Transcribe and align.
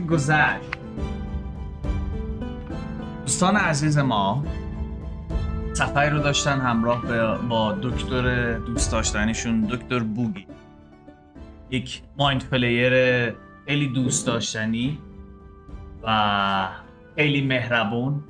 که 0.00 0.06
گذشت. 0.06 0.70
دوستان 3.20 3.56
عزیز 3.56 3.98
ما 3.98 4.44
سفری 5.72 6.10
رو 6.10 6.18
داشتن 6.18 6.60
همراه 6.60 7.02
با 7.36 7.72
دکتر 7.82 8.52
دوست 8.58 8.92
داشتنیشون 8.92 9.60
دکتر 9.60 9.98
بوگی. 9.98 10.46
یک 11.70 12.02
مایند 12.16 12.48
پلیر 12.48 12.92
خیلی 13.66 13.88
دوست 13.88 14.26
داشتنی 14.26 14.98
و 16.02 16.68
خیلی 17.16 17.46
مهربون 17.46 18.24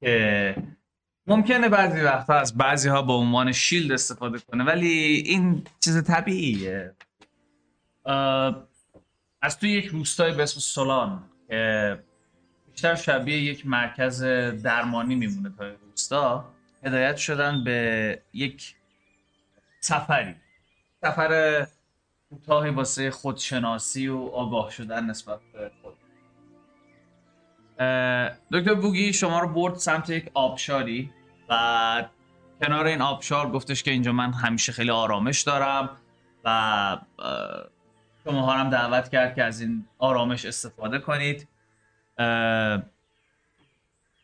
که 0.00 0.56
ممکنه 1.26 1.68
بعضی 1.68 2.00
وقتا 2.00 2.34
از 2.34 2.56
بعضی 2.56 2.88
ها 2.88 3.02
به 3.02 3.12
عنوان 3.12 3.52
شیلد 3.52 3.92
استفاده 3.92 4.38
کنه 4.38 4.64
ولی 4.64 4.88
این 5.26 5.64
چیز 5.80 6.04
طبیعیه. 6.04 6.94
از 9.42 9.58
توی 9.58 9.70
یک 9.70 9.86
روستای 9.86 10.32
به 10.32 10.42
اسم 10.42 10.60
سولان 10.60 11.22
که 11.48 12.02
بیشتر 12.72 12.94
شبیه 12.94 13.42
یک 13.42 13.66
مرکز 13.66 14.22
درمانی 14.62 15.14
میمونه 15.14 15.50
تا 15.58 15.64
روستا 15.68 16.44
هدایت 16.84 17.16
شدن 17.16 17.64
به 17.64 18.22
یک 18.32 18.74
سفری. 19.80 20.34
سفر 21.02 21.66
کوتاهی 22.30 22.70
واسه 22.70 23.10
خودشناسی 23.10 24.08
و 24.08 24.18
آگاه 24.18 24.70
شدن 24.70 25.04
نسبت 25.04 25.40
به 25.52 25.70
خود. 25.82 25.94
دکتر 28.52 28.74
بوگی 28.74 29.12
شما 29.12 29.40
رو 29.40 29.48
برد 29.48 29.74
سمت 29.74 30.10
یک 30.10 30.30
آبشاری 30.34 31.12
و 31.48 32.04
کنار 32.60 32.86
این 32.86 33.02
آبشار 33.02 33.50
گفتش 33.50 33.82
که 33.82 33.90
اینجا 33.90 34.12
من 34.12 34.32
همیشه 34.32 34.72
خیلی 34.72 34.90
آرامش 34.90 35.42
دارم 35.42 35.96
و 36.44 36.98
شما 38.24 38.52
هم 38.52 38.70
دعوت 38.70 39.08
کرد 39.08 39.34
که 39.34 39.44
از 39.44 39.60
این 39.60 39.84
آرامش 39.98 40.44
استفاده 40.44 40.98
کنید. 40.98 41.48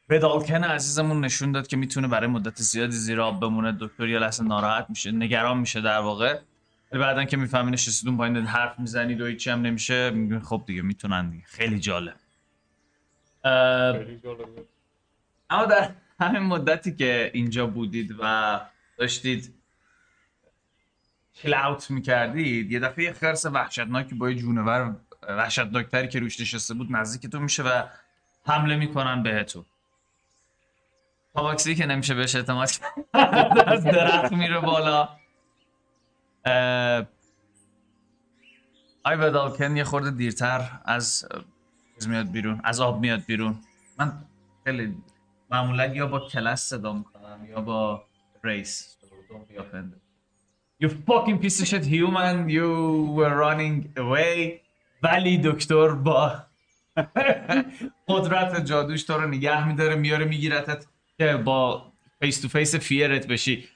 بدالکن 0.09 0.65
عزیزمون 0.65 1.25
نشون 1.25 1.53
داد 1.53 1.67
که 1.67 1.77
می‌تونه 1.77 2.09
برای 2.09 2.27
مدت 2.27 2.57
زیادی 2.57 2.97
زیر 2.97 3.21
آب 3.21 3.41
بمونه. 3.41 3.77
دکتر 3.81 4.09
یه 4.09 4.19
لحظه 4.19 4.45
ناراحت 4.45 4.87
میشه 4.89 5.13
نگران 5.13 5.59
میشه 5.59 5.81
در 5.81 5.99
واقع. 5.99 6.39
ولی 6.93 7.01
بعدا 7.01 7.25
که 7.25 7.37
می‌فهمی 7.37 7.71
نشستیدون 7.71 8.17
پایین 8.17 8.37
حرف 8.37 8.79
می‌زنید 8.79 9.21
و 9.21 9.27
هیچی 9.27 9.51
هم 9.51 9.63
نمیشه 9.63 10.11
میگن 10.11 10.41
خب 10.41 10.63
دیگه 10.67 10.83
می‌تونن 10.83 11.31
دیگه. 11.31 11.45
خیلی 11.47 11.81
جالب. 11.81 12.17
اما 15.51 15.65
در 15.65 15.91
همین 16.21 16.43
مدتی 16.43 16.95
که 16.97 17.31
اینجا 17.35 17.67
بودید 17.67 18.15
و 18.21 18.61
داشتید 18.99 19.55
کلاوت 21.43 21.91
می‌کردید. 21.91 22.73
یه 22.73 22.81
دفعه 22.81 23.05
یه 23.05 23.13
خرس 23.13 23.47
وحشتناکی 23.47 24.15
با 24.15 24.31
یه 24.31 24.37
جونور 24.37 24.97
وحشتناکتری 25.29 26.09
که 26.09 26.21
روش 26.21 26.41
نشسته 26.41 26.75
بود 26.75 26.89
نزدیکتون 26.91 27.43
میشه 27.43 27.63
و 27.63 27.83
حمله 28.47 28.77
می‌کنن 28.77 29.23
بهتون. 29.23 29.65
تاباکسی 31.35 31.75
که 31.75 31.87
نمیشه 31.87 32.15
بهش 32.15 32.35
اعتماد 32.35 32.69
از 33.67 33.85
درخت 33.85 34.33
میره 34.33 34.61
بالا. 34.61 35.09
آی 39.05 39.17
بدالکن 39.17 39.77
یه 39.77 39.85
خورده 39.85 40.11
دیرتر 40.11 40.81
از 40.85 41.29
میاد 42.09 42.31
بیرون 42.31 42.61
از 42.65 42.81
آب 42.81 43.01
میاد 43.01 43.25
بیرون. 43.25 43.59
من 43.99 44.13
خیلی 44.65 45.03
معمولا 45.51 45.87
یا 45.87 46.07
با 46.07 46.21
کلاس 46.29 46.63
صدا 46.63 46.93
می‌کنم 46.93 47.47
یا 47.49 47.61
با 47.61 48.05
race. 48.45 48.99
You 50.83 50.89
fucking 50.89 51.39
piece 51.39 51.61
of 51.63 51.67
shit 51.69 51.85
human 51.87 52.49
you 52.49 52.69
were 53.17 53.35
running 53.45 53.77
away. 53.97 54.61
ولی 55.03 55.39
دکتر 55.45 55.89
با 55.89 56.43
قدرت 58.09 58.65
جادوش 58.65 59.03
تو 59.03 59.13
رو 59.13 59.29
نگه 59.29 59.69
میداره 59.69 59.95
میاره 59.95 60.25
میگیرتت 60.25 60.87
که 61.19 61.37
با 61.37 61.93
face 62.21 62.41
to 62.41 62.49
face 62.49 62.75
fear 62.75 63.16
ت 63.16 63.27
بشی. 63.27 63.69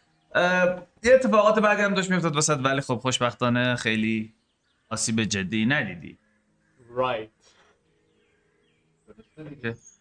یه 1.02 1.14
اتفاقات 1.14 1.58
بعدی 1.58 1.82
هم 1.82 1.94
داشت 1.94 2.10
میفتاد 2.10 2.36
وسط 2.36 2.58
ولی 2.64 2.80
خب 2.80 2.96
خوشبختانه 2.96 3.76
خیلی 3.76 4.34
آسیب 4.88 5.24
جدی 5.24 5.66
ندیدی. 5.66 6.18
Right. 6.96 7.28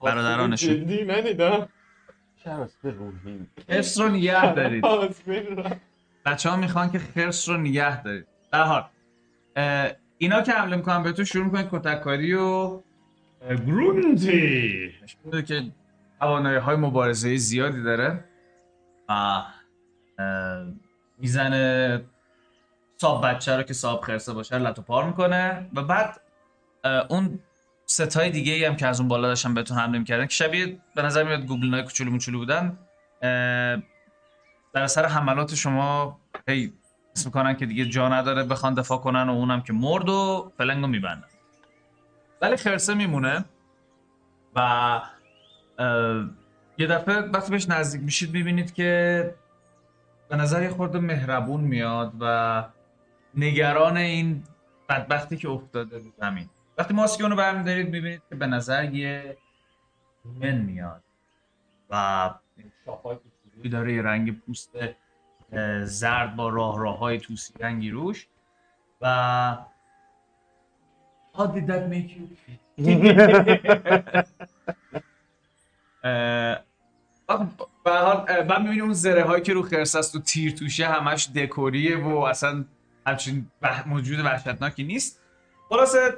برادرانشون 0.01 0.85
جدی 0.85 1.05
ندیدم. 1.05 1.69
خرس 3.67 3.99
رو 3.99 4.09
نگه 4.09 4.53
دارید. 4.53 4.83
بچه 6.29 6.49
ها 6.49 6.55
می‌خوان 6.55 6.91
که 6.91 6.99
خرس 6.99 7.49
رو 7.49 7.57
نگه 7.57 8.03
دارید. 8.03 8.27
در 8.51 8.63
حال 8.63 8.83
اینا 10.17 10.41
که 10.41 10.51
حمله 10.51 10.75
می‌کنن 10.75 11.03
به 11.03 11.11
تو 11.11 11.25
شروع 11.25 11.45
می‌کنن 11.45 11.69
کتککاری 11.71 12.33
و 12.33 12.81
گرونتی 13.49 14.91
که 15.47 15.71
توانایی 16.19 16.57
های 16.57 16.75
مبارزه 16.75 17.35
زیادی 17.35 17.83
داره 17.83 18.25
و 19.09 19.41
می‌زنه 21.17 22.01
صاحب 22.97 23.25
بچه 23.25 23.57
رو 23.57 23.63
که 23.63 23.73
صاحب 23.73 24.01
خرسه 24.01 24.33
باشه 24.33 24.57
لطو 24.57 24.81
پار 24.81 25.05
می‌کنه 25.05 25.69
و 25.73 25.83
بعد 25.83 26.21
اون 27.09 27.39
ستای 27.85 28.29
دیگه 28.29 28.53
ای 28.53 28.65
هم 28.65 28.75
که 28.75 28.87
از 28.87 28.99
اون 28.99 29.09
بالا 29.09 29.27
داشتن 29.27 29.53
بهتون 29.53 29.77
حمله 29.77 29.99
می‌کردن 29.99 30.25
که 30.25 30.33
شبیه 30.33 30.79
به 30.95 31.01
نظر 31.01 31.23
میاد 31.23 31.45
گوگل 31.45 31.69
نای 31.69 31.83
کوچولو 31.83 32.11
موچولو 32.11 32.37
بودن 32.37 32.77
در 34.73 34.83
اثر 34.83 35.05
حملات 35.05 35.55
شما 35.55 36.19
هی 36.47 36.73
حس 37.15 37.25
می‌کنن 37.25 37.55
که 37.55 37.65
دیگه 37.65 37.85
جا 37.85 38.09
نداره 38.09 38.43
بخوان 38.43 38.73
دفاع 38.73 38.97
کنن 38.97 39.29
و 39.29 39.31
اونم 39.31 39.61
که 39.61 39.73
مرد 39.73 40.09
و 40.09 40.51
فلنگو 40.57 40.87
میبندن. 40.87 41.27
ولی 42.41 42.57
خرسه 42.57 42.93
میمونه 42.93 43.45
و 44.55 45.01
یه 46.77 46.87
دفعه 46.87 47.15
وقتی 47.15 47.51
بهش 47.51 47.69
نزدیک 47.69 48.01
میشید 48.01 48.33
می‌بینید 48.33 48.73
که 48.73 49.35
به 50.29 50.35
نظر 50.35 50.63
یه 50.63 50.69
خورده 50.69 50.99
مهربون 50.99 51.61
میاد 51.61 52.13
و 52.19 52.63
نگران 53.35 53.97
این 53.97 54.43
بدبختی 54.89 55.37
که 55.37 55.49
افتاده 55.49 55.97
رو 55.97 56.11
زمین. 56.19 56.49
وقتی 56.77 56.93
ماسک 56.93 57.21
اونو 57.21 57.35
برمیدارید 57.35 57.89
می‌بینید 57.89 58.21
که 58.29 58.35
به 58.35 58.47
نظر 58.47 58.93
یه 58.93 59.37
من 60.25 60.55
میاد 60.55 61.03
و 61.89 62.29
شاخهای 62.85 63.17
داره 63.67 64.01
رنگ 64.01 64.39
پوست 64.39 64.71
زرد 65.83 66.35
با 66.35 66.49
راه 66.49 66.79
راه 66.79 66.97
های 66.97 67.17
توسی 67.17 67.53
رنگی 67.59 67.89
روش. 67.89 68.27
و 69.01 69.57
How 71.33 71.41
did 71.41 71.67
that 71.67 71.83
make 71.93 72.09
you 72.15 72.23
به 77.83 77.91
حال 77.91 78.45
من 78.49 78.61
می‌بینیم 78.61 78.83
اون 78.83 78.93
زره 78.93 79.23
هایی 79.23 79.43
که 79.43 79.53
رو 79.53 79.61
خرس 79.61 79.95
است 79.95 80.15
و 80.15 80.19
تیر 80.19 80.51
توشه 80.51 80.85
همش 80.87 81.29
دکوریه 81.29 81.97
و 81.97 82.17
اصلا 82.17 82.65
همچین 83.07 83.51
موجود 83.85 84.19
وحشتناکی 84.19 84.83
نیست. 84.83 85.21
خلاصه 85.69 86.13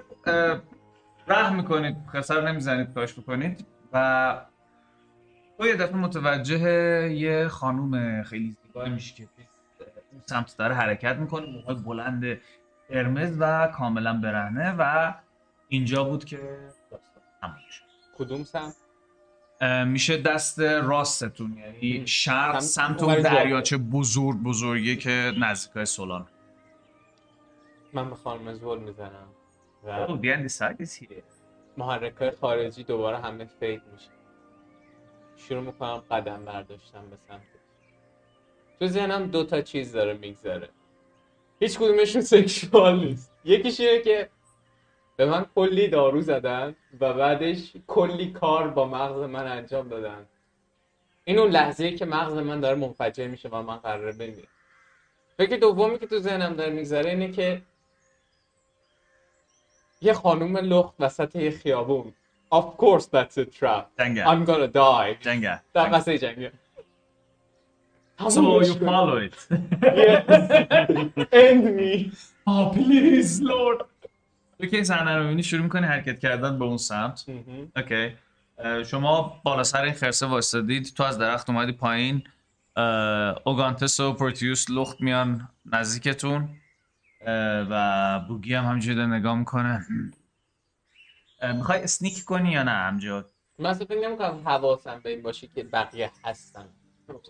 رحم 1.27 1.55
می‌کنید 1.55 1.95
خرسه 2.11 2.35
رو 2.35 2.47
نمی‌زنید 2.47 2.93
کاش 2.93 3.19
بکنید. 3.19 3.65
و 3.93 4.45
تو 5.61 5.67
یه 5.67 5.75
دفعه 5.75 5.95
متوجه 5.95 6.59
یه 7.13 7.47
خانوم 7.47 8.23
خیلی 8.23 8.57
زیبایی 8.63 8.93
میشه 8.93 9.15
که 9.15 9.27
اون 10.11 10.21
سمت 10.25 10.57
داره 10.57 10.75
حرکت 10.75 11.15
می‌کنه 11.15 11.45
موهای 11.45 11.75
بلند 11.75 12.41
قرمز 12.89 13.37
و 13.39 13.67
کاملا 13.67 14.13
برهنه 14.13 14.75
و 14.79 15.13
اینجا 15.67 16.03
بود 16.03 16.25
که 16.25 16.57
کدوم 18.17 18.43
سمت؟ 18.43 18.75
میشه 19.87 20.17
دست 20.17 20.59
راستتون 20.59 21.57
یعنی 21.57 22.07
شرق 22.07 22.59
سمت 22.59 23.03
اون 23.03 23.21
دریاچه 23.21 23.77
بزرگ 23.77 24.37
بزرگی 24.37 24.95
که 24.95 25.33
نزدیکای 25.39 25.85
سولان. 25.85 26.27
من 27.93 28.09
به 28.09 28.15
خانم 28.15 28.53
زول 28.53 28.79
می‌زنم 28.79 29.27
و 29.83 30.07
Oh, 30.07 30.09
the 30.09 30.27
undecided 30.27 30.81
is 30.81 30.93
here. 30.93 31.23
محرک 31.77 32.35
خارجی 32.41 32.83
دوباره 32.83 33.17
همه 33.17 33.45
فید 33.45 33.81
میشه. 33.93 34.20
شروع 35.47 35.61
می‌کنم 35.61 36.03
قدم 36.11 36.45
برداشتم 36.45 37.09
به 37.09 37.15
سمت 37.15 37.41
تو 38.79 38.87
ذهنم 38.87 39.27
دو 39.27 39.43
تا 39.43 39.61
چیز 39.61 39.91
داره 39.91 40.13
میگذره. 40.13 40.69
هیچ 41.59 41.79
کدومشون 41.79 42.21
سکشوال 42.21 42.99
نیست. 42.99 43.33
یکیش 43.45 43.79
اینه 43.79 43.99
که 43.99 44.29
به 45.15 45.25
من 45.25 45.45
کلی 45.55 45.87
دارو 45.87 46.21
زدن 46.21 46.75
و 46.99 47.13
بعدش 47.13 47.73
کلی 47.87 48.31
کار 48.31 48.67
با 48.67 48.87
مغز 48.87 49.21
من 49.21 49.47
انجام 49.47 49.87
دادن. 49.87 50.25
این 51.25 51.39
اون 51.39 51.49
لحظه 51.49 51.91
که 51.91 52.05
مغز 52.05 52.33
من 52.33 52.59
داره 52.59 52.75
منفجر 52.75 53.27
میشه 53.27 53.49
و 53.49 53.61
من 53.61 53.77
قراره 53.77 54.11
بمیرم. 54.11 54.47
فکر 55.37 55.55
دومی 55.57 55.99
که 55.99 56.07
تو 56.07 56.19
ذهنم 56.19 56.53
داره 56.53 56.73
میگذره 56.73 57.09
اینه 57.09 57.31
که 57.31 57.61
یه 60.01 60.13
خانوم 60.13 60.57
لخت 60.57 60.93
وسط 60.99 61.35
یه 61.35 61.51
خیابون. 61.51 62.13
Of 62.53 62.65
course 62.77 63.05
that's 63.05 63.37
a 63.37 63.45
trap. 63.59 63.85
جنگه 63.99 64.25
I'm 64.25 64.45
gonna 64.45 64.73
die. 64.73 65.23
جنگه 65.23 65.61
در 65.73 65.85
قصه 65.85 66.17
جنگه 66.17 66.51
So 68.19 68.61
you 68.61 68.75
follow 68.89 69.17
it. 69.27 69.35
Yes. 69.81 70.25
End 71.45 71.65
me. 71.79 71.93
Oh 72.47 72.63
please 72.75 73.41
Lord. 73.41 73.85
این 74.59 74.83
صحنه 74.83 75.15
رو 75.15 75.23
می‌بینی 75.23 75.43
شروع 75.43 75.63
می‌کنی 75.63 75.87
حرکت 75.87 76.19
کردن 76.19 76.59
به 76.59 76.65
اون 76.65 76.77
سمت. 76.77 77.25
اوکی 77.75 78.13
اه، 78.57 78.83
شما 78.83 79.41
بالا 79.43 79.63
سر 79.63 79.81
این 79.83 79.93
خرسه 79.93 80.25
وایستادید. 80.25 80.93
تو 80.95 81.03
از 81.03 81.17
درخت 81.17 81.49
اومدی 81.49 81.71
پایین. 81.71 82.23
اوگانتس 83.43 83.99
و 83.99 84.13
پروتیوس 84.13 84.65
لخت 84.69 85.01
میان 85.01 85.49
نزدیکتون. 85.65 86.49
و 87.69 88.19
بوگی 88.27 88.53
هم 88.53 88.65
همینجوری 88.65 89.07
نگاه 89.07 89.35
می‌کنه. 89.35 89.85
می‌خوای 91.41 91.83
اسنیک 91.83 92.23
کنی 92.23 92.51
یا 92.51 92.63
نه 92.63 92.71
همجا 92.71 93.25
من 93.59 93.69
اصلا 93.69 93.85
فکر 93.85 93.99
نمی‌کنم 93.99 94.41
حواسم 94.45 94.99
به 95.03 95.09
این 95.09 95.21
باشه 95.21 95.47
که 95.47 95.63
بقیه 95.63 96.11
هستن. 96.25 96.65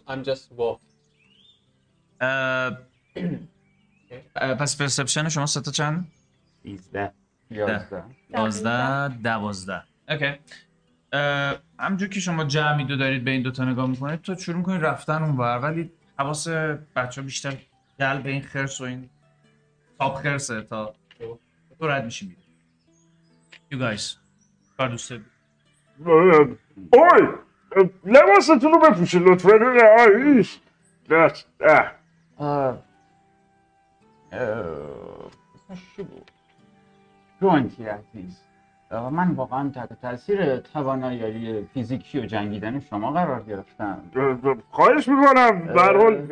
I'm 0.08 0.24
just 0.25 0.58
walking 0.58 0.92
پس 4.36 4.78
پرسپشن 4.78 5.30
شما 5.30 5.46
سه 5.46 5.62
تا 5.62 5.72
چند؟ 5.72 6.08
13 6.63 7.12
یازده. 7.50 8.04
دوازده 8.34 9.08
دوازده. 9.08 9.84
اوکی 10.10 10.40
اه، 11.14 11.60
همونجور 11.80 12.10
که 12.10 12.19
شما 12.19 12.44
جمعی 12.44 12.86
دو 12.86 12.96
دارید 12.96 13.24
به 13.24 13.31
این 13.31 13.42
دوتا 13.42 13.66
نگاه 13.66 13.88
می‌کنید 13.90 14.22
تو 14.22 14.36
شروع 14.36 14.57
می‌کنید 14.57 14.81
رفتن 14.81 15.24
اونور 15.24 15.60
ولی 15.60 15.92
حواس 16.19 16.48
بچه 16.96 17.22
ها 17.22 17.25
بیشتر 17.25 17.57
جلب 18.00 18.25
این 18.25 18.42
خرس 18.42 18.81
و 18.81 18.84
این 18.84 19.10
تاپ 20.00 20.16
خرسه 20.16 20.62
تا 20.62 20.96
تو 21.80 21.88
رد 21.88 22.06
میشی 22.06 22.25
میری. 22.25 22.41
You 23.71 23.77
guys 23.77 24.18
کار 24.77 24.88
دوست 24.89 25.09
داری؟ 25.09 25.25
اوی 26.94 27.27
لباستون 28.06 28.71
رو 28.73 28.79
بپوشید 28.79 29.21
لطفا 29.21 29.50
آیش 30.00 30.59
نه 31.09 31.33
نه 31.62 31.91
آه. 32.38 32.83
اه، 34.31 35.31
اسمش 35.56 35.95
چی 35.95 36.03
بود؟ 36.03 36.31
جوینتی 37.41 37.85
عزیز 37.85 38.41
آه، 38.41 38.50
من 38.92 39.32
واقعا 39.32 39.70
تحت 39.70 40.02
تاثیر 40.02 40.58
توانایی 40.58 41.68
فیزیکی 41.74 42.20
و 42.20 42.26
جنگیدن 42.26 42.80
شما 42.80 43.12
قرار 43.12 43.44
گرفتم. 43.44 44.00
خواهش 44.72 45.08
می‌کنم. 45.08 45.60
به 45.60 45.82
هر 45.82 45.98
حال 45.98 46.28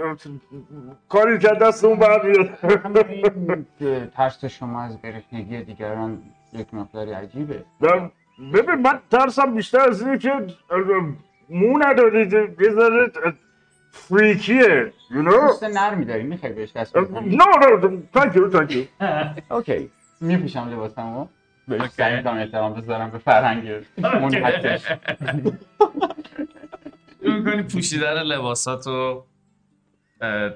کاری 1.10 1.40
که 1.40 1.48
دستمون 1.48 2.00
برمیاد 2.00 2.50
همین 2.64 3.66
که 3.80 4.10
ترس 4.14 4.46
شما 4.46 4.82
از 4.82 5.02
برهنگی 5.02 5.62
دیگران 5.62 6.22
یک 6.54 6.74
مقداری 6.74 7.12
عجیبه. 7.12 7.64
نه، 7.82 8.12
ببین 8.54 8.76
من 8.76 9.00
ترسم 9.12 9.56
بیشتر 9.56 9.80
از 9.80 10.02
اینه 10.02 10.18
که 10.18 10.32
مو 11.50 11.78
ندارید 11.78 12.34
یه 12.34 12.70
ذره 12.72 13.12
فریکیه 13.92 14.94
you 15.10 15.14
know 15.14 15.48
دوست 15.48 15.64
نرمی 15.64 16.06
داری 16.06 16.24
می‌خوای 16.24 16.54
بهش 16.54 16.72
دست 16.72 17.00
thank 18.14 18.34
you 18.34 18.52
thank 18.54 18.72
you 18.72 18.84
اوکی 19.52 19.90
میپوشم 20.22 20.70
لباسمو. 20.70 21.28
بهش. 21.70 21.90
سعی 21.90 22.16
می‌کنم 22.18 22.38
احترام 22.38 22.74
بذارم 22.74 23.12
به 23.12 23.18
فرهنگ 23.18 23.86
اون 24.04 24.36
حدش. 24.36 24.82
شروع 27.22 27.36
می‌کنی 27.38 27.64
پوشیدن 27.64 28.24
لباساتو؟ 28.24 29.24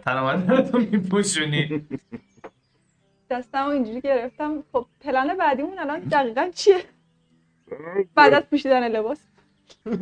تنابندتو 0.06 0.78
میپوشونی؟ 0.78 1.88
دستم 3.30 3.68
اینجوری 3.68 4.02
گرفتم. 4.02 4.64
خب 4.72 4.86
پلن 5.02 5.38
بعدیمون 5.38 5.80
الان 5.80 6.00
دقیقا 6.00 6.50
چیه؟ 6.56 6.84
بعد 8.16 8.34
از 8.34 8.44
پوشیدن 8.44 8.88
لباس. 8.88 9.20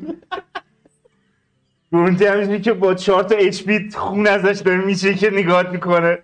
گونتی 1.92 2.26
همینجوری 2.26 2.62
که 2.62 2.74
با 2.74 2.94
چهار 2.94 3.24
تا 3.24 3.36
اچ 3.36 3.64
پی 3.64 3.90
خون 3.90 4.28
ازش 4.28 4.62
داره 4.62 4.86
میشه 4.86 5.14
که 5.14 5.30
نگاهت 5.30 5.68
می‌کنه. 5.68 6.20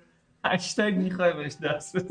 هشتگ 0.45 0.93
می‌خوای 0.97 1.33
بهش 1.33 1.55
دست 1.63 1.95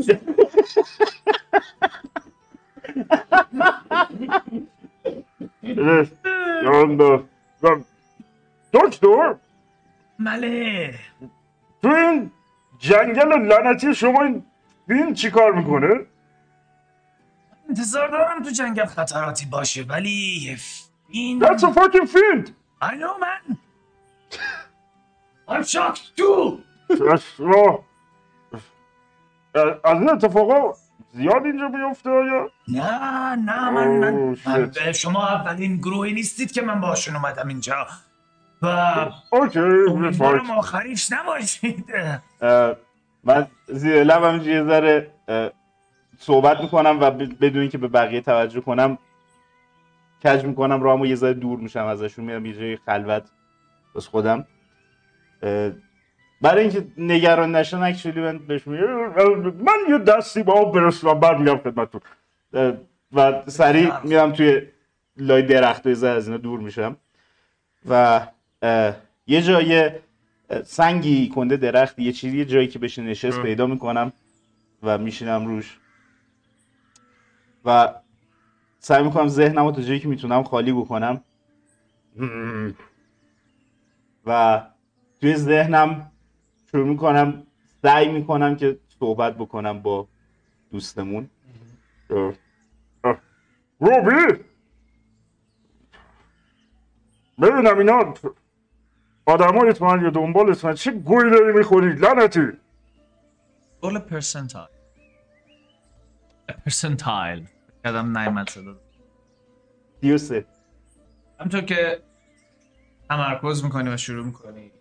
بزنی 5.62 6.10
یالا. 6.64 7.22
دکتر 8.72 9.34
مله 10.18 10.94
تو 11.82 11.88
این 11.88 12.30
جنگل 12.78 13.28
لعنتی 13.28 13.94
شما 13.94 14.22
این 14.22 14.44
فیلم 14.86 15.14
چی 15.14 15.30
کار 15.30 15.52
می‌کنه؟ 15.52 16.06
انتظار 17.68 18.08
دارم 18.08 18.42
تو 18.42 18.50
جنگل 18.50 18.84
خطراتی 18.84 19.46
باشه 19.46 19.82
ولی 19.82 20.56
این 21.08 21.44
That's 21.44 21.62
a 21.62 21.72
fucking 21.72 22.06
field! 22.06 22.50
I 22.82 22.94
know 22.94 23.18
man 23.18 23.58
I'm 25.48 25.64
shocked 25.64 26.16
too 26.16 26.60
از 29.84 30.00
این 30.00 30.10
اتفاقا 30.10 30.72
زیاد 31.16 31.44
اینجا 31.44 31.68
بیفته 31.68 32.10
یا؟ 32.10 32.50
نه 32.68 33.34
نه 33.36 33.70
من, 33.70 33.88
من, 33.88 34.36
من. 34.46 34.92
شما 34.92 35.28
اولین 35.28 35.76
گروهی 35.76 36.12
نیستید 36.12 36.52
که 36.52 36.62
من 36.62 36.80
باشون 36.80 37.16
اومدم 37.16 37.48
اینجا 37.48 37.86
و 38.62 38.66
اوکی 39.30 39.58
امیدوارم 39.58 40.50
آخریش 40.50 41.12
نباشید 41.12 41.84
من 43.24 43.46
زیر 43.66 44.04
لب 44.04 44.24
همینجوری 44.24 44.56
یه 44.56 44.64
ذره 44.64 45.10
صحبت 46.18 46.60
می‌کنم 46.60 46.98
و 47.00 47.10
بدون 47.10 47.60
اینکه 47.60 47.78
به 47.78 47.88
بقیه 47.88 48.20
توجه 48.20 48.60
کنم 48.60 48.98
کج 50.24 50.44
می‌کنم 50.44 50.82
راهمو 50.82 51.06
یه 51.06 51.14
ذره 51.14 51.34
دور 51.34 51.58
میشم 51.58 51.86
ازشون 51.86 52.24
میرم 52.24 52.46
یه 52.46 52.54
جای 52.54 52.76
خلوت 52.76 53.30
بس 53.94 54.06
خودم 54.06 54.46
برای 56.40 56.62
اینکه 56.62 56.86
نگران 56.98 57.56
نشن 57.56 57.82
اکچولی 57.82 58.20
من 58.20 58.38
بهش 58.38 58.68
من 58.68 59.78
یه 59.88 59.98
دستی 59.98 60.42
با 60.42 60.52
آب 60.52 60.74
برسونم 60.74 61.20
بعد 61.20 61.38
میگم 61.38 61.58
خدمتتون. 61.58 62.00
و 63.12 63.42
سریع 63.46 64.00
میرم 64.04 64.32
توی 64.32 64.62
لای 65.16 65.42
درخت 65.42 65.86
و 65.86 66.06
از 66.06 66.28
اینا 66.28 66.38
دور 66.38 66.60
میشم. 66.60 66.96
و 67.88 68.26
یه 69.26 69.42
جای 69.42 69.90
سنگی 70.64 71.28
کنده 71.28 71.56
درخت 71.56 71.98
یه 71.98 72.12
چیزی 72.12 72.38
یه 72.38 72.44
جایی 72.44 72.68
که 72.68 72.78
بشه 72.78 73.02
نشست 73.02 73.40
پیدا 73.40 73.66
می‌کنم 73.66 74.12
و 74.82 74.98
میشینم 74.98 75.46
روش. 75.46 75.78
و 77.64 77.94
سعی 78.78 79.04
می‌کنم 79.04 79.28
ذهنم 79.28 79.64
رو 79.64 79.72
تا 79.72 79.82
جایی 79.82 80.00
که 80.00 80.08
می‌تونم 80.08 80.42
خالی 80.42 80.72
بکنم. 80.72 81.20
و 84.26 84.62
توی 85.20 85.36
ذهنم 85.36 86.10
شروع 86.76 86.88
می‌کنم 86.88 87.46
سعی 87.82 88.12
می‌کنم 88.12 88.56
که 88.56 88.78
صحبت 88.98 89.34
بکنم 89.34 89.82
با 89.82 90.08
دوستمون. 90.72 91.30
روبی! 93.80 94.44
ببینم 97.42 97.78
اینا 97.78 98.14
آدمای 99.26 99.74
من 99.80 100.02
یا 100.02 100.10
دنبالت 100.10 100.64
من 100.64 100.74
چه 100.74 100.90
گوی 100.92 101.30
داری 101.30 101.52
می‌خوری 101.52 101.92
لعنتی! 101.92 102.46
رول 103.82 103.98
پرسنتایل. 103.98 104.68
پرسنتایل. 106.64 107.46
کدام 107.84 108.18
نیمت 108.18 108.50
صدا. 108.50 108.76
سی 110.00 110.12
و 110.12 110.18
سه 110.18 110.46
همطور 111.40 111.60
که 111.60 112.02
تمرکز 113.08 113.64
می‌کنی 113.64 113.88
و 113.88 113.96
شروع 113.96 114.24
می‌کنی. 114.26 114.72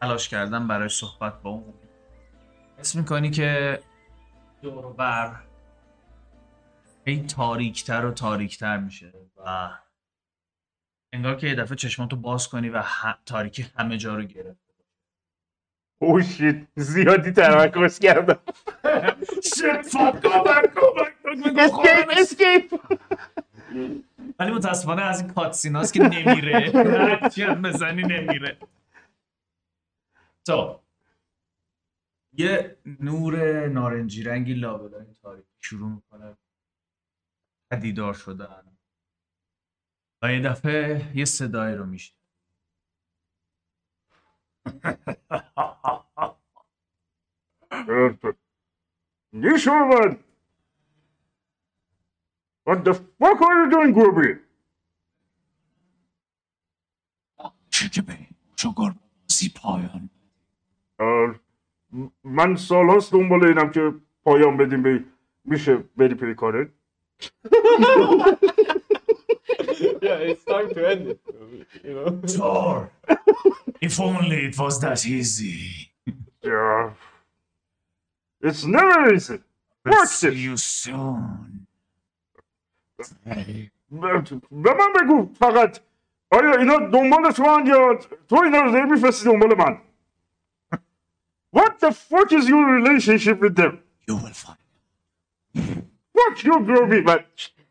تلاش 0.00 0.28
کردن 0.28 0.68
برای 0.68 0.88
صحبت 0.88 1.42
با 1.42 1.50
اون. 1.50 1.74
حس 2.78 2.96
می‌کنی 2.96 3.30
که 3.30 3.80
دور 4.62 4.86
و 4.86 4.92
بر 4.92 5.36
هی 7.06 7.26
تاریکتر 7.26 8.04
و 8.06 8.10
تاریکتر 8.10 8.76
میشه 8.76 9.12
و 9.36 9.70
انگار 11.12 11.36
که 11.36 11.46
یه 11.46 11.54
دفعه 11.54 11.76
چشماتو 11.76 12.16
باز 12.16 12.48
کنی 12.48 12.68
و 12.68 12.82
ه- 12.82 13.16
تاریکی 13.26 13.66
همه 13.76 13.96
جا 13.96 14.14
رو 14.14 14.22
گرفت. 14.22 14.60
oh 16.02 16.20
shit 16.20 16.56
زیادی 16.76 17.30
تمرکز 17.32 17.98
کردم. 17.98 18.38
shit 19.44 19.82
fuck 19.82 20.20
کمک 20.20 20.74
کمک 20.74 21.58
skip 21.58 22.08
skip 22.18 22.80
ولی 24.38 24.50
متاسفانه 24.52 25.02
از 25.02 25.20
این 25.20 25.30
cutscene 25.32 25.77
هاست 25.77 25.94
که 25.94 26.02
نمیره. 26.02 26.70
هرچی 27.20 27.42
هم 27.42 27.62
بزنی 27.62 28.02
نمیره. 28.02 28.56
تو 30.46 30.80
یه 32.32 32.78
نور 33.00 33.66
نارنجی 33.68 34.22
رنگی 34.22 34.54
لابلای 34.54 35.14
تاریک 35.14 35.46
شروع 35.60 35.90
می‌کنه. 35.90 36.36
پدیدار 37.70 38.14
شدن. 38.14 38.76
و 40.22 40.32
یه 40.32 40.40
دفعه 40.40 41.12
یه 41.16 41.24
صدایی 41.24 41.76
رو 41.76 41.86
میشه 41.86 42.14
نیش 49.32 49.68
اومد 49.68 50.24
What 52.68 52.84
the 52.84 52.94
fuck 52.94 53.40
are 53.46 53.56
you 53.60 53.70
doing, 53.74 53.92
Groovy? 53.94 54.38
چه 57.70 57.88
که 57.88 58.02
به 58.02 58.18
شگر 58.56 58.94
سی 59.28 59.52
پایان 59.56 60.10
من 62.24 62.56
سال 62.56 62.86
هاست 62.86 63.12
دنبال 63.12 63.44
اینم 63.44 63.70
که 63.70 63.94
پایان 64.24 64.56
بدیم 64.56 64.82
به 64.82 65.04
میشه 65.44 65.76
بری 65.96 66.14
پری 66.14 66.34
کارت 66.34 66.68
yeah, 70.02 70.30
it's 70.30 70.44
time 70.44 70.68
to 70.74 70.80
end 70.90 71.06
it. 71.08 71.20
You 71.84 71.94
know? 71.94 72.20
Sure. 72.26 72.90
If 73.80 74.00
only 74.00 74.46
it 74.48 74.58
was 74.58 74.80
that 74.80 75.06
easy. 75.06 75.92
Yeah. 76.42 76.90
It's 78.42 78.64
never 78.64 79.14
easy. 79.14 79.38
See 80.06 80.34
you 80.46 80.56
soon. 80.56 81.66
به 84.50 84.74
من 84.74 84.92
بگو 85.00 85.28
فقط 85.34 85.80
آیا 86.30 86.58
اینا 86.58 86.78
دنبال 86.78 87.30
تو 87.30 87.42
یا 87.66 87.98
تو 88.28 88.36
اینا 88.44 88.60
رو 88.62 88.72
داری 88.72 88.90
میفرستی 88.90 89.24
دنبال 89.24 89.56
من 89.58 89.78
What 91.56 91.72
the 91.80 91.92
fuck 91.92 92.32
is 92.32 92.48
your 92.48 92.64
relationship 92.78 93.40
with 93.40 93.54
them? 93.56 93.72
You 94.08 94.16
will 94.22 94.36
find. 94.44 94.60
Fuck 96.16 96.44
you, 96.44 96.56
Groby 96.66 97.00
من 97.06 97.18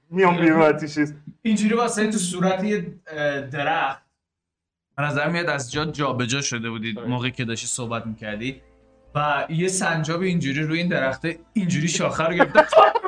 میام 0.10 0.38
بیرون 0.42 0.62
از 0.62 0.94
چیز 0.94 1.14
اینجوری 1.42 1.74
واسه 1.76 2.12
تو 2.12 2.18
صورت 2.18 2.64
یه 2.64 2.82
درخت. 3.52 4.02
به 4.98 5.04
نظر 5.04 5.30
میاد 5.30 5.50
از 5.50 5.72
جا 5.72 5.86
جابجا 5.86 6.42
شده 6.42 6.70
بودید 6.70 7.00
موقعی 7.00 7.32
که 7.32 7.46
داشتی 7.46 7.68
صحبت 7.68 8.06
می‌کردی. 8.06 8.62
و 9.16 9.46
یه 9.50 9.68
سنجاب 9.68 10.22
اینجوری 10.22 10.64
روی 10.64 10.80
این 10.80 10.88
درخته 10.88 11.40
اینجوری 11.54 11.88
شاخه 11.88 12.24
رو 12.24 12.34
گرفته. 12.34 12.62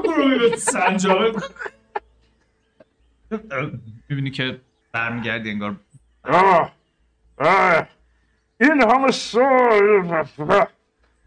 به 0.51 0.57
سنجابه. 0.57 1.41
می‌بینی 4.09 4.31
که 4.31 4.61
برمیگردی 4.91 5.49
انگار. 5.49 5.75
آه 6.23 6.71
آه. 7.37 7.87
این 8.60 8.82
همه 8.82 9.10
سال 9.10 10.26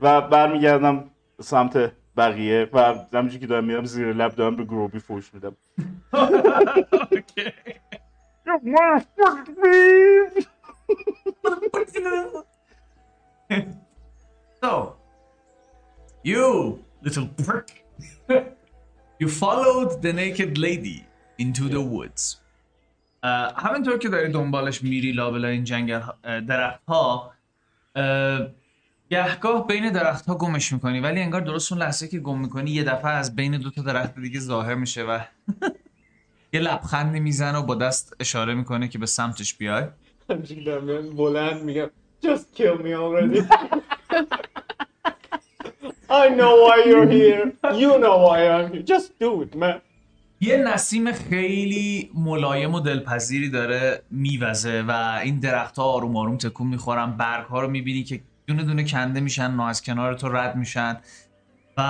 و 0.01 0.22
برمیگردم 0.22 1.10
سمت 1.42 1.92
بقیه 2.18 2.70
و 2.74 2.96
همینجوری 3.13 3.39
که 3.39 3.48
دارم 3.48 3.63
میرم 3.63 3.86
زیر 3.86 4.13
لب 4.13 4.36
دارم 4.36 4.56
به 4.56 4.63
گروبی 4.63 5.00
فوش 5.00 5.34
میدم 5.34 5.56
اوکی. 6.13 7.54
You 8.46 8.56
motherfucking 8.74 9.56
thief! 9.62 10.48
So, 14.62 14.72
you 16.24 16.84
little 17.01 17.28
prick, 17.46 17.86
you 19.20 19.28
followed 19.30 20.01
the 20.01 20.12
naked 20.13 20.58
lady 20.58 21.06
into 21.38 21.70
the 21.70 21.82
woods. 21.82 22.42
همینطور 23.57 23.99
که 23.99 24.09
داری 24.09 24.33
دنبالش 24.33 24.83
میری 24.83 25.12
لابلای 25.12 25.52
این 25.52 25.64
جنگل 25.64 26.00
درخت 26.23 26.81
ها 26.88 27.33
گهگاه 29.11 29.66
بین 29.66 29.93
درخت 29.93 30.26
ها 30.26 30.35
گمش 30.35 30.73
می‌کنی 30.73 31.00
ولی 31.00 31.21
انگار 31.21 31.40
درست 31.40 31.73
اون 31.73 31.83
لحظه 31.83 32.09
که 32.09 32.19
گم 32.19 32.40
می‌کنی 32.40 32.71
یه 32.71 32.85
دفعه 32.85 33.11
از 33.11 33.37
بین 33.37 33.57
دو 33.57 33.71
تا 33.71 33.83
درخت 33.83 34.19
دیگه 34.19 34.40
ظاهر 34.40 34.75
میشه 34.75 35.02
و 35.02 35.19
یه 36.52 36.61
لبخندی 36.61 37.21
می‌زنه 37.21 37.59
و 37.59 37.62
با 37.62 37.75
دست 37.75 38.16
اشاره 38.21 38.54
می‌کنه 38.54 38.88
که 38.88 38.99
به 38.99 39.07
سمتش 39.07 39.54
بیای 39.54 39.85
بلند 41.16 41.62
میگم 41.62 41.90
Just 42.25 42.54
kill 42.54 42.78
me 42.78 42.95
already. 42.95 43.40
I 46.23 46.28
know 46.38 46.54
why 46.64 46.76
you're 46.87 47.11
here. 47.21 47.52
You 47.83 47.99
know 47.99 48.16
why 48.26 48.49
I'm 48.49 48.73
here. 48.73 48.83
Just 48.83 49.09
do 49.19 49.43
it, 49.43 49.54
man. 49.54 49.81
یه 50.45 50.57
نسیم 50.57 51.13
خیلی 51.13 52.11
ملایم 52.15 52.75
و 52.75 52.81
دلپذیری 52.81 53.51
داره 53.51 54.03
میوزه 54.11 54.85
و 54.89 55.21
این 55.23 55.39
درخت 55.39 55.77
ها 55.77 55.85
آروم 55.85 56.17
آروم 56.17 56.37
تکون 56.37 56.67
می‌خورن. 56.67 57.17
برگ 57.17 57.47
ها 57.47 57.61
رو 57.61 57.69
می‌بینی 57.69 58.03
که 58.03 58.21
دونه 58.47 58.65
دونه 58.65 58.85
کنده 58.85 59.21
میشن 59.21 59.51
نه 59.51 59.65
از 59.65 59.83
کنار 59.83 60.15
تو 60.15 60.29
رد 60.29 60.57
میشن 60.57 60.97
و 61.79 61.83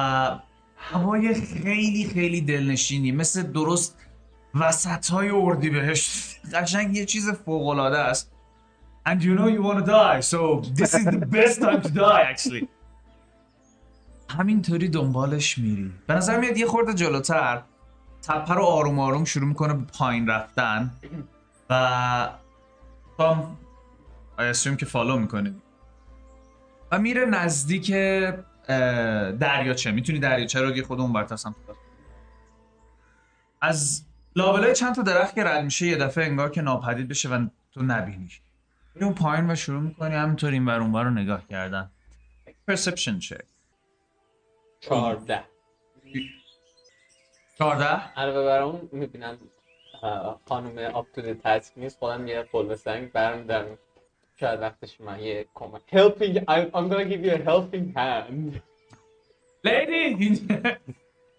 هوای 0.76 1.34
خیلی 1.34 2.10
خیلی 2.14 2.40
دلنشینی. 2.40 3.12
مثل 3.12 3.42
درست 3.42 3.98
وسط 4.54 5.10
های 5.10 5.30
اردی 5.30 5.70
بهش. 5.70 6.34
قشنگ 6.54 6.96
یه 6.96 7.04
چیز 7.04 7.30
فوق 7.30 7.66
العاده 7.66 7.98
است. 7.98 8.30
And 9.08 9.20
you 9.22 9.34
know 9.38 9.48
you 9.56 9.62
want 9.68 9.78
to 9.78 9.86
die 9.86 10.20
so 10.32 10.40
this 10.80 10.94
is 10.94 11.04
the 11.04 11.26
best 11.36 11.56
time 11.60 11.80
to 11.82 11.88
die 11.88 12.22
actually. 12.32 12.66
همینطوری 14.30 14.88
دنبالش 14.88 15.58
میری. 15.58 15.92
به 16.06 16.14
نظر 16.14 16.40
میاد 16.40 16.58
یه 16.58 16.66
خورده 16.66 16.94
جلوتر. 16.94 17.62
تپه 18.26 18.54
رو 18.54 18.62
آروم 18.62 18.98
آروم 18.98 19.24
شروع 19.24 19.48
می‌کنه 19.48 19.74
به 19.74 19.84
پایین 19.98 20.26
رفتن. 20.26 20.90
و 21.70 21.74
هم 23.18 23.56
I 24.38 24.54
assume 24.54 24.76
که 24.76 24.86
فالو 24.86 25.18
می‌کنه. 25.18 25.54
و 26.92 26.98
میره 26.98 27.24
نزدیک 27.24 27.90
دریاچه. 29.40 29.90
می‌تونی 29.90 30.18
دریاچه 30.18 30.60
رو 30.60 30.82
خود 30.82 31.00
اون 31.00 31.12
دار. 31.66 31.76
از 33.60 34.04
لابلای 34.36 34.74
چند 34.74 34.94
تا 34.94 35.02
درخت 35.02 35.34
که 35.34 35.44
رد 35.44 35.64
میشه 35.64 35.86
یه 35.86 35.96
دفعه 35.96 36.24
انگار 36.24 36.50
که 36.50 36.62
ناپدید 36.62 37.08
بشه 37.08 37.28
و 37.28 37.46
تو 37.72 37.82
نبینیش 37.82 38.40
میری 38.94 39.04
اون 39.04 39.14
پایین 39.14 39.50
و 39.50 39.54
شروع 39.54 39.82
می‌کنی 39.82 40.14
همینطور 40.14 40.50
این 40.50 40.66
ور 40.66 40.80
اون 40.80 40.94
رو 40.94 41.10
نگاه 41.10 41.46
کردن. 41.46 41.90
Perception 42.70 43.28
check. 43.28 43.44
چهارده. 44.80 45.44
14 47.58 47.84
علاوه 48.16 48.44
بر 48.44 48.62
اون 48.62 48.88
می‌بینم 48.92 49.38
خانم 50.48 50.78
آپ 50.94 51.06
تو 51.14 51.34
تسک 51.44 51.72
نیست 51.76 51.98
خودم 51.98 52.26
یه 52.28 52.42
قلب 52.42 52.74
سنگ 52.74 53.12
برمیدارم. 53.12 53.78
شاید 54.40 54.60
وقتش 54.60 55.00
من 55.00 55.20
یه 55.20 55.46
کمک. 55.54 55.82
Helping 55.92 56.36
I, 56.36 56.58
I'm 56.76 56.88
gonna 56.90 57.04
give 57.04 57.24
you 57.24 57.32
a 57.32 57.50
helping 57.50 57.96
hand. 57.96 58.60
لیدی 59.64 60.46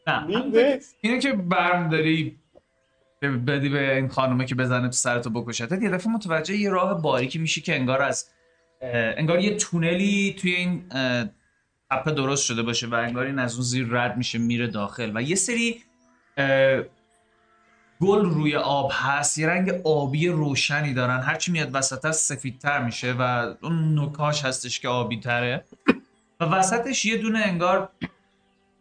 نه. 0.07 0.27
اینه 1.01 1.19
که 1.19 1.33
برم 1.33 1.89
داری 1.89 2.39
بدی 3.21 3.69
به 3.69 3.95
این 3.95 4.07
خانومه 4.07 4.45
که 4.45 4.55
بزنه 4.55 4.87
تو 4.87 4.93
سرتو 4.93 5.29
بکشتت 5.29 5.81
یه 5.81 5.89
دفعه 5.89 6.13
متوجه 6.13 6.55
یه 6.55 6.69
راه 6.69 7.01
باریکی 7.01 7.39
میشی 7.39 7.61
که 7.61 7.75
انگار 7.75 8.01
از 8.01 8.29
انگار 8.81 9.39
یه 9.39 9.55
تونلی 9.55 10.35
توی 10.39 10.55
این 10.55 10.85
اه، 10.91 11.25
تپه 11.91 12.11
درست 12.11 12.45
شده 12.45 12.63
باشه 12.63 12.87
و 12.87 12.93
انگار 12.93 13.25
این 13.25 13.39
از 13.39 13.53
اون 13.53 13.63
زیر 13.63 13.87
رد 13.89 14.17
میشه 14.17 14.37
میره 14.37 14.67
داخل. 14.67 15.11
و 15.15 15.21
یه 15.21 15.35
سری 15.35 15.83
گل 18.01 18.25
روی 18.25 18.55
آب 18.55 18.91
هست 18.93 19.37
یه 19.37 19.47
رنگ 19.47 19.69
آبی 19.83 20.27
روشنی 20.27 20.93
دارن. 20.93 21.19
هرچی 21.19 21.51
میاد 21.51 21.69
وسط 21.73 22.11
سفیدتر 22.11 22.83
میشه 22.83 23.13
و 23.19 23.53
اون 23.61 23.93
نوکاش 23.93 24.45
هستش 24.45 24.79
که 24.79 24.87
آبی 24.87 25.19
تره. 25.19 25.63
و 26.39 26.45
وسطش 26.45 27.05
یه 27.05 27.17
دونه 27.17 27.39
انگار 27.39 27.89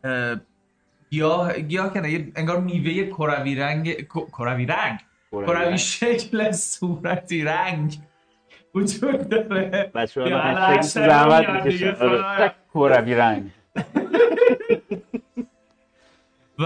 اه، 0.05 0.37
گیاه 1.11 1.61
گیاه 1.61 1.93
که 1.93 2.01
نه 2.01 2.11
یه 2.11 2.33
انگار 2.37 2.61
میوه 2.61 3.07
کروی 3.07 3.55
رنگ 3.55 4.07
کروی 4.09 4.67
رنگ؟ 4.67 4.99
کروی 5.33 5.79
شکل 5.79 6.53
صورتی 6.53 7.45
رنگ 7.45 7.99
وجود 8.75 9.29
داره. 9.29 9.91
بچه 9.95 10.23
ها 10.23 10.81
زحمت 10.83 11.49
آره. 12.01 12.55
کروی 12.75 13.15
رنگ. 13.15 13.51
و 16.59 16.65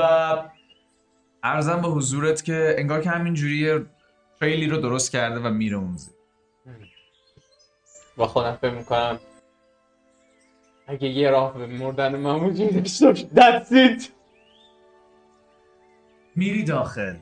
ارزم 1.42 1.82
به 1.82 1.88
حضورت 1.88 2.44
که 2.44 2.74
انگار 2.78 3.00
که 3.00 3.10
همینجوری 3.10 3.56
یه 3.56 3.86
تریلی 4.40 4.66
رو 4.66 4.76
درست 4.76 5.12
کرده 5.12 5.40
و 5.40 5.50
میره 5.50 5.76
اون 5.76 5.96
زیر 5.96 6.14
با 8.16 8.26
خودم 8.26 8.58
فکر 8.60 8.70
می‌کنم 8.70 9.18
اگه 10.86 11.08
یه 11.08 11.30
راه 11.30 11.58
به 11.58 11.66
مردن 11.66 12.16
من 12.16 12.34
وجود 12.34 12.74
داشته 12.74 13.06
باشه. 13.06 13.28
It! 13.98 14.02
میری 16.36 16.64
داخل. 16.64 17.16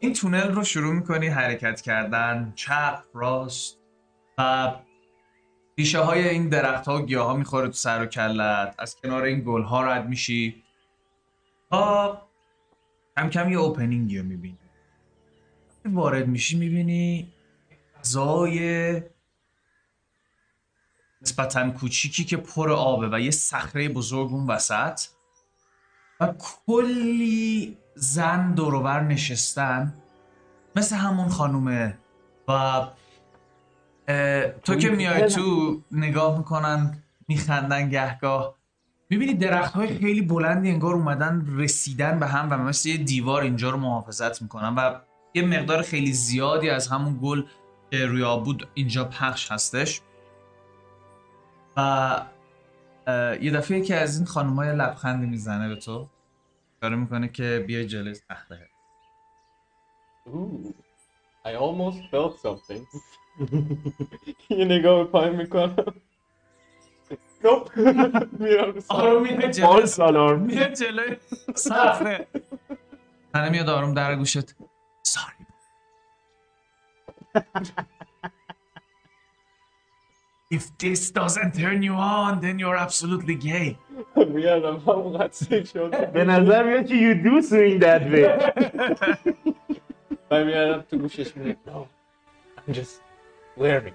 این 0.00 0.12
تونل 0.12 0.52
رو 0.52 0.64
شروع 0.64 0.94
می‌کنی 0.94 1.26
حرکت 1.26 1.80
کردن 1.80 2.52
چپ 2.56 3.02
راست. 3.14 3.78
و 4.38 4.72
ریشه 5.78 5.98
های 5.98 6.28
این 6.28 6.48
درخت 6.48 6.88
ها 6.88 7.02
و 7.02 7.06
گیاه 7.06 7.26
ها 7.26 7.36
می‌خوره 7.36 7.66
تو 7.66 7.72
سر 7.72 8.02
و 8.02 8.06
کلت 8.06 8.74
از 8.78 8.96
کنار 8.96 9.22
این 9.22 9.42
گل 9.46 9.62
ها 9.62 9.84
رد 9.84 10.08
میشی. 10.08 10.62
تا 11.70 12.27
کم 13.18 13.30
کم 13.30 13.48
یه 13.52 13.58
اوپنینگی 13.58 14.18
رو 14.18 14.24
می‌بینی. 14.24 14.58
وارد 15.84 16.28
میشی 16.28 16.58
می‌بینی 16.58 17.32
فضای 18.00 19.02
نسبتا 21.22 21.70
کوچیکی 21.70 22.24
که 22.24 22.36
پر 22.36 22.70
آبه 22.72 23.08
و 23.12 23.20
یه 23.20 23.30
صخره 23.30 23.88
بزرگ 23.88 24.32
اون 24.32 24.46
وسط 24.46 25.00
و 26.20 26.34
کلی 26.38 27.78
زن 27.94 28.54
دوروبر 28.54 29.00
نشستن 29.00 29.94
مثل 30.76 30.96
همون 30.96 31.28
خانومه 31.28 31.98
و 32.48 32.86
تو 34.64 34.74
که 34.74 34.90
میای 34.90 35.28
تو 35.28 35.80
نگاه 35.92 36.38
می‌کنن 36.38 37.02
میخندن 37.28 37.88
گهگاه. 37.88 38.57
می‌بینی 39.10 39.34
درخت 39.34 39.74
های 39.74 39.98
خیلی 39.98 40.22
بلندی 40.22 40.70
انگار 40.70 40.94
اومدن 40.94 41.46
رسیدن 41.56 42.20
به 42.20 42.26
هم 42.26 42.48
و 42.50 42.56
مثل 42.56 42.88
یه 42.88 42.96
دیوار 42.96 43.42
اینجا 43.42 43.70
رو 43.70 43.76
محافظت 43.76 44.42
می‌کنن 44.42 44.74
و 44.74 45.00
یه 45.34 45.42
مقدار 45.42 45.82
خیلی 45.82 46.12
زیادی 46.12 46.70
از 46.70 46.88
همون 46.88 47.18
گل 47.22 47.42
که 47.90 48.06
روی 48.06 48.22
آب 48.22 48.44
بود 48.44 48.68
اینجا 48.74 49.04
پخش 49.04 49.52
هستش 49.52 50.00
و 51.76 52.22
یه 53.40 53.50
دفعه 53.50 53.80
که 53.80 53.96
از 53.96 54.16
این 54.16 54.26
خانومای 54.26 54.76
لبخندی 54.76 55.26
می‌زنه 55.26 55.68
به 55.68 55.76
تو 55.76 56.08
اشاره 56.82 56.96
می‌کنه 56.96 57.28
که 57.28 57.64
بیای 57.66 57.86
جلوی 57.86 58.14
Ooh, 60.26 60.74
I 61.44 61.54
almost 61.54 62.00
felt 62.10 62.34
something. 62.44 62.82
یه 64.58 64.64
نگاه 64.64 65.04
به 65.04 65.10
پایین 65.10 65.36
می‌کنم. 65.36 65.76
نوپ. 67.44 67.76
میرم 68.40 68.70
رو 68.72 68.80
سر. 68.80 68.94
آروم 68.94 69.22
میره 69.22 69.50
جلوی 69.50 69.66
فالس 69.68 70.00
آلارم 70.00 70.40
میاد 70.40 70.72
جلوی 70.74 71.16
صخره 71.54 72.26
تنه 73.34 73.48
میاد 73.50 73.68
آروم 73.68 73.94
در 73.94 74.14
گوشت 74.16 74.54
ساری 75.02 75.34
If 80.50 80.64
this 80.78 81.10
doesn't 81.10 81.52
turn 81.60 81.82
you 81.82 81.92
on, 81.92 82.40
then 82.40 82.58
you're 82.58 82.76
absolutely 82.86 83.34
gay. 83.34 83.76
میادم 84.16 84.76
همونقدر 84.76 85.32
سیک 85.32 85.64
شد. 85.66 86.12
به 86.12 86.24
نظر 86.24 86.62
میاد 86.62 86.86
که 86.86 86.94
you 86.94 87.24
do 87.24 87.42
swing 87.48 87.82
that 87.82 88.02
way 88.12 88.52
و 90.30 90.44
میادم 90.44 90.80
تو 90.82 90.98
گوشش 90.98 91.36
میگه 91.36 91.56
No, 91.66 91.70
I'm 92.58 92.72
just 92.72 93.00
very, 93.58 93.92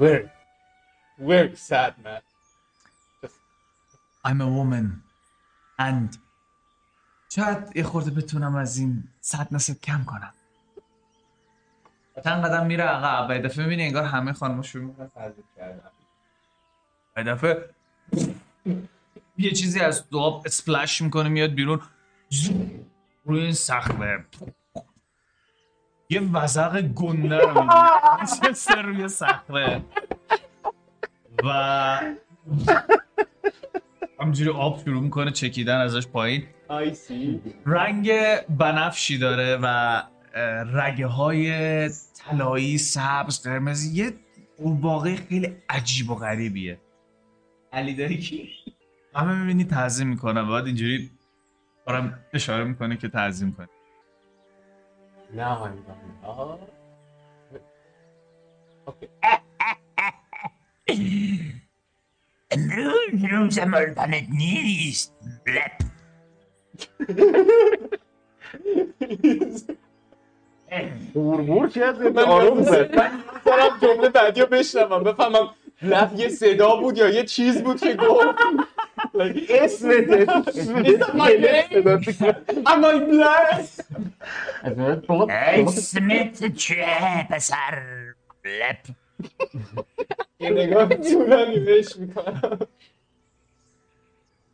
very, 0.00 0.28
very 1.20 1.56
sad 1.56 1.92
man. 2.04 2.22
I'm 4.26 4.40
a 4.40 4.48
woman 4.56 5.02
and 5.78 6.18
شاید 7.30 7.76
یه 7.76 7.82
خورده 7.82 8.10
بتونم 8.10 8.56
از 8.56 8.78
این 8.78 9.08
sadness 9.26 9.70
کم 9.70 10.04
کنم. 10.04 10.32
چند 12.24 12.44
قدم 12.44 12.66
میره 12.66 12.84
عقب 12.84 13.30
و 13.30 13.42
دفعه 13.42 13.64
می‌بینی 13.64 13.84
انگار 13.84 14.04
همه 14.04 14.32
خانم‌ها 14.32 14.62
شروع 14.62 14.84
می‌کنن 14.84 15.08
تعریف 15.08 15.44
کردن. 15.56 15.90
دفعه 17.16 17.70
یه 19.38 19.50
چیزی 19.50 19.80
از 19.80 20.08
دو 20.08 20.18
آب 20.18 20.42
اسپلش 20.46 21.02
می‌کنه 21.02 21.28
میاد 21.28 21.50
بیرون. 21.50 21.80
روی 23.24 23.40
این 23.40 23.52
صخره 23.52 24.24
یه 26.10 26.20
وزق 26.20 26.80
گنده 26.80 27.38
رو. 27.38 27.64
نشسته 28.22 28.74
روی 28.74 29.08
صخره 29.08 29.84
و 31.44 32.00
همجوری 34.28 34.50
آب 34.50 34.80
شروع 34.84 35.02
می‌کنه 35.02 35.30
چکیدن 35.30 35.80
ازش 35.80 36.06
پایین. 36.06 36.46
رنگ 37.66 38.10
بنفشی 38.48 39.18
داره 39.18 39.58
و 39.62 40.02
رگه 40.74 41.06
های 41.06 41.50
طلایی 41.88 42.78
سبز 42.78 43.42
قرمز 43.42 43.96
یه 43.96 44.12
قورباغه 44.56 45.16
خیلی 45.16 45.56
عجیب 45.68 46.10
و 46.10 46.14
غریبیه. 46.14 46.80
علی 47.72 47.94
داری 47.94 48.18
کی؟ 48.18 48.48
همه 49.14 49.40
می‌بینی 49.40 49.64
تعظیم 49.64 50.08
می‌کنه. 50.08 50.42
بعد 50.42 50.66
اینجوری 50.66 51.10
دارم 51.86 52.24
اشاره 52.32 52.64
می‌کنه 52.64 52.96
که 52.96 53.08
تعظیم 53.08 53.52
کنه. 53.52 53.68
Now 55.36 55.64
I'm 55.64 55.76
going. 55.86 56.68
امروز 62.50 63.24
روز 63.30 63.58
مردنت 63.58 64.24
نیست 64.38 65.14
بلپ 65.46 65.72
بوربور 71.14 71.66
از 71.84 72.00
من 72.00 72.18
آروم 72.18 72.62
زد 72.62 73.12
جمله 73.82 74.08
بعدی 74.08 74.40
رو 74.40 74.46
بشنوم 74.46 75.04
بفهمم 75.04 75.54
لب 75.82 76.12
یه 76.16 76.28
صدا 76.28 76.76
بود 76.76 76.98
یا 76.98 77.08
یه 77.08 77.24
چیز 77.24 77.62
بود 77.62 77.80
که 77.80 77.94
گفت 77.94 78.38
blessed? 83.02 83.84
اسمت 85.30 86.56
چه 86.56 86.86
پسر 87.30 87.82
بلپ 88.44 88.78
یه 90.40 90.50
نگاه 90.50 90.94
طولانی 90.94 91.60
بهش 91.60 91.96
می‌کنم. 91.96 92.58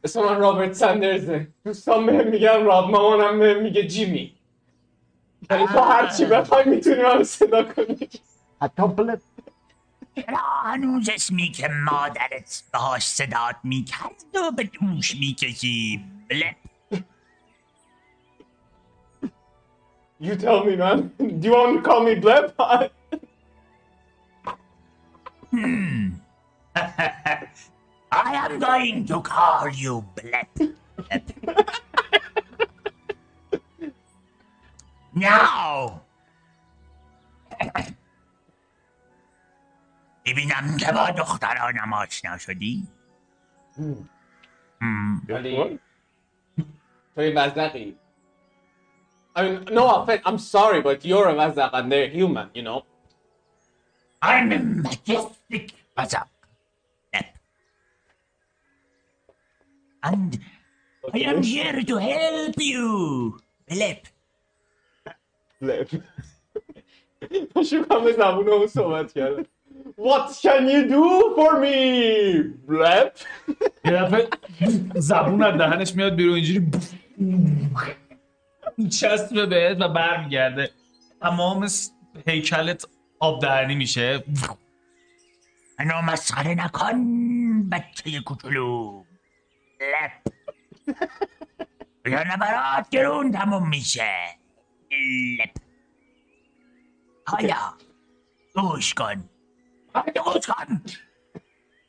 اسم 0.04 0.20
من 0.20 0.38
رابرت 0.38 0.72
سندرزه. 0.72 1.48
دوستان 1.64 2.06
بهم 2.06 2.28
میگن 2.28 2.64
راب 2.64 2.90
مامانم 2.90 3.38
بهم 3.38 3.62
میگه 3.62 3.86
جیمی. 3.86 4.34
یعنی 5.50 5.66
تو 5.66 5.80
هر 5.80 6.06
چی 6.08 6.24
بخوای 6.24 6.64
می‌تونی 6.68 7.02
من 7.02 7.24
صدا 7.24 7.62
کنی. 7.62 8.08
حتی 8.62 8.88
بلپ 8.88 9.20
چرا 10.16 10.38
هنوز 10.64 11.08
اسمی 11.08 11.48
که 11.48 11.68
مادرت 11.68 12.62
باهاش 12.74 13.06
صدات 13.06 13.56
می‌کرد 13.64 14.24
و 14.34 14.50
به 14.56 14.64
دوش 14.64 15.16
می‌کشی؟ 15.20 16.04
بلپ 16.30 16.56
You 20.20 20.36
tell 20.36 20.60
me 20.64 20.74
man. 20.76 20.98
Do 21.40 21.48
you 21.48 21.54
want 21.58 21.72
to 21.76 21.80
call 21.88 22.00
me 22.08 22.14
Blep? 25.53 26.19
I 28.11 28.33
am 28.43 28.59
going 28.59 29.05
to 29.05 29.21
call 29.21 29.69
you 29.69 30.03
Blep. 30.15 30.47
now. 35.15 36.01
ببینم 40.25 40.77
که 40.79 40.91
با 40.91 41.09
دخترانم 41.17 41.93
آشنا 41.93 42.37
شدی؟ 42.37 42.87
هم. 44.81 45.21
ولی 45.29 45.79
تو 47.15 47.21
یه 47.21 47.33
وزقی 47.35 47.95
I 49.35 49.41
mean, 49.41 49.63
no 49.73 49.85
offense, 50.01 50.21
I'm 50.25 50.39
sorry, 50.39 50.81
but 50.81 51.05
you're 51.05 51.29
a 51.29 51.35
wazak 51.35 51.69
and 51.73 51.91
they're 51.91 52.09
human, 52.09 52.49
you 52.53 52.63
know? 52.63 52.83
I'm 54.30 54.48
a 54.52 54.58
majestic 54.86 55.64
Bazak. 55.96 56.28
Blep. 57.12 57.26
And 60.08 60.30
I 61.14 61.18
am 61.30 61.42
here 61.42 61.78
to 61.90 61.96
help 62.10 62.56
you. 62.72 63.38
Blep. 63.70 64.00
Blep. 65.62 65.88
شوکم 67.70 68.04
به 68.04 68.12
زبون 68.12 68.48
اون 68.48 68.66
صحبت 68.66 69.12
کردم 69.12 69.42
What 69.98 70.26
can 70.42 70.62
you 70.74 70.82
do 70.96 71.04
for 71.36 71.52
me, 71.64 71.78
Blep? 72.68 73.12
یه 73.84 73.92
دفعه 73.92 74.28
زبون 74.94 75.42
از 75.42 75.58
دهنش 75.58 75.94
میاد 75.96 76.14
بیرون 76.16 76.34
اینجوری 76.34 76.70
میچسبه 78.78 79.46
بهت 79.46 79.80
و 79.80 79.88
برمیگرده 79.88 80.70
تمام 81.20 81.66
س- 81.66 81.90
هیکلت 82.26 82.86
آب 83.20 83.40
دهنی 83.40 83.74
میشه. 83.74 84.24
منو 85.78 86.02
مسخره 86.02 86.54
نکن 86.54 87.70
بچه 87.70 88.20
کوچولو. 88.20 89.04
لپ 89.80 90.12
یا 92.06 92.36
برات 92.40 92.88
گرون 92.90 93.32
تموم 93.32 93.68
میشه. 93.68 94.38
لپ 95.38 95.50
حالا 97.26 97.72
گوش 98.54 98.94
کن. 98.94 99.28
حالا 99.94 100.22
گوش 100.24 100.46
کن. 100.46 100.82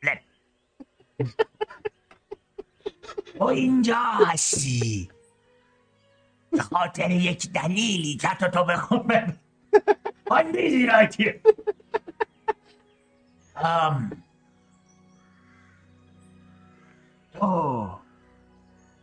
لپ 0.04 0.20
تو 3.38 3.44
اینجا 3.44 4.00
هستی. 4.02 5.10
به 6.52 6.62
خاطر 6.62 7.12
یک 7.12 7.52
دلیلی 7.52 8.18
که 8.18 8.28
تو 8.40 8.48
تو 8.48 8.64
بخون 8.64 9.40
آن 10.30 10.52
بیزیراتی 10.52 11.34
ام 13.56 14.24
تو 17.34 17.90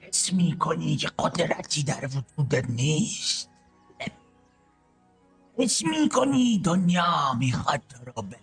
حس 0.00 0.32
می 0.32 0.58
کنی 0.58 0.96
که 0.96 1.10
قدرتی 1.18 1.82
در 1.82 2.06
وجودت 2.06 2.70
نیست 2.70 3.50
حس 5.58 5.84
می 5.84 6.08
کنی 6.08 6.58
دنیا 6.58 7.34
می‌خواد 7.38 7.80
تو 7.88 8.04
رو 8.04 8.22
ببره 8.22 8.40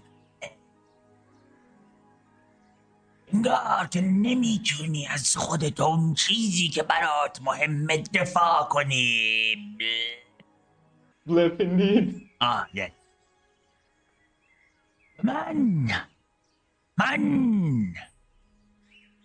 انگار 3.33 3.87
که 3.87 4.01
نمی‌تونی 4.01 5.07
از 5.07 5.37
خودت 5.37 5.79
اون 5.79 6.13
چیزی 6.13 6.67
که 6.69 6.83
برات 6.83 7.41
مهمه 7.41 7.97
دفاع 7.97 8.67
کنی 8.69 9.55
Blep 11.27 11.59
indeed. 11.61 12.07
آه 12.41 12.67
yes. 12.73 12.91
من 15.23 15.87
من 16.99 17.93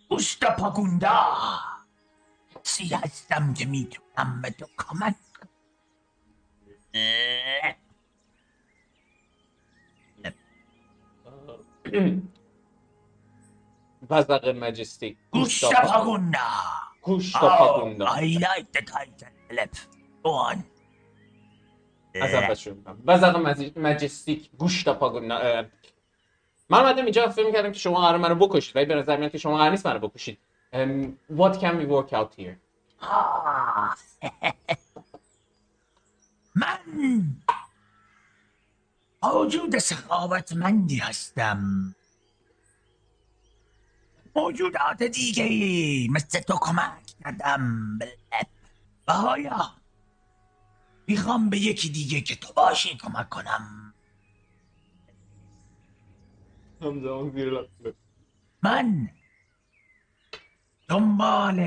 اوستا 0.07 0.55
پاگوندا 0.59 1.35
کسی 2.65 2.95
هستم 2.95 3.53
که 3.53 3.65
می‌تونم 3.65 4.41
به 4.41 4.49
تو 4.49 4.65
کمک 4.77 5.15
کنم. 5.39 5.49
وزق 14.09 14.47
مجستی 14.47 15.17
اوستا 15.33 15.69
پاگوندا 15.69 16.39
گوش 17.01 17.31
تا 17.31 17.39
Oh, 17.39 17.57
پاگوندا 17.59 18.05
I 18.07 18.21
like 18.21 18.67
the 18.77 18.81
title 18.81 19.27
lip. 19.51 19.75
Go 20.23 20.29
on. 20.29 20.74
از 22.21 22.33
اول 22.33 22.53
شروع 22.53 22.75
می‌کنم 22.77 22.97
وزق 23.05 23.43
مج- 23.43 23.77
مجستیک 23.77 24.49
گوش 24.57 24.83
تا 24.83 24.93
پاگوندا 24.93 25.37
اه، 25.37 25.65
من 26.69 26.79
اومدم 26.79 27.03
اینجا 27.03 27.29
فکر 27.29 27.45
می‌کردم 27.45 27.71
که 27.71 27.79
شما 27.79 28.01
قرار 28.01 28.17
منو 28.17 28.35
بکشید 28.35 28.75
ولی 28.75 28.85
به 28.85 28.95
نظر 28.95 29.17
میاد 29.17 29.31
که 29.31 29.37
شما 29.37 29.57
قرار 29.57 29.71
نیست 29.71 29.85
منو 29.87 29.99
بکشید. 29.99 30.37
What 31.37 31.53
can 31.53 31.75
we 31.79 31.85
work 31.89 32.11
out 32.13 32.39
here? 32.39 32.55
آه. 33.01 33.97
من 36.55 36.77
موجود 39.23 39.77
سخاوتمندی 39.77 40.97
هستم. 40.97 41.95
موجودات 44.35 45.03
دیگه 45.03 45.45
مثل 46.11 46.39
تو 46.39 46.57
کمک 46.61 47.05
کردم. 47.23 47.99
حالا 49.07 49.71
می‌خوام 51.07 51.49
به 51.49 51.57
یکی 51.57 51.89
دیگه 51.89 52.21
که 52.21 52.35
تو 52.35 52.53
باشی 52.53 52.97
کمک 52.97 53.29
کنم. 53.29 53.93
همزمان 56.81 57.31
زیر 57.31 57.69
من 58.63 59.09
دنبال 60.87 61.59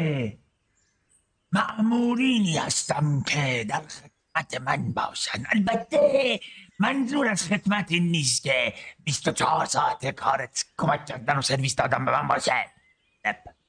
مأمورینی 1.53 2.57
هستم 2.57 3.23
که 3.23 3.67
در 3.69 3.83
خدمت 3.89 4.61
من 4.61 4.93
باشن. 4.93 5.45
البته 5.53 6.41
منظور 6.79 7.29
از 7.29 7.49
خدمت 7.49 7.93
این 7.93 8.11
نیست 8.11 8.43
که 8.43 8.75
24 9.05 9.65
ساعت 9.65 10.11
کارت 10.11 10.65
کمک 10.79 11.07
کردن 11.07 11.39
و 11.39 11.43
سرویس 11.43 11.77
دادن 11.77 12.05
به 12.05 12.11
من 12.11 12.29
باشه. 12.29 12.73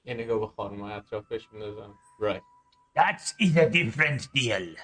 یه 0.05 0.13
نگاه 0.13 0.39
به 0.39 0.47
خانمای 0.47 0.93
اطرافش 0.93 1.41
میندازم. 1.51 1.93
Right. 2.21 2.41
That 2.95 3.19
is 3.39 3.57
a 3.57 3.69
different 3.73 4.21
deal. 4.35 4.77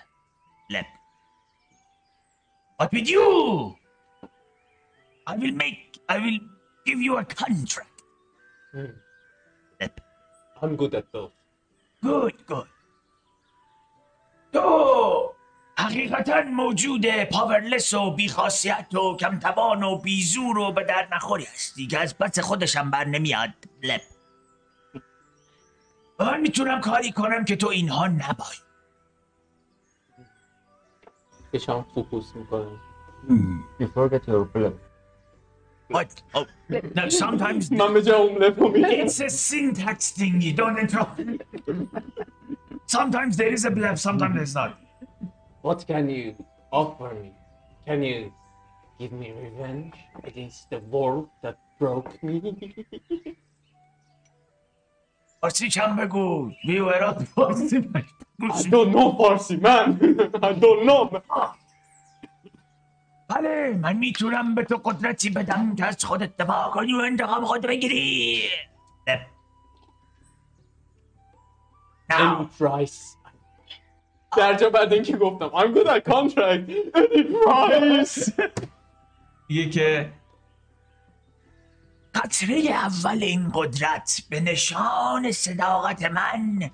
Lep. 0.69 0.85
But 2.79 2.91
with 2.91 3.09
you, 3.09 3.75
I 5.27 5.35
will 5.37 5.53
make, 5.53 5.99
I 6.09 6.17
will 6.17 6.39
give 6.85 6.99
you 6.99 7.17
a 7.17 7.25
contract. 7.25 8.01
Hmm. 8.73 8.85
Lep. 9.79 10.01
I'm 10.61 10.75
good 10.75 10.95
at 10.95 11.11
those 11.11 11.31
Good, 12.03 12.45
good. 12.47 12.67
تو 14.53 15.35
حقیقتا 15.77 16.41
موجود 16.41 17.23
پاورلس 17.23 17.93
و 17.93 18.11
بیخاصیت 18.11 18.95
و 18.95 19.17
کمتوان 19.17 19.83
و 19.83 19.97
بیزور 19.97 20.57
و 20.57 20.71
به 20.71 20.83
در 20.83 21.07
نخوری 21.11 21.43
هستی 21.43 21.87
که 21.87 21.99
از 21.99 22.17
پس 22.17 22.39
خودشم 22.39 22.91
بر 22.91 23.05
نمیاد 23.05 23.49
لب 23.83 24.01
من 26.19 26.41
می‌تونم 26.41 26.81
کاری 26.81 27.11
کنم 27.11 27.45
که 27.45 27.55
تو 27.55 27.67
اینها 27.67 28.07
نبای 28.07 28.55
Keshawn 31.55 31.85
Fuku's 31.93 32.33
your 32.35 32.45
problem. 32.45 32.79
What? 35.87 36.21
Oh, 36.33 36.45
no, 36.69 37.09
sometimes. 37.09 37.71
it's 39.01 39.19
a 39.19 39.29
syntax 39.29 40.11
thing, 40.11 40.41
you 40.41 40.53
don't 40.53 40.77
interrupt. 40.77 41.21
sometimes 42.87 43.37
there 43.37 43.53
is 43.53 43.65
a 43.65 43.71
blab, 43.71 43.97
sometimes 43.97 44.35
there's 44.35 44.55
not. 44.55 44.77
What 45.61 45.87
can 45.87 46.09
you 46.09 46.35
offer 46.71 47.13
me? 47.13 47.31
Can 47.85 48.03
you 48.03 48.33
give 48.99 49.11
me 49.11 49.31
revenge 49.31 49.95
against 50.23 50.69
the 50.69 50.79
world 50.79 51.29
that 51.41 51.57
broke 51.79 52.21
me? 52.21 52.75
فارسی 55.45 55.69
کم 55.69 55.95
بگو؟ 55.95 56.51
ویورات 56.67 57.23
فارسی 57.23 57.89
I 58.41 58.63
don't 58.63 58.91
know 58.95 59.17
فارسی 59.17 59.55
من 59.55 59.97
I 60.33 60.53
don't 60.61 60.89
know. 60.89 61.21
بله 63.29 63.79
من 63.81 63.97
می‌تونم 63.97 64.55
به 64.55 64.63
تو 64.63 64.77
قدرتی 64.77 65.29
بدم 65.29 65.75
که 65.75 65.85
از 65.85 66.05
خودت 66.05 66.37
دفاع 66.37 66.71
کنی 66.71 66.93
و 66.93 66.97
انتقام 66.97 67.45
خود 67.45 67.61
بگیری. 67.61 68.41
Any 72.11 72.47
price. 72.59 73.17
در 74.37 74.53
جا 74.53 74.69
بعد 74.69 74.93
اینکه 74.93 75.17
گفتم 75.17 75.49
I'm 75.49 75.75
good 75.75 75.87
at 75.87 76.11
contract. 76.11 76.69
Any 76.95 77.23
price. 77.45 78.31
یه 79.57 79.69
که 79.69 80.09
قطره 82.15 82.55
اول 82.71 83.23
این 83.23 83.51
قدرت 83.53 84.21
به 84.29 84.39
نشان 84.39 85.31
صداقت 85.31 86.03
من. 86.03 86.69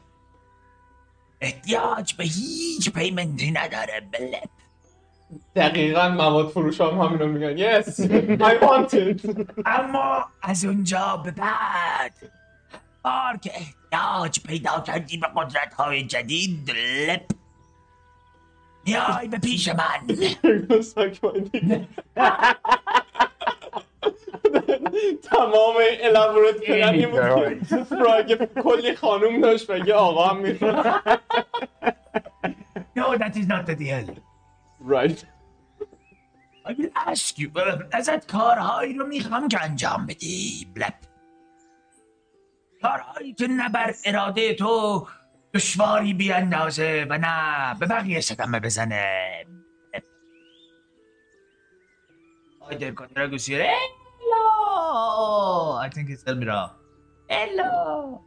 احتیاج 1.41 2.13
به 2.13 2.23
هیچ 2.23 2.91
پیمنتی 2.93 3.51
نداره 3.51 4.01
بله 4.11 4.41
دقیقا 5.55 6.09
مواد 6.09 6.49
فروش 6.49 6.81
هم 6.81 7.01
همینو 7.01 7.27
میگن. 7.27 7.81
Yes 7.81 7.85
I 8.39 8.59
want 8.63 8.93
it. 8.93 9.47
اما 9.65 10.25
از 10.41 10.65
اونجا 10.65 11.17
به 11.17 11.31
بعد 11.31 12.13
بار 13.03 13.37
که 13.41 13.51
احتیاج 13.53 14.39
پیدا 14.39 14.79
کردی 14.79 15.17
به 15.17 15.27
قدرت 15.35 15.73
های 15.73 16.03
جدید 16.03 16.71
لپ 16.71 17.31
میای 18.85 19.27
به 19.27 19.37
پیش 19.37 19.67
من. 19.67 20.07
تمام 25.31 25.75
الابورت 26.01 26.61
کردن 26.61 26.93
این 26.93 27.09
بود 27.09 27.67
که 27.69 27.83
فراگ 27.83 28.45
کلی 28.63 28.95
خانوم 28.95 29.41
داشت 29.41 29.71
بگه 29.71 29.93
آقا 29.93 30.27
هم 30.27 30.37
می‌خواد 30.37 30.85
No, 32.95 33.17
that 33.17 33.35
is 33.37 33.47
not 33.47 33.65
the 33.65 33.75
deal. 33.75 34.05
Right. 34.79 35.19
I 36.65 36.73
will 36.73 36.91
ask 36.95 37.39
you 37.39 37.49
ازت 37.91 38.31
کارهایی 38.31 38.93
رو 38.93 39.07
می‌خوام 39.07 39.47
که 39.47 39.63
انجام 39.63 40.05
بدی 40.05 40.67
بلپ 40.75 40.93
کارهایی 42.81 43.33
که 43.33 43.47
نه 43.47 43.69
بر 43.69 43.93
اراده 44.05 44.53
تو 44.53 45.07
دشواری 45.53 46.13
بیاندازه 46.13 47.07
و 47.09 47.17
نه 47.17 47.75
به 47.79 47.85
بقیه 47.85 48.21
صدمه 48.21 48.59
بزنه. 48.59 49.45
I 52.71 52.75
del 52.75 52.93
contrario 52.93 53.37
si 53.37 53.53
Hello! 54.31 55.77
I 55.85 55.89
think 55.89 56.09
it's 56.09 56.23
Elmira 56.23 56.71
Hello! 57.29 58.19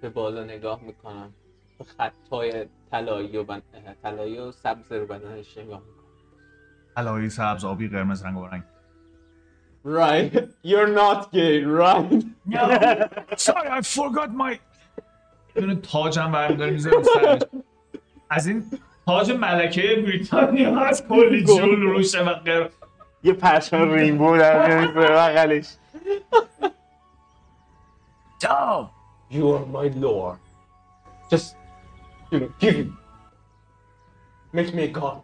به 0.00 0.08
بالا 0.10 0.44
نگاه 0.44 0.80
می‌کنم. 0.82 1.34
به 1.78 1.84
خطای 1.84 2.66
طلایی 2.90 3.36
و 3.36 3.44
بن... 3.44 3.62
طلایی 4.02 4.38
و 4.38 4.52
سبز 4.52 4.92
رو 4.92 5.06
بدنش 5.06 5.58
نگاه 5.58 5.80
می‌کنم. 5.80 6.04
طلایی 6.96 7.30
سبز 7.30 7.64
آبی 7.64 7.88
قرمز 7.88 8.24
رنگ 8.24 8.38
و 8.38 8.46
رنگ. 8.46 8.62
Right. 9.84 10.32
You're 10.64 10.94
not 10.98 11.32
gay 11.32 11.64
right? 11.64 12.24
No! 12.46 12.60
Sorry, 13.36 13.68
I 13.68 13.82
forgot 13.82 14.30
my... 14.30 14.58
می‌دونه 15.54 15.74
تاجم 15.74 16.32
برمیداره 16.32 16.70
می‌ذاره 16.70 17.02
سرش. 17.02 17.42
از 18.30 18.46
این 18.46 18.64
تاج 19.06 19.30
ملکه 19.30 20.02
بریتانیا 20.06 20.74
هست. 20.78 21.08
کلی 21.08 21.44
جول 21.44 21.80
روشه 21.80 22.24
و 22.24 22.28
قرمز. 22.34 22.70
یه 23.24 23.32
پرچم 23.32 23.92
رینبو 23.92 24.36
در 24.36 24.68
میاد 24.68 24.94
بغلش. 24.94 25.76
So, 28.42 28.90
You 29.30 29.44
are 29.54 29.66
my 29.66 29.88
lord. 30.06 30.38
Just 31.30 31.56
You 32.30 32.40
know 32.40 32.50
give 32.60 32.76
it 32.82 32.88
Make 34.52 34.70
me 34.74 34.82
a 34.84 34.88
god. 34.88 35.22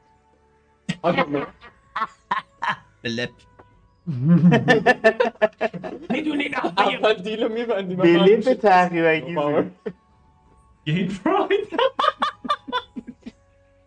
I 1.04 1.12
don't 1.16 1.30
know. 1.30 1.46
بلپ 3.02 3.30
می‌دونی 6.10 6.48
نحوه 6.48 6.72
اول 6.78 7.14
دیلو 7.14 7.48
میبندیم 7.48 7.98
بلیپ 7.98 8.52
تحقیر 8.52 9.06
انگیزی 9.06 9.70
گی 10.84 11.08
پراید 11.08 11.80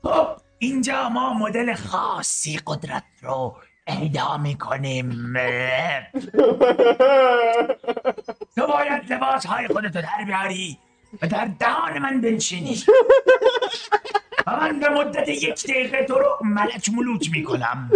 خب 0.03 0.27
اینجا 0.59 1.09
ما 1.09 1.33
مدل 1.33 1.73
خاصی 1.73 2.59
قدرت 2.67 3.03
رو 3.21 3.55
اهدا 3.87 4.37
می‌کنیم. 4.37 5.11
تو 8.55 8.67
باید 8.67 9.13
لباس 9.13 9.45
های 9.45 9.67
خودتو 9.67 10.01
در 10.01 10.25
بیاری 10.25 10.79
و 11.21 11.27
در 11.27 11.45
دهان 11.59 11.99
من 11.99 12.21
بنشینی. 12.21 12.83
و 14.47 14.55
من 14.55 14.79
به 14.79 14.89
مدت 14.89 15.29
یک 15.29 15.63
دقیقه 15.63 16.03
تو 16.03 16.19
رو 16.19 16.37
ملک 16.41 16.89
ملوک 16.89 17.31
می‌کنم. 17.31 17.91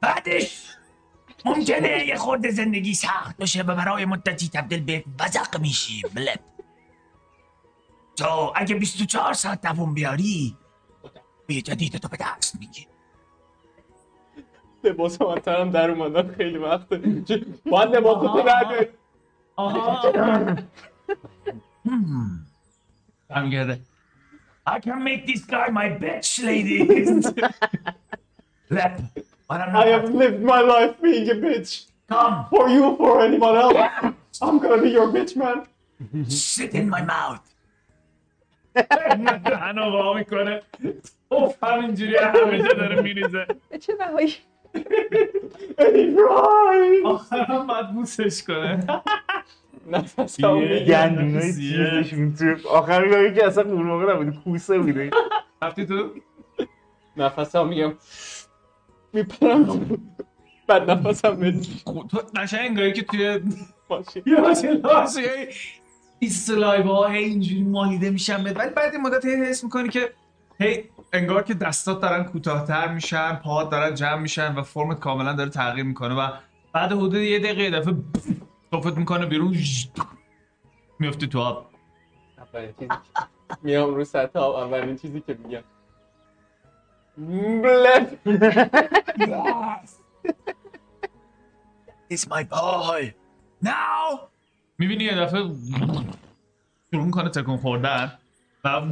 بعدش 0.00 0.74
ممکنه 1.44 2.06
یه 2.06 2.16
خورده 2.16 2.50
زندگی 2.50 2.94
سخت 2.94 3.36
بشه 3.36 3.62
و 3.62 3.74
برای 3.74 4.04
مدتی 4.04 4.48
تبدیل 4.48 4.80
به 4.80 5.04
وزق 5.20 5.60
میشی 5.60 6.02
بلب 6.14 6.40
تو 8.16 8.52
اگه 8.56 8.74
24 8.74 9.32
ساعت 9.32 9.62
دووم 9.62 9.94
بیاری 9.94 10.56
به 11.46 11.54
جدید 11.54 11.96
تو 11.96 12.08
به 12.08 12.16
دست 12.16 12.56
میگی 12.60 12.86
لباس 14.84 15.22
من 15.22 15.34
ترم 15.34 15.70
در 15.70 15.90
اومدن 15.90 16.34
خیلی 16.34 16.58
وقته 16.58 16.96
باید 17.70 17.96
لباس 17.96 18.22
تو. 18.22 18.84
آها 19.56 20.12
Hmm. 21.86 22.46
برمیگرده 23.28 23.80
I 24.66 24.80
can 24.80 24.98
make 25.04 25.22
this 25.26 25.42
guy 25.54 25.68
my 25.80 25.88
bitch, 26.02 26.30
ladies. 26.50 27.26
Lep, 28.70 28.94
but 29.48 29.58
I'm 29.62 29.72
not. 29.72 29.84
I 29.84 29.88
have 29.96 30.08
lived 30.22 30.40
my 30.54 30.60
life 30.74 30.94
being 31.02 31.26
a 31.34 31.36
bitch. 31.46 31.70
Come, 32.12 32.34
For 32.52 32.64
you, 32.76 32.84
for 33.00 33.12
anyone 33.26 33.56
else. 33.64 33.78
I'm 34.44 34.56
gonna 34.62 34.80
be 34.86 34.90
your 34.98 35.08
bitch, 35.16 35.32
man. 35.42 35.58
sit 36.28 36.70
in 36.80 36.86
my 36.96 37.02
mouth. 37.16 37.44
دهنو 39.44 39.84
وا 39.92 40.14
می‌کنه 40.14 40.62
اوف 41.28 41.64
همینجوری 41.64 42.16
همه 42.16 42.58
جا 42.62 42.72
داره 42.74 43.02
میریزه 43.02 43.46
چه 43.80 43.94
بهایی. 43.94 44.34
آخرم 47.04 47.66
باید 47.66 47.94
بوسش 47.94 48.42
کنه 48.42 48.86
نفس 49.90 50.44
هم 50.44 51.40
زیه. 51.40 52.04
چیزشون 52.04 52.34
تو 52.34 52.68
آخر 52.68 53.04
میگم 53.04 53.34
که 53.34 53.46
اصلا 53.46 53.64
قورباغه 53.64 54.12
نبود 54.12 54.34
کوسه 54.44 54.78
بوده 54.78 55.10
رفتی 55.62 55.86
تو 55.86 56.10
نفس 57.16 57.56
هم 57.56 57.68
میگم 57.68 57.92
میپرم 59.12 59.64
تو. 59.64 59.80
بعد 60.66 60.90
نفس 60.90 61.24
هم 61.24 61.36
میگم 61.36 61.60
خب، 61.84 62.04
تو 62.10 62.18
قشنگ 62.36 62.60
انگاری 62.60 62.92
که 62.92 63.02
توی 63.02 63.40
ماشین 63.90 64.22
یه 64.26 64.40
ماشین 64.40 64.82
ایستلایب 66.18 66.86
ها 66.86 67.06
اینجوری 67.06 67.62
مالیده 67.62 68.10
میشن. 68.10 68.42
ولی 68.44 68.70
بعد 68.70 68.92
این 68.92 69.02
مدت 69.02 69.24
هی 69.24 69.34
حس 69.34 69.64
می‌کنی 69.64 69.88
که 69.88 70.12
هی 70.60 70.84
انگار 71.14 71.42
که 71.42 71.54
دستات 71.54 72.00
دارن 72.00 72.24
کوتاهتر 72.24 72.88
میشن 72.88 73.34
پاهات 73.34 73.70
دارن 73.70 73.94
جمع 73.94 74.20
میشن 74.20 74.54
و 74.54 74.62
فرمت 74.62 75.00
کاملا 75.00 75.32
داره 75.32 75.50
تغییر 75.50 75.84
می‌کنه 75.84 76.14
و 76.14 76.30
بعد 76.72 76.92
حدود 76.92 77.14
یه 77.14 77.38
دقیقه 77.38 77.80
دفعه 77.80 77.94
توفت 78.70 78.96
می‌کنه 78.96 79.26
بیرون 79.26 79.56
میفتی 80.98 81.26
تو 81.26 81.40
آب. 81.40 81.70
میام 83.62 83.94
رو 83.94 84.04
سطح 84.04 84.38
آب 84.38 84.54
اولین 84.54 84.96
چیزی 84.96 85.20
که 85.20 85.38
میگم. 85.44 85.62
بلف 87.62 88.14
It's 92.12 92.26
my 92.28 92.44
boy. 92.44 93.12
Now, 93.64 94.20
می‌بینی 94.78 95.04
یه 95.04 95.14
دفعه 95.14 95.40
شروع 96.90 97.04
می‌کنه 97.04 97.28
تکون 97.28 97.56
خوردن 97.56 98.12
و 98.64 98.82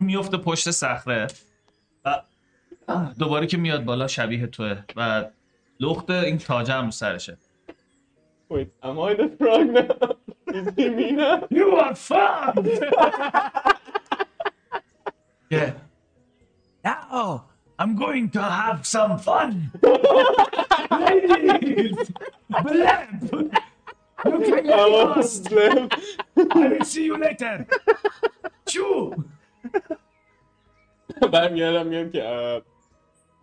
میفته 0.00 0.36
پشت 0.36 0.70
صخره. 0.70 1.26
و 2.06 2.22
دوباره 3.18 3.46
که 3.46 3.56
میاد 3.56 3.84
بالا 3.84 4.06
شبیه 4.06 4.46
توه 4.46 4.76
و 4.96 5.24
لخت 5.80 6.10
این 6.10 6.38
تاجه 6.38 6.72
هم 6.72 6.90
سرشه 6.90 7.38
Wait, 8.48 8.70
am 8.80 9.00
I 9.00 9.14
the 9.14 9.28
frog 9.38 9.66
now? 9.70 10.16
Is 10.54 10.68
he 10.76 10.88
me 10.88 11.10
now? 11.10 11.44
You 11.50 11.74
are 11.82 11.96
found! 11.96 12.64
yeah. 15.50 15.72
now, 16.84 17.46
I'm 17.76 17.96
going 17.96 18.30
to 18.30 18.42
have 18.42 18.86
some 18.86 19.18
fun. 19.18 19.72
Ladies! 20.92 21.96
Blab! 22.62 23.22
You 24.24 24.38
can 24.46 24.62
get 24.64 24.88
lost! 24.94 25.50
blimp. 25.50 25.92
I 26.52 26.68
will 26.68 26.84
see 26.84 27.06
you 27.06 27.18
later. 27.18 27.66
Choo! 28.66 29.24
برمیگردم 31.20 31.86
میگم 31.86 32.10
که 32.10 32.28
اه، 32.28 32.60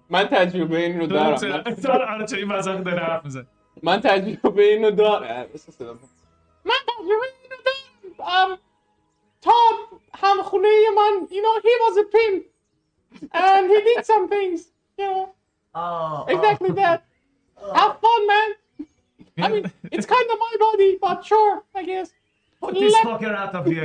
من 0.09 0.23
تجربه 0.23 0.77
این 0.77 0.99
رو 0.99 1.07
دارم 1.07 1.29
من- 1.31 1.73
داره 1.83 2.05
آره 2.13 2.25
چه 2.25 2.37
این 2.37 2.51
وسط 2.51 2.77
داره 2.83 2.99
حرف 2.99 3.25
می‌زنه 3.25 3.45
من 3.83 4.01
تجربه 4.01 4.63
اینو 4.63 4.91
دارم 4.91 5.47
بس 5.53 5.69
صدا 5.69 5.93
کن. 5.93 6.09
من 6.65 6.73
تجربه 6.87 7.25
اینو 7.43 7.55
دارم 7.65 8.49
ام، 8.51 8.57
تا 9.41 9.51
هم 10.13 10.41
خونه 10.43 10.67
من 10.95 11.27
you 11.27 11.41
know 11.41 11.61
he 11.61 11.73
was 11.85 11.97
a 11.97 12.05
pimp 12.15 12.43
and 13.33 13.71
he 13.71 13.79
did 13.87 14.05
some 14.05 14.27
things 14.29 14.59
you 14.97 15.05
know. 15.11 15.29
Oh, 15.75 16.25
exactly 16.33 16.71
that. 16.81 16.99
Have 17.79 17.93
fun 18.03 18.21
man. 18.33 18.49
I 19.45 19.47
mean 19.53 19.63
it's 19.95 20.07
kind 20.15 20.27
of 20.33 20.37
my 20.47 20.53
body 20.67 20.91
but 21.05 21.17
sure 21.29 21.53
I 21.79 21.83
guess. 21.91 22.07
Put 22.63 22.73
this 22.75 22.93
Let- 22.93 23.05
fucker 23.07 23.33
out 23.41 23.53
of 23.55 23.65
here. 23.65 23.83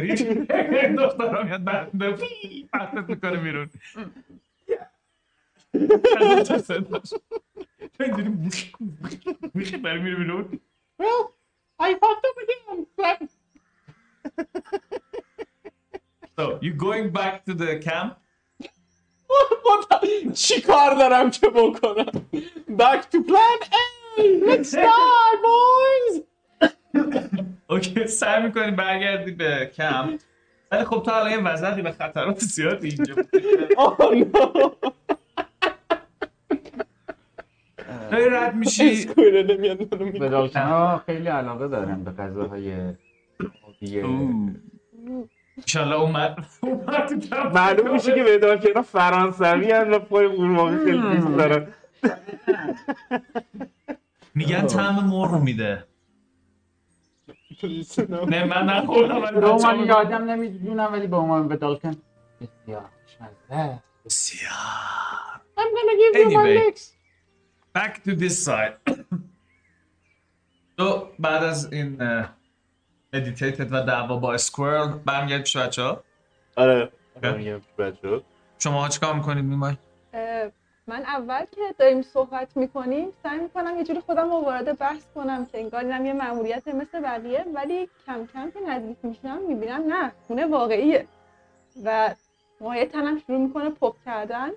این 0.82 0.94
دخترها 0.96 1.42
میاد 1.42 1.64
بعد 1.64 2.14
فی 2.16 2.68
پرتت 2.72 3.08
می‌کنه 3.10 3.36
بیرون. 3.36 3.70
از 5.74 6.22
اونجا 6.26 6.58
صداش. 6.58 7.10
تو 7.98 8.04
اینجوری 8.04 8.28
میخی 9.54 9.76
بری 9.76 9.98
میری 10.02 10.16
بیرون. 10.16 10.60
well 11.02 11.22
I 11.80 11.94
fucked 11.94 12.24
up 12.28 12.36
again 12.44 12.86
but 12.98 13.28
So 16.38 16.44
you 16.62 16.72
going 16.86 17.06
back 17.18 17.34
to 17.46 17.52
the 17.54 17.70
camp? 17.88 18.10
what 19.66 20.32
چی 20.34 20.60
کار 20.60 20.94
دارم 20.94 21.30
که 21.30 21.48
بکنم 21.48 22.26
back 22.68 23.02
to 23.12 23.18
plan 23.28 23.60
A 23.72 23.84
let's 24.48 24.72
die 24.72 25.34
boys 25.46 26.14
اوکی 27.70 28.06
سعی 28.06 28.42
می‌کنی 28.42 28.70
برگردی 28.70 29.30
به 29.30 29.70
کمپ. 29.76 30.20
ولی 30.72 30.84
خب 30.84 31.02
تو 31.02 31.10
الان 31.10 31.30
یه 31.30 31.38
وضعی 31.38 31.82
به 31.82 31.92
خطرات 31.92 32.38
زیادی 32.38 32.88
اینجا 32.88 33.14
oh 33.14 34.14
no 34.24 34.88
داری 38.10 38.30
رد 38.30 38.54
میشی؟ 38.54 38.90
اسکویره 38.92 39.42
نمیاد 39.42 39.94
منو 39.94 40.12
به. 40.12 40.28
دالتنا 40.28 40.98
خیلی 40.98 41.28
علاقه 41.28 41.68
دارن 41.68 42.04
به 42.04 42.10
غذاهای 42.10 42.94
آبی. 43.62 44.02
انشالله 45.58 45.94
کمپ 45.94 46.36
معلوم 47.54 47.92
میشه 47.92 48.14
که 48.14 48.22
به 48.22 48.38
داکنا 48.38 48.82
فرانسوی 48.82 49.70
هم 49.70 49.92
و 49.92 49.98
پای 49.98 50.28
قورباغه 50.28 50.84
خیلی 50.84 51.00
دوست 51.00 51.36
دارن. 51.36 51.66
میگن 54.34 54.66
طعم 54.66 55.04
مرغ 55.04 55.42
میده. 55.42 55.84
No. 57.62 57.64
نه 58.28 58.44
من 58.44 58.64
نخوردم 58.64 59.22
ولی 59.22 59.36
بچه‌ها 59.40 59.72
میگن. 59.72 59.86
یادم 59.86 60.30
نمی‌دونم 60.30 60.92
ولی 60.92 61.06
به 61.06 61.16
عنوان 61.16 61.48
به 61.48 61.56
دالکن 61.56 61.96
بسیار 62.40 62.90
بسیار 64.04 64.50
I'm 65.56 65.70
gonna 65.76 65.96
give 66.00 66.18
you 66.18 66.28
my 66.30 66.34
Anyway. 66.34 66.58
licks. 66.58 66.84
back 67.78 67.94
to 68.04 68.10
this 68.22 68.44
side 68.46 69.04
تو 70.78 71.08
بعد 71.18 71.44
از 71.44 71.72
این 71.72 72.02
ادیتیتد 73.12 73.72
و 73.72 73.82
دعوا 73.86 74.16
با 74.16 74.34
اسکورل 74.34 74.88
برمیگردی 74.88 75.42
پیش 75.42 75.56
بچه 75.56 75.82
ها 75.82 76.04
آره 76.56 76.92
میگم 77.22 77.60
بچه 77.78 78.22
شما 78.58 78.88
چیکار 78.88 79.14
می‌کنید 79.14 79.44
میمای 79.44 79.76
من 80.88 81.02
اول 81.02 81.44
که 81.44 81.60
داریم 81.78 82.02
صحبت 82.02 82.56
می‌کنیم 82.56 83.12
سعی 83.22 83.38
می‌کنم 83.38 83.76
یه 83.76 83.84
جوری 83.84 84.00
خودم 84.00 84.30
رو 84.30 84.40
وارد 84.40 84.78
بحث 84.78 85.06
کنم 85.14 85.46
که 85.46 85.58
انگار 85.58 85.84
اینم 85.84 86.06
یه 86.06 86.12
مأموریت 86.12 86.68
مثل 86.68 87.00
بقیه 87.00 87.44
ولی 87.54 87.88
کم 88.06 88.26
کم 88.26 88.50
که 88.50 88.60
نزدیک 88.60 88.96
میشم 89.02 89.38
می‌بینم 89.48 89.84
نه 89.86 90.12
خونه 90.26 90.46
واقعیه. 90.46 91.06
و 91.84 92.14
مایه 92.60 92.86
تنم 92.86 93.18
شروع 93.18 93.38
می‌کنه 93.38 93.70
پپ 93.70 93.94
کردن. 94.04 94.50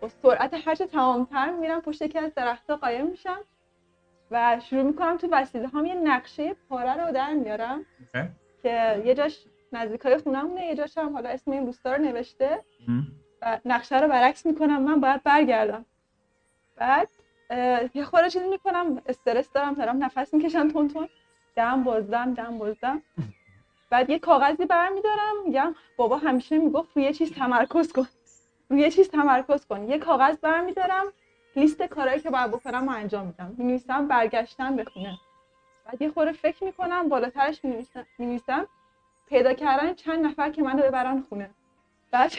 با 0.00 0.08
سرعت 0.08 0.54
هرچه 0.64 0.86
تمامتر 0.86 1.50
میرم 1.50 1.80
پشت 1.80 2.02
یکی 2.02 2.18
از 2.18 2.34
درختها 2.34 2.76
قایم 2.76 3.06
میشم 3.06 3.40
و 4.30 4.60
شروع 4.60 4.82
می‌کنم 4.82 5.16
تو 5.16 5.28
وسیله 5.32 5.68
هم 5.68 5.86
یه 5.86 5.94
نقشه 5.94 6.56
پاره 6.68 7.06
رو 7.06 7.12
در 7.12 7.34
میارم. 7.34 7.86
که 8.62 9.02
یه 9.04 9.14
جاش 9.14 9.44
نزدیکای 9.72 10.18
خونمونه 10.18 10.66
یه 10.66 10.74
جاش 10.74 10.98
هم 10.98 11.12
حالا 11.12 11.28
اسم 11.28 11.50
این 11.50 11.66
روستا 11.66 11.92
رو 11.94 12.02
نوشته. 12.02 12.64
نقشه 13.64 14.00
رو 14.00 14.08
برعکس 14.08 14.46
می‌کنم 14.46 14.82
من 14.82 15.00
باید 15.00 15.22
برگردم. 15.22 15.84
بعد 16.76 17.08
یه 17.94 18.04
خورده 18.04 18.30
چیزی 18.30 18.48
می‌کنم 18.48 19.02
استرس 19.06 19.52
دارم 19.52 19.74
دارم 19.74 20.04
نفس 20.04 20.34
می‌کشم 20.34 20.68
تون 20.68 20.88
تون. 20.88 21.08
دم 21.56 21.84
بازدم 21.84 22.34
دم 22.34 22.58
بازدم 22.58 23.02
بعد 23.90 24.10
یه 24.10 24.18
کاغذی 24.18 24.66
برمیدارم 24.66 25.42
میگم 25.44 25.74
بابا 25.96 26.16
همیشه 26.16 26.58
می‌گفت 26.58 26.96
روی 26.96 27.04
یه 27.04 27.12
چیز 27.12 27.32
تمرکز 27.32 27.92
کن 27.92 28.08
روی 28.70 28.80
یه 28.80 28.90
چیز 28.90 29.10
تمرکز 29.10 29.66
کن. 29.66 29.90
یه 29.90 29.98
کاغذ 29.98 30.36
برمیدارم 30.36 31.12
لیست 31.56 31.82
کارهایی 31.82 32.20
که 32.20 32.30
باید 32.30 32.50
بکنم 32.50 32.84
رو 32.84 32.90
انجام 32.90 33.26
میدم. 33.26 33.54
می‌نویسم 33.58 34.08
برگشتن 34.08 34.76
به 34.76 34.84
خونه. 34.84 35.18
بعد 35.84 36.02
یه 36.02 36.10
خورده 36.10 36.32
فکر 36.32 36.64
می‌کنم 36.64 37.08
بالاترش 37.08 37.60
می‌نویسم 38.18 38.66
پیدا 39.28 39.52
کردن 39.52 39.94
چند 39.94 40.26
نفر 40.26 40.50
که 40.50 40.62
منو 40.62 40.82
ببرن 40.82 41.22
خونه. 41.28 41.50
بعد 42.10 42.32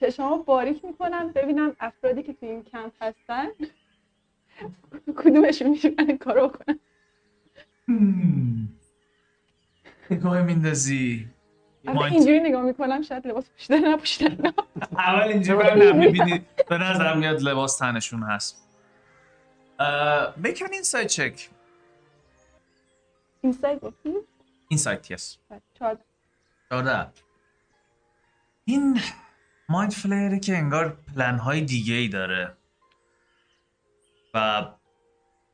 چشمامو 0.00 0.42
باریک 0.42 0.84
می‌کنم 0.84 1.32
ببینم 1.32 1.76
افرادی 1.80 2.22
که 2.22 2.32
تو 2.32 2.46
این 2.46 2.64
کمپ 2.64 2.92
هستن 3.00 3.48
کدومشون 5.16 5.68
می‌تونن 5.68 5.94
این 5.98 6.18
کارو 6.18 6.48
بکنن. 6.48 6.78
نگاه 10.10 10.42
میندازی. 10.42 11.28
اینجوری 11.82 12.40
نگاه 12.40 12.62
می‌کنم 12.62 13.02
شاید 13.02 13.26
لباس 13.26 13.50
پوشیدن 13.50 13.88
نپوشیدن. 13.88 14.52
اول 14.92 15.28
اینجوری 15.28 15.58
برم 15.58 15.96
می‌بینی. 15.96 16.46
به 16.68 16.78
نظر 16.78 17.14
میاد 17.14 17.42
لباس 17.42 17.78
تنشون 17.78 18.22
هست. 18.22 18.64
an 19.78 20.72
inside 20.80 21.08
check 21.16 21.40
اینسایت 23.40 23.80
گفتی؟ 23.80 24.14
اینسایت 24.68 25.10
یس. 25.10 25.38
چهار 25.74 25.98
14 26.70 27.06
این 28.64 29.00
مایند 29.68 29.92
فلیره 29.92 30.38
که 30.40 30.56
انگار 30.56 30.88
پلن 30.88 31.38
های 31.38 31.60
دیگه 31.60 31.94
ای 31.94 32.08
داره. 32.08 32.56
و 34.34 34.66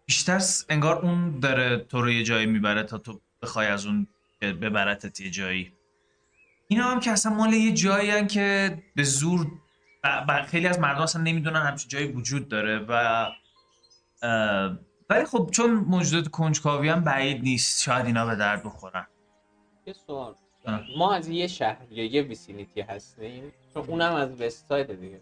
بیشتر 0.07 0.40
انگار 0.68 0.98
اون 0.98 1.40
داره 1.40 1.79
تو 1.79 2.03
رو 2.03 2.11
یه 2.11 2.24
جایی 2.24 2.46
می‌بره 2.46 2.83
تا 2.83 2.98
تو 2.98 3.20
بخوای 3.42 3.66
از 3.66 3.87
اون 3.87 4.07
ببرتت 4.40 5.20
یه 5.20 5.31
جایی. 5.31 5.72
اینا 6.68 6.85
هم 6.85 7.00
که 7.00 7.11
اصلا 7.11 7.35
مال 7.35 7.53
یه 7.53 7.72
جایی 7.72 8.11
هن 8.11 8.27
که 8.27 8.79
به 8.96 9.03
زور 9.03 9.46
ب- 10.05 10.42
خیلی 10.42 10.66
از 10.66 10.79
مردم 10.81 11.03
اصلا 11.03 11.22
نمی‌دونن 11.22 11.61
همچین 11.61 11.88
جایی 11.88 12.07
وجود 12.07 12.48
داره 12.48 12.79
و 12.79 13.27
ولی 15.11 15.24
خب 15.24 15.48
چون 15.53 15.70
موجودات 15.70 16.29
کنجکاوی 16.29 16.88
هم 16.88 17.05
بعید 17.05 17.42
نیست 17.42 17.83
شاید 17.83 18.07
اینا 18.07 18.27
به 18.27 18.37
درد 18.37 18.62
بخورن. 18.62 19.07
یه 19.87 19.92
سوال. 19.92 20.35
ما 20.96 21.14
از 21.14 21.29
یه 21.29 21.46
شهر 21.46 21.77
یا 21.90 22.05
یه 22.05 22.22
ویسینیتی 22.22 22.81
هستیم. 22.81 23.53
چون 23.74 23.85
اونم 23.88 24.14
از 24.14 24.40
وست 24.40 24.66
ساید 24.68 25.00
دیگه. 25.00 25.20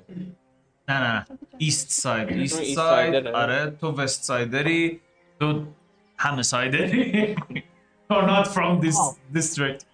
نه 0.89 1.01
نه 1.01 1.13
نه. 1.13 1.27
east 1.59 1.91
side 1.91 2.29
east 2.29 2.63
side. 2.75 3.27
آره 3.27 3.71
تو 3.81 3.91
west 3.93 4.23
side 4.25 4.75
ری 4.75 5.01
تو 5.41 5.65
همه 6.19 6.43
سایدری 6.43 7.35
or 8.13 8.23
not 8.29 8.47
from 8.47 8.85
this 8.85 8.97
district. 9.35 9.85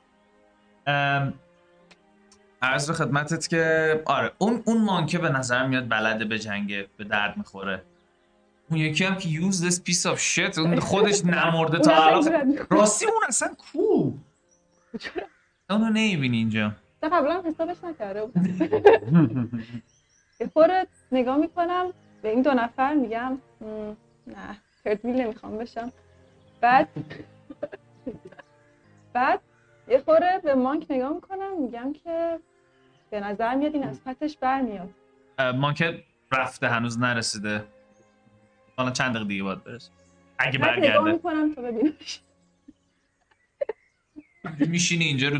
ام، 0.86 1.34
عرض 2.62 2.86
به 2.86 2.92
خدمتت 2.92 3.48
که 3.48 4.02
آره 4.06 4.32
اون 4.38 4.62
اون 4.66 4.82
monk 4.84 5.11
ه 5.11 5.18
به 5.18 5.28
نظر 5.28 5.66
میاد 5.66 5.88
بلده 5.88 6.24
به 6.24 6.38
جنگه 6.38 6.86
به 6.96 7.04
درد 7.04 7.36
می‌خوره. 7.36 7.82
اون 8.70 8.80
یکی 8.80 9.04
هم 9.04 9.14
که 9.16 9.28
use 9.28 9.54
this 9.54 9.74
piece 9.74 10.02
of 10.14 10.18
shit 10.18 10.58
اون 10.58 10.80
خودش 10.80 11.24
نمرده 11.24 11.78
تا 11.78 11.94
الان. 12.06 12.58
راستی 12.70 13.06
اون 13.06 13.22
اصلا 13.28 13.54
کو؟ 13.72 14.10
اونو 15.70 15.88
نمی‌بینی 15.88 16.36
اینجا. 16.36 16.72
تا 17.02 17.08
قبلا 17.08 17.34
هم 17.34 17.46
حسابش 17.46 17.84
نکرده 17.84 18.26
بود 18.26 18.36
یه 20.40 20.50
نگاه 21.12 21.36
می‌کنم 21.36 21.92
به 22.22 22.30
این 22.30 22.42
دو 22.42 22.54
نفر 22.54 22.94
میگم 22.94 23.38
"مم، 23.60 23.96
نه 24.26 24.58
تردویل 24.84 25.20
نمی‌خوام 25.20 25.58
بشم. 25.58 25.92
بعد 26.60 26.88
بعد 29.14 29.40
یه 29.88 29.98
خورده 29.98 30.40
به 30.44 30.54
مانک 30.54 30.86
نگاه 30.90 31.12
می‌کنم 31.12 31.62
میگم 31.62 31.92
که 31.92 32.38
به 33.10 33.20
نظر 33.20 33.54
میاد 33.54 33.74
این 33.74 33.84
از 33.84 34.04
پتش 34.04 34.36
برمیاد. 34.36 34.88
اه، 35.38 35.52
مانکه 35.52 36.04
رفته 36.32 36.68
هنوز 36.68 36.98
نرسیده. 36.98 37.64
حالا 38.76 38.90
چند 38.90 39.10
دقیقه 39.10 39.28
دیگه 39.28 39.42
باید 39.42 39.64
برسه. 39.64 39.90
اگه 40.38 40.58
بعد 40.58 40.78
نگاه 40.78 41.04
برگرده 41.04 41.12
می‌کنم 41.12 41.54
تا 41.54 41.62
ببینمش. 41.62 42.20
میشینی 44.58 45.04
اینجا 45.04 45.28
رو 45.28 45.38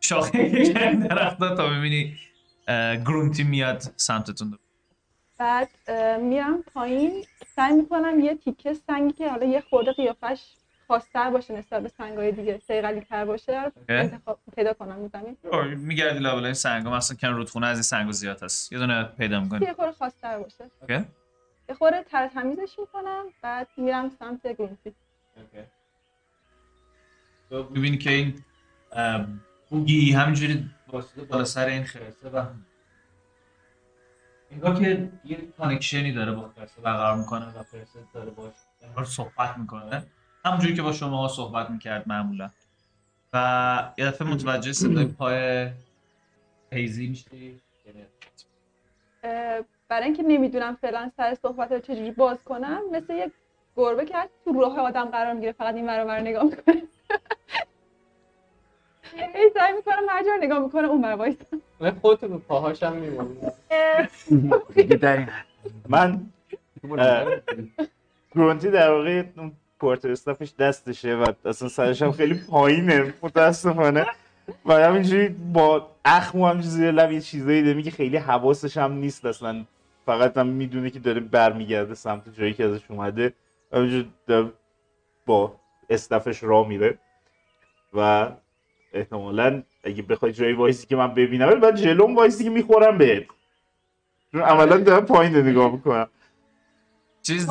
شاخه 0.00 0.48
درخت 1.08 1.38
تا 1.38 1.68
ببینی 1.68 2.16
گرونتی 3.06 3.44
میاد 3.44 3.82
سمتتون 3.96 4.58
بعد 5.38 5.68
میرم 6.20 6.62
پایین 6.62 7.24
سعی 7.56 7.72
می‌کنم 7.72 8.20
یه 8.20 8.34
تیکه 8.34 8.74
سنگی 8.74 9.12
که 9.12 9.30
حالا 9.30 9.46
یه 9.46 9.60
خورده 9.60 9.92
قیافش 9.92 10.42
خاصتر 10.88 11.30
باشه 11.30 11.54
نسبت 11.54 11.82
به 11.82 11.88
سنگای 11.88 12.32
دیگه 12.32 12.60
سیغلی 12.66 13.00
تر 13.00 13.24
باشه 13.24 13.72
انتخاب 13.88 14.38
پیدا 14.56 14.72
کنم 14.72 15.10
زمین. 15.12 15.36
میگردی 15.74 16.18
لابلای 16.18 16.54
سنگا 16.54 16.90
مثلا 16.90 17.16
کن 17.16 17.28
رودخونه 17.28 17.66
از 17.66 17.76
این 17.76 17.82
سنگا 17.82 18.12
زیاد 18.12 18.42
هست. 18.42 18.72
یه 18.72 18.78
دونه 18.78 19.04
پیدا 19.04 19.40
می‌کنی. 19.40 19.66
یه 19.66 19.72
خورده 19.72 19.92
خاصتر 19.92 20.38
باشه. 20.38 20.70
اوکی. 20.80 21.04
یه 21.68 21.74
خورده 21.74 22.02
تر 22.02 22.28
تمیزش 22.28 22.78
می‌کنم 22.78 23.24
بعد 23.42 23.68
میرم 23.76 24.10
سمت 24.18 24.46
گرونتی 24.46 24.94
می‌بینی 27.50 27.98
که 27.98 28.10
این 28.10 28.42
بوگی 29.70 30.12
همینجوری 30.12 30.70
واسطه 30.88 31.22
بالا 31.22 31.44
سر 31.44 31.66
این 31.66 31.84
خرسه 31.84 32.28
و 32.28 32.44
انگار 34.50 34.78
که 34.78 35.08
یه 35.24 35.36
کانکشنی 35.58 36.12
داره 36.12 36.32
با 36.32 36.48
خرسه 36.56 36.80
برقرار 36.80 37.16
می‌کنه 37.16 37.46
و 37.46 37.62
خرسه 37.62 37.98
داره 38.14 38.30
باش 38.30 38.52
انگار 38.82 39.04
صحبت 39.04 39.58
می‌کنه. 39.58 40.06
همونجوری 40.44 40.74
که 40.74 40.82
با 40.82 40.92
شما 40.92 41.28
صحبت 41.28 41.70
می‌کرد 41.70 42.08
معمولا. 42.08 42.50
و 43.32 43.92
یه 43.98 44.06
دفعه 44.06 44.28
متوجه 44.28 44.72
صدای 44.72 45.04
پای 45.04 45.70
هیزی 46.72 47.08
میشی؟ 47.08 47.60
برای 49.88 50.04
اینکه 50.04 50.22
نمی‌دونم 50.22 50.76
فعلا 50.76 51.10
سر 51.16 51.36
صحبت 51.42 51.72
رو 51.72 51.78
چجوری 51.78 52.10
باز 52.10 52.44
کنم 52.44 52.80
مثل 52.92 53.14
یه 53.14 53.30
گربه 53.76 54.04
که 54.04 54.14
تو 54.44 54.60
راه 54.60 54.78
آدم 54.78 55.04
قرار 55.04 55.32
می‌گیره 55.32 55.52
فقط 55.52 55.74
این 55.74 55.86
ور 55.86 56.20
نگاه 56.20 56.44
می‌کنه. 56.44 56.82
ای 59.14 59.50
سعی 59.54 59.72
می‌کنم 59.72 60.02
هر 60.08 60.24
جا 60.24 60.30
نگاه 60.40 60.58
می‌کنه 60.58 60.88
اون 60.88 61.04
ور 61.04 61.12
وایسم 61.12 61.60
من 61.80 61.90
خودتو 61.90 62.28
به 62.28 62.38
پاهاش 62.38 62.82
هم 62.82 63.02
این 63.02 63.20
من 65.88 66.20
گرونتی 68.34 68.70
در 68.70 68.90
واقع 68.90 69.24
اون 69.36 69.52
پورتر 69.80 70.10
استافش 70.10 70.52
دستشه 70.58 71.14
و 71.16 71.32
اصلا 71.44 71.68
سرش 71.68 72.02
هم 72.02 72.12
خیلی 72.12 72.34
پایینه. 72.34 73.14
متاسفانه. 73.22 74.06
و 74.66 74.72
همینجوری 74.72 75.28
با 75.28 75.88
اخم 76.04 76.40
و 76.40 76.46
همینجوری 76.46 76.74
زیر 76.74 76.90
لب 76.90 77.12
یه 77.12 77.20
چیزایی 77.20 77.62
داره 77.62 77.74
میگه 77.74 77.90
خیلی 77.90 78.16
حواسش 78.16 78.76
هم 78.76 78.92
نیست 78.92 79.24
اصلا. 79.26 79.64
فقط 80.06 80.36
هم 80.36 80.46
می‌دونه 80.46 80.90
که 80.90 80.98
داره 80.98 81.20
برمیگرده 81.20 81.94
سمت 81.94 82.34
جایی 82.38 82.54
که 82.54 82.64
ازش 82.64 82.80
اومده. 82.88 83.32
همینجور 83.72 84.04
با 85.26 85.59
استفش 85.90 86.42
را 86.42 86.62
میره 86.64 86.98
و 87.92 88.30
احتمالا 88.92 89.62
اگه 89.84 90.02
بخوای 90.02 90.32
جایی 90.32 90.52
وایسی 90.52 90.86
که 90.86 90.96
من 90.96 91.14
ببینم 91.14 91.48
ولی 91.48 91.60
بعد 91.60 91.76
جلوم 91.76 92.16
وایسی 92.16 92.44
که 92.44 92.50
می‌خورم 92.50 92.98
بهت. 92.98 93.24
چون 94.32 94.42
عملا 94.42 94.76
دارم 94.76 95.06
پایین 95.06 95.36
نگاه 95.36 95.72
می‌کنم. 95.72 96.08
چیز 97.22 97.48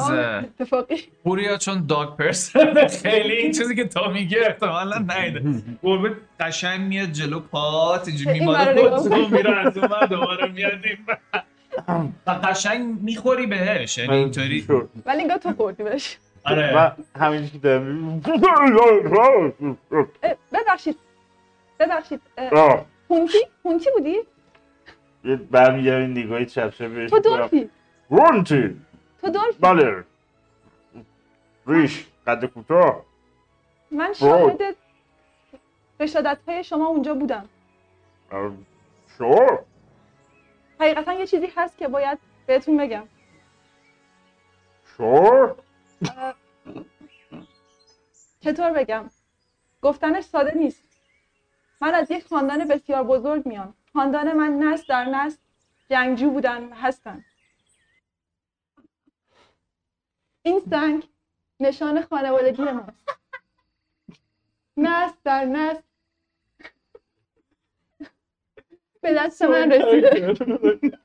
پوریا 1.23 1.57
چون 1.57 1.85
داگ 1.85 2.17
پرسن 2.17 2.87
خیلی 2.87 3.33
این 3.33 3.51
چیزی 3.51 3.75
که 3.75 3.85
تا 3.87 4.09
میگه 4.11 4.37
احتمالا 4.45 4.97
نیده. 4.97 5.63
گربه 5.83 6.15
قشنگ 6.39 6.81
میاد 6.81 7.09
جلو 7.11 7.39
پات 7.39 8.07
اینجوری 8.07 8.31
این 8.31 8.39
میماده 8.43 8.89
خودتو 8.89 9.27
میره 9.35 9.59
از 9.59 9.77
اون 9.77 10.07
دوباره 10.09 10.51
میاد 10.51 10.79
این 10.83 10.97
قشنگ 12.43 13.01
می‌خوری 13.01 13.47
بهش 13.47 13.97
یعنی 13.97 14.15
اینطوری. 14.15 14.67
ولی 15.05 15.21
انگار 15.21 15.37
تو 15.37 15.53
خوردی 15.53 15.83
بهش. 15.83 16.17
آره. 16.45 16.77
و 16.77 16.91
همینجوری 17.19 17.51
که 17.51 17.59
دارم 17.59 18.21
ببخشید. 20.53 20.97
ببخشید. 21.79 22.21
آه، 22.51 22.85
هونتی؟ 23.09 23.37
هونتی 23.65 23.89
بودی؟ 23.97 24.17
یه 25.23 25.35
برمیگردم 25.35 26.11
نگاهی 26.11 26.45
چپ 26.45 26.69
چپ 26.69 26.93
بهش 26.93 27.09
تو. 27.09 27.19
دولفی. 27.19 27.69
رونتی 28.09 28.81
تو 29.21 29.29
دولفی. 29.29 29.59
بله. 29.59 30.03
ریش 31.67 32.07
قد 32.27 32.45
کوتاه. 32.45 33.05
من 33.91 34.13
شاهد 34.13 34.75
رشادت 35.99 36.37
های 36.47 36.63
شما 36.63 36.87
اونجا 36.87 37.13
بودم. 37.13 37.49
شور. 39.17 39.59
حقیقتا 40.79 41.13
یه 41.13 41.27
چیزی 41.27 41.47
هست 41.55 41.77
که 41.77 41.87
باید 41.87 42.17
بهتون 42.45 42.77
بگم. 42.77 43.03
شور؟ 44.97 45.55
چطور 48.39 48.71
بگم؟ 48.71 49.09
گفتنش 49.81 50.23
ساده 50.23 50.57
نیست. 50.57 50.83
من 51.81 51.93
از 51.93 52.11
یک 52.11 52.27
خاندان 52.27 52.67
بسیار 52.67 53.03
بزرگ 53.03 53.45
میام. 53.47 53.73
خاندان 53.93 54.33
من 54.33 54.53
نسل 54.59 54.83
در 54.89 55.05
نسل 55.05 55.37
جنگجو 55.89 56.29
بودن 56.29 56.63
و 56.63 56.75
هستن. 56.75 57.25
این 60.43 60.59
سنگ 60.69 61.09
نشان 61.59 62.01
خانوادگی 62.01 62.63
ماست. 62.63 63.09
نسل 64.77 65.15
در 65.23 65.45
نسل. 65.45 65.81
به 69.01 69.13
دست 69.13 69.41
من 69.41 69.71
رسیده. 69.71 70.33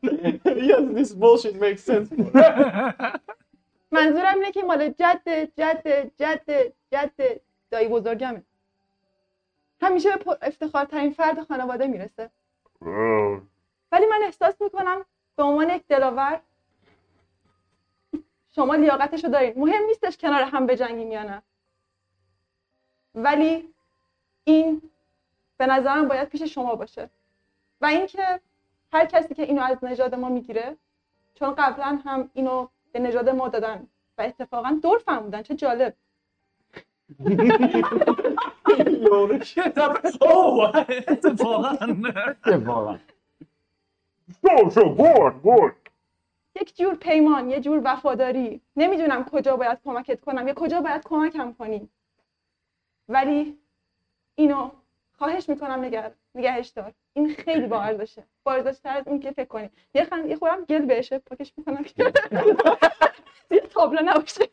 Yes, 0.69 0.85
this 0.97 1.13
bullshit 1.15 1.57
makes 1.61 1.83
sense. 1.85 2.09
منظورم 3.95 4.35
اینه 4.35 4.53
که 4.53 4.63
مال 4.63 4.89
جد 4.89 5.29
جد 5.57 6.11
جد 6.17 6.73
جد 6.93 7.41
دایی 7.71 7.89
بزرگمه 7.89 8.43
همیشه 9.83 10.11
به 10.11 10.17
پر 10.17 10.37
افتخارترین 10.43 11.13
فرد 11.13 11.43
خانواده 11.43 11.87
می‌رسه. 11.87 12.31
ولی 13.93 14.07
من 14.07 14.21
احساس 14.23 14.61
می‌کنم 14.61 15.05
به 15.37 15.43
عنوان 15.43 15.71
یک 15.71 15.87
دلاور 15.87 16.41
شما 18.55 18.75
لیاقتشو 18.75 19.29
دارین. 19.29 19.53
مهم 19.57 19.83
نیستش 19.87 20.17
کنار 20.17 20.43
هم 20.43 20.67
بجنگیم 20.67 21.13
یا 21.13 21.23
نه. 21.23 21.43
ولی 23.15 23.75
این 24.45 24.83
به 25.57 25.67
نظرم 25.67 26.09
باید 26.09 26.29
پیش 26.29 26.43
شما 26.43 26.75
باشه. 26.75 27.11
و 27.81 27.87
اینکه 27.87 28.41
هر 28.93 29.07
کسی 29.07 29.35
که 29.35 29.43
اینو 29.43 29.63
از 29.63 29.85
نژاد 29.85 30.15
ما 30.15 30.29
می‌گیره 30.29 30.77
چون 31.35 31.55
قبلا 31.55 32.01
هم 32.05 32.31
اینو 32.35 32.69
به 32.95 33.01
نژاد 33.01 33.29
ما 33.29 33.49
دادن 33.49 33.87
و 34.19 34.23
اتفاقا 34.23 34.79
دور 34.83 35.03
بودن. 35.21 35.43
چه 35.43 35.55
جالب. 35.55 35.95
اتفاقا. 41.09 42.99
یک 46.61 46.77
جور 46.77 46.95
پیمان 46.95 47.51
یه 47.51 47.61
جور 47.61 47.81
وفاداری. 47.85 48.61
نمی‌دونم 48.77 49.25
کجا 49.25 49.57
باید 49.57 49.79
کمکت 49.85 50.21
کنم 50.21 50.49
یا 50.49 50.55
کجا 50.55 50.81
باید 50.81 51.03
کمکم 51.05 51.53
کنی. 51.53 51.89
ولی 53.09 53.59
اینو 54.35 54.71
خواهش 55.19 55.49
می‌کنم 55.49 55.85
نگر... 55.85 56.13
نگهش 56.35 56.69
دار. 56.69 56.93
این 57.17 57.35
خیلی 57.35 57.67
با 57.67 57.83
ارزشه 57.83 58.25
با 58.45 58.53
ارزشتر 58.53 58.97
از 58.97 59.09
اون 59.09 59.21
که 59.21 59.31
فکر 59.31 59.49
کنی. 59.49 59.71
یه 59.95 60.05
خند 60.05 60.27
یه 60.27 60.37
خورم 60.37 60.65
گل 60.65 60.87
بهشه 60.87 61.19
پاکش 61.19 61.53
می‌کنم. 61.57 61.85
که 61.85 62.13
یه 63.51 63.61
تابلو 63.61 64.01
نباشه. 64.05 64.45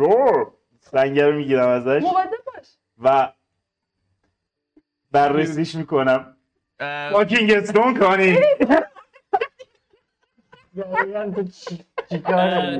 sure. 0.00 0.46
سنگ 0.80 1.20
رو 1.20 1.32
می‌گیرم 1.32 1.68
ازش. 1.68 2.02
مواظب 2.02 2.44
باش. 2.46 2.68
و 2.98 3.32
بررسیش 5.10 5.74
می‌کنم. 5.74 6.36
اه، 6.80 7.12
فاکینگ 7.12 7.52
استون 7.52 7.98
کنی؟ 7.98 8.38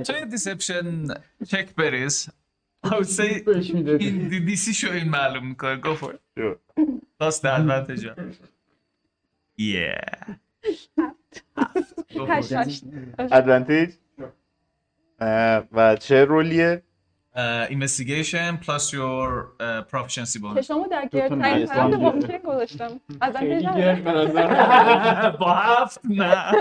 یه 0.09 0.25
دیسپشن 0.25 1.07
چک 1.49 1.75
بریز. 1.75 2.29
I 2.85 2.89
would 2.89 3.09
say 3.09 3.43
بهش 3.45 3.75
می‌دادی. 3.75 4.07
این 4.07 4.29
دی- 4.29 4.41
دیسی 4.41 4.75
شو 4.75 4.93
این 4.93 5.09
معلوم 5.09 5.47
می‌کنه. 5.47 5.81
go 5.81 5.97
for 5.97 6.09
it 6.13 6.19
Sure. 6.39 6.57
That's 7.21 7.39
the 7.39 7.51
advantage 7.59 8.05
of 8.05 8.19
it. 8.19 8.37
Yeah. 9.59 10.35
Go 12.15 12.27
for 12.27 12.31
هشت. 12.31 12.53
It. 12.53 12.57
هشت 12.57 12.85
ادوانتیج 13.33 13.91
و 15.73 15.97
چه 16.01 16.25
رولیه؟ 16.25 16.83
Uh, 17.35 17.67
investigation 17.71 18.57
plus 18.67 18.85
your 18.93 19.29
uh, 19.61 19.83
proficiency 19.93 20.39
bonus. 20.43 20.57
چشامو 20.57 20.87
در 20.91 21.03
دو 21.03 21.09
تا 21.09 21.19
گردترین 21.19 21.43
نرس 21.43 21.71
حالت 21.71 21.95
هم 21.95 22.01
ممکن 22.01 22.39
گذاشتم. 22.39 23.01
از 23.21 23.35
گرد 23.37 24.03
با 25.41 25.55
هفت 25.55 26.01
نه. 26.05 26.53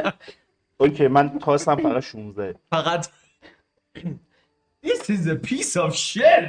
اوکی 0.77 1.07
من 1.07 1.39
تاستم 1.39 1.75
فقط 1.75 2.03
16 2.03 2.55
فقط. 2.71 3.07
This 4.85 5.09
is 5.09 5.27
a 5.27 5.35
piece 5.35 5.75
of 5.75 5.93
shit. 5.95 6.45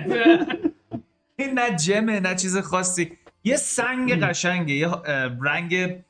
این 1.38 1.58
نه 1.58 1.76
جمه 1.76 2.20
نه 2.20 2.34
چیز 2.34 2.58
خاصی. 2.58 3.12
یه 3.44 3.56
سنگ 3.56 4.24
قشنگه 4.24 4.74
یه 4.74 4.88
رنگ 5.40 6.02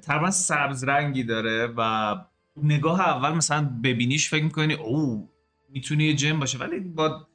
تقریبا 0.00 0.30
سبز 0.30 0.84
رنگی 0.84 1.24
داره 1.24 1.66
و 1.76 2.14
نگاه 2.62 3.00
اول 3.00 3.30
مثلا 3.30 3.70
ببینیش 3.84 4.30
فکر 4.30 4.44
می‌کنی 4.44 4.74
او 4.74 5.28
می‌تونه 5.68 6.04
یه 6.04 6.14
جم 6.14 6.40
باشه. 6.40 6.58
ولی 6.58 6.80
با 6.80 7.26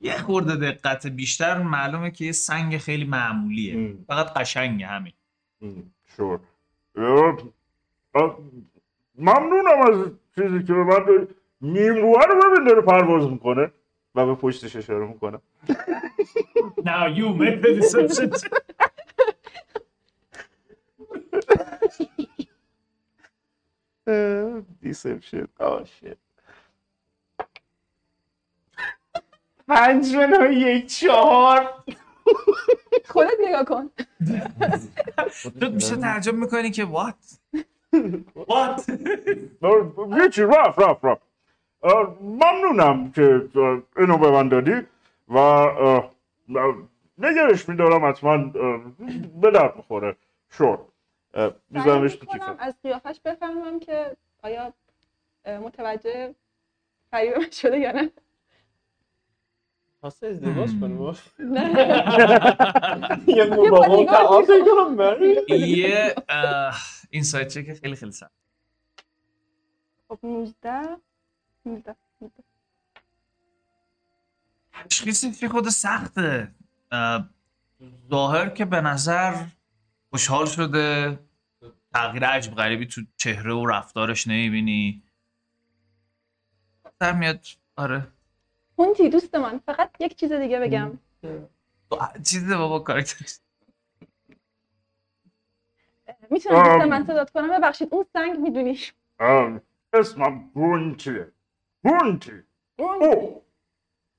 یه 0.00 0.18
خورده 0.18 0.56
دقت 0.56 1.06
بیشتر 1.06 1.62
معلومه 1.62 2.10
که 2.10 2.24
یه 2.24 2.32
سنگ 2.32 2.78
خیلی 2.78 3.04
معمولیه. 3.04 3.74
ام. 3.74 4.04
فقط 4.06 4.32
قشنگه 4.32 4.86
همین. 4.86 5.12
Sure. 6.16 6.40
Uh, 6.98 7.42
uh, 8.16 8.20
ممنونم 9.18 9.80
از 9.90 10.12
چیزی 10.34 10.62
که 10.66 10.72
به 10.72 10.84
من 10.84 11.28
داری 11.62 11.72
نیم 11.72 11.96
روه 11.96 12.24
رو 12.26 12.50
ببین 12.52 12.64
داره 12.68 12.80
پرواز 12.82 13.30
می‌کنه 13.30 13.72
و 14.14 14.26
به 14.26 14.34
پشتش 14.34 14.76
اشاره 14.76 15.06
می‌کنم 15.06 15.42
Now 16.78 17.08
you 17.16 17.28
make 17.40 17.62
the 17.62 17.70
deception. 17.80 18.50
دیسپشن 24.80 25.48
آه 25.60 25.84
شit 25.84 26.16
پنج 29.68 30.14
منو 30.16 30.52
یک 30.52 30.86
چهار. 30.86 31.84
خودت 33.08 33.30
نگاه 33.44 33.64
کن. 33.64 33.90
تو 35.60 35.70
میشه 35.70 35.96
تعجب 35.96 36.34
می‌کنی 36.34 36.70
که 36.70 36.86
what? 36.86 37.36
What? 38.50 38.90
هیچی 40.22 40.42
رفت 40.42 40.78
رفت 40.78 41.04
رفت. 41.04 41.22
Uh, 41.22 41.27
ممنونم 42.20 43.12
که 43.12 43.48
uh, 43.54 43.98
اینو 43.98 44.18
به 44.18 44.30
من 44.30 44.48
دادی 44.48 44.74
و 45.28 45.66
نگرش 47.18 47.68
میدارم 47.68 48.08
حتما 48.08 48.36
به 49.40 49.50
درد 49.50 49.76
بخوره 49.76 50.16
شور 50.50 50.78
میزنمش 51.70 52.16
تو 52.16 52.26
کیفم 52.26 52.56
از 52.58 52.74
قیافش 52.82 53.20
بفهمم 53.20 53.80
که 53.80 54.16
آیا 54.42 54.72
متوجه 55.46 56.34
فریب 57.10 57.36
من 57.36 57.50
شده 57.50 57.78
یا 57.78 57.92
نه 57.92 58.10
خواسته 60.00 60.26
ازدواج 60.26 60.70
کنی 60.80 60.94
باش 60.94 61.22
نه 61.38 61.70
یه 63.26 63.46
تعاطی 64.06 64.52
کنم 64.66 65.16
یه 65.48 66.14
اینسایت 67.10 67.48
چک 67.48 67.72
خیلی 67.72 67.96
خیلی 67.96 68.12
سخت 68.12 68.32
خب 70.08 70.18
19 70.22 70.70
19 70.80 71.07
تشخیص 74.90 75.40
که 75.40 75.48
خود 75.48 75.68
سخته. 75.68 76.54
اه، 76.92 77.28
ظاهر 78.10 78.48
که 78.48 78.64
به 78.64 78.80
نظر 78.80 79.44
خوشحال 80.10 80.46
شده. 80.46 81.18
تغییر 81.94 82.26
عجب 82.26 82.54
غریبی 82.54 82.86
تو 82.86 83.02
چهره 83.16 83.54
و 83.54 83.66
رفتارش 83.66 84.26
نمی‌بینی. 84.26 85.02
در 87.00 87.12
میاد 87.12 87.46
آره. 87.76 88.08
هونتی 88.78 89.08
دوست 89.08 89.34
من 89.34 89.58
فقط 89.58 89.90
یک 90.00 90.16
چیز 90.16 90.32
دیگه 90.32 90.60
بگم. 90.60 90.98
چیزی 92.24 92.54
بابا 92.54 92.78
کارکترش 92.78 93.38
می‌تونم 96.30 96.62
دوست. 96.62 96.86
من 96.86 97.06
صدات 97.06 97.30
کنم؟ 97.30 97.58
ببخشید 97.58 97.88
اون 97.94 98.06
سنگ 98.12 98.38
می‌دونی. 98.38 98.78
Uh, 99.20 99.60
اسمم 99.92 100.50
گرونتیه 101.84 102.44
گرونتی 102.78 103.04
گرونتی 103.04 103.06
او 103.06 103.42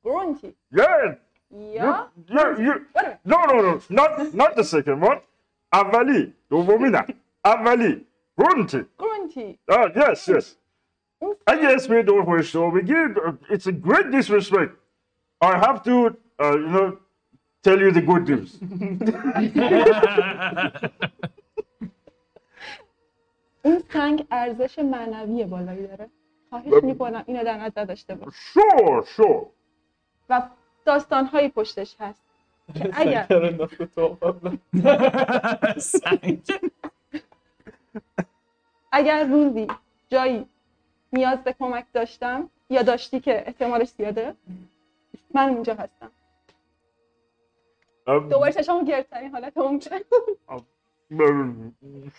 گرونتی 0.04 0.56
yeah 0.76 1.16
یا 1.52 2.12
you, 2.30 2.40
you, 2.40 2.66
you, 2.66 2.74
Wait 2.96 3.06
a 3.06 3.20
no 3.26 3.38
no 3.50 3.56
no 3.66 3.74
not 4.00 4.12
not 4.42 4.56
the 4.56 4.64
second 4.64 5.02
one 5.02 5.20
اولی 5.74 6.34
دومی 6.50 6.90
نه 6.90 7.06
اولی 7.46 8.06
گرونتی 8.38 8.86
گرونتی 9.00 9.60
Ah, 9.72 9.88
yes, 9.96 10.28
yes. 10.28 10.46
اون 11.22 11.36
اگه 11.48 11.68
اسم 11.76 11.94
یه 11.94 12.04
دور 12.04 12.26
خودش 12.26 12.56
رو 12.56 12.72
بگی 12.72 12.94
uh, 12.94 13.34
it's 13.54 13.68
a 13.68 13.72
great 13.72 14.12
disrespect. 14.12 14.72
I 15.42 15.54
have 15.66 15.84
to, 15.84 15.96
uh, 16.44 16.56
you 16.64 16.70
know, 16.76 16.98
tell 17.64 17.80
you 17.80 17.92
the 17.92 18.02
good 18.02 18.24
news. 18.30 18.50
اون 23.66 23.80
سنگ 23.94 24.28
ارزش 24.32 24.80
معنوی 24.80 25.46
بالایی 25.46 25.88
داره 25.88 26.10
خواهش 26.50 26.84
می‌کنم 26.84 27.24
اینو 27.28 27.44
در 27.44 27.58
نظر 27.58 27.86
داشته 27.86 28.16
باش 28.16 28.34
Sure, 28.34 29.06
sure. 29.06 29.46
و 30.30 30.42
داستانهایی 30.86 31.50
پشتش 31.50 31.96
هست. 32.00 32.22
که 32.76 32.90
اگر. 32.94 33.28
اگر 38.92 39.24
روزی 39.28 39.68
جایی 40.10 40.46
نیاز 41.14 41.44
به 41.44 41.54
کمک 41.54 41.86
داشتم 41.94 42.50
یا 42.70 42.82
داشتی 42.82 43.20
که 43.20 43.44
احتمالش 43.48 43.88
زیاده 43.90 44.36
من 45.34 45.50
اونجا 45.50 45.74
هستم. 45.74 46.12
دوباره 48.06 48.52
چشمو 48.52 48.84
گرفترین 48.84 49.32
حالت 49.32 49.58
ممکن 49.58 49.98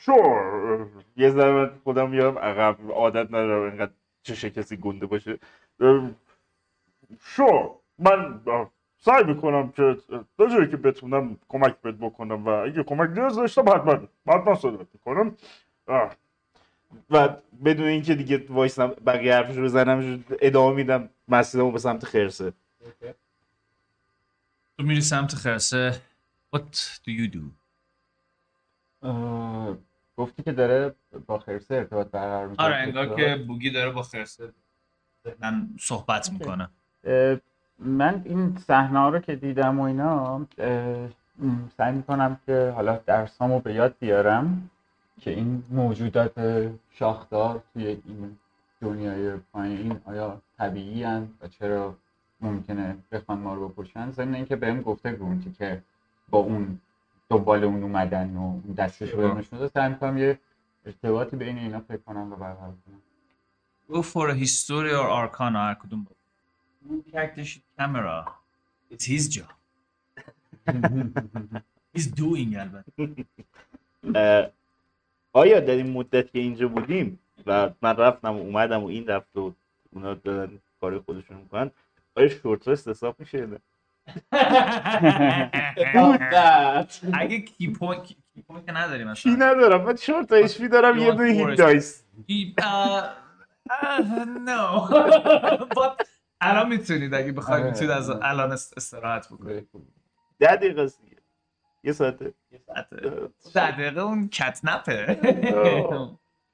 sure. 0.04 0.86
یه 1.16 1.30
ذره 1.30 1.52
من 1.52 1.70
خودم 1.84 2.10
میارم 2.10 2.38
عقب 2.38 2.92
عادت 2.92 3.26
ندارم 3.28 3.70
اینقدر 3.70 3.92
چه 4.36 4.50
کسی 4.50 4.76
گنده 4.76 5.06
باشه 5.06 5.38
Uh, 5.82 5.84
sure. 7.36 7.68
من 7.98 8.40
uh, 8.46 8.66
سعی 8.98 9.24
می‌کنم 9.24 9.72
که 9.72 9.96
uh, 10.10 10.14
تا 10.38 10.48
جایی 10.48 10.68
که 10.68 10.76
بتونم 10.76 11.38
کمک 11.48 11.80
بهت 11.80 11.94
بکنم 11.94 12.44
و 12.46 12.48
اگه 12.48 12.82
کمک 12.82 13.10
نیاز 13.18 13.36
داشتم 13.36 13.68
حتما 13.68 14.08
حتما 14.28 14.54
صدات 14.54 14.88
می‌کنم 14.94 15.36
Uh, 15.88 16.14
و 17.10 17.28
بدون 17.64 17.86
اینکه 17.86 18.14
دیگه 18.14 18.46
وایسم 18.48 18.86
بقیه 18.88 19.34
حرفش 19.34 19.56
رو 19.56 19.62
بزنم 19.64 20.24
ادامه 20.40 20.76
میدم 20.76 21.10
مسیرمو 21.28 21.70
به 21.72 21.78
سمت 21.78 22.04
خرسه 22.04 22.52
تو 24.78 24.84
میری 24.84 25.00
سمت 25.00 25.34
خرسه 25.34 26.00
What 26.56 26.74
do 27.04 27.10
you 27.10 27.34
do? 27.36 27.42
اه، 29.02 29.76
گفتی 30.20 30.42
که 30.42 30.52
داره 30.52 30.94
با 31.26 31.38
خرسه 31.38 31.74
ارتباط 31.74 32.10
برقرار 32.10 32.46
می‌کنه 32.46 32.66
آره 32.66 32.76
انگار 32.76 33.16
که 33.16 33.44
بوگی 33.46 33.70
داره 33.70 33.90
با 33.90 34.02
خرسه 34.02 34.52
من 35.40 35.68
صحبت 35.80 36.32
می‌کنه. 36.32 36.68
من 37.78 38.22
این 38.24 38.56
صحنه 38.56 39.10
رو 39.10 39.18
که 39.18 39.36
دیدم 39.36 39.80
و 39.80 39.82
اینا 39.82 40.46
سعی 41.76 41.92
می‌کنم 41.92 42.40
که 42.46 42.72
حالا 42.76 42.96
درسامو 43.06 43.60
به 43.60 43.74
یاد 43.74 43.94
بیارم 44.00 44.70
که 45.20 45.30
این 45.30 45.62
موجودات 45.70 46.32
شاخدار 46.90 47.62
توی 47.72 47.86
این 47.86 48.38
دنیای 48.80 49.36
پایین 49.52 50.00
آیا 50.04 50.40
طبیعی 50.58 51.04
و 51.04 51.48
چرا 51.58 51.94
ممکنه 52.40 52.96
بخوان 53.12 53.38
ما 53.38 53.54
رو 53.54 53.68
بکشن؟ 53.68 54.10
ضمن 54.10 54.34
اینکه 54.34 54.56
بهم 54.56 54.82
گفته 54.82 55.12
گرونتی 55.12 55.52
که 55.52 55.82
با 56.30 56.38
اون 56.38 56.80
دنبال 57.30 57.64
اون 57.64 57.82
اومدن 57.82 58.36
و 58.36 58.60
دستش 58.74 59.10
رو 59.10 59.38
نشون 59.38 59.68
سعی 59.68 59.88
می‌کنم 59.88 60.18
یه 60.18 60.38
ارتباطی 60.86 61.36
بین 61.36 61.58
اینا 61.58 61.80
فکر 61.80 61.96
کنم 61.96 62.32
و 62.32 62.36
برقرار 62.36 62.74
کنم. 62.86 63.02
Go 63.90 64.02
for 64.02 64.28
a 64.30 64.34
history 64.44 64.92
or 64.92 65.08
arcana 65.10 65.56
هر 65.56 65.74
کدوم 65.74 66.02
بود 66.02 66.16
اون 66.88 67.02
ککتش 67.02 67.60
کامرا 67.78 68.34
It's 68.92 69.04
his 69.04 69.28
job. 69.28 69.52
He's 71.96 72.06
doing 72.06 72.56
البته. 72.56 73.12
آیا 75.32 75.60
در 75.60 75.74
این 75.74 75.92
مدت 75.92 76.32
که 76.32 76.38
اینجا 76.38 76.68
بودیم 76.68 77.18
و 77.46 77.70
من 77.82 77.96
رفتم 77.96 78.36
و 78.36 78.40
اومدم 78.40 78.82
و 78.82 78.86
این 78.86 79.06
رفت 79.06 79.36
و 79.36 79.52
اونا 79.92 80.14
دارن 80.14 80.58
کار 80.80 80.98
خودشون 80.98 81.36
می‌کنن 81.36 81.70
آیا 82.16 82.28
شورت 82.28 82.68
رست 82.68 82.88
حساب 82.88 83.20
میشه؟ 83.20 83.48
اگه 87.12 87.40
کی 87.40 87.72
پوینت 87.72 88.02
کی 88.06 88.42
پوینت 88.46 88.66
که 88.66 88.72
نداریم 88.72 89.14
چی 89.14 89.30
مثلا 89.30 89.46
ندارم؟ 89.52 89.84
من 89.84 89.96
شورت 89.96 90.32
اچ 90.32 90.58
پی 90.58 90.68
دارم 90.68 90.98
یه 90.98 91.12
دونه 91.12 91.30
هیت 91.32 91.58
دایس 91.58 92.04
کی 92.26 92.54
نو 94.44 94.86
But 95.76 96.04
الان 96.40 96.68
می‌تونید 96.68 97.14
اگه 97.14 97.32
بخواید 97.32 97.60
آره. 97.62 97.70
می‌تونید 97.70 97.90
از 97.90 98.10
الان 98.10 98.52
است- 98.52 98.74
استراحت 98.76 99.28
بکنید. 99.28 99.68
ده 100.38 100.56
دقیقه 100.56 100.82
است 100.82 101.02
دیگه. 101.02 101.16
یه 101.84 101.92
ساعته. 101.92 102.34
یه 102.52 102.60
ساعته. 102.66 102.96
ده 103.54 103.70
دقیقه 103.70 104.00
اون 104.00 104.28
کتنپه. 104.28 105.18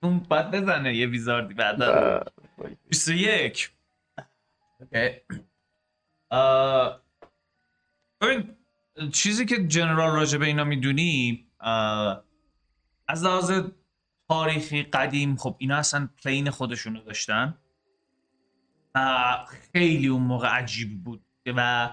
اون 0.03 0.19
باید 0.19 0.51
بزنه 0.51 0.95
یه 0.95 1.07
ویزاردی 1.07 1.55
بعدا 1.55 1.93
اه، 1.95 2.23
21 2.89 3.71
اوکی 4.81 5.21
ببین 8.21 8.57
چیزی 9.13 9.47
که 9.47 9.67
جنرال 9.67 10.17
راجع 10.17 10.39
به 10.39 10.47
اینا 10.47 10.65
می‌دونی 10.65 11.47
از 13.09 13.25
لحاظ 13.25 13.53
تاریخی 14.29 14.83
قدیم 14.83 15.37
خب 15.37 15.57
اینا 15.59 15.77
اصلا 15.77 16.09
plane 16.25 16.51
خودشونو 16.51 17.03
داشتن. 17.03 17.59
و 18.95 19.35
خیلی 19.73 20.07
اون 20.07 20.23
موقع 20.23 20.49
عجیب 20.49 21.05
بود 21.05 21.25
و 21.47 21.91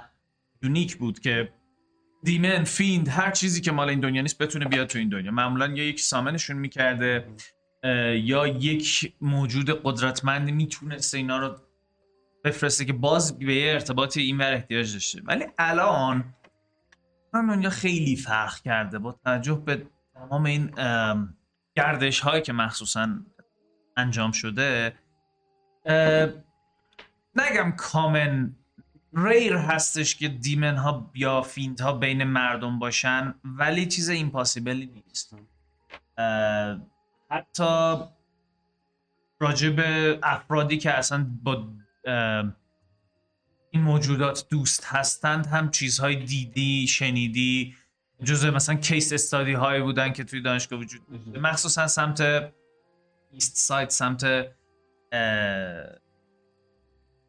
unique 0.64 0.96
بود 0.98 1.20
که 1.20 1.54
demon 2.24 2.64
fiend 2.64 3.08
هر 3.08 3.32
چیزی 3.32 3.62
که 3.62 3.72
مال 3.72 3.90
این 3.90 4.00
دنیا 4.00 4.22
نیست 4.22 4.38
بتونه 4.38 4.66
بیاد 4.66 4.88
تو 4.88 5.00
این 5.00 5.10
دنیا. 5.10 5.32
معمولا 5.32 5.68
یا 5.68 5.84
یک 5.84 6.00
summon 6.00 6.35
شون 6.35 6.58
می‌کرده 6.58 7.28
یا 8.14 8.48
یک 8.48 9.14
موجود 9.22 9.70
قدرتمندی 9.84 10.52
می‌تونسته 10.52 11.18
اینا 11.18 11.38
رو 11.38 11.56
بفرسته 12.44 12.86
که 12.86 12.94
باز 12.94 13.40
به 13.40 13.56
یه 13.56 13.74
ارتباط 13.74 14.18
اینور 14.18 14.54
احتیاج 14.54 14.94
داشته. 14.94 15.22
ولی 15.26 15.46
الان 15.58 16.34
من 17.34 17.48
دنیا 17.48 17.70
خیلی 17.70 18.16
فرق 18.16 18.60
کرده 18.60 19.00
با 19.00 19.12
توجه 19.12 19.56
به 19.66 19.88
تمام 20.14 20.46
این 20.46 20.72
گردش 21.76 22.20
هایی 22.20 22.42
که 22.42 22.54
مخصوصا 22.54 23.10
انجام 23.98 24.32
شده. 24.32 24.94
نگم 27.36 27.72
کامن 27.78 28.56
ریر 29.14 29.54
هستش 29.54 30.16
که 30.16 30.28
دیمن 30.28 30.76
ها 30.76 31.12
یا 31.16 31.42
فیند 31.42 31.82
ها 31.82 31.94
بین 31.94 32.24
مردم 32.24 32.80
باشن 32.80 33.36
ولی 33.44 33.86
چیز 33.86 34.10
ایمپاسیبلی 34.10 34.86
نیست. 34.86 35.36
حتی 37.32 37.96
راجع 39.40 39.70
به 39.70 40.20
افرادی 40.24 40.78
که 40.78 40.92
اصلا 40.92 41.28
با 41.44 41.68
این 42.06 43.82
موجودات 43.82 44.46
دوست 44.50 44.86
هستند 44.86 45.46
هم 45.46 45.72
چیزهای 45.72 46.16
دیدی 46.16 46.88
شنیدی 46.88 47.76
جزء 48.24 48.52
مثلا 48.52 48.76
case 48.76 49.14
study 49.14 49.54
هایی 49.54 49.82
بودن 49.82 50.14
که 50.14 50.24
توی 50.24 50.42
دانشگاه 50.42 50.80
وجود 50.80 51.02
داشته. 51.12 51.40
مخصوصا 51.40 51.88
سمت 51.88 52.22
east 53.32 53.58
side 53.58 53.90
سمت 53.90 54.22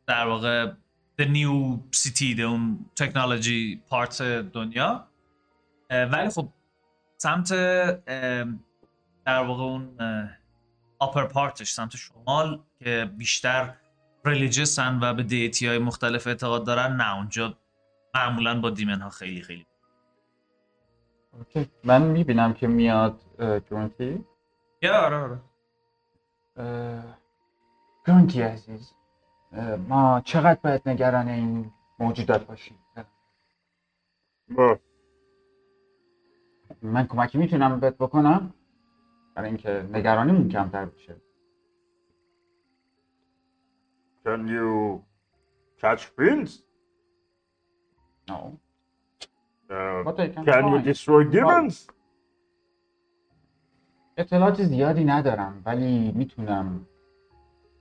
در 0.07 0.27
واقع 0.27 0.73
the 1.21 1.25
new 1.25 1.79
city 1.97 2.37
the 2.37 2.41
اون 2.41 2.87
تکنولوژی 2.97 3.83
part 3.89 4.23
دنیا. 4.23 5.09
ولی 5.91 6.29
خب 6.31 6.49
سمت 7.17 7.49
در 9.25 9.43
واقع 9.43 9.63
اون 9.63 9.99
upper 10.99 11.25
part 11.27 11.56
ش 11.56 11.71
سمت 11.71 11.97
شمال 11.97 12.63
که 12.79 13.11
بیشتر 13.17 13.75
religious 14.27 14.91
ن 14.91 14.99
و 15.03 15.15
به 15.15 15.23
deity 15.23 15.67
های 15.67 15.79
مختلف 15.79 16.27
اعتقاد 16.27 16.67
دارن؟ 16.67 16.97
نه 16.97 17.17
اونجا 17.17 17.59
معمولا 18.15 18.61
با 18.61 18.71
دیمن 18.71 19.01
ها 19.01 19.11
خیلی 19.11 19.43
خیلی. 19.43 19.67
اوکی. 21.33 21.71
من 21.85 22.03
می‌بینم 22.03 22.55
که 22.55 22.67
میاد 22.67 23.21
گرونتی؟ 23.39 24.25
یا 24.83 25.01
آره 25.07 25.17
آره. 25.17 25.41
گرونتی 28.07 28.43
عزیز. 28.43 28.93
ما 29.89 30.21
چقدر 30.25 30.61
باید 30.63 30.89
نگران 30.89 31.29
این 31.29 31.73
موجودات 31.99 32.47
باشیم؟ 32.47 32.79
اه، 34.59 34.79
من 36.83 37.07
کمکی 37.07 37.39
می‌تونم 37.39 37.81
بهت 37.81 37.95
بکنم 37.99 38.55
برای 39.35 39.49
اینکه 39.49 39.89
نگرانیمون 39.93 40.49
کمتر 40.49 40.85
بشه. 40.85 41.17
Can 44.25 44.49
you 44.49 45.05
catch 45.81 46.05
fins? 46.17 46.63
No. 48.29 48.59
Uh, 49.71 50.03
But 50.03 50.21
I 50.21 50.29
can 50.29 50.45
can 50.45 50.69
you 50.73 50.79
destroy 50.83 51.25
demons? 51.25 51.89
اطلاعات 54.17 54.63
زیادی 54.63 55.05
ندارم 55.05 55.63
ولی 55.67 56.13
می‌تونم 56.13 56.87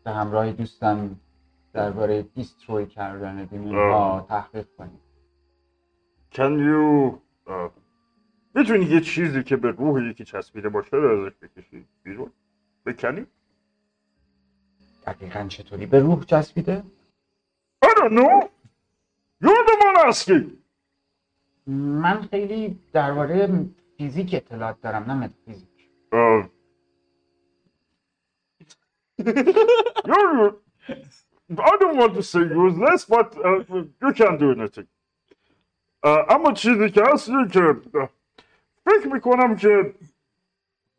به 0.03 0.11
همراه 0.11 0.51
دوستم 0.51 1.19
درباره 1.73 2.21
دیستروی 2.21 2.85
کردن 2.85 3.45
دیمون 3.45 3.75
ها 3.75 4.25
تحقیق 4.29 4.67
کنیم 4.77 4.99
Can 6.31 6.59
you 6.59 7.11
uh, 7.47 7.69
می‌تونی 8.55 8.85
یه 8.85 9.01
چیزی 9.01 9.43
که 9.43 9.55
به 9.57 9.71
روح 9.71 10.03
یکی 10.03 10.23
چسبیده 10.23 10.69
باشه 10.69 10.97
رو 10.97 11.25
ازش 11.25 11.35
بکشی 11.41 11.85
بیرون 12.03 12.31
بکنی؟ 12.85 13.25
دقیقا 15.07 15.47
چطوری 15.47 15.85
به 15.85 15.99
روح 15.99 16.25
چسبیده؟ 16.25 16.83
I 17.85 17.89
don't 17.97 18.13
know. 18.13 18.49
You're 19.43 19.65
the 19.69 19.75
one 19.87 20.07
asking. 20.09 20.51
من 21.67 22.21
خیلی 22.21 22.79
درباره 22.93 23.65
فیزیک 23.97 24.33
اطلاعات 24.33 24.81
دارم 24.81 25.03
نه 25.03 25.13
متافیزیک 25.13 25.69
Uh, 26.13 26.43
you're, 30.09 30.55
I 31.71 31.77
don't 31.81 31.97
want 31.97 32.13
to 32.15 32.23
say 32.23 32.41
useless, 32.41 33.05
but 33.05 33.35
uh, 33.43 33.63
you 34.01 34.13
can't 34.13 34.39
do 34.39 34.51
anything. 34.51 34.87
Uh, 36.03 36.25
اما 36.29 36.51
چیزی 36.53 36.89
که 36.89 37.03
هست 37.13 37.29
اینه 37.29 37.47
که 37.49 37.75
فکر 38.85 39.07
می‌کنم 39.13 39.55
که 39.55 39.95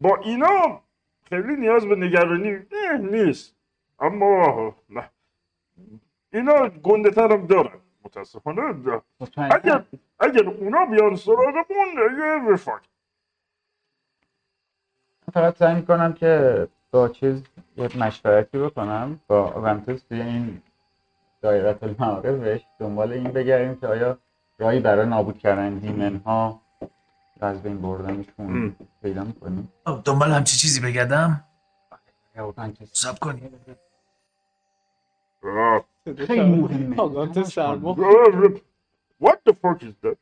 با 0.01 0.17
اینا 0.17 0.81
خیلی 1.29 1.57
نیاز 1.57 1.87
به 1.87 1.97
نگرانی 1.97 2.59
نیست 3.01 3.54
اما 4.01 4.75
نه. 4.91 5.11
اینا 6.33 6.69
گنده 6.69 7.11
ترم 7.11 7.47
دارن 7.47 7.79
متاسفانه. 8.05 8.61
اگر 9.37 9.85
اگر 10.21 10.49
اونا 10.49 10.87
بیان 10.87 11.17
سراغمون 11.17 11.89
یه 12.19 12.53
رفاق. 12.53 12.81
فقط 15.33 15.59
سعی 15.59 15.75
می‌کنم 15.75 16.13
که 16.13 16.69
با 16.91 17.09
چیز 17.09 17.43
یه 17.77 17.99
مشورتی 17.99 18.59
بکنم 18.59 19.21
با 19.27 19.53
اونتوس 19.53 20.03
توی 20.03 20.21
این 20.21 20.63
دایره 21.43 21.79
المعارفش 21.83 22.65
دنبال 22.79 23.13
این 23.13 23.25
بگردیم 23.25 23.77
که 23.77 23.87
آیا 23.87 24.19
راهی 24.59 24.81
برای 24.81 25.07
نابود 25.07 25.39
کردن 25.39 25.79
دیمن 25.79 26.17
ها 26.17 26.61
از 27.41 27.63
بین 27.63 27.83
بردنشون. 27.83 28.77
پیدا 29.03 29.25
می‌کنیم. 29.25 29.73
خب، 29.87 30.01
دنبال 30.05 30.31
همچی 30.31 30.57
چیزی 30.57 30.81
بگردم؟ 30.81 31.45
سب 32.93 33.19
کنی. 33.19 33.51
آه. 35.43 35.85
خیلی 36.27 36.41
مهمه. 36.41 36.97
آگان 37.01 37.33
تو 37.33 37.45
سرما 37.45 37.97
What 39.23 39.37
the 39.49 39.53
fuck 39.53 39.83
is 39.83 39.95
that? 40.05 40.17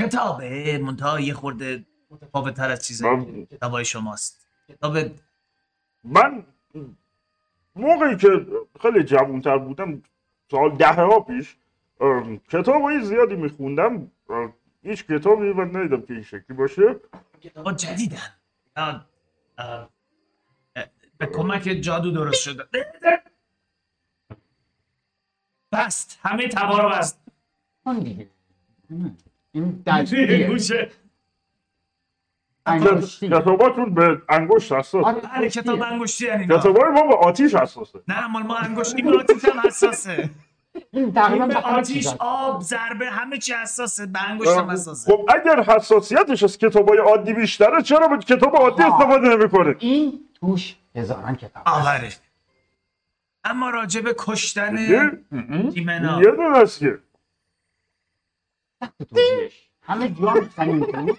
کتابه. 0.00 0.78
منتها 0.78 1.20
یه 1.20 1.34
خورده 1.34 1.84
متفاوت 2.10 2.54
تر 2.54 2.70
از 2.70 2.88
که 2.88 3.46
کتابای 3.50 3.84
شماست. 3.84 4.48
کتاب 4.68 4.96
من 6.04 6.46
موقعی 7.76 8.16
که 8.16 8.46
خیلی 8.82 9.04
جوانتر 9.04 9.58
بودم 9.58 10.02
سال 10.50 10.76
ده 10.76 10.92
ها 10.92 11.20
پیش 11.20 11.56
ام، 12.00 12.38
کتابای 12.38 13.04
زیادی 13.04 13.36
میخوندم. 13.36 14.10
هیچ 14.82 15.06
کتابی 15.06 15.52
من 15.52 15.76
ندیدم 15.76 16.02
که 16.02 16.14
این 16.14 16.22
شکلی 16.22 16.56
باشه. 16.56 16.96
کتاب 17.40 17.76
جدیدن. 17.76 18.34
به 21.18 21.26
کمک 21.26 21.62
جادو 21.62 22.10
درست 22.10 22.42
شده. 22.42 22.64
بست 25.72 26.18
همه 26.22 26.48
تبا 26.48 26.78
رو 26.78 26.88
بست. 26.88 27.20
کن 27.84 27.98
دیگه. 27.98 28.26
این 29.52 29.82
دستیه. 29.86 30.46
گوشه. 30.50 30.90
انگشتی. 32.66 33.28
کتاباتون 33.28 33.94
به 33.94 34.22
انگشت 34.28 34.72
حساس 34.72 35.04
آره، 35.04 35.20
بله 35.20 35.48
کتاب 35.50 35.82
انگشتی 35.82 36.26
یعنی. 36.26 36.44
کتابای 36.46 36.90
ما 36.90 37.06
به 37.06 37.14
آتیش 37.16 37.54
حساسه. 37.54 37.98
نه 38.08 38.26
مال 38.26 38.42
ما 38.42 38.56
انگشتی 38.56 39.02
به 39.02 39.18
آتیش 39.18 39.44
هم 39.44 39.60
حساسه. 39.66 40.30
این 40.90 41.12
تقریبا 41.12 41.44
این 41.44 41.54
به 41.54 41.60
آتیش 41.60 42.06
آب 42.18 42.62
ضربه 42.62 43.06
همه 43.10 43.38
چی 43.38 43.52
حساسه. 43.52 44.06
به 44.06 44.30
انگشت 44.30 44.50
هم 44.50 44.70
حساسه. 44.70 45.12
خب 45.12 45.30
اگر 45.34 45.62
حساسیتش 45.62 46.42
از 46.42 46.58
کتابای 46.58 46.98
عادی 46.98 47.32
بیشتره 47.32 47.82
چرا 47.82 48.08
به 48.08 48.18
کتاب 48.18 48.56
عادی 48.56 48.82
آها. 48.82 48.96
استفاده 48.96 49.28
نمی‌کنه؟ 49.36 49.76
این 49.78 50.20
توش 50.40 50.76
هزاران 50.96 51.36
کتاب 51.36 51.62
هست. 51.66 51.86
آوره 51.86 52.12
اما 53.44 53.70
راجع 53.70 54.00
به 54.00 54.14
کشتن 54.18 54.74
دیمنا 55.74 56.22
یه 56.22 56.30
دونه 56.30 56.58
است 56.58 56.78
که. 56.78 56.98
همه 59.82 60.08
جا 60.08 60.32
می‌زنیم 60.32 60.84
تو. 60.84 61.16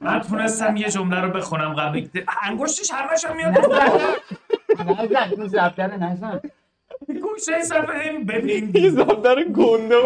من 0.00 0.20
تونستم 0.20 0.76
یه 0.76 0.88
جمله 0.88 1.20
رو 1.20 1.30
بخونم 1.30 1.74
قبل. 1.74 2.08
انگشتش 2.42 2.90
همش 2.90 3.24
هم 3.24 3.36
میاد. 3.36 3.72
نزن. 4.78 5.30
این 5.30 5.48
زبدر 5.48 5.96
نزن. 5.96 6.40
گوشه 7.22 7.62
صفحه 7.62 8.00
این 8.00 8.24
ببین. 8.24 8.70
این 8.74 8.90
زبدر 8.90 9.44
گنده 9.44 9.96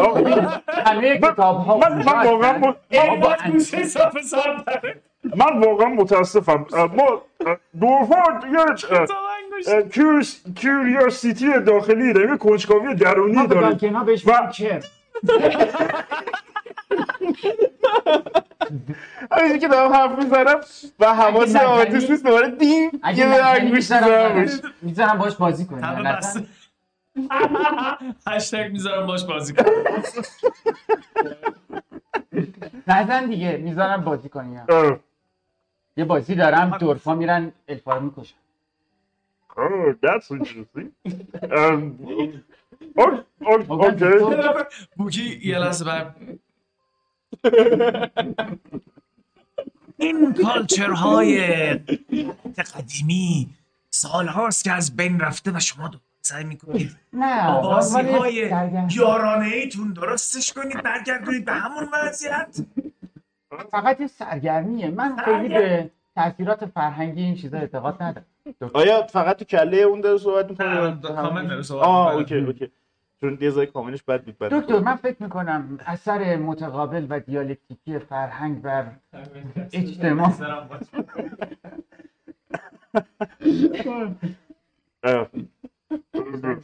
همه 0.67 1.17
کتاب 1.17 1.57
ها 1.57 1.77
من 1.77 2.01
واقعا 2.01 2.75
با 3.21 3.35
گوشه 3.51 3.83
صفحه 3.83 4.21
سر 4.21 4.63
داره 4.67 5.01
من 5.35 5.59
واقعا 5.59 5.87
متاسفم. 5.87 6.65
ما 6.71 7.21
دورفارد 7.79 8.43
یه 8.53 8.65
کیوریوسیتی 10.55 11.59
داخلی 11.59 12.13
داره 12.13 12.31
یه 12.31 12.37
کنجکاوی 12.37 12.95
درونی 12.95 13.33
ما 13.35 13.45
به 13.47 13.55
داره 13.55 13.67
دالکنا 13.69 14.03
بهش 14.03 14.27
و- 14.27 14.31
همینجوری 19.31 19.59
که 19.59 19.67
دارم 19.67 19.93
حرف 19.93 20.19
می‌زنم 20.19 20.61
و 20.99 21.13
حواس 21.13 21.55
نزنی- 21.55 21.93
نیست 22.09 22.23
دوباره 22.23 22.47
دین 22.49 22.91
اگه 23.03 23.19
یه 23.19 23.25
نزنی 23.25 23.39
انگوش 23.41 23.91
می‌ذارم 24.81 25.17
باش 25.17 25.35
بازی 25.35 25.65
کنی 25.65 25.81
همه 25.81 26.01
نزن. 26.01 26.17
بسته 26.17 26.45
هشتگ 28.27 28.71
می‌ذارم 28.71 29.07
باش 29.07 29.23
بازی 29.23 29.53
کنم 29.53 29.65
نزن 32.87 33.25
دیگه 33.25 33.57
می‌ذارم 33.57 34.01
بازی 34.03 34.29
کنی 34.29 34.57
اه، 34.69 34.97
یه 35.97 36.05
بازی 36.05 36.35
دارم 36.35 36.77
دورفا 36.77 37.15
میرن 37.15 37.51
الفا 37.67 37.97
رو 37.97 38.01
می‌کشن 38.01 38.35
Oh, 39.55 39.93
that's 40.01 40.31
interesting. 40.31 40.89
Um, 41.59 41.81
okay. 43.37 44.05
بوگی 44.97 45.39
یه 45.43 45.59
لحظه 45.59 45.85
بعد 45.85 46.15
این 49.97 50.33
culture 50.33 51.15
های 51.15 51.39
قدیمی 52.75 53.49
سال 53.89 54.27
هاست 54.27 54.63
که 54.63 54.71
از 54.71 54.95
بین 54.95 55.19
رفته 55.19 55.51
و 55.51 55.59
شما 55.59 55.87
دو 55.87 55.97
سعی 56.21 56.43
می‌کنید 56.43 56.95
نه 57.13 57.61
بازی 57.61 58.01
های. 58.01 58.51
یارانه 58.91 59.45
ایتون 59.45 59.93
درستش 59.93 60.53
کنید 60.53 60.83
برگردونید 60.83 61.45
به 61.45 61.51
همون 61.53 61.89
وضعیت 61.93 62.57
فقط 63.57 64.01
یه 64.01 64.07
سرگرمیه. 64.07 64.89
من 64.91 65.15
خیلی 65.15 65.49
به 65.49 65.89
تاثیرات 66.15 66.65
فرهنگی 66.65 67.23
این 67.23 67.35
چیزا 67.35 67.57
اعتقاد 67.57 68.03
ندارم. 68.03 68.25
آیا 68.73 69.03
فقط 69.03 69.37
تو 69.37 69.45
کله 69.45 69.77
اون 69.77 70.01
داره 70.01 70.17
صحبت 70.17 70.49
می‌کنه 70.49 70.81
نه، 70.81 71.01
کامل 71.01 71.47
داره 71.47 71.61
صحبت 71.61 71.83
آه. 71.83 72.15
اوکی 72.15 72.35
اوکی. 72.35 72.71
چون 73.21 73.49
ذره 73.49 73.65
کاملش 73.65 74.03
بد 74.03 74.23
بود 74.23 74.37
دکتر 74.37 74.79
من 74.79 74.95
فکر 74.95 75.23
می‌کنم 75.23 75.79
اثر 75.85 76.35
متقابل 76.35 77.05
و 77.09 77.19
دیالکتیکی 77.19 77.99
فرهنگ 77.99 78.61
بر 78.61 78.85
اجتماع. 79.73 80.31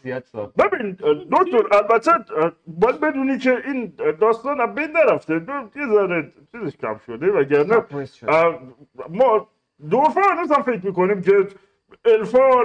زیاد 0.03 0.23
ببین 0.57 0.91
دکتر 1.31 1.75
البته 1.77 2.11
باید 2.67 2.99
بدونی 2.99 3.37
که 3.37 3.57
این 3.65 3.93
داستان 4.21 4.61
از 4.61 4.75
بین 4.75 4.91
نرفته. 4.91 5.39
دو- 5.39 5.69
یه 5.75 5.87
ذره 5.87 6.33
چیزش 6.51 6.77
کم 6.77 6.99
شده 7.07 7.31
وگرنه. 7.31 7.85
اه، 8.27 8.59
ما 9.09 9.47
دورفا 9.89 10.21
هنوز 10.21 10.51
هم 10.51 10.63
فکر 10.63 10.85
می‌کنیم 10.85 11.21
که 11.21 11.47
الفا 12.05 12.63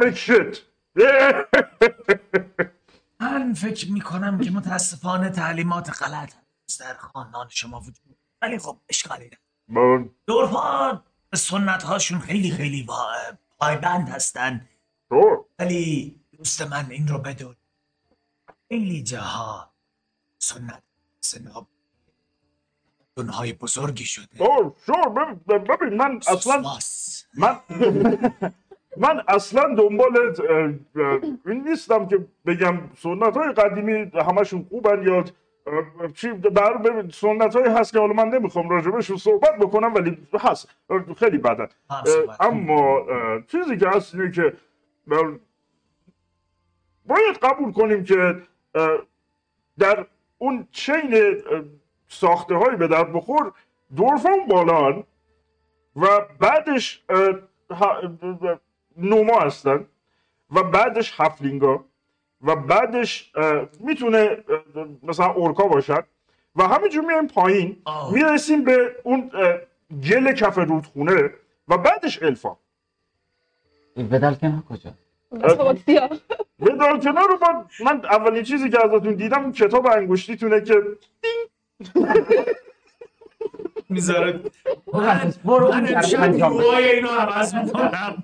make 0.00 0.16
shit. 0.16 0.58
من 3.20 3.52
فکر 3.54 3.92
می‌کنم 3.92 4.38
که 4.38 4.50
متاسفانه 4.50 5.30
تعلیمات 5.30 6.02
غلط 6.02 6.32
در 6.80 6.94
خاندان 6.94 7.46
شما 7.48 7.80
وجود 7.80 8.16
ولی 8.42 8.58
خب 8.58 8.76
اشکالی 8.88 9.30
نه 9.30 9.38
به 11.30 11.36
سنت 11.36 11.82
هاشون 11.82 12.18
خیلی 12.18 12.50
خیلی 12.50 12.86
پایبند 13.58 14.08
هستن. 14.08 14.68
تو 15.12 15.44
ولی 15.58 16.16
دوست 16.38 16.62
من 16.62 16.86
این 16.90 17.08
رو 17.08 17.18
بدون. 17.18 17.56
خیلی 18.68 19.02
جاها 19.02 19.70
سنت 20.38 20.82
سناب 21.20 21.66
دنهای 23.16 23.52
بزرگی 23.52 24.04
شده. 24.04 24.42
اوه 24.42 24.74
شور 24.86 25.34
ببین 25.58 25.96
من 25.96 26.20
اصلا. 26.28 26.62
من 27.34 27.56
من 28.96 29.22
اصلا 29.28 29.74
دنبال 29.74 30.36
این 31.46 31.68
نیستم 31.68 32.08
که 32.08 32.26
بگم 32.46 32.80
سنت 33.02 33.36
های 33.36 33.52
قدیمی 33.52 34.10
همشون 34.14 34.66
خوبن 34.70 35.02
یا 35.02 35.24
چی 36.14 36.32
در 36.32 36.72
ببین 36.76 37.10
سنت 37.10 37.56
های 37.56 37.68
هست 37.68 37.92
که 37.92 37.98
حالا 37.98 38.12
من 38.12 38.28
نمی‌خوام 38.28 38.68
راجبشون 38.68 39.16
صحبت 39.16 39.56
بکنم 39.58 39.94
ولی 39.94 40.18
هست. 40.40 40.68
خیلی 41.16 41.38
بدن. 41.38 41.68
اما 42.40 43.06
چیزی 43.48 43.76
که 43.76 43.88
هست 43.88 44.14
اینه 44.14 44.30
که 44.30 44.56
باید 47.06 47.36
قبول 47.42 47.72
کنیم 47.72 48.04
که 48.04 48.42
در 49.78 50.06
اون 50.38 50.68
چین 50.72 51.42
ساخته 52.08 52.54
های 52.54 52.76
به 52.76 52.86
در 52.88 53.04
بخور 53.04 53.52
دورفان 53.96 54.46
بالان 54.48 55.04
و 55.96 56.06
بعدش 56.38 57.04
نوما 58.96 59.40
هستن 59.40 59.86
و 60.50 60.62
بعدش 60.62 61.20
هفلینگا 61.20 61.84
و 62.42 62.56
بعدش 62.56 63.32
می‌تونه 63.80 64.44
مثلا 65.02 65.26
اورکا 65.32 65.68
باشن 65.68 66.02
و 66.56 66.62
همینجور 66.62 67.04
میایم 67.04 67.26
پایین. 67.26 67.82
می‌رسیم 68.12 68.64
به 68.64 68.96
اون 69.04 69.30
گل 70.10 70.32
کف 70.32 70.58
رودخونه 70.58 71.30
و 71.68 71.78
بعدش 71.78 72.22
الفا. 72.22 72.56
بدلکن 73.96 74.62
کجا؟ 74.68 74.94
بساط 75.42 75.78
سیاه 75.86 76.10
ودال 76.60 77.00
کنار 77.00 77.28
رو 77.28 77.38
من, 77.42 77.64
من 77.84 78.04
اولین 78.04 78.42
چیزی 78.42 78.70
که 78.70 78.78
ازتون 78.84 79.14
دیدم 79.14 79.42
اون 79.42 79.52
کتاب 79.52 79.86
انگشتیتونه 79.86 80.60
که 80.60 80.74
می‌ذاره. 83.88 84.40
برو 85.44 85.66
اون 85.66 85.80
من 85.80 85.86
طرف 85.86 86.14
انجام 86.18 86.56
بده. 86.56 86.66
اینو 86.76 87.08
عوض 87.08 87.54
می‌کنم. 87.54 88.22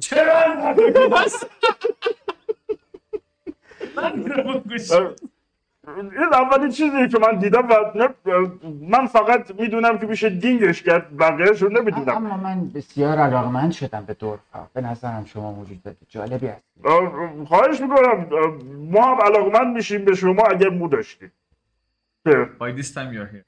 چرا 0.00 0.74
من 3.96 4.24
این 5.96 6.32
اولین 6.32 6.70
چیزی 6.70 7.08
که 7.08 7.18
من 7.18 7.38
دیدم 7.38 7.68
و 7.68 7.74
من 8.80 9.06
فقط 9.06 9.60
می‌دونم 9.60 9.98
که 9.98 10.06
میشه 10.06 10.28
دینگش 10.30 10.82
کرد 10.82 11.16
بقیهش 11.16 11.62
رو 11.62 11.68
نمی‌دونم. 11.68 12.16
اما 12.16 12.36
من 12.36 12.68
بسیار 12.68 13.18
علاقمند 13.18 13.72
شدم 13.72 14.04
به 14.04 14.14
dwarf 14.14 14.57
ا 14.57 14.66
به 14.74 14.80
نظرم 14.80 15.24
شما 15.24 15.52
موجودات 15.52 15.98
جالبی 16.08 16.46
هست 16.46 16.62
اه، 16.84 17.44
خواهش 17.44 17.80
می‌کنم. 17.80 18.26
ما 18.90 19.02
هم 19.02 19.20
علاقمند 19.22 19.76
میشیم 19.76 20.04
به 20.04 20.14
شما 20.14 20.42
اگر 20.42 20.68
مو 20.68 20.88
داشتید. 20.88 21.32
که 22.24 22.48
By 22.60 22.80
this 22.80 22.86
time 22.86 23.12
you're 23.14 23.34
here. 23.34 23.44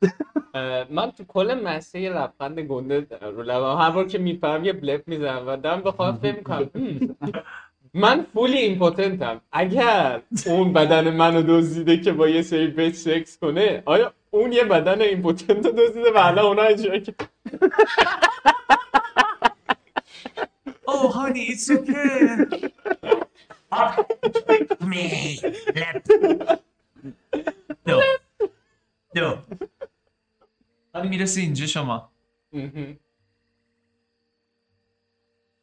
من 0.96 1.10
تو 1.10 1.24
کل 1.28 1.60
مسیر 1.64 2.00
یه 2.00 2.10
لبخند 2.10 2.60
گنده 2.60 3.06
رو 3.20 3.42
لبم 3.42 3.78
هر 3.78 3.90
بار 3.90 4.04
که 4.04 4.18
میپرم 4.18 4.64
یه 4.64 4.72
blep 4.72 5.02
می‌زنم 5.06 5.48
و 5.48 5.56
دارم 5.56 5.80
به 5.80 5.90
خودم 5.90 6.16
فکر 6.16 6.36
می‌کنم. 6.36 6.70
من 7.94 8.26
fully 8.34 8.58
impotent 8.58 9.31
م 9.31 9.40
اگر 9.52 10.22
اون 10.46 10.72
بدن 10.72 11.10
منو 11.10 11.42
دزدیده 11.42 11.96
که 11.96 12.12
با 12.12 12.28
یه 12.28 12.42
سری 12.42 12.66
bitch 12.66 12.94
سکس 12.94 13.38
کنه 13.38 13.82
آیا 13.86 14.12
اون 14.30 14.52
یه 14.52 14.64
بدن 14.64 15.00
impotent 15.00 15.66
رو 15.66 15.72
دزدیده 15.72 16.10
و 16.10 16.18
الان 16.18 16.44
اونا 16.44 16.62
اجرا 16.62 16.98
که 16.98 17.14
Oh, 20.92 21.08
honey, 21.16 21.44
it's 21.52 21.70
okay. 21.70 22.26
Me, 24.90 25.04
left. 25.80 26.06
No. 27.88 27.96
No. 29.16 29.38
ولی 30.94 31.08
می‌رسی 31.08 31.40
اینجا 31.40 31.66
شما 31.66 32.10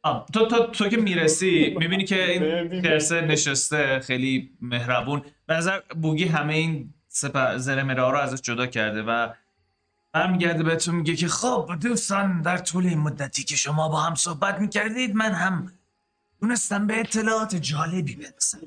آه، 0.08 0.26
تو 0.34 0.46
تو 0.46 0.66
تو 0.66 0.88
که 0.88 0.96
می‌رسی 0.96 1.76
می‌بینی 1.78 2.04
که 2.04 2.30
این. 2.30 2.82
خرسه 2.82 3.20
نشسته 3.20 4.00
خیلی 4.00 4.50
مهربون. 4.60 5.22
به 5.46 5.54
نظر 5.54 5.80
بوگی 6.02 6.24
همه 6.24 6.54
این 6.54 6.94
سپر 7.08 7.56
زرمرا 7.56 8.10
رو 8.10 8.18
ازش 8.18 8.40
جدا 8.40 8.66
کرده 8.66 9.02
و 9.02 9.28
برمیگرده 10.12 10.62
بهتون 10.62 10.94
میگه 10.94 11.16
که 11.16 11.28
خب 11.28 11.70
دوستان 11.82 12.42
در 12.42 12.58
طول 12.58 12.86
این 12.86 12.98
مدتی 12.98 13.44
که 13.44 13.56
شما 13.56 13.88
با 13.88 14.00
هم 14.00 14.14
صحبت 14.14 14.60
می‌کردید 14.60 15.14
من 15.14 15.32
هم 15.32 15.72
تونستم 16.40 16.86
به 16.86 17.00
اطلاعات 17.00 17.56
جالبی 17.56 18.16
برسم. 18.16 18.58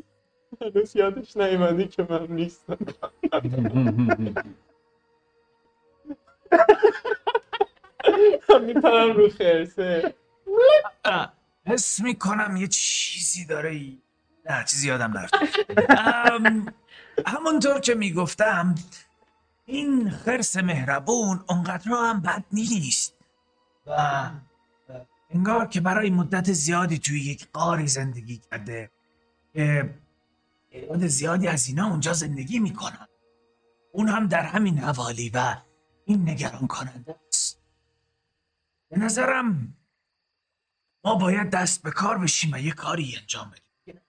هنوز 0.62 0.96
یادش 0.96 1.38
نیومدی 1.38 1.88
که 1.88 2.08
من 2.10 2.28
نیستم. 2.30 2.78
میپرم 8.68 9.12
رو 9.12 9.30
خرسه. 9.30 10.14
حس 11.66 12.00
می‌کنم 12.00 12.56
یه 12.56 12.68
چیزی 12.68 13.46
داره 13.46 13.70
ای... 13.70 14.02
نه 14.50 14.64
چیزی 14.64 14.88
یادم 14.88 15.12
نرفت. 15.18 15.34
همونطور 17.26 17.80
که 17.80 17.96
می‌گفتم 17.96 18.76
این 19.66 20.10
خرس 20.10 20.58
مهربون 20.58 21.44
اونقدر 21.50 21.92
هم 21.92 22.22
بد 22.22 22.44
نیست. 22.52 23.14
و 23.88 24.30
انگار 25.30 25.68
که 25.68 25.82
برای 25.82 26.10
مدت 26.10 26.52
زیادی 26.52 27.00
توی 27.00 27.20
یک 27.20 27.48
قاری 27.54 27.88
زندگی 27.88 28.38
کرده 28.38 28.92
که 29.54 29.96
تعداد 30.72 31.08
زیادی 31.08 31.48
از 31.48 31.68
اینا 31.68 31.90
اونجا 31.90 32.14
زندگی 32.14 32.60
می‌کنن 32.60 33.08
اون 33.92 34.08
هم 34.10 34.28
در 34.28 34.44
همین 34.44 34.78
حوالی 34.78 35.30
و 35.34 35.56
این 36.06 36.30
نگران 36.30 36.68
کننده 36.68 37.16
است. 37.28 37.62
به 38.90 38.98
نظرم 39.00 39.78
ما 41.04 41.16
باید 41.16 41.50
دست 41.50 41.84
به 41.84 41.92
کار 41.92 42.18
بشیم 42.18 42.52
و 42.54 42.58
یه 42.60 42.72
کاری 42.72 43.16
انجام 43.20 43.52
بدیم. 43.52 44.02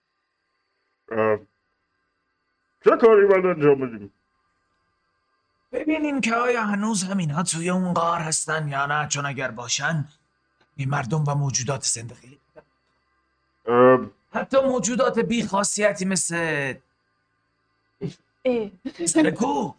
چه 2.83 2.97
کاری 3.01 3.25
باید 3.25 3.45
انجام 3.45 3.75
بدیم؟ 3.79 4.13
ببینیم 5.71 6.21
که 6.21 6.35
آیا 6.35 6.63
هنوز 6.63 7.03
همین 7.03 7.31
ها 7.31 7.43
توی 7.43 7.69
اون 7.69 7.93
غار 7.93 8.19
هستن 8.19 8.67
یا 8.67 8.85
نه 8.85 9.07
چون 9.07 9.25
اگر 9.25 9.51
باشن 9.51 10.05
این 10.75 10.89
مردم 10.89 11.23
و 11.27 11.35
موجودات 11.35 11.83
زنده 11.83 12.15
خیلی 12.15 12.39
اه، 13.65 13.99
حتی 14.33 14.57
موجودات 14.61 15.19
بی 15.19 15.43
خاصیتی 15.43 16.05
مثل. 16.05 16.73
سرکو 19.05 19.73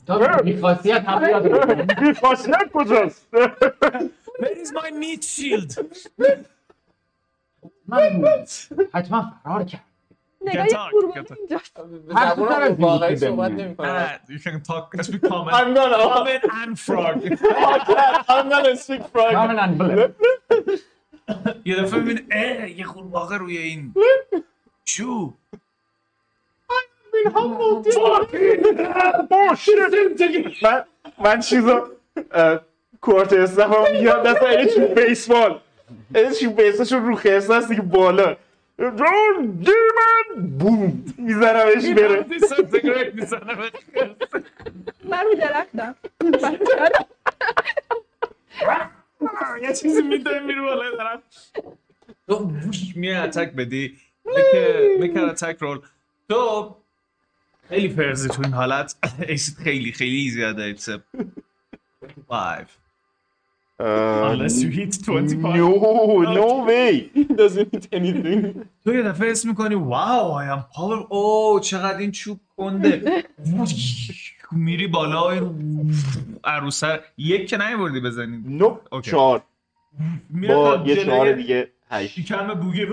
بی 0.44 0.60
خاصیت 0.60 1.04
هم. 1.04 1.42
بی 2.00 2.14
خاصیت 2.14 2.70
کجاست؟ 2.72 3.26
Where 3.32 4.58
is 4.62 4.72
my 4.72 4.90
meat 4.90 5.24
shield? 5.24 5.78
من 7.88 8.34
حتما 8.94 9.32
فرار 9.44 9.64
کرد 9.64 9.84
نگاه 10.40 10.66
واقعی 12.78 13.16
صحبت 13.16 13.52
you 14.28 14.38
can 14.38 14.60
talk. 14.60 15.02
Speak 15.02 15.22
common. 15.22 15.54
I'm 15.54 15.74
gonna 15.74 15.96
common 16.14 16.40
and 16.60 16.78
frog. 16.78 17.16
I'm 18.34 18.48
gonna 18.48 18.76
speak 18.76 19.02
frog. 19.12 19.32
کاملا 19.32 19.66
یه 21.64 21.76
دفعه 21.76 22.00
ببین 22.00 22.26
اه 22.32 22.70
یه 22.70 22.86
قورباغه 22.86 23.36
روی 23.36 23.58
این. 23.58 23.94
چو؟ 24.84 25.32
من 30.62 30.84
من 31.24 31.40
چیزا 31.40 31.90
اه، 32.32 32.60
کورت 33.00 33.32
استفا 33.32 33.84
میاد 33.92 34.22
دست 34.26 34.42
این 34.42 34.68
چوب 34.68 35.00
بیسبال. 35.00 35.60
این 36.14 36.32
چوب 36.40 36.60
بیسبالشون 36.62 37.06
رو 37.06 37.16
خرسه 37.16 37.54
هست 37.54 37.68
دیگه 37.68 37.82
بالا 37.82 38.36
جون 38.78 39.58
دیمن 39.60 40.48
بوم 40.58 41.04
میزنمش 41.18 41.84
بره. 41.86 42.26
من 45.04 45.24
رو 45.24 45.34
درختم 45.34 45.94
یه 49.62 49.72
چیزی 49.74 50.02
میده 50.02 50.40
میره 50.40 50.62
بالا 50.62 50.90
دارم 50.96 51.22
تو 52.28 52.52
میای 52.96 53.16
اتک 53.16 53.52
بدی 53.52 53.96
میکه 55.00 55.20
اتک 55.20 55.56
رول 55.60 55.80
تو 56.28 56.76
خیلی 57.68 57.88
فرزی 57.88 58.28
تو 58.28 58.42
این 58.44 58.52
حالت 58.52 58.94
ایست 59.28 59.58
خیلی 59.58 59.92
خیلی 59.92 60.30
زیاده 60.30 60.62
ایتس 60.62 60.88
5 62.28 62.66
unless 63.80 64.62
you 64.62 64.70
hit 64.70 65.04
25 65.06 65.56
نو 65.56 66.22
نو 66.22 66.66
وی 66.66 67.10
doesn't 67.14 67.76
eat 67.76 67.86
anything. 67.92 68.66
تو 68.84 68.94
یه 68.94 69.02
دفعه 69.02 69.30
اسم 69.30 69.48
می‌کنی 69.48 69.74
واو 69.74 70.40
I 70.40 70.58
am 70.58 70.62
power. 70.76 71.06
او 71.12 71.60
چقدر 71.60 71.98
این 71.98 72.10
چوب 72.10 72.40
کنده 72.56 73.24
میری 74.52 74.86
بالا 74.86 75.50
عروسه. 76.44 77.00
یک 77.18 77.48
که 77.48 77.56
نیوردی 77.56 78.00
بزنی. 78.00 78.36
نو 78.46 78.78
اوکی. 78.92 79.10
چهار. 79.10 79.42
میره 80.30 80.54
با 80.54 80.76
تا 80.76 80.86
یه 80.86 81.04
چهار 81.04 81.32
دیگه 81.32 81.70
هشت. 81.90 82.20
شکم 82.20 82.54
بوگه 82.54 82.88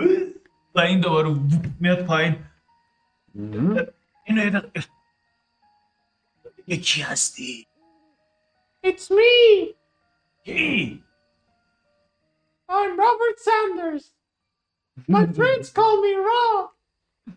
و 0.76 0.80
این 0.80 1.00
دوباره 1.00 1.36
میاد 1.80 2.06
پایین. 2.06 2.36
اینو 4.26 4.46
یه 4.46 4.62
یکی 6.68 7.02
هستی. 7.02 7.68
It's 8.88 9.10
me. 9.10 9.81
کی 10.46 11.04
I'm 12.70 12.98
Robert 13.00 13.39
Sanders. 13.39 14.12
My 15.08 15.26
friends 15.38 15.70
call 15.72 16.02
me 16.02 16.16
Rob 16.16 16.70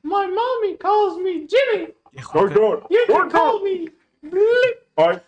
My 0.05 0.27
mommy 0.27 0.77
calls 0.79 1.19
me 1.19 1.47
Jimmy. 1.47 1.89
دکتر 2.15 2.83
You 2.91 3.07
can 3.11 3.31
call 3.31 3.63
me 3.65 3.91
Blip 4.25 4.79
آی 4.97 5.21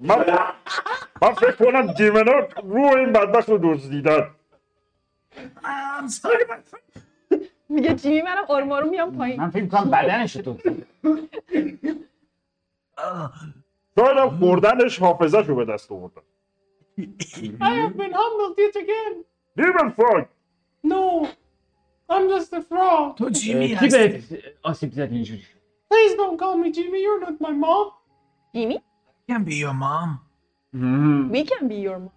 من 0.00 0.26
من 1.22 1.34
فکر 1.34 1.52
کنم 1.56 1.92
دیمنا 1.92 2.32
روی 2.64 2.84
این 3.00 3.12
بدبخت 3.12 3.48
رو 3.48 3.58
دزدیدن 3.74 4.36
I'm 5.64 6.08
sorry, 6.08 6.44
my 6.48 6.60
friend. 6.70 6.84
میگه 7.70 7.94
جیمی 7.94 8.22
منم 8.22 8.44
آروم 8.48 8.72
آروم 8.72 8.90
میام 8.90 9.12
پایین. 9.12 9.38
من 9.40 9.50
فکر 9.50 9.66
کنم 9.68 9.90
بدنش 9.90 10.32
تو 10.34 10.58
شاید 13.96 14.18
هم 14.18 14.38
خوردنش 14.38 15.00
حافظش 15.00 15.46
رو 15.48 15.56
به 15.56 15.64
دست 15.64 15.92
آوردن. 15.92 16.22
Mm-hmm. 17.06 17.62
I 17.62 17.74
have 17.74 17.96
been 17.96 18.12
humbled 18.12 18.58
yet 18.58 18.76
again. 18.76 19.24
Demon 19.56 19.92
frog. 19.92 20.26
No, 20.82 21.30
I'm 22.08 22.28
just 22.28 22.52
a 22.52 22.62
frog. 22.62 23.16
To 23.18 23.26
uh, 23.26 23.30
Jimmy, 23.30 23.74
uh, 23.74 23.80
Tibet, 23.80 24.22
osip 24.64 24.92
zaključuj. 24.92 25.42
Please 25.88 26.14
don't 26.16 26.38
call 26.38 26.56
me 26.56 26.70
Jimmy. 26.72 27.02
You're 27.02 27.20
not 27.20 27.40
my 27.40 27.52
mom. 27.52 27.90
Jimmy? 28.54 28.78
Can 29.28 29.44
be 29.44 29.56
your 29.56 29.74
mom. 29.74 30.20
Mm-hmm. 30.74 31.22
Mm. 31.26 31.30
We 31.30 31.44
can 31.44 31.68
be 31.68 31.76
your 31.76 31.98
mom. 31.98 32.12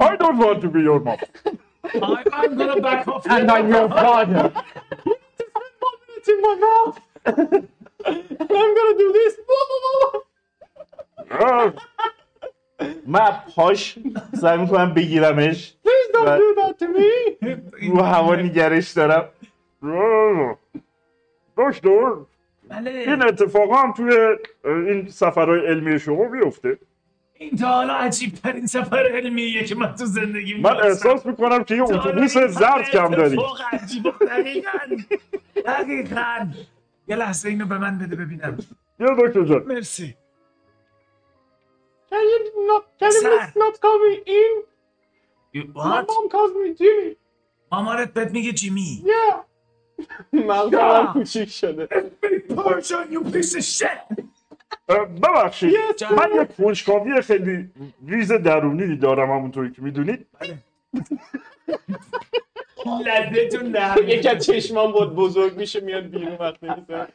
I 0.00 0.16
don't 0.16 0.38
want 0.38 0.60
to 0.62 0.68
be 0.68 0.80
your 0.82 1.00
mom. 1.00 1.18
I, 1.84 2.44
am 2.44 2.56
gonna 2.56 2.80
back 2.80 3.06
off. 3.08 3.26
And 3.30 3.50
I'm 3.50 3.68
your 3.68 3.88
father. 3.88 4.52
you 5.06 5.16
have 5.54 6.28
in 6.28 6.40
my 6.40 6.54
mouth. 6.66 7.00
and 7.26 7.68
I'm 8.40 8.74
gonna 8.78 8.98
do 8.98 9.12
this. 9.12 9.34
Ah. 11.30 11.72
من 13.06 13.30
پاش 13.54 13.98
سعی 14.40 14.58
می‌کنم 14.58 14.94
بگیرمش. 14.94 15.74
Please 15.84 16.14
don't 16.14 16.26
Right. 16.26 16.40
do 16.40 16.60
that 16.60 16.74
to 16.80 16.86
me. 16.96 17.90
رو 17.90 18.02
هوا 18.02 18.34
نگرش 18.36 18.90
دارم. 18.90 19.28
دکتر 21.56 22.12
بله. 22.68 22.90
این 22.90 23.22
اتفاقا 23.22 23.76
هم 23.76 23.92
توی 23.92 24.12
این 24.64 25.08
سفرهای 25.08 25.66
علمی 25.66 25.98
شما 25.98 26.24
بیفته. 26.28 26.78
این 27.34 27.56
تا 27.56 27.66
حالا 27.66 27.94
عجیب 27.94 28.34
ترین 28.34 28.66
سفر 28.66 29.06
علمیه 29.14 29.64
که 29.64 29.74
من 29.74 29.94
تو 29.94 30.04
زندگی 30.04 30.60
من 30.60 30.76
احساس 30.76 31.26
می‌کنم 31.26 31.64
که 31.64 31.74
یه 31.74 31.82
اتوبوس 31.82 32.38
زرد 32.38 32.90
کم 32.90 33.08
داری. 33.08 33.38
عجیب 33.72 34.02
دقیقا. 34.28 34.70
دقیقا. 35.66 36.46
یه 37.08 37.16
لحظه 37.16 37.48
اینو 37.48 37.66
به 37.66 37.78
من 37.78 37.98
بده 37.98 38.16
ببینم. 38.16 38.58
یا 39.00 39.16
دکتر 39.18 39.44
جان. 39.44 39.62
مرسی. 39.62 40.14
Can 42.14 42.24
you 42.32 42.40
not 42.70 42.84
Can 43.00 43.12
you 43.12 43.22
Sir. 43.22 43.52
not 43.62 43.74
call 43.84 43.98
me 44.06 44.14
in 44.40 44.52
You- 45.56 45.68
My 45.74 45.88
What? 45.90 46.08
mom 46.08 46.26
calls 46.34 46.52
me 46.62 46.68
Jimmy 46.80 47.16
مامانت 47.72 48.12
بهت 48.14 48.30
میگه 48.32 48.52
جیمی 48.52 49.04
Yeah 49.06 49.34
مغز 50.32 50.74
من 50.74 51.12
کوچیک 51.12 51.48
شده 51.50 51.86
Person 52.50 53.12
you 53.12 53.20
piece 53.32 53.54
of 53.56 53.64
shit 53.64 54.24
اه، 54.88 55.04
ببخشید 55.06 55.74
Yes. 55.74 56.12
من 56.12 56.30
یه 56.34 56.44
کنجکاوی 56.44 57.22
خیلی 57.22 57.70
ریز 58.08 58.32
درونی 58.32 58.96
دارم 58.96 59.30
همونطوری 59.30 59.70
که 59.72 59.82
می‌دونید 59.82 60.26
لدتون 63.06 63.70
در 63.70 64.08
یکی 64.08 64.28
از 64.28 64.46
چشمان 64.46 64.92
بود 64.92 65.14
بزرگ 65.14 65.56
میشه 65.56 65.80
میاد 65.80 66.02
بیرون 66.04 66.36
وقتی 66.40 66.66
میزن 66.76 67.06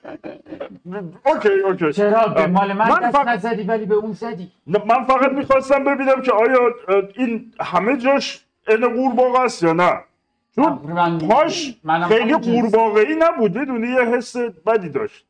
اوکی 1.25 1.49
اوکی. 1.49 1.93
چرا؟ 1.93 2.27
به 2.27 2.47
مال 2.47 2.73
من 2.73 2.89
من 2.89 2.99
دست 2.99 3.17
فقط- 3.17 3.27
نزدی 3.27 3.63
ولی 3.63 3.85
به 3.85 3.95
اون 3.95 4.11
زدی. 4.13 4.51
من 4.67 5.03
فقط 5.07 5.31
می‌خواستم 5.31 5.83
ببینم 5.83 6.21
که 6.21 6.31
آیا 6.31 6.59
این 7.15 7.53
همه 7.61 7.97
جاش 7.97 8.45
ان 8.67 8.93
قورباغه 8.95 9.39
است 9.41 9.63
یا 9.63 9.73
نه. 9.73 9.99
چون 10.55 10.77
پاش 11.29 11.75
خیلی. 12.07 12.33
قورباغه‌ای 12.33 13.15
نبود 13.19 13.57
می‌دونی؟ 13.57 13.87
یه 13.87 14.01
حس 14.01 14.37
بدی 14.37 14.89
داشت. 14.89 15.25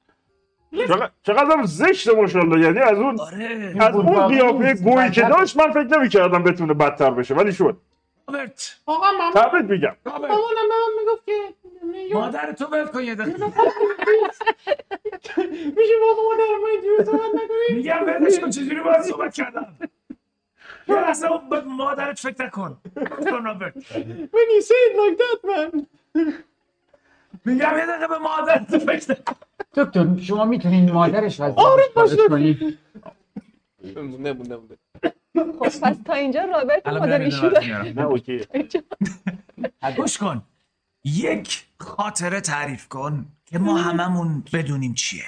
چقدر- 0.88 1.10
چقدر 1.24 1.64
زشته 1.64 2.14
ماشاءالله. 2.16 2.62
یعنی 2.66 2.80
از 2.80 2.98
اون 2.98 3.20
آره. 3.20 3.76
از 3.80 3.96
اون 3.96 4.06
قورباغه 4.06 4.36
قیافه. 4.36 4.74
گویی 4.84 5.10
که. 5.12 5.22
داشت 5.22 5.58
من 5.58 5.72
فکر 5.72 5.98
نمی‌کردم 5.98 6.44
بتونه 6.44 6.74
بدتر 6.74 7.12
بشه 7.12 7.36
ولی 7.36 7.54
شد. 7.54 7.78
رابرت 8.34 8.80
آقا 8.86 9.12
من 9.12 9.32
تبریک 9.32 9.66
میگم. 9.70 9.96
رابرت 10.06 10.32
مامانم 10.32 10.68
به 10.70 10.76
من 10.76 10.94
می‌گفت 11.00 11.26
که 11.26 11.54
مادر 12.16 12.52
تو 12.52 12.66
ول 12.66 12.86
کن 12.86 13.04
یه 13.04 13.16
دقیقه 13.16 13.46
میشه 15.78 15.94
با 16.02 16.24
مادر 16.24 16.58
من 16.64 16.70
اینجوری 16.72 17.06
صحبت 17.06 17.36
نکنی 17.36 17.76
میگم 17.76 18.04
ولش 18.08 18.40
کن 18.40 18.50
چجوری 18.50 18.80
باید 18.82 19.02
صحبت 19.02 19.34
کردم؟ 19.34 19.76
یه 20.88 20.96
لحظه 20.96 21.28
به 21.50 21.62
مادرت 21.62 22.20
فکر 22.20 22.46
نکن. 22.46 22.78
کن 23.30 23.44
رابرت 23.46 23.74
When 24.34 24.48
you 24.56 24.62
say 24.62 24.80
it 24.90 24.96
like 25.00 25.18
that 25.22 25.40
man. 25.50 25.86
میگم 27.46 27.78
یه 27.78 27.86
دقیقه 27.86 28.08
به 28.08 28.18
مادرت 28.18 28.78
فکر 28.78 29.12
نکن. 29.12 29.36
دکتر 29.76 30.18
شما 30.22 30.46
می‌تونین 30.46 30.92
مادرش 30.92 31.40
از 31.42 31.54
آره، 31.58 31.84
باشه. 31.96 32.16
کنی 32.30 32.78
مونده 33.96 34.34
مونده 34.34 34.56
مونده 34.56 34.78
خب 35.60 35.80
پس 35.82 35.98
تا 36.06 36.14
اینجا 36.14 36.42
رابرت 36.46 36.88
مادر 36.88 37.26
میارم. 37.26 38.00
نه 38.00 38.06
اوکی. 38.06 38.42
گوش 39.98 40.18
کن. 40.18 40.42
یک 41.04 41.66
خاطره 41.80 42.42
تعریف 42.42 42.88
کن 42.88 43.26
که 43.46 43.60
ما 43.60 43.78
هممون 43.78 44.44
بدونیم 44.54 44.94
چیه. 44.94 45.26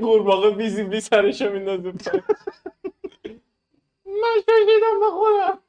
قورباغه 0.00 0.50
ویزیبلی 0.50 1.00
سرشو 1.00 1.52
میندازه. 1.52 1.92
من 4.22 4.36
شاشیدم 4.46 5.00
به 5.00 5.10
خودم. 5.10 5.58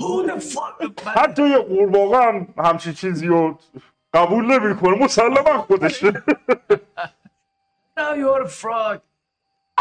Who 0.00 0.26
the 0.26 0.40
fuck 0.40 1.08
حتی 1.08 1.48
یه 1.48 1.58
قورباغه 1.58 2.16
هم 2.16 2.54
همچین 2.58 2.92
چیزی 2.92 3.26
رو 3.26 3.58
قبول 4.14 4.44
نمی‌کنه. 4.44 5.04
مسلما 5.04 5.58
خودشه. 5.58 6.22
You're 8.00 8.42
a 8.42 8.48
frog 8.48 9.00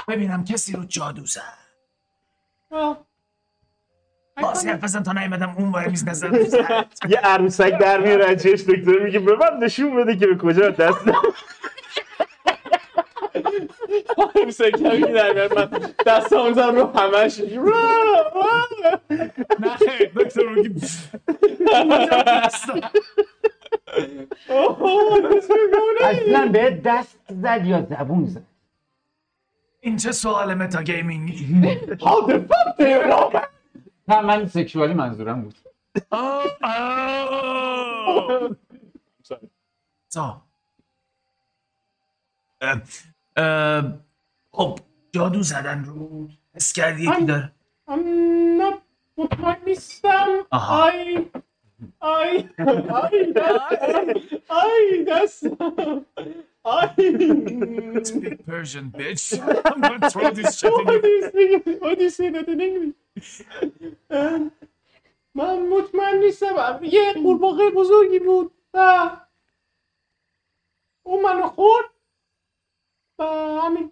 ببینم 0.08 0.44
کسی 0.46 0.74
رو 0.74 0.86
جادو 0.86 1.26
زد. 1.26 1.60
باز 4.42 4.66
حرف 4.68 4.84
بزن 4.84 5.04
تا 5.04 5.14
نیومدم 5.14 5.56
اون 5.58 5.72
ور 5.72 5.88
میز 5.88 6.08
نظر 6.08 6.32
یه 7.10 7.18
عروسک 7.18 7.78
در 7.78 8.00
میاره 8.02 8.26
از 8.26 8.44
چش 8.44 8.62
دکتر 8.62 9.00
میگه 9.04 9.20
به 9.20 9.36
من 9.36 9.58
نشون 9.64 9.96
بده 9.96 10.16
که 10.16 10.28
به 10.28 10.38
کجا 10.38 10.70
دست 10.70 11.06
همسه 14.36 14.72
کمی 14.72 15.14
در 15.14 15.34
میاد 15.34 15.60
من 15.60 15.94
دستم 16.06 16.48
می‌زنم 16.48 16.76
رو 16.76 17.00
همش 17.00 17.40
نه 19.60 19.78
دکتر 20.16 20.48
میگی 20.50 20.82
اصلا 26.02 26.50
به 26.54 26.82
دست 26.86 27.20
زد 27.30 27.66
یا 27.66 27.82
زبون 27.90 28.26
زد؟ 28.26 28.44
این 29.82 29.98
چه 29.98 30.12
سوال 30.12 30.54
meta 30.54 30.84
gaming 30.84 31.30
How 32.00 32.28
the 32.28 32.40
fuck 32.50 32.78
do 32.78 32.84
you 32.84 33.04
know? 33.12 33.34
man? 33.34 33.46
نه 34.08 34.22
من 34.22 34.48
sexually 34.48 34.94
منظورم 34.94 35.42
بود. 35.42 35.56
تا 40.12 40.42
اه، 42.62 42.82
اه، 43.38 43.84
خب 44.52 44.80
جادو 45.12 45.42
زدن 45.44 45.84
رو 45.86 46.28
حس 46.56 46.74
کردی 46.74 47.04
یکی 47.04 47.26
داره؟ 47.26 47.52
I'm 47.88 47.92
not 48.62 48.78
مطمئن 49.18 49.58
نیستم. 49.68 50.28
آها. 50.52 50.92
I 50.92 51.26
I 52.02 52.50
I 52.60 53.34
دستم 53.36 54.14
I 54.50 55.04
دستم 55.08 56.06
I 56.66 56.88
Speak 58.04 58.46
Persian 58.46 58.92
bitch 58.92 59.26
I'm 59.66 59.82
gonna 59.82 60.10
throw 60.10 60.30
this 60.32 60.60
shit 60.60 60.74
in 60.74 60.86
What 60.86 60.94
your 60.94 61.32
do 61.32 61.42
you? 61.52 61.80
What 61.84 61.98
do 61.98 62.04
you 62.04 62.10
say 62.10 62.30
that 62.30 62.48
in 62.48 62.60
English? 62.62 63.44
من 65.36 65.70
مطمئن 65.70 66.18
نیستم 66.20 66.80
یه 66.82 67.14
قورباغه 67.14 67.70
بزرگی 67.76 68.20
بود 68.20 68.52
و 68.74 69.10
اون 71.04 71.22
منو 71.24 71.48
خورد 71.48 71.86
و 73.20 73.24
همین 73.64 73.92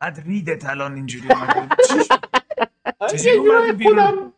بعد 0.00 0.22
ریدت 0.26 0.64
الان 0.64 0.94
اینجوری؟ 0.94 1.28
یه 3.00 3.72
بیرون؟ 3.72 4.00
خودم 4.06 4.34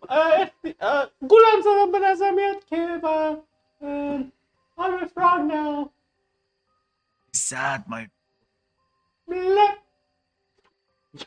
گولم 1.28 1.60
زدم 1.64 1.92
به 1.92 1.98
نظر 1.98 2.30
میاد 2.30 2.64
که 2.64 3.00
و 3.02 3.36
I'm 4.78 4.94
a 5.04 5.06
frog 5.14 5.40
now. 5.52 5.90
Sad 7.36 7.82
my 7.88 8.08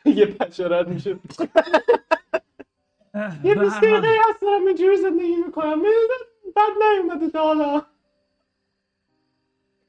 یه 0.06 0.26
پشارت 0.26 0.88
میشه 0.88 1.20
یه 3.44 3.56
حال. 3.56 3.70
دقیقه 3.82 4.08
هست 4.30 4.42
دارم 4.42 4.68
اینجوری 4.68 4.98
زندگی 4.98 5.36
می‌کنم. 5.36 5.82
بد 6.56 6.84
نیومده 6.84 7.30
تا 7.30 7.44
حالا. 7.44 7.86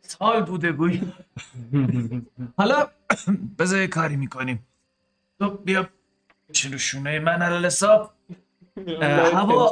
سال 0.02 0.42
بوده 0.44 0.72
گوی 0.72 1.02
حالا 2.58 2.90
بذار 3.58 3.80
یه 3.80 3.86
کاری 3.88 4.16
می‌کنیم. 4.16 4.66
تو 5.40 5.50
بیا. 5.50 5.90
بشین 6.52 6.72
رو 6.72 6.78
شونه 6.78 7.18
من 7.18 7.42
علال 7.42 7.66
حساب. 7.66 8.14
هوا- 9.32 9.70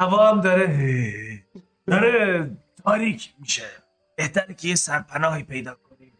هوا 0.00 0.28
هم 0.30 0.40
داره 0.40 1.44
داره 1.86 2.50
تاریک 2.84 3.34
میشه. 3.38 3.66
بهتره 4.16 4.54
که 4.54 4.68
یه 4.68 4.74
سرپناهی 4.74 5.42
پیدا 5.42 5.74
کنیم. 5.74 6.12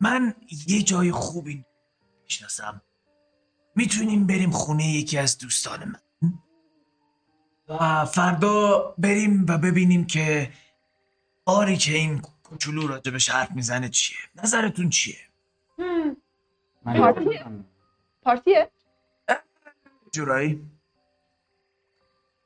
من 0.00 0.34
یه 0.66 0.82
جای 0.82 1.12
خوبی 1.12 1.64
می‌شناسم. 2.24 2.82
می‌تونیم 3.74 4.26
بریم 4.26 4.50
خونه 4.50 4.86
یکی 4.86 5.18
از 5.18 5.38
دوستان 5.38 5.84
من. 5.84 6.00
و 7.68 8.04
فردا 8.04 8.94
بریم 8.98 9.46
و 9.48 9.58
ببینیم 9.58 10.06
که 10.06 10.50
باری 11.44 11.76
که 11.76 11.92
این 11.94 12.20
کوچولو 12.42 12.86
راجبش 12.86 13.30
حرف 13.30 13.50
می‌زنه 13.50 13.88
چیه. 13.88 14.18
نظرتون 14.42 14.90
چیه؟ 14.90 15.18
من 16.84 17.64
پارتیه؟ 18.28 18.70
جورایی. 20.12 20.66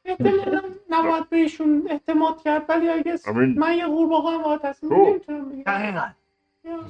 احتمالا 0.04 0.62
نباید 0.90 1.30
بهشون 1.30 1.86
اعتماد 1.90 2.42
کرد 2.42 2.70
ولی 2.70 2.88
اگه 2.88 3.18
امین. 3.26 3.58
من 3.58 3.76
یه 3.76 3.86
قورباغه 3.86 4.30
هم 4.30 4.42
باید 4.42 4.60
تصمیم 4.60 4.92
تو. 4.92 5.10
نمی‌تونم 5.10 5.62
دقیقا. 5.62 6.08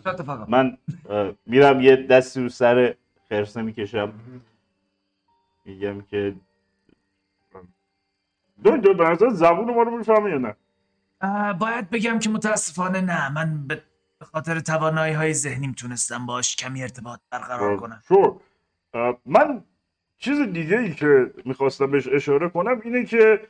اتفاقا 0.06 0.46
من 0.48 0.78
اه، 1.10 1.32
میرم 1.46 1.80
یه 1.80 1.96
دستی 1.96 2.42
رو 2.42 2.48
سر 2.48 2.94
خرسه 3.28 3.62
می‌کشم. 3.62 4.12
میگم 5.64 6.00
که 6.00 6.34
دو 8.64 8.76
دو 8.76 8.94
به 8.94 9.04
نظر 9.04 9.28
زبون 9.28 9.74
ما 9.74 9.82
رو 9.82 9.98
می‌فهمی 9.98 10.30
یا 10.30 10.38
نه؟ 10.38 10.56
اه، 11.20 11.52
باید 11.52 11.90
بگم 11.90 12.18
که 12.18 12.30
متاسفانه 12.30 13.00
نه. 13.00 13.32
من 13.32 13.66
به 13.66 13.82
به 14.18 14.24
خاطر 14.24 14.60
توانایی 14.60 15.14
های 15.14 15.34
ذهنیم 15.34 15.72
تونستم 15.72 16.26
باش 16.26 16.56
کمی 16.56 16.82
ارتباط 16.82 17.20
برقرار 17.30 17.76
کنم. 17.76 18.02
شور 18.08 18.40
من 19.26 19.64
چیز 20.18 20.40
دیگه 20.40 20.78
ای 20.78 20.94
که 20.94 21.30
می‌خواستم 21.44 21.90
بهش 21.90 22.08
اشاره 22.08 22.48
کنم 22.48 22.80
اینه 22.84 23.04
که 23.04 23.40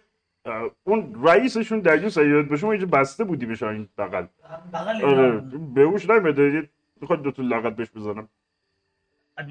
اون 0.84 1.20
رئیسشون 1.24 1.80
دریوس 1.80 2.18
اگه 2.18 2.28
یاد 2.28 2.49
باشه 2.49 2.66
ما 2.66 2.72
اینجا 2.72 2.86
بسته 2.86 3.24
بودی 3.24 3.47
بشه 3.47 3.66
این 3.66 3.88
بغل. 3.99 4.26
بغل 4.72 5.05
آره 5.05 5.30
بهوش 5.74 6.11
نمیده. 6.11 6.68
می‌خواد 7.01 7.22
دو 7.22 7.30
تا 7.30 7.43
لغت 7.43 7.76
بهش 7.76 7.90
بزنم. 7.97 8.28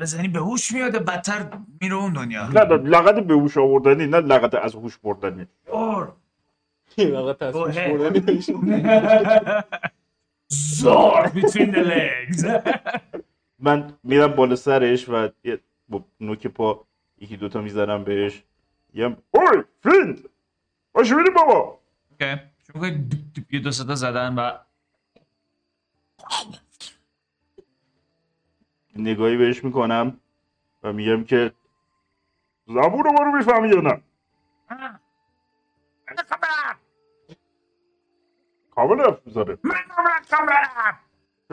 بزنی 0.01 0.27
به 0.27 0.39
هوش 0.39 0.71
میاده 0.71 0.99
بدتر 0.99 1.45
میره 1.81 1.95
اون 1.95 2.13
دنیا. 2.13 2.47
نه 2.47 2.63
نه، 2.63 2.75
لغت 2.75 3.19
بهوش 3.19 3.57
آوردنی 3.57 4.07
نه 4.07 4.17
لغت 4.17 4.55
از 4.55 4.75
هوش 4.75 4.97
بردنی. 4.97 5.47
اور 5.67 6.11
این 6.95 7.15
آقا 7.15 7.33
تصمیم 7.33 7.65
Go 7.65 7.69
ahead. 7.73 7.89
بردن 7.89 8.31
نمیشه. 8.31 8.53
زار 10.47 11.27
between 11.27 11.71
the 11.75 11.83
legs. 11.83 12.45
من 13.65 13.93
میرم 14.03 14.27
بالا 14.27 14.55
سرش 14.55 15.09
و 15.09 15.29
نوک 16.19 16.47
پا 16.47 16.87
یکی 17.17 17.37
دوتا 17.37 17.61
می‌زنم 17.61 18.03
بهش. 18.03 18.43
میگم 18.93 19.17
اوی 19.31 19.63
فیند 19.83 20.29
باشو 20.93 21.15
بریم 21.15 21.33
بابا. 21.33 21.79
اوکی. 22.11 22.41
شما 22.67 22.87
یه 23.51 23.59
دو 23.59 23.71
ستا 23.71 23.95
زدن 23.95 24.35
و 24.35 24.57
نگاهی 28.95 29.37
بهش 29.37 29.63
می‌کنم 29.63 30.19
و 30.83 30.93
میگم 30.93 31.23
که 31.23 31.53
زبون 32.67 33.13
ما 33.13 33.23
رو 33.23 33.31
می‌فهمی 33.31 33.69
یا 33.69 33.81
نه؟ 33.81 34.01
کامل 38.71 39.01
حرف 39.01 39.27
می‌زنه. 39.27 39.57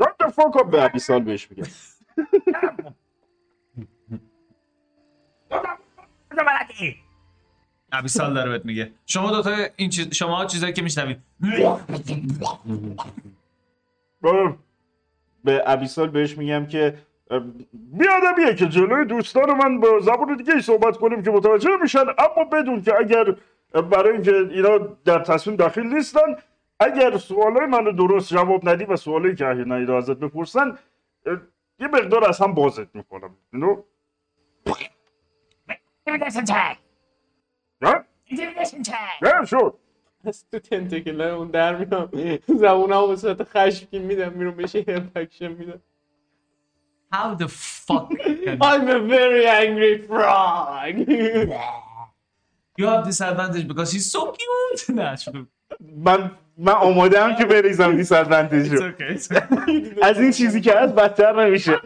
Shut 0.00 0.14
the 0.20 0.26
fuck? 0.32 0.54
up 0.60 0.66
به 0.70 0.84
ابی 0.84 0.98
سال 0.98 1.20
بهش 1.22 1.50
میگم. 1.50 1.66
ابیسال 7.92 8.34
داره 8.34 8.50
بهت 8.50 8.64
میگه. 8.64 8.92
شما 9.06 9.30
دوتا 9.30 9.56
این 9.76 9.90
چیز 9.90 10.14
شما 10.14 10.44
چیزایی 10.44 10.72
که 10.72 10.82
میشنوید. 10.82 11.18
اه، 14.24 14.56
به 15.44 15.62
ابیسال 15.66 16.08
بهش 16.08 16.38
میگم 16.38 16.66
که 16.66 16.98
بیادبیه 17.72 18.54
که 18.54 18.66
جلوی 18.66 19.04
دوستان 19.04 19.52
من 19.52 19.80
با 19.80 20.00
زبان 20.00 20.36
دیگه 20.36 20.54
ای 20.54 20.62
صحبت 20.62 20.96
کنیم 20.96 21.22
که 21.22 21.30
متوجه 21.30 21.76
میشن. 21.82 22.04
اما 22.18 22.44
بدون 22.52 22.82
که 22.82 22.94
اگر 22.98 23.34
برای 23.72 24.12
اینکه 24.12 24.34
اینا 24.36 24.78
در 24.78 25.18
تصمیم 25.18 25.56
داخل 25.56 25.82
نیستن 25.82 26.36
اگر 26.80 27.16
سوالای 27.16 27.66
منو 27.66 27.92
درست 27.92 28.32
جواب 28.32 28.68
ندی 28.68 28.84
و 28.84 28.96
سوالایی 28.96 29.34
که 29.34 29.46
اهل 29.46 29.72
ندید 29.72 29.90
ازت 29.90 30.16
بپرسن 30.16 30.78
یه 31.80 31.88
مقدار 31.88 32.28
از 32.28 32.40
هم 32.40 32.54
بازت 32.54 32.94
می‌کنم. 32.94 33.30
اینو 33.52 33.82
Intimidation 36.08 36.46
check. 36.46 36.76
نه 37.82 38.04
Intimidation 38.30 38.82
check. 38.84 39.22
نه 39.22 39.44
شد 39.46 39.74
از 40.24 40.44
تو 40.50 40.58
تنتکل 40.58 41.20
اون 41.20 41.48
در 41.50 41.76
میام 41.76 42.10
زبونم 42.46 43.06
به 43.06 43.16
صورت 43.16 43.42
خشمگین 43.42 44.02
میدم 44.02 44.32
میرم 44.32 44.56
بهش 44.56 44.76
هرپکشن 44.76 45.48
میدم 45.48 45.80
How 47.14 47.34
the 47.42 47.48
fuck 47.48 48.08
I'm 48.68 48.86
a 48.98 49.00
very 49.16 49.46
angry 49.64 49.94
frog 50.08 50.94
you 52.80 52.86
have 52.86 53.04
disadvantage 53.06 53.66
because 53.68 53.90
he's 53.92 54.10
so 54.12 54.20
cute 54.38 54.90
نه 54.98 55.16
شروع. 55.16 55.46
من 55.80 56.30
من 56.58 56.72
آماده 56.72 57.22
هم 57.24 57.36
که 57.36 57.44
بریزم 57.44 57.96
دیس 57.96 58.12
ادوانتیج 58.12 58.72
It's 58.72 59.30
رو. 59.32 59.40
از 60.08 60.20
این 60.20 60.30
چیزی 60.32 60.60
که 60.60 60.72
هست 60.74 60.94
بدتر 60.94 61.44
نمیشه. 61.46 61.80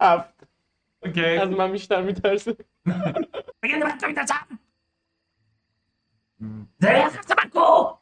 هفت 0.00 0.39
Okay. 1.04 1.18
از 1.18 1.50
من 1.50 1.72
بیشتر 1.72 2.02
میترسه 2.02 2.56
بگید 3.62 3.84
من 3.84 3.98
تو 3.98 4.06
میترسم. 4.06 4.58
زره 6.78 7.08
خرس 7.08 7.30
من 7.30 7.50
کو. 7.50 7.96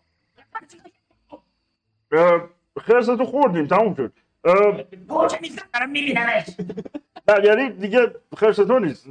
خرستو 2.80 3.24
خوردیم 3.24 3.66
تموم 3.66 3.94
شد 3.94 4.12
پوچه 5.08 5.38
نیستم 5.40 5.66
دارم 5.74 5.90
میبینمش. 5.90 6.46
نه 7.28 7.44
یعنی 7.44 7.70
دیگه 7.70 8.14
خرستو 8.36 8.78
نیست 8.78 9.06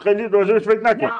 خیلی 0.00 0.28
راجبش 0.28 0.62
فکر 0.62 0.80
نکن. 0.80 1.10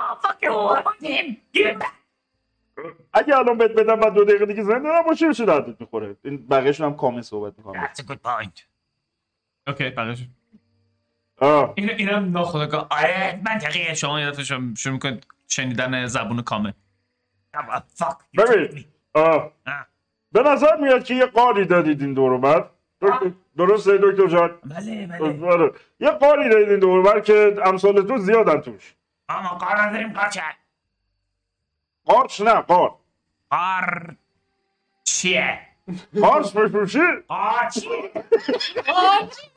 اگه 3.12 3.38
الان 3.38 3.58
بهت 3.58 3.70
بدم 3.70 3.96
بعد 3.96 4.14
دو 4.14 4.24
دقیقه 4.24 4.46
دیگه 4.46 4.62
زنده 4.62 4.88
نباشی 4.88 5.32
چه 5.34 5.44
دردت 5.44 5.80
می‌خوره 5.80 6.16
این 6.24 6.46
بقیه‌شون 6.46 6.86
هم 6.86 6.96
کامل 6.96 7.20
صحبت 7.20 7.58
می‌کنم 7.58 7.86
That's 7.86 8.00
a 8.00 8.04
good 8.04 8.18
point. 8.24 8.62
اوکی 9.66 9.90
بقیش 9.90 10.20
آه 10.20 10.26
این 11.74 11.90
اینم 11.90 12.30
ناخودآگاه 12.30 12.86
آره 12.90 13.40
منطقیه 13.46 13.94
شما 13.94 14.30
دفعه 14.30 14.44
شروع 14.44 14.74
شروع 14.74 14.94
می‌کنید 14.94 15.26
شنیدن 15.48 16.06
زبون 16.06 16.42
کامل. 16.42 16.72
ببین. 18.38 18.84
آه. 19.14 19.52
به 20.32 20.42
نظر 20.42 20.76
میاد 20.76 21.04
که 21.04 21.14
یه 21.14 21.26
قاری 21.26 21.64
دادید 21.64 22.00
این 22.02 22.14
دور 22.14 22.38
بعد 22.38 22.70
درسته 23.56 23.98
دکتر 24.02 24.26
جان؟ 24.26 24.58
بله 24.64 25.06
بله. 25.06 25.46
آره. 25.52 25.72
یه 26.00 26.10
قاری 26.10 26.48
دادید 26.48 26.68
این 26.68 26.78
دور 26.80 27.02
بر 27.02 27.20
که 27.20 27.56
امثال 27.64 28.02
تو 28.02 28.18
زیادن 28.18 28.60
توش. 28.60 28.94
اما 29.28 29.48
قار 29.48 29.80
نداریم 29.80 30.12
قار 30.12 30.28
چه؟ 30.28 30.42
قارچ 32.04 32.40
نه 32.40 32.54
قار. 32.54 32.94
قار 33.50 34.16
چیه؟ 35.04 35.58
قارچ 36.20 36.52
بفروشی 36.52 36.98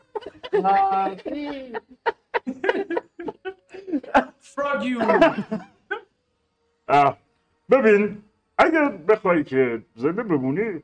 frog 4.56 4.84
you. 4.84 5.00
آه. 6.88 7.18
ببین 7.70 8.24
اگر 8.58 8.90
بخوای 8.90 9.44
که 9.44 9.82
زنده 9.96 10.24
بمونی 10.24 10.84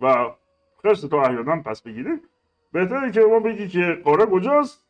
و 0.00 0.30
خرس 0.82 1.00
تو 1.00 1.16
احیانا 1.16 1.62
پس 1.62 1.82
بگیری 1.82 2.20
بهتره 2.72 3.12
که 3.12 3.20
ما 3.20 3.40
بگی 3.40 3.68
که 3.68 4.00
قاره 4.04 4.26
کجاست؟ 4.26 4.84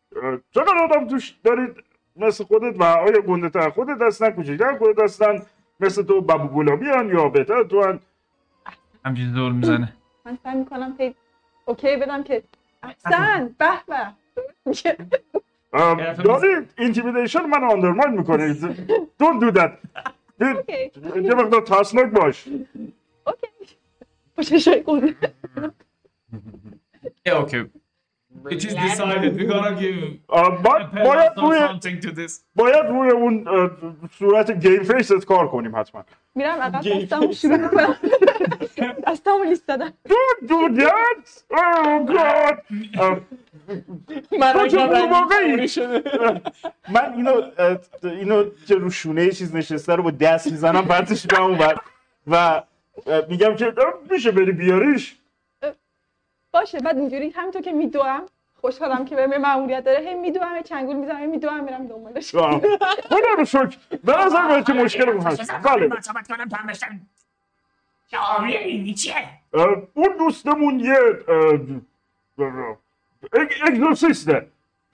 چقدر 0.51 0.78
آدم 0.84 1.09
توش 1.09 1.34
دارید 1.45 1.84
مثل 2.16 2.45
خودت 2.45 2.80
و 2.80 2.82
آیا 2.82 3.20
گنده 3.20 3.49
تر 3.49 3.70
خودت 3.70 4.03
هستن 4.03 4.30
کوچکتر 4.30 4.78
خودت 4.78 5.03
هستن 5.03 5.43
مثل 5.80 6.03
تو 6.03 6.20
بابو 6.20 6.49
گلابی 6.49 6.86
هن 6.86 7.09
یا 7.09 7.28
بهتر 7.28 7.62
تو 7.62 7.82
هن؟ 7.82 8.01
همجوری 9.05 9.32
دور 9.32 9.53
می‌زنه. 9.53 9.93
من 10.24 10.38
سعی 10.45 10.57
می‌کنم 10.59 10.97
اوکی 11.64 11.97
بدم 11.97 12.22
که 12.22 12.43
احسن 12.82 13.56
به 13.58 13.70
به. 13.88 14.14
دارید 16.24 16.74
intimidation 16.78 17.40
من 17.40 17.64
undermine 17.64 18.11
می‌کنی 18.10 18.54
don't 19.22 19.40
do 19.42 19.52
that. 19.58 19.70
اوکی. 20.40 20.90
یه 21.22 21.34
مقدار 21.34 21.60
ترسناک 21.60 22.06
باش. 22.06 22.48
اوکی. 23.26 23.46
پوششای 24.36 24.82
گنده 24.82 25.14
yeah 27.28 27.32
okay. 27.32 27.64
It 28.50 28.64
is 28.64 28.74
decided. 28.74 29.32
We're 29.36 29.50
gonna 29.52 29.74
give 29.82 29.98
باید 31.04 31.32
روی 31.36 31.58
something 31.58 32.00
to 32.04 32.08
this. 32.08 32.32
باید 32.56 32.86
روی 32.86 33.10
اون 33.10 33.44
صورت 34.18 34.50
گیم 34.50 34.82
فیست 34.82 35.26
کار 35.26 35.48
کنیم 35.48 35.76
حتما. 35.76 36.04
میرم 36.34 36.60
عقب 36.60 37.02
دستمو 37.02 37.32
شروع 37.32 37.56
می‌کنم. 37.56 37.96
دستمو 39.06 39.44
لیست 39.44 39.68
دادم 39.68 39.92
Don't 40.08 40.48
do 40.48 40.80
that! 40.80 41.26
Oh 41.52 42.06
God! 42.12 42.56
اه، 43.00 43.20
من 44.40 44.52
تو 44.52 44.66
چه 44.68 45.06
موقعی؟ 45.06 45.70
من 46.88 47.12
اینو 47.16 47.42
اه، 47.58 47.78
اینو 48.02 48.44
که 48.66 48.74
رو 48.74 48.90
شونه 48.90 49.24
یه 49.24 49.32
چیز 49.32 49.56
نشسته 49.56 49.94
رو 49.94 50.02
با 50.02 50.10
دست 50.10 50.46
می‌زنم 50.46 50.84
پرتش 50.86 51.24
می‌کنم 51.24 51.42
اون 51.42 51.58
بر 51.58 51.76
و 52.26 52.36
اه، 52.36 52.62
میگم 53.28 53.56
که 53.56 53.66
اه، 53.66 53.94
میشه 54.10 54.30
بری 54.30 54.52
بیاریش 54.52 55.16
باشه 56.52 56.80
بعد 56.80 56.98
اینجوری 56.98 57.30
همینطور 57.30 57.62
که 57.62 57.72
میدوام 57.72 58.22
خوشحالم 58.60 59.04
که 59.04 59.16
بهم 59.16 59.40
مأموریت 59.40 59.84
داره 59.84 60.08
هی 60.08 60.14
میدوام 60.14 60.62
چنگول 60.62 60.96
می‌زنم 60.96 61.20
هی 61.20 61.26
میدوام 61.26 61.64
میرم 61.64 61.86
دنبالش 61.86 62.34
اه، 62.34 62.60
خدا 63.08 63.34
رو 63.38 63.44
شکر 63.44 63.76
به 64.04 64.16
نظر 64.24 64.46
میاد 64.46 64.64
که 64.66 64.72
مشکلمون 64.72 65.20
هست 65.26 65.52
بله 65.52 65.88
کنم 66.28 67.00
هم 68.12 68.18
بشتم. 68.18 68.18
چه 68.18 68.18
آبیه 68.18 68.58
این 68.58 68.94
چیه؟ 68.94 69.14
اه، 69.52 69.82
اون 69.94 70.16
دوستمون 70.18 70.80
یه 70.80 70.98
اگزورسیسته. 73.62 74.46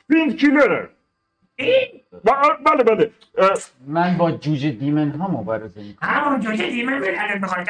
فیلم 0.09 0.37
کیلره. 0.37 0.89
این؟ 1.57 2.01
بله 2.65 2.85
بله. 2.85 3.11
من 3.87 4.17
با 4.19 4.31
جوجه 4.31 4.71
دیمن 4.71 5.11
ها 5.11 5.29
مبارزه 5.29 5.83
می‌کنم. 5.83 6.09
همون 6.11 6.41
جوجه 6.41 6.71
دیمه 6.71 7.01
به 7.01 7.13
دردت 7.13 7.43
می‌خوره 7.43 7.65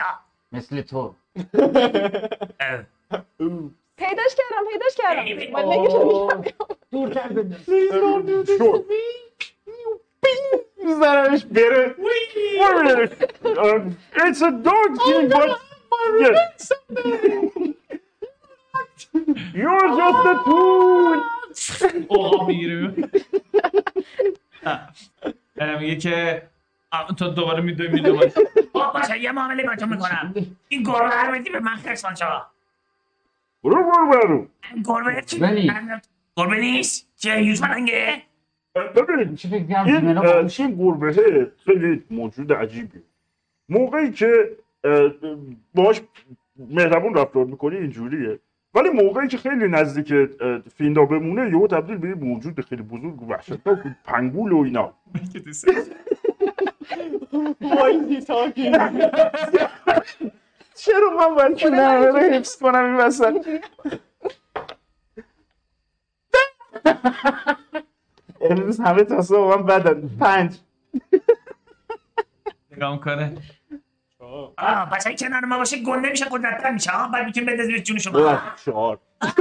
مثل 0.53 0.83
تو. 0.83 1.15
پیداش 3.97 4.35
کردم 4.37 4.65
پیداش 4.73 4.97
کردم. 4.99 5.25
میگم 5.25 5.57
شو. 8.59 8.85
میزنمش 10.85 11.45
بره. 11.45 11.95
it's 14.17 14.41
a 14.49 14.51
dog 14.67 14.91
thing, 15.05 15.29
but 15.37 15.51
yes. 16.23 16.73
You're 19.61 19.89
just 20.01 20.27
a 20.33 20.35
tool. 20.47 21.19
اوه 22.09 22.47
می‌گیره 22.47 22.95
میگه 25.81 25.97
که 25.97 26.43
تو 27.19 27.29
دوباره 27.29 27.63
میدوی 27.63 27.89
میدوی 27.89 28.31
باشه 28.75 29.19
یه 29.21 29.33
معامله 29.33 29.63
با 29.63 29.77
تو 29.77 29.87
می‌کنم. 29.87 30.35
این 30.69 30.83
گربه 30.83 31.23
رو 31.23 31.33
بدی 31.33 31.51
به 31.51 31.61
من 31.61 31.77
خرسان 31.77 32.15
شما 32.15 32.47
برو 33.65 33.85
برو 33.93 34.11
برو. 34.11 34.47
گربه؟ 34.85 35.25
ولی- 35.41 35.73
گربه 36.37 36.57
نیست؟ 36.61 37.09
چه 37.17 37.43
یوز 37.43 37.61
پلنگه 37.63 38.23
ببین 38.77 39.37
چه 39.37 39.49
فکر 39.49 39.65
کنم 39.65 39.85
این 39.85 40.19
این 40.59 40.77
گربه 40.77 41.13
خیلی 41.65 42.05
موجود 42.11 42.53
عجیبیه 42.53 43.03
موقعی 43.69 44.11
که 44.11 44.57
باش 45.75 46.01
مهربون 46.71 47.15
رفتار 47.15 47.45
می‌کنی 47.45 47.77
اینجوریه. 47.77 48.39
ولی 48.75 48.89
موقعی 48.89 49.29
که 49.29 49.37
خیلی 49.37 49.69
نزدیک 49.69 50.15
فیندا 50.77 51.05
بمونه 51.05 51.49
یهو 51.49 51.67
تبدیل 51.67 51.97
به 51.97 52.09
یه 52.09 52.15
موجود 52.15 52.61
خیلی 52.61 52.83
بزرگ 52.83 53.23
و 53.23 53.27
وحشتناک 53.27 53.79
پنگول 54.05 54.53
و 54.53 54.57
اینا? 54.57 54.93
چرا 60.75 61.11
من 61.19 61.35
باید 61.35 61.57
که 61.57 61.69
نرمه 61.69 62.07
رو 62.07 62.19
حفظ 62.19 62.57
کنم 62.57 62.85
این 62.85 62.95
وسط. 62.95 63.47
امروز 68.41 68.81
همه 68.81 69.05
تاسه 69.05 69.37
با 69.37 69.57
من 69.57 69.67
بدن. 69.67 70.11
پنج. 70.21 70.57
نگاه 72.77 72.93
می‌کنه. 72.93 73.33
آه 74.59 74.89
این 75.07 75.17
کنار 75.17 75.45
ما 75.45 75.59
باشه 75.59 75.83
گنده 75.83 76.11
میشه 76.11 76.25
قدرتتر 76.25 76.71
میشه. 76.71 76.93
آه 76.93 77.13
بعد 77.13 77.27
می‌تونیم 77.27 77.53
بده 77.53 77.65
زیر 77.65 77.79
جون 77.79 77.99
شما. 77.99 78.39
چهار. 78.65 78.99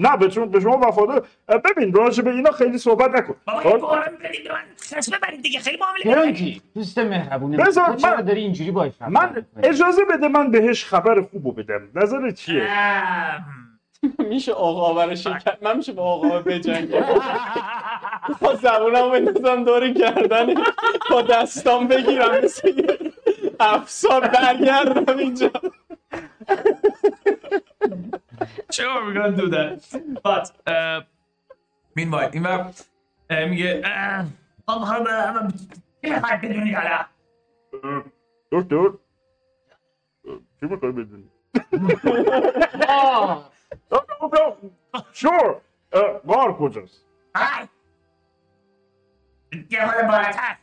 نه 0.00 0.16
به 0.16 0.30
شما, 0.30 0.46
به 0.46 0.60
شما 0.60 0.78
وفادار. 0.88 1.26
ببین 1.48 1.92
راجع 1.92 2.22
به 2.22 2.30
اینا 2.30 2.50
خیلی 2.50 2.78
صحبت 2.78 3.10
نکن. 3.10 3.36
بابا؟ 3.46 3.62
یه 3.70 3.76
قرآن 3.76 4.16
بدید 4.24 4.44
به 4.44 4.52
من. 4.52 4.62
خرس 4.90 5.12
ببرید 5.12 5.42
دیگه 5.42 5.60
خیلی 5.60 5.78
معامله 5.80 6.14
فرانکی 6.14 6.62
دوست 6.74 6.98
مهربونه 6.98 7.56
بذار 7.56 7.96
من- 8.02 8.22
داری 8.22 8.40
اینجوری 8.40 8.70
باش 8.70 8.88
رفتار 8.92 9.08
من؟ 9.08 9.46
اجازه 9.62 10.02
بده 10.10 10.28
من 10.28 10.50
بهش 10.50 10.84
خبر 10.84 11.22
خوبو 11.22 11.52
بدم. 11.52 11.88
نظر 11.94 12.30
چیه؟ 12.30 12.62
ام. 12.70 13.44
میشه 14.30 14.52
آقا 14.52 14.94
برای 14.94 15.16
شرکت 15.16 15.62
من 15.62 15.76
میشه 15.76 15.92
با 15.92 16.02
آقا 16.02 16.42
بجنگم. 16.42 17.00
با 18.40 18.54
زبونم 18.54 19.10
بندازم 19.10 19.64
دور 19.64 19.88
گردن 19.88 20.54
با 21.10 21.22
دستام 21.22 21.88
بگیرم 21.88 22.44
مثل 22.44 22.98
افسار 23.60 24.20
برگردم 24.28 25.18
اینجا. 25.18 25.50
we're 29.04 29.14
gonna 29.14 29.36
do 29.36 29.48
that. 29.56 29.80
But, 30.24 30.46
uh, 30.66 31.00
meanwhile, 31.96 32.30
این 32.32 32.42
وقت 32.42 32.86
میگه 33.30 33.82
uh, 33.82 34.24
خب 34.66 34.84
خب 34.84 35.04
چی 36.02 36.10
می‌خواید 36.10 36.40
بدونید 36.40 36.74
حالا. 36.74 37.04
دکتر 38.52 38.90
چی 40.60 40.66
می‌خوای 40.66 40.92
بدونی؟ 40.92 41.30
آه، 42.88 43.50
شور. 45.12 45.60
بار 46.24 46.56
کجاست؟ 46.58 47.04
یه 49.70 49.86
خود 49.86 50.06
بالاتر. 50.06 50.56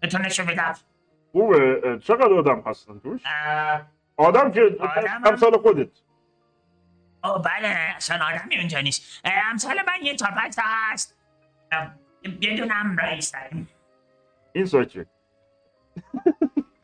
بهتون 0.00 0.20
نشون 0.20 0.46
میدم. 0.46 0.74
خوبه. 1.32 1.98
چقدر 2.02 2.32
آدم 2.32 2.62
هستن 2.66 2.98
توش؟ 2.98 3.22
آدم 4.16 4.50
که 4.50 4.76
سال 5.40 5.58
خودت. 5.62 5.88
او 7.24 7.38
بله 7.38 7.68
اصلا 7.96 8.26
آدمی 8.26 8.58
اونجا 8.58 8.80
نیست. 8.80 9.20
امثال 9.24 9.76
من 9.86 10.06
یه 10.06 10.16
تا 10.16 10.26
هست. 10.58 11.16
یه 12.40 12.56
دونم 12.56 12.96
رئیس 12.96 13.32
داریم. 13.32 13.68
این 14.52 14.66
ساکه 14.66 15.06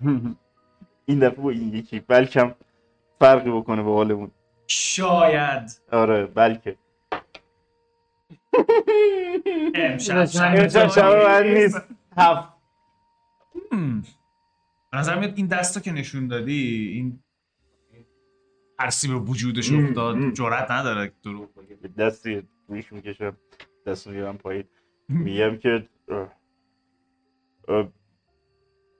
این 1.06 1.18
دفعه 1.18 1.42
با 1.42 1.50
این 1.50 1.74
یکی 1.74 2.00
بلکم 2.00 2.54
فرقی 3.20 3.50
بکنه 3.50 3.82
به 3.82 3.90
حالمون. 3.90 4.30
شاید. 4.66 5.70
آره 5.92 6.26
بلکه. 6.26 6.76
امشب 9.74 10.16
امشب 10.16 10.88
شب. 10.88 11.04
من 11.04 11.46
نیست. 11.54 11.76
هفت. 12.16 12.48
به 14.92 14.98
نظر 14.98 15.18
میاد 15.18 15.32
این 15.36 15.46
دستا 15.46 15.80
که 15.80 15.92
نشون 15.92 16.28
دادی 16.28 16.90
این 16.94 17.22
ترسی 18.78 19.08
به 19.08 19.14
وجودش 19.14 19.72
افتاد. 19.72 20.16
هم. 20.16 20.32
جرأت 20.32 20.70
نداره 20.70 21.12
دروغ 21.22 21.54
بگه. 21.54 21.74
به 21.74 21.88
دستی 21.88 22.42
رویش 22.68 22.92
می‌کشم. 22.92 23.36
دست 23.86 24.06
می‌گیرم 24.06 24.38
پایین. 24.38 24.64
میگم 25.08 25.56
که 25.56 25.88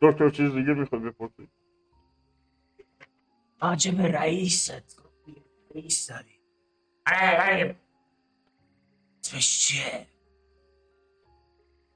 دکتر 0.02 0.30
چیز 0.30 0.52
دیگه 0.52 0.74
می‌خوای 0.74 1.00
بپرسی 1.00 1.48
راجب 3.62 4.02
رئیست. 4.02 5.05
داری. 6.08 6.40
آره 7.06 7.52
آره. 7.52 7.80
اسمش 9.24 9.66
چیه؟ 9.66 10.06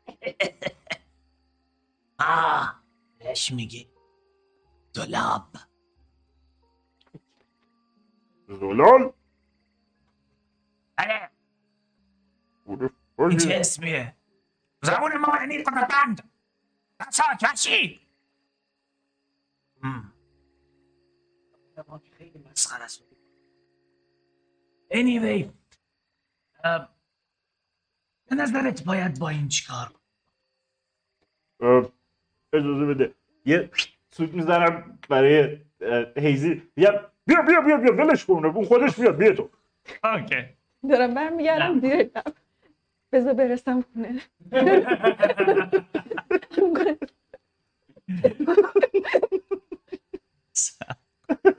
آه 2.19 2.85
بهش 3.19 3.53
میگی. 3.53 3.91
دولاب 4.95 5.57
زلال 8.49 9.13
آره. 10.99 11.31
این 13.19 13.39
چه. 13.39 13.55
اسمیه؟ 13.55 14.17
زبون 14.83 15.17
ما 15.17 15.37
یعنی 15.41 15.63
قدرتمند 15.63 16.31
هم. 19.81 20.13
ما 21.89 21.99
که 21.99 22.11
خیلی 22.11 22.39
مسخره 22.39 22.85
است. 22.85 23.10
Anyway 24.95 25.51
اه، 26.65 26.97
به 28.31 28.37
نظرت 28.37 28.85
باید 28.85 29.19
با 29.21 29.29
این 29.29 29.49
چیکار 29.49 29.95
اجازه 32.55 32.87
بده. 32.87 33.17
یه 33.47 33.71
سوت 34.15 34.35
می‌زنم 34.35 35.01
برای 35.11 35.61
هیزی. 36.19 36.63
یا 36.79 37.13
بیا 37.29 37.43
بیا 37.43 37.63
بیا 37.63 37.79
بیا 37.79 37.95
ولش 37.95 38.27
کن 38.27 38.47
اون 38.47 38.67
خودش 38.67 39.01
میاد 39.01 39.19
بیا 39.19 39.35
تو. 39.35 39.51
اوکی. 40.05 40.59
دارم 40.91 41.15
برمیگردم 41.15 41.81
زیر 41.81 41.97
لب 42.03 42.35
بذار 43.13 43.35
برسم 43.35 43.83
خونه. 43.83 44.23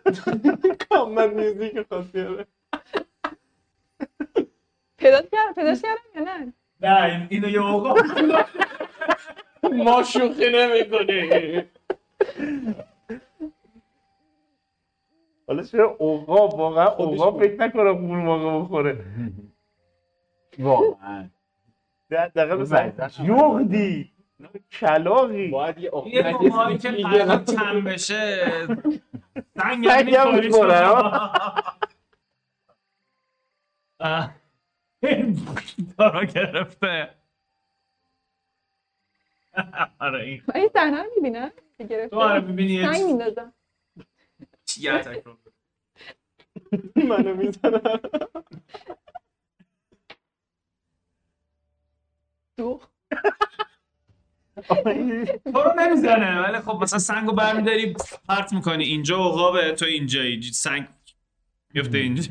کامل 0.91 1.33
میوزیک 1.33 1.81
خاصی 1.89 2.45
داره 4.33 4.47
پیدا 4.97 5.21
کردم 5.21 5.53
پیداش 5.55 5.81
کردم 5.81 6.01
یا 6.15 6.21
نه؟ 6.23 6.53
نه 6.81 7.03
این- 7.03 7.27
اینو 7.29 7.49
یه 7.49 7.59
موقع 7.59 8.01
ما 9.85 10.03
شوخی 10.03 10.49
نمی‌کنی 10.53 11.63
حالا 15.47 15.63
چرا 15.63 15.95
اوقاب 15.99 16.53
واقعا 16.53 16.89
بود. 16.89 17.43
فکر 17.43 17.55
نکنم 17.61 17.87
اون 17.87 18.19
موقع 18.19 18.65
بخوره. 18.65 19.05
واقعا. 20.59 21.29
دقیقا 22.11 22.55
بله. 22.55 22.93
جغدی 23.27 24.11
کلاقی 24.71 25.47
باید 25.47 25.77
یه 25.77 25.89
موقعی 25.91 26.77
که 26.77 26.89
هم- 27.07 27.43
تم 27.43 27.83
بشه 27.83 28.47
سنگ 29.57 29.87
می‌خوره، 30.05 30.87
دارو 35.97 36.25
گرفته. 36.25 37.09
آره 39.99 40.23
این 40.23 40.43
من 40.47 40.55
این 40.55 40.69
صحنه 40.73 41.03
رو 41.03 41.09
می‌بینم 41.15 41.51
که 41.77 41.83
گرفته 41.83 42.09
تو 42.09 42.19
آره 42.19 42.39
می‌بینی 42.39 42.83
سنگ 42.85 43.05
میندازم. 43.05 43.53
یه 44.79 44.93
اتک 44.93 45.23
رو 45.25 45.37
منو 47.09 47.35
می‌زنم 47.35 47.99
دو 52.57 52.81
تو 55.45 55.61
رو 55.63 55.73
نمی‌زنه 55.79 56.41
ولی 56.41 56.59
خب 56.59 56.79
مثلا 56.81 56.99
سنگو 56.99 57.31
برمیداری 57.31 57.95
پرت 58.27 58.53
می‌کنی. 58.53 58.83
اینجا 58.83 59.15
عقابه 59.15 59.71
تو 59.71 59.85
اینجایی. 59.85 60.41
سنگ 60.41 60.87
میفته 61.73 61.97
اینجا. 61.97 62.23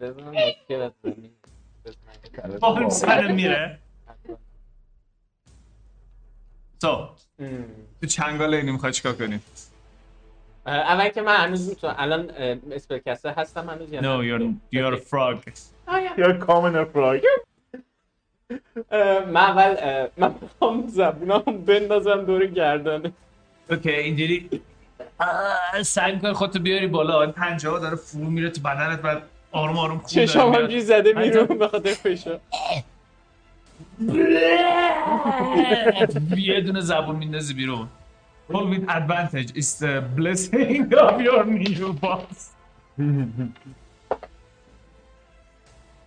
بزنم 0.00 0.30
مشکل 0.30 0.80
از 0.80 0.92
زمین 1.02 1.30
بزنم. 1.84 2.58
با 2.60 2.90
سر 2.90 3.32
میره. 3.32 3.78
تو. 6.82 7.08
تو 8.00 8.06
چنگال 8.06 8.54
اینی 8.54 8.72
می‌خوای 8.72 8.92
چیکار 8.92 9.12
کنی؟ 9.12 9.40
اول 10.66 11.08
که 11.08 11.22
من 11.22 11.36
هنوز 11.36 11.68
می‌تونم 11.68 11.94
الان 11.98 12.30
اه، 12.36 12.56
اسپلکسته 12.72 13.30
هستم 13.30 13.70
هنوز 13.70 13.92
یا 13.92 14.00
No, 14.00 14.04
نه؟ 14.04 14.38
you're, 14.38 14.54
you're 14.74 15.00
a 15.00 15.04
frog. 15.04 15.52
یا 16.18 16.32
کامن 16.38 16.84
فراگ 16.84 17.22
من 19.26 19.36
اول 19.36 19.76
من 20.16 20.34
می‌خوام 20.42 20.86
زبونم 20.88 21.38
بندازم 21.40 22.24
دور 22.24 22.46
گردنه 22.46 23.12
اوکی 23.70 23.90
اینجوری. 23.90 24.62
سعی 25.82 26.12
می‌کنی 26.14 26.32
خودتو 26.32 26.58
بیاری 26.58 26.86
بالا. 26.86 27.22
این 27.22 27.32
پنجه 27.32 27.68
ها 27.68 27.78
داره 27.78 27.96
فرو 27.96 28.30
میره 28.30 28.50
تو 28.50 28.60
بدنت 28.60 29.02
بعد 29.02 29.22
آروم 29.52 29.78
آروم 29.78 29.98
خون 29.98 30.06
چشام 30.06 30.50
میاد. 30.50 30.60
همجوری 30.62 30.80
زده 30.80 31.12
بیرون 31.12 31.46
به 31.58 31.68
خاطر 31.68 31.90
فشار 31.94 32.40
یه 36.36 36.60
دونه 36.60 36.80
زبون 36.80 37.16
میندازی 37.16 37.54
بیرون 37.54 37.88
Roll 38.50 38.66
with 38.74 38.88
advantage 38.88 39.50
is 39.62 39.68
the 39.84 40.02
blessing 40.18 40.92
of 41.06 41.20
your 41.26 41.44
new 41.44 41.92
boss. 42.02 42.38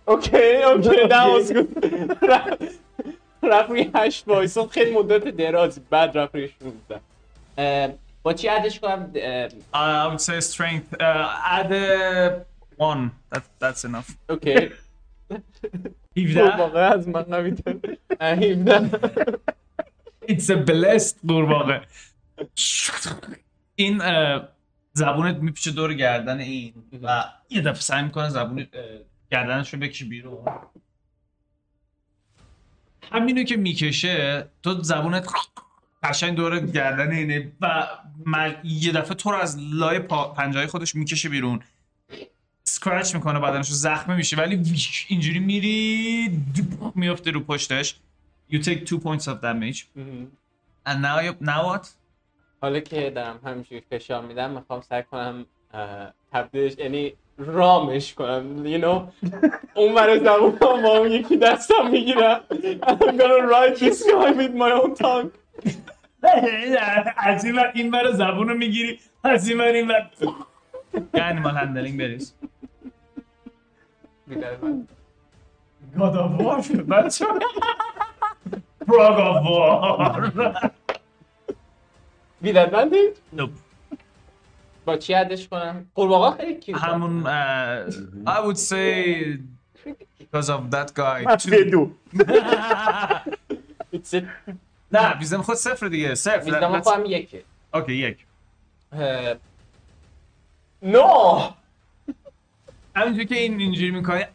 اوکی 0.08 0.62
اوکی 0.62 1.08
that 1.08 1.26
was 1.34 1.52
good. 1.52 1.68
رفت- 2.32 3.70
روی 3.70 3.90
هشت 3.94 4.28
وایسون 4.28 4.66
خیلی 4.68 4.90
مدت 4.98 5.28
درازی 5.28 5.80
بعد 5.90 6.18
رفت 6.18 6.34
روی 6.34 6.48
16 6.48 7.00
اه، 7.58 7.90
با 8.22 8.32
چی 8.32 8.48
add 8.48 8.67
ش 8.67 8.80
کنم 8.80 9.10
Uh, 9.14 9.76
I 9.76 10.06
would 10.10 10.20
say 10.20 10.40
strength. 10.40 10.88
Uh, 11.00 11.56
add 11.58 11.72
one. 12.78 13.10
That, 13.32 13.44
that's 13.60 13.84
enough. 13.84 14.10
اوکی 14.30 14.70
17. 16.16 16.56
واقعا 16.56 16.94
از 16.94 17.08
من 17.08 17.22
قوی 17.22 17.50
تر 17.50 17.76
17 18.20 18.90
It's 20.26 20.48
a 20.50 20.56
blessed 20.66 21.16
قورباغه. 21.28 21.86
این 23.74 23.98
uh, 23.98 24.42
زبونت 24.92 25.36
میپیچه 25.36 25.70
دور 25.70 25.94
گردن 25.94 26.40
این 26.40 26.74
و 27.02 27.24
یه 27.50 27.60
دفعه 27.60 27.80
سعی 27.80 28.02
می‌کنه 28.02 28.28
زبون 28.28 28.64
uh, 28.64 28.66
گردنشو 29.30 29.76
بکش 29.76 30.04
بیرون 30.04 30.44
همینو 33.12 33.42
که 33.42 33.56
می‌کشه 33.56 34.46
تو 34.62 34.82
زبونت 34.82 35.28
قشنگ 36.02 36.36
دور 36.36 36.60
گردن 36.60 37.10
اینه 37.10 37.52
و 37.60 37.86
یه 38.64 38.92
دفعه 38.92 39.14
تو 39.14 39.30
رو 39.30 39.36
از 39.36 39.58
لای 39.58 39.98
پا... 39.98 40.28
پنجه 40.28 40.66
خودش 40.66 40.94
می‌کشه 40.94 41.28
بیرون 41.28 41.60
سکرچ 42.74 43.14
می‌کنه 43.14 43.40
بدنش 43.40 43.68
رو 43.68 43.74
زخمه 43.74 44.16
میشه 44.16 44.36
ولی 44.36 44.62
اینجوری 45.08 45.38
میری 45.38 46.38
میفته 46.94 47.30
رو 47.30 47.40
پشتش. 47.40 47.96
You 48.50 48.56
take 48.56 48.80
two 48.88 48.98
points 48.98 49.26
of 49.26 49.36
damage. 49.42 49.78
and 50.88 50.98
now 51.06 51.18
you 51.26 51.32
now 51.40 51.62
what? 51.68 51.86
حالا 52.60 52.80
که 52.80 53.10
دارم 53.10 53.40
همینجوری 53.44 53.82
فشار 53.90 54.22
میدم 54.26 54.50
می‌خوام 54.50 54.80
سعی 54.80 55.02
کنم 55.02 55.46
تبدیلش 56.32 56.78
یعنی 56.78 57.12
رامش 57.38 58.14
کنم. 58.14 58.64
You 58.64 58.82
know 58.84 59.28
اون 59.74 59.94
برای 59.94 60.18
زبون 60.20 60.58
با 60.82 60.98
اون 60.98 61.12
یکی 61.12 61.36
دستم 61.36 61.90
می‌گیرم 61.90 62.40
I'm 62.82 63.16
gonna 63.20 63.40
ride 63.54 63.78
this 63.78 64.02
guy 64.02 64.32
with 64.38 64.54
my 64.62 64.72
own 64.82 64.94
tongue. 65.02 65.30
از 67.16 67.44
این 67.44 67.56
ور 67.56 67.72
این 67.74 67.90
ور 67.90 68.12
زبون 68.12 68.48
رو 68.48 68.56
می‌گیری 68.56 69.00
از 69.24 69.48
این 69.48 69.58
ور 69.58 69.64
این 69.64 69.88
ور 69.88 70.10
یه 71.14 71.22
animal 71.22 71.56
handling 71.56 71.98
بریز 71.98 72.34
بیدار 74.26 74.56
من. 74.62 74.88
God 75.98 76.16
of 76.16 76.40
War 76.40 76.62
شد 76.62 76.86
بچه 76.86 77.24
پراگ 78.88 79.18
آف 79.20 79.46
وار 79.46 80.32
بیدار 82.40 82.66
بندی؟ 82.66 83.08
نوپ 83.32 83.50
با 84.84 84.96
چی 84.96 85.12
عدش 85.12 85.48
کنم؟ 85.48 85.86
قورباغه 85.94 86.36
خیلی 86.36 86.60
کیوت 86.60 86.80
همون 86.80 87.24
I 88.26 88.40
would 88.44 88.58
say 88.58 89.38
because 90.20 90.48
of 90.48 90.70
that 90.70 90.94
guy 90.96 91.26
منفی 91.26 91.64
دو 91.64 91.90
It's 93.94 94.12
it. 94.14 94.24
نه 94.92 95.18
ویزم 95.18 95.42
خود 95.42 95.54
صفر 95.56 95.88
دیگه. 95.88 96.14
صفر. 96.14 96.38
ویزدم 96.44 96.80
Let's- 96.80 96.82
خواهم 96.84 97.04
یکه. 97.04 97.44
اوکی 97.74 97.92
یک. 97.94 98.26
نو. 100.82 101.40
همینجوری 102.96 103.26
که 103.26 103.34
این 103.34 103.60
اینجوری 103.60 103.90
می‌کنه 103.90 104.28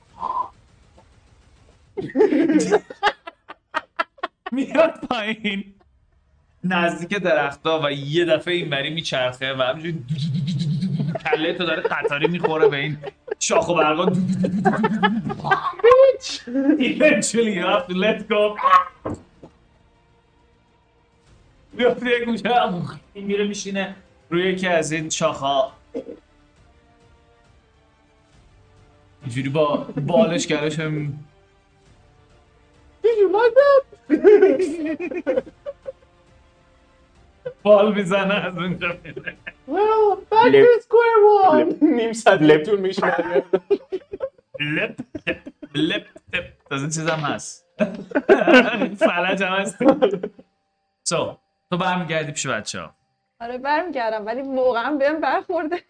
میاد 4.52 4.94
پایین 5.10 5.73
نزدیک 6.64 7.10
درختا 7.10 7.81
و 7.84 7.91
یه 7.91 8.26
دفعه 8.26 8.53
این 8.53 8.69
بری 8.69 8.90
میچرخه 8.90 9.53
و 9.53 9.61
همینجوری 9.61 10.03
کله 11.26 11.53
تو 11.53 11.65
داره 11.65 11.81
قطاری 11.81 12.27
می‌خوره 12.27 12.68
به 12.68 12.77
این 12.77 12.98
شاخ 13.40 13.69
و 13.69 13.73
برگا 13.73 14.06
Eventually 16.90 17.53
you 17.57 17.65
have 17.72 17.86
to 17.88 17.94
let 17.94 18.19
go 18.30 18.44
میافته 21.73 22.06
یک 22.06 22.27
میره 23.15 23.48
میشینه 23.48 23.95
روی 24.30 24.52
یکی 24.52 24.68
از 24.68 24.91
این 24.91 25.10
شاخها 25.10 25.73
اینجوری 29.22 29.50
با 29.50 29.76
بالش 29.78 30.48
گرش 30.48 30.80
هم 30.80 31.20
Did 33.04 33.18
you 33.22 33.30
like 33.38 33.56
that? 33.60 33.84
بال 37.64 37.94
می‌زنه 37.94 38.34
از 38.34 38.58
اونجا 38.58 38.98
میره 39.04 39.38
Well, 39.68 40.18
back 40.32 40.52
to 40.52 40.82
square 40.86 41.20
one. 41.52 41.84
نیم 41.84 42.14
ساعت. 42.14 42.64
طول 42.66 42.80
میشه 42.80 43.02
لپ 44.60 44.96
لپ 45.76 46.06
لپ 46.34 46.46
تازه 46.70 46.86
چیزم 46.86 47.10
هست 47.10 47.66
فلج 49.06 49.44
هم 49.44 49.54
هست 49.54 49.78
سو 51.04 51.38
تو 51.72 51.78
برمیگردی 51.78 52.32
پیش 52.32 52.48
بچه 52.48 52.80
ها 52.82 52.96
آره 53.41 53.58
برمیگردم 53.58 54.26
ولی 54.26 54.41
واقعا 54.41 54.96
بهم 54.98 55.20
برخورده 55.22 55.84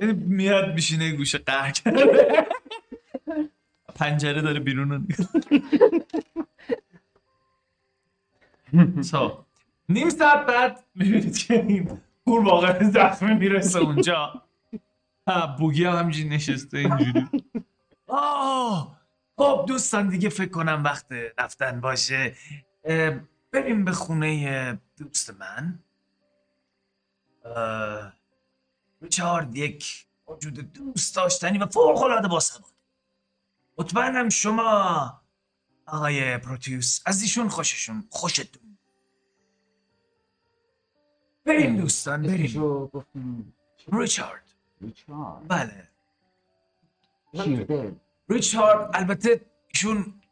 یعنی 0.00 0.12
میاد 0.12 0.74
میشینه 0.74 1.12
گوشه 1.12 1.38
قهر 1.38 1.70
کرده. 1.70 2.46
پنجره 3.94 4.42
داره 4.42 4.60
بیرون 4.60 4.90
رو. 4.90 5.00
سو 9.02 9.44
نیم 9.88 10.10
ساعت 10.10 10.46
بعد 10.46 10.84
می‌بینید 10.94 11.38
که 11.38 11.54
این 11.54 12.00
گور 12.24 12.44
واقعا 12.44 12.90
زخمه 12.90 13.34
می‌رسه 13.34 13.78
اونجا. 13.78 14.42
بوگی 15.58 15.84
هم 15.84 15.96
همینجوری 15.96 16.28
نشسته 16.28 16.78
اینجوری. 16.78 17.26
آه 18.08 19.00
خب 19.36 19.64
دوستان 19.68 20.08
دیگه 20.08 20.28
فکر 20.28 20.50
کنم 20.50 20.82
وقت 20.84 21.06
رفتن 21.38 21.80
باشه. 21.80 22.34
بریم 23.52 23.84
به 23.84 23.92
خونه 23.92 24.78
دوست 24.96 25.30
من 25.30 25.82
ریچارد 29.02 29.56
یک 29.56 30.06
موجود 30.28 30.72
دوست 30.72 31.16
داشتنی 31.16 31.58
و 31.58 31.66
فوق 31.66 32.02
العاده 32.02 32.28
باسواد. 32.28 32.72
مطمئنم 33.78 34.28
شما 34.28 35.22
آقای 35.86 36.38
پروتیوس 36.38 37.00
از 37.06 37.22
ایشون 37.22 37.48
خوششون 37.48 38.08
خوشتون. 38.10 38.78
بریم 41.44 41.76
دوستان 41.76 42.22
بریم. 42.22 42.92
ریچارد. 43.92 44.54
ریچارد. 44.80 45.48
بله. 45.48 45.88
ریچارد 48.28 48.90
البته 48.94 49.46
ایشون 49.68 50.22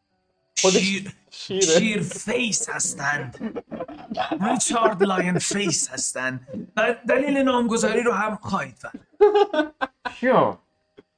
خودش 0.59 0.81
شیر, 0.81 1.17
شیره 1.35 1.61
شیر 1.61 2.03
face 2.03 2.69
هستند. 2.69 3.63
ریچارد 4.51 5.03
lion 5.03 5.39
face 5.39 5.91
هستند. 5.91 6.69
و 6.77 6.95
دلیل 7.09 7.39
نامگذاری 7.39 8.03
رو 8.03 8.13
هم 8.13 8.37
خواهید 8.37 8.79
شو 10.21 10.59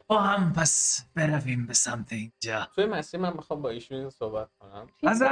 با 0.08 0.20
هم 0.20 0.52
پس 0.52 1.04
برویم 1.14 1.66
به 1.66 1.74
سمت 1.74 2.12
اینجا. 2.12 2.68
توی 2.74 2.86
مسیر 2.86 3.20
من 3.20 3.32
می‌خوام 3.32 3.62
با 3.62 3.70
ایشون 3.70 4.10
صحبت 4.10 4.48
کنم. 4.60 4.86
از 5.02 5.22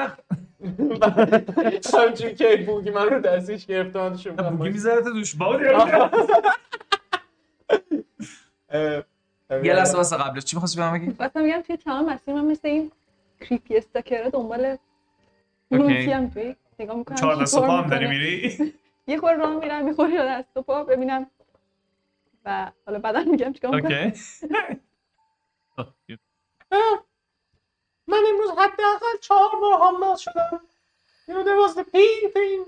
همچون 1.94 2.34
که 2.34 2.64
بوگی 2.66 2.90
من 2.90 3.06
رو 3.06 3.20
دستش 3.20 3.66
گرفته 3.66 3.98
من 3.98 4.16
شما 4.16 4.50
بوگی 4.50 4.70
می‌ذاره 4.70 5.02
تو 5.02 5.10
دوش. 5.12 5.34
بابا 5.34 5.60
یه 9.50 9.74
لحظه 9.74 9.96
واسه 9.96 10.16
قبلش 10.16 10.44
چی 10.44 10.56
می‌خواستی 10.56 10.78
بهم 10.78 10.92
بگی؟ 10.92 11.14
خواستم 11.16 11.42
بگم 11.42 11.60
توی 11.60 11.76
تمام 11.76 12.12
مسیر 12.12 12.34
من 12.34 12.44
مثل 12.44 12.68
این 12.68 12.92
کریپی 13.44 13.76
استاکرها 13.76 14.28
دنبال 14.28 14.78
لوکی 15.70 16.10
هم 16.12 16.30
توی 16.30 16.56
نگاه 16.78 16.96
می‌کنم 16.96 17.16
چهار 17.16 17.42
دست 17.42 17.58
پا 17.58 17.76
هم 17.76 17.90
داری. 17.90 18.06
میری؟ 18.06 18.74
یه 19.06 19.18
خور 19.18 19.34
راه 19.34 19.54
میرم 19.54 19.88
یه 19.88 19.94
خور 19.94 20.38
دست 20.38 20.56
و 20.56 20.62
پا 20.62 20.84
ببینم 20.84 21.30
و 22.44 22.72
حالا 22.86 22.98
بعدا 22.98 23.20
میگم 23.24 23.52
چیکار 23.52 23.74
می‌کنم 23.74 24.12
اوکی 25.78 26.18
من 28.06 28.22
امروز 28.28 28.50
حداقل 28.50 29.18
چهار 29.20 29.60
بار 29.60 29.78
حامل 29.78 30.16
شدم 30.16 30.60
You 31.28 31.32
know, 31.34 31.44
there 31.48 31.60
was 31.66 31.74
the 31.80 31.84
pee 31.94 32.28
thing 32.36 32.60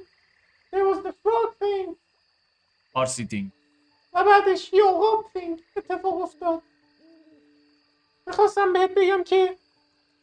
There 0.72 0.86
was 0.90 0.98
the 1.06 1.12
frog 1.22 1.50
thing 1.62 1.96
آر 2.94 3.06
سیتینگ 3.06 3.50
و 4.12 4.24
بعدش 4.24 4.72
یه 4.72 4.84
عقاب 4.84 5.24
thing 5.34 5.60
اتفاق 5.76 6.20
افتاد 6.22 6.62
می‌خواستم 8.26 8.72
بهت 8.72 8.94
بگم 8.94 9.24
که 9.24 9.56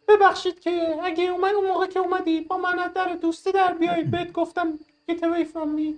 ببخشید 0.08 0.60
که 0.60 0.96
اگه 1.04 1.24
اومد 1.24 1.54
اون 1.54 1.68
موقع 1.68 1.88
که 1.88 2.00
اومدی 2.00 2.42
با 2.42 2.58
من 2.58 2.80
از 2.80 2.94
در 2.94 3.16
دوستی 3.22 3.52
در 3.52 3.74
بیایید 3.74 4.12
بهت 4.16 4.32
گفتم 4.32 4.80
get 5.12 5.16
away 5.20 5.46
from 5.54 5.78
me 5.80 5.94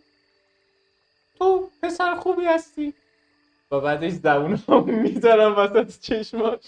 تو 1.40 1.69
پسر 1.84 2.15
خوبی 2.15 2.45
هستی. 2.45 2.94
و 3.72 3.80
بعدش 3.80 4.11
زبون 4.11 4.60
هم 4.68 4.84
می‌ذارم 4.84 5.57
وسط 5.57 5.99
چشماش. 5.99 6.60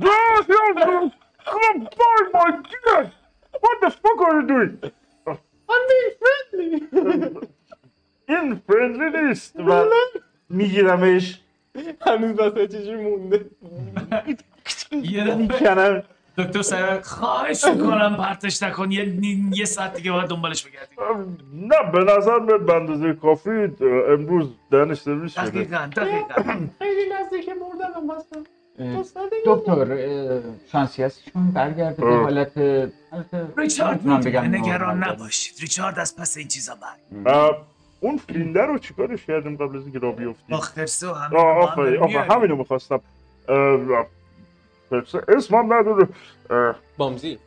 Yes, 0.00 0.46
yes, 0.48 0.76
yes. 0.76 1.12
Come 1.46 1.88
on, 2.08 2.24
my 2.34 2.50
dear. 2.70 3.12
What 3.62 3.76
the 3.82 3.90
fuck 3.90 4.20
are 4.26 4.40
you 4.40 4.46
doing? 4.46 4.72
I'm 5.72 5.82
being 5.88 6.12
friendly. 6.20 7.46
این 8.28 8.54
فرندلی 8.66 9.28
نیست 9.28 9.56
و 9.60 9.84
میگیرمش. 10.48 11.40
هنوز 12.00 12.38
وسط 12.40 12.72
چشم 12.72 12.96
مونده. 12.96 13.46
یه 15.12 15.24
دفعه 15.24 15.34
می‌کنم. 15.34 16.02
دکتر 16.38 16.62
سر 16.62 17.00
خواهش 17.00 17.64
می‌کنم 17.64 18.16
پرتش 18.16 18.62
نکن. 18.62 18.90
یه 18.90 19.14
یه 19.52 19.64
ساعت 19.64 19.94
دیگه 19.94 20.12
باید 20.12 20.28
دنبالش 20.28 20.66
بگردیم. 20.66 21.36
نه 21.52 21.90
به 21.92 21.98
نظر 21.98 22.38
میاد 22.38 22.66
به 22.66 22.74
اندازه 22.74 23.12
کافی 23.12 23.50
امروز 24.08 24.48
دهنش 24.70 25.00
سرویس 25.00 25.32
شده. 25.32 25.50
دقیقا 25.50 25.90
دقیقا. 25.96 26.42
خیلی 26.78 27.08
نزدیک 27.12 27.48
مردنم 27.48 28.10
هستم 28.20 28.42
دکتر 29.46 29.98
شانسی 30.72 31.02
هستشون 31.02 31.50
برگرده 31.50 32.04
به. 32.04 32.16
حالت 32.16 32.52
ریچارد 33.56 34.08
نگران. 34.08 35.04
نباشید. 35.04 35.54
ریچارد 35.60 35.98
از 35.98 36.16
پس 36.16 36.36
این 36.36 36.48
چیزا 36.48 36.74
بر. 36.74 37.32
اه، 37.32 37.56
اون 38.00 38.16
فیلده 38.16 38.62
رو 38.62 38.78
چیکارش 38.78 39.26
کردیم 39.26 39.56
قبل 39.56 39.76
از 39.76 39.82
اینکه 39.82 39.98
را 39.98 40.12
بیفتیم؟ 40.12 40.46
باخترسه 40.50 41.08
و 41.08 41.12
همه 41.12 41.36
آه 41.36 41.44
با 41.44 41.52
هم 41.52 41.58
آفرین 41.58 41.84
داریم 41.84 42.02
آفرین. 42.02 42.16
میاریم. 42.16 42.32
همینو 42.32 42.56
می‌خواستم. 42.56 43.00
اسمم 45.28 45.72
نداره 45.72 46.08
اه، 46.50 46.74
بامزی 46.98 47.38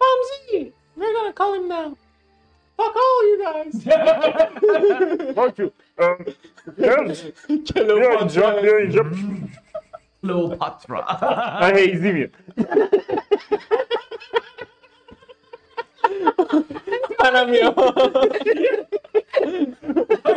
بامزی 0.00 0.72
We're 0.98 1.14
gonna 1.18 1.34
call 1.40 1.52
him 1.58 1.66
now. 1.68 1.88
Fuck 2.78 2.96
all 3.04 3.20
you 3.30 3.36
guys. 3.46 3.74
Fuck 5.38 5.54
you. 5.60 5.68
اه، 5.98 6.18
خرس، 6.80 7.24
بیا 7.76 8.18
اینجا 8.18 8.50
بیا 8.62 8.76
اینجا 8.76 9.04
کلوپاترا 10.22 11.00
اه، 11.06 11.70
هیزی 11.76 12.12
میاد 12.12 12.30
منم 17.24 17.50
میام 17.50 17.74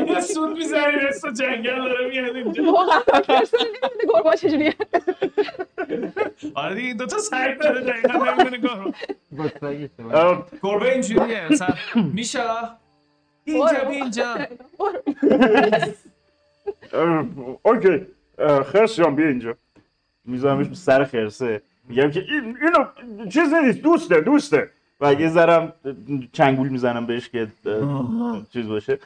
یه 0.07 0.21
سود 0.21 0.57
می‌زنی 0.57 0.95
رستا 0.95 1.31
جنگل 1.31 1.75
داره 1.75 2.07
میاد 2.09 2.35
اینجا. 2.35 2.63
گربه 4.13 4.37
چجوریه 4.37 4.75
آره 6.55 6.75
دیگه 6.75 6.87
این 6.87 6.97
دوتا 6.97 7.17
سگ 7.17 7.57
داره 7.61 7.81
دقیقا 7.81 8.31
نمی‌دونه 8.31 8.57
گربه. 8.57 9.89
گربه 10.63 10.91
اینجوریه. 10.91 11.51
مثلا 11.51 11.75
میشا 12.13 12.77
اینجا 13.45 13.83
بی 13.89 13.95
اینجا. 13.95 14.35
اوکی. 17.63 18.05
خرس 18.65 18.95
جان 18.95 19.15
بیا 19.15 19.27
اینجا. 19.27 19.55
میذارمش 20.25 20.77
سر 20.77 21.03
خرسه. 21.03 21.61
میگم 21.89 22.11
که 22.11 22.19
این 22.19 22.57
اینو 22.61 22.85
چیزی 23.29 23.55
نیست. 23.63 23.81
دوسته 23.81 24.21
دوسته. 24.21 24.69
و 25.01 25.13
یه 25.13 25.29
ذرم 25.29 25.73
چنگول 26.33 26.69
می‌زنم 26.69 27.05
بهش 27.05 27.29
که 27.29 27.47
چیز 28.53 28.67
باشه. 28.67 28.99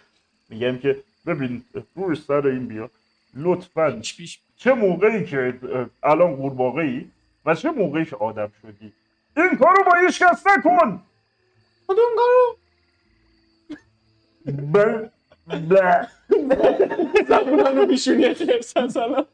میگم 0.49 0.78
که 0.78 0.98
ببین 1.26 1.64
روی 1.95 2.15
سر 2.15 2.48
این 2.48 2.68
بیا. 2.68 2.90
لطفا. 3.36 4.02
چه 4.57 4.74
موقعی 4.74 5.26
که 5.26 5.60
الان 6.03 6.36
قورباغه 6.36 6.82
ای 6.82 7.06
و 7.45 7.56
چه 7.56 7.72
موقعی 7.72 8.06
که 8.06 8.15
آدم 8.15 8.52
شدی؟ 8.61 8.94
این 9.38 9.57
کارو 9.57 9.84
با 9.84 9.91
هیچ 10.06 10.24
کس 10.24 10.48
نکن! 10.48 11.02
کدوم 11.88 12.10
کارو؟ 12.18 12.57
بل 14.45 15.07
بله 15.48 16.07
الان 18.98 19.26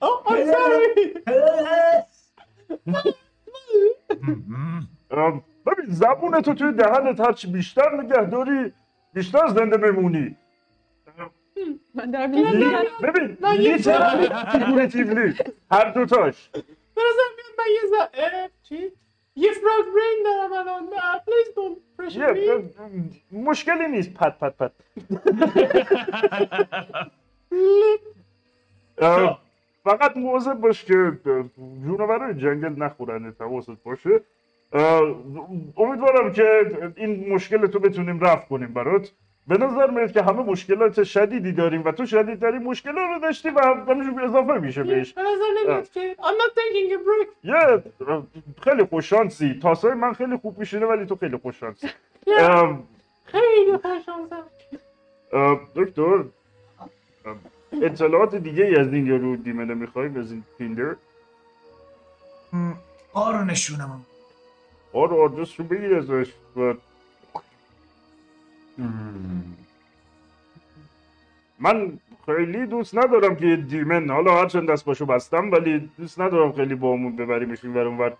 Oh, 0.00 0.22
I'm 0.28 0.46
sorry 0.54 1.14
اه، 1.26 2.06
ببین 5.10 5.86
زبون 5.88 6.40
تو 6.40 6.54
توی 6.54 6.72
دهنت 6.72 7.20
هرچی 7.20 7.52
بیشتر 7.52 8.02
نگه 8.02 8.24
داری 8.24 8.72
بیشتر 9.14 9.48
زنده 9.48 9.76
بمونی. 9.76 10.36
من 11.94 12.10
دارم 12.10 12.30
میگم 12.30 12.82
ببین 13.02 13.36
فیگورتیولی 14.52 15.34
هر 15.70 15.90
دوتاش. 15.90 16.50
برازم 16.96 17.30
بیاد 17.36 17.52
من 17.58 17.64
یه 17.74 17.80
ز... 17.88 17.92
اه، 18.14 18.48
چی؟ 18.62 18.92
یه 19.36 19.52
فراگ 19.52 19.84
برین 19.94 20.24
دارم 20.24 20.52
الان. 20.52 20.82
نه 20.84 21.20
please 21.26 21.50
don't 21.56 21.78
pressure 21.98 22.36
یه 22.36 22.58
me. 22.58 23.32
مشکلی 23.32 23.88
نیست. 23.88 24.14
پت 24.14 24.38
پت 24.38 24.56
پت. 24.56 24.72
فقط 29.84 30.16
مواظب 30.16 30.54
باش 30.54 30.84
که 30.84 31.12
جونورای 31.56 32.34
جنگل 32.34 32.82
نخورن 32.82 33.34
حواست 33.40 33.70
باشه. 33.84 34.20
امیدوارم 35.76 36.32
که 36.32 36.44
این 36.96 37.34
مشکل 37.34 37.66
تو 37.66 37.78
بتونیم 37.78 38.20
رفع 38.20 38.48
کنیم 38.48 38.72
برات. 38.74 39.12
به 39.46 39.58
نظر 39.58 39.90
میاد 39.90 40.12
که 40.12 40.22
همه 40.22 40.42
مشکلات 40.42 41.04
شدیدی 41.04 41.52
داریم 41.52 41.84
و 41.84 41.92
تو 41.92 42.06
شدیدترین 42.06 42.62
مشکل 42.62 42.92
رو 42.92 43.18
داشتی 43.22 43.48
و 43.50 43.60
همینجور 43.88 44.24
اضافه 44.24 44.58
میشه 44.58 44.82
بهش. 44.82 45.12
به 45.12 45.22
نظر 45.22 45.62
نمیاد 45.62 45.90
که 45.90 46.16
I'm 46.18 46.22
not 46.22 46.52
taking 46.54 46.92
a 46.92 46.98
break 46.98 47.28
یه 47.44 47.54
اه، 48.08 48.22
خیلی 48.62 48.84
خوششانسی. 48.84 49.58
تاسای 49.62 49.94
من 49.94 50.12
خیلی 50.12 50.36
خوب 50.36 50.58
میشینه 50.58 50.86
ولی 50.86 51.06
تو 51.06 51.16
خیلی 51.16 51.36
خوششانسی. 51.36 51.88
خیلی 53.32 53.76
خوشانسم 53.82 54.44
اه، 55.32 55.60
دکتر 55.74 56.24
اطلاعات 57.82 58.34
دیگه 58.34 58.64
ای 58.64 58.76
از 58.76 58.92
این 58.92 59.06
یارو 59.06 59.36
دیمنه 59.36 59.74
می‌خوایم 59.74 60.16
از 60.16 60.32
این 60.32 60.44
فیندر 60.58 60.96
آرو 63.12 63.44
نشونم. 63.44 64.06
آدرس 64.92 65.60
رو 65.60 65.64
بگیر 65.64 65.94
ازش 65.94 66.32
و 66.56 66.74
من 71.58 71.98
خیلی 72.26 72.66
دوست 72.66 72.98
ندارم 72.98 73.36
که 73.36 73.56
دیمن 73.56 74.10
حالا 74.10 74.40
هرچند 74.40 74.70
دست 74.70 74.84
باشو 74.84 75.06
بستم 75.06 75.50
ولی 75.50 75.90
دوست 75.98 76.20
ندارم 76.20 76.52
خیلی 76.52 76.74
با 76.74 76.92
همون 76.92 77.16
ببریمش 77.16 77.64
این 77.64 77.78
اون 77.78 77.98
ور. 77.98 78.16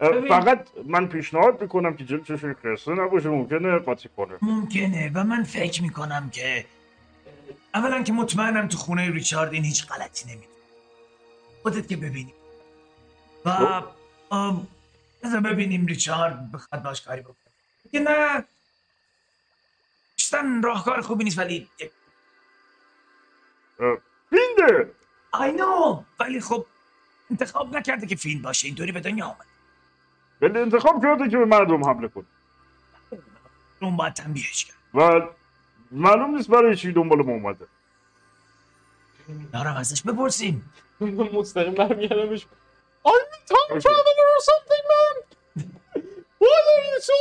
اه، 0.00 0.10
ببین. 0.10 0.28
فقط 0.28 0.68
من 0.86 1.06
پیشنهاد 1.06 1.62
می‌کنم 1.62 1.96
که 1.96 2.04
جلو 2.04 2.24
چشم 2.24 2.52
خرسه 2.52 2.92
نباشه 2.92 3.28
ممکنه 3.28 3.78
قاطی 3.78 4.08
کنه. 4.16 4.34
ممکنه 4.42 5.10
و 5.14 5.24
من 5.24 5.42
فکر 5.42 5.82
می‌کنم 5.82 6.30
که 6.32 6.64
اولا 7.74 8.02
که 8.02 8.12
مطمئنم 8.12 8.68
تو 8.68 8.78
خونه 8.78 9.10
ریچارد 9.10 9.52
این 9.52 9.64
هیچ 9.64 9.86
غلطی 9.86 10.28
نمیده 10.28 10.46
خودت 11.62 11.88
که 11.88 11.96
ببینی. 11.96 12.32
و 13.44 13.82
آم، 14.30 14.66
بذار 15.26 15.40
ببینیم 15.40 15.86
ریچارد 15.86 16.52
بخواد 16.52 16.82
باش 16.82 17.02
کاری 17.02 17.20
بکنه. 17.20 17.36
که 17.92 18.00
نه 18.00 18.44
بیشتر 20.16 20.60
راهکار 20.64 21.00
خوبی 21.00 21.24
نیست 21.24 21.38
ولی 21.38 21.68
اه، 23.80 23.98
فیندر 24.30 24.86
آی 25.32 25.52
نو 25.52 26.02
ولی 26.20 26.40
خب 26.40 26.66
انتخاب 27.30 27.76
نکرده 27.76 28.06
که 28.06 28.16
فیلم 28.16 28.42
باشه 28.42 28.66
اینطوری 28.66 28.92
به 28.92 29.00
دنیا 29.00 29.26
آمد. 29.26 29.46
ولی 30.40 30.58
انتخاب 30.58 31.02
کرده 31.02 31.28
که 31.28 31.36
به 31.36 31.44
مردم 31.44 31.84
حمله 31.84 32.08
کنه. 32.08 32.26
اون 33.82 33.96
باید 33.96 34.12
تنبیهش 34.12 34.64
کرد. 34.64 34.76
و 34.94 35.28
معلوم 35.92 36.36
نیست 36.36 36.50
برای 36.50 36.76
چی 36.76 36.92
دنبال 36.92 37.18
ما 37.22 37.32
اومده. 37.32 37.66
دارم 39.52 39.76
ازش 39.76 40.02
بپرسیم. 40.02 40.72
من 41.00 41.08
مستقیم 41.38 41.74
برمیگردمش. 41.74 42.46
Time 43.50 43.70
traveler 43.84 44.26
or 44.36 44.42
something 44.50 44.84
man? 44.92 45.14
Why 46.42 46.56
are 46.72 46.84
you 46.90 46.98
so 47.10 47.18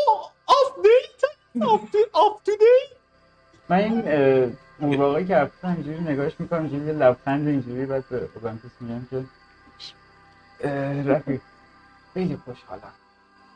off 0.56 0.70
date? 0.88 1.24
Off, 1.70 1.82
to- 1.94 2.12
off 2.22 2.36
today? 2.50 2.82
من 3.70 3.78
این 3.78 4.58
قورباغه 4.82 5.26
که 5.26 5.36
رفتم 5.36 5.68
اینجوری 5.68 6.00
نگاهش 6.00 6.34
می‌کنم 6.40 6.60
اینجوری 6.64 6.92
لبخند 7.00 7.48
اینجوری 7.48 7.86
بعد 7.86 8.04
به 8.10 8.30
اوگانتیس 8.36 8.72
میگم 8.82 9.06
که 9.10 9.24
رفیق 11.12 11.42
خیلی 12.14 12.38
خوشحالم 12.46 12.94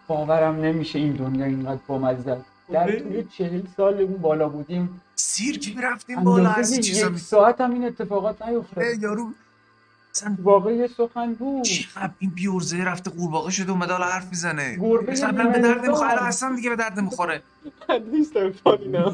باورم 0.07 0.55
نمیشه 0.55 0.99
این 0.99 1.13
دنیا 1.13 1.45
اینقدر 1.45 1.79
بامزه 1.87 2.31
است. 2.31 2.45
در 2.71 2.99
طول 2.99 3.27
چهل 3.37 3.61
سال 3.77 4.01
اون 4.01 4.17
بالا 4.17 4.49
بودیم 4.49 5.01
سیرک 5.15 5.75
رفتیم 5.83 6.23
بالا 6.23 6.49
از 6.49 6.79
چیزا 6.81 7.07
یک 7.07 7.17
ساعت 7.17 7.61
هم 7.61 7.71
این 7.73 7.85
اتفاقات 7.85 8.41
نیفتاد 8.41 8.83
یارو 9.01 9.27
اصلا 10.11 10.38
واقعا 10.40 10.72
یه 10.72 10.88
سخن 10.88 11.34
بود. 11.34 11.64
چقدر 11.64 12.11
این 12.19 12.30
بیورزه 12.30 12.84
رفته 12.84 13.11
قورباغه 13.11 13.52
شده 13.52 13.72
اومده 13.72 13.94
حالا 13.94 14.06
حرف 14.06 14.30
می‌زنه. 14.30 14.77
گربه 14.81 15.11
اصلا 15.11 15.31
به 15.31 15.60
درد. 15.60 15.86
نمی‌خوره 15.86 16.11
الان 16.11 16.26
اصلا 16.26 16.56
دیگه 16.56 16.69
به 16.69 16.76
درد 16.76 16.99
نمی‌خوره. 16.99 17.41
I'm 17.90 18.53
funny 18.65 18.88
now. 18.94 19.11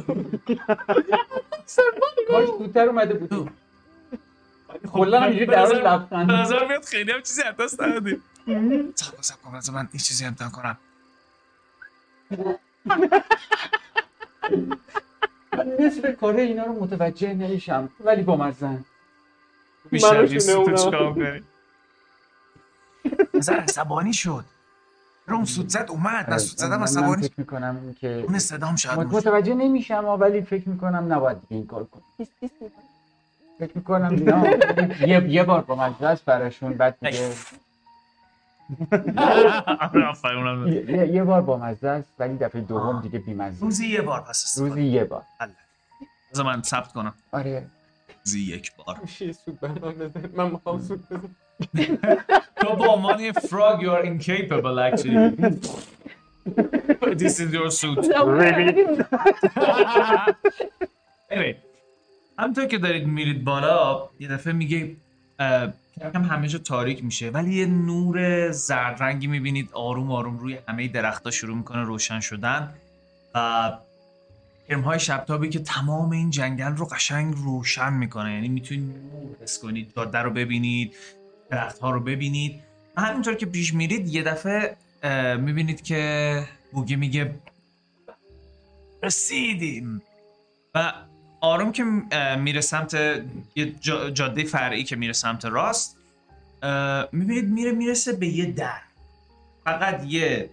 کاش 2.27 2.47
زودتر 2.59 2.87
اومده 2.89 3.13
بودیم 3.13 3.51
کلا 4.93 5.19
همینجوری 5.19 5.45
در 5.45 5.65
حال 5.65 5.81
لبخند 5.81 6.27
به 6.27 6.33
نظر 6.33 6.67
میاد 6.67 6.83
خیلی 6.83 7.11
هم 7.11 7.21
چیزی 7.21 7.41
از 7.41 7.55
دست 7.55 7.77
کن 7.77 8.17
سب 9.21 9.41
کن 9.41 9.57
بذار 9.57 9.75
من 9.75 9.89
این 9.91 9.99
چیزی 9.99 10.25
امتحان 10.25 10.51
کنم. 10.51 10.77
من 15.53 15.67
نصف 15.79 16.15
کاره 16.15 16.41
اینا 16.41 16.63
رو 16.63 16.83
متوجه 16.83 17.33
نمیشم 17.33 17.89
ولی 17.99 18.23
با 18.23 18.37
مزن 18.37 18.85
بیشتر 19.91 20.21
منو 20.21 20.27
نیست 20.27 20.51
شونه 20.51 20.65
تو 20.65 20.71
اونا. 20.71 20.83
چیکار 20.85 21.13
کنی 21.13 21.41
عصبانی 23.57 24.13
شد. 24.13 24.45
رو 25.27 25.35
اون 25.35 25.45
سود 25.45 25.69
زد 25.69 25.85
اومد. 25.89 26.29
نه 26.29 26.37
سود 26.37 26.57
زدم 26.57 26.83
عصبانی 26.83 27.21
فکر 27.21 27.33
می‌کنم 27.37 27.95
که 28.01 28.07
اون 28.07 28.39
صدام 28.39 28.75
شاید. 28.75 28.99
متوجه 28.99 29.53
نمیشم 29.53 30.05
ولی 30.05 30.41
فکر 30.41 30.69
می‌کنم 30.69 31.13
نباید 31.13 31.41
دیگه 31.41 31.55
این 31.55 31.67
کار 31.67 31.83
کنم. 31.83 32.27
فکر 33.59 33.71
می‌کنم 33.75 34.13
نه 34.13 35.07
یه, 35.07 35.29
یه 35.29 35.43
بار 35.43 35.61
با 35.61 35.75
مزه 35.75 36.05
است 36.05 36.25
براشون 36.25 36.73
بعد 36.73 36.97
دیگه 37.01 37.33
آره 39.79 41.13
یه, 41.13 41.23
بار 41.23 41.41
با 41.41 41.57
مزه 41.57 41.87
است 41.87 42.09
ولی 42.19 42.37
دفعه 42.37 42.61
دوم 42.61 43.01
دیگه 43.01 43.19
بیمزه. 43.19 43.61
روزی 43.61 43.87
یه 43.87 44.01
بار 44.01 44.21
پس 44.21 44.57
روزی 44.57 44.83
یه 44.83 45.03
بار. 45.03 45.23
بذار 46.31 46.45
من 46.45 46.61
ثبت 46.61 46.93
کنم. 46.93 47.13
آره. 47.31 47.67
زی 48.27 48.41
یک 48.41 48.71
بار. 48.75 48.99
میشه 49.01 49.25
یه 49.25 49.31
سود 49.31 49.59
برنامه 49.59 50.07
بزن 50.07 50.29
من 50.35 50.51
می‌خوام 50.51 50.81
سود 50.81 51.09
بزن 51.09 51.35
تو 52.61 52.75
به 52.75 52.87
عنوان 52.87 53.19
یه 53.19 53.31
frog 53.31 53.81
you 53.81 53.89
are 53.97 54.05
incapable 54.05 54.77
actually. 54.89 55.17
This 57.21 57.35
is 57.43 57.49
your 57.57 57.69
suit. 57.79 57.99
Anyway 61.31 61.55
همونطور 62.39 62.65
که 62.65 62.77
دارید 62.77 63.07
میرید 63.07 63.43
بالا 63.43 64.09
یه 64.19 64.27
دفعه 64.27 64.53
میگه 64.53 64.95
کم 66.13 66.23
همه 66.23 66.47
جا 66.47 66.59
تاریک 66.59 67.03
میشه 67.03 67.29
ولی 67.29 67.53
یه 67.53 67.65
نور 67.65 68.51
زرد 68.51 69.03
رنگی 69.03 69.27
می‌بینید. 69.27 69.69
آروم 69.73 70.11
آروم 70.11 70.39
روی 70.39 70.57
همه 70.67 70.87
درختها 70.87 71.31
شروع 71.31 71.57
می‌کنه 71.57 71.83
روشن 71.83 72.19
شدن. 72.19 72.73
و 73.35 73.71
کرمهای 74.69 74.99
شبتابی 74.99 75.49
که 75.49 75.59
تمام 75.59 76.11
این 76.11 76.29
جنگل 76.29 76.75
رو 76.75 76.85
قشنگ 76.85 77.33
روشن 77.37 77.93
می‌کنه. 77.93 78.33
یعنی 78.33 78.47
می‌تونید 78.47 78.83
نور 78.83 79.35
حس 79.41 79.59
کنید 79.59 79.93
جاده 79.95 80.19
رو 80.19 80.31
ببینید 80.31 80.95
درختها 81.49 81.91
رو 81.91 81.99
ببینید. 81.99 82.61
و 82.97 83.01
همینطور 83.01 83.33
که 83.33 83.45
پیش 83.45 83.73
میرید 83.73 84.07
یه 84.07 84.23
دفعه 84.23 84.77
می‌بینید 85.37 85.81
که 85.81 86.43
بوگی 86.71 86.95
میگه 86.95 87.35
رسیدیم. 89.03 90.01
و 90.75 90.93
آروم 91.41 91.71
که 91.71 91.83
میره 92.39 92.61
سمت 92.61 92.93
یه 93.55 93.71
جا- 93.79 94.09
جاده 94.09 94.43
فرعی 94.43 94.83
که 94.83 94.95
میره 94.95 95.13
سمت 95.13 95.45
راست 95.45 95.97
می‌بینید 97.11 97.49
میره 97.49 97.71
می‌رسه 97.71 98.13
به 98.13 98.27
یه 98.27 98.45
در. 98.45 98.81
فقط 99.63 100.03
یه 100.05 100.49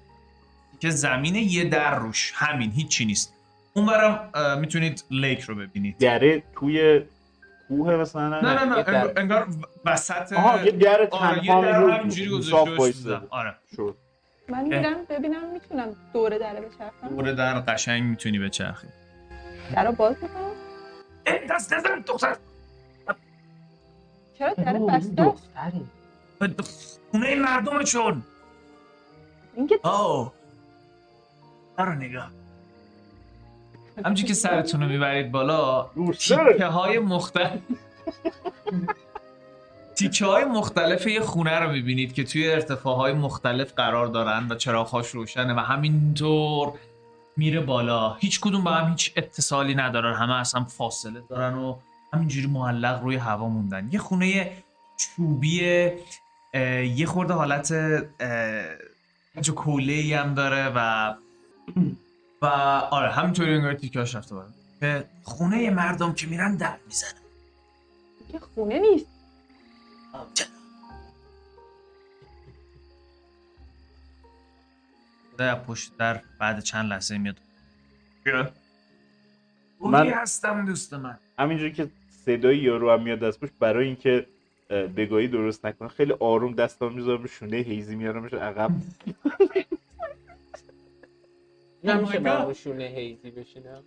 که 0.81 0.91
زمینه 0.91 1.43
یه 1.43 1.65
در 1.65 1.99
روش. 1.99 2.33
همین 2.35 2.71
هیچی 2.73 3.05
نیست. 3.05 3.33
اونورم 3.75 4.31
می‌تونید 4.61 5.05
لیک 5.11 5.41
رو 5.41 5.55
ببینید. 5.55 5.99
دره 5.99 6.43
توی 6.55 7.03
کوه 7.69 7.97
مثلا؟ 7.97 8.41
نه 8.41 8.41
نه 8.41 8.65
نه. 8.65 8.77
انگار, 8.77 9.13
انگار 9.17 9.47
وسط 9.85 10.33
آها 10.33 10.63
یه 10.65 10.71
در 10.71 11.09
آره 11.11 11.45
یه 11.45 11.51
تنها 11.53 11.63
در 11.63 11.81
رو 11.81 11.93
همینجوری 11.93 12.31
گذاشته. 12.31 13.21
آره. 13.31 13.55
شد. 13.77 13.97
من 14.49 14.65
میرم 14.65 15.05
ببینم 15.11 15.53
می‌تونم 15.53 15.97
دوره 16.13 16.39
دره 16.39 16.61
بچرخم. 16.61 17.09
دور 17.09 17.33
در 17.33 17.61
قشنگ 17.61 18.03
می‌تونی 18.03 18.39
بچرخی. 18.39 18.87
در 19.75 19.85
رو 19.87 19.93
باز 19.93 20.17
می‌کنم. 20.23 20.51
ای، 21.27 21.47
دست 21.51 21.73
نزن 21.73 22.01
دختر. 22.07 22.37
چرا 24.39 24.55
در 24.55 24.77
اوه، 24.77 24.97
بسته؟ 24.99 25.25
دختری 25.25 25.87
خونه 27.13 27.35
مردمشون. 27.35 28.23
اینکه 29.57 29.81
آه. 29.83 30.33
رو 31.79 31.95
نگاه. 31.95 32.31
همچون 34.05 34.27
که 34.27 34.35
سرتون 34.35 34.83
رو 34.83 34.89
می‌برید 34.89 35.33
بالا 35.33 35.91
تیکه 36.19 36.67
های 36.67 36.99
مختلف 36.99 37.61
تیکه 39.95 40.27
های 40.27 40.45
مختلف 40.45 41.07
یه 41.07 41.21
خونه 41.21 41.59
رو 41.59 41.71
می‌بینید 41.71 42.15
که 42.15 42.25
توی 42.25 42.53
ارتفاع 42.53 42.97
های 42.97 43.13
مختلف 43.13 43.73
قرار 43.73 44.07
دارن 44.07 44.49
و 44.51 44.55
چراغهاش 44.55 45.09
روشنه 45.09 45.55
و 45.55 45.59
همینطور 45.59 46.73
میره 47.37 47.61
بالا. 47.61 48.15
هیچ 48.15 48.41
کدوم 48.41 48.65
با 48.65 48.71
هم 48.71 48.91
هیچ 48.91 49.13
اتصالی 49.17 49.75
ندارن 49.75 50.15
همه 50.15 50.35
اصلا 50.35 50.65
فاصله 50.65 51.23
دارن 51.29 51.55
و 51.55 51.77
همینجوری 52.13 52.47
معلق 52.47 53.03
روی 53.03 53.17
هوا 53.17 53.49
موندن. 53.49 53.89
یه 53.93 53.99
خونه 53.99 54.53
چوبی 54.97 55.91
یه 56.95 57.07
خورده 57.07 57.35
حالت 57.35 57.75
جو 59.41 59.55
کوله 59.55 60.17
هم 60.17 60.35
داره 60.35 60.73
و 60.77 61.15
و 62.43 62.47
آره 62.91 63.11
همینطوری 63.11 63.55
انگار 63.55 63.75
تیکاش 63.75 64.15
رفته 64.15 64.35
بالا. 64.35 64.49
به 64.81 65.05
خونه 65.23 65.71
مردم 65.71 66.13
که 66.13 66.27
میرن 66.27 66.57
در 66.57 66.77
می‌زنن. 66.87 67.13
که 68.33 68.39
خونه 68.39 68.79
نیست. 68.79 69.07
در 75.39 75.55
پشت 75.55 75.97
در 75.97 76.21
بعد 76.39 76.61
چند 76.61 76.91
لحظه 76.91 77.19
میاد. 77.19 77.37
من- 79.81 80.07
هستم 80.09 80.67
دوست 80.67 80.95
من. 80.95 81.19
همینجوری 81.39 81.73
که 81.73 81.89
صدای 82.25 82.59
یارو 82.59 82.91
هم 82.93 83.03
میاد 83.03 83.25
از 83.25 83.41
پشت 83.41 83.53
برای 83.61 83.87
اینکه 83.87 84.27
اه، 84.71 84.83
بگاهی 84.87 85.29
درست 85.29 85.67
نکنه 85.67 85.89
خیلی 85.89 86.13
آروم 86.13 86.55
دستام 86.55 86.93
می‌ذارم 86.95 87.27
شونه 87.27 87.57
هیزی 87.57 87.97
میارمش 87.97 88.35
عقب. 88.35 88.71
نمیشه 91.85 92.19
من. 92.19 92.47
رو 92.47 92.55
شونه 92.55 92.85
هیزی 92.85 93.31
بشینم 93.31 93.83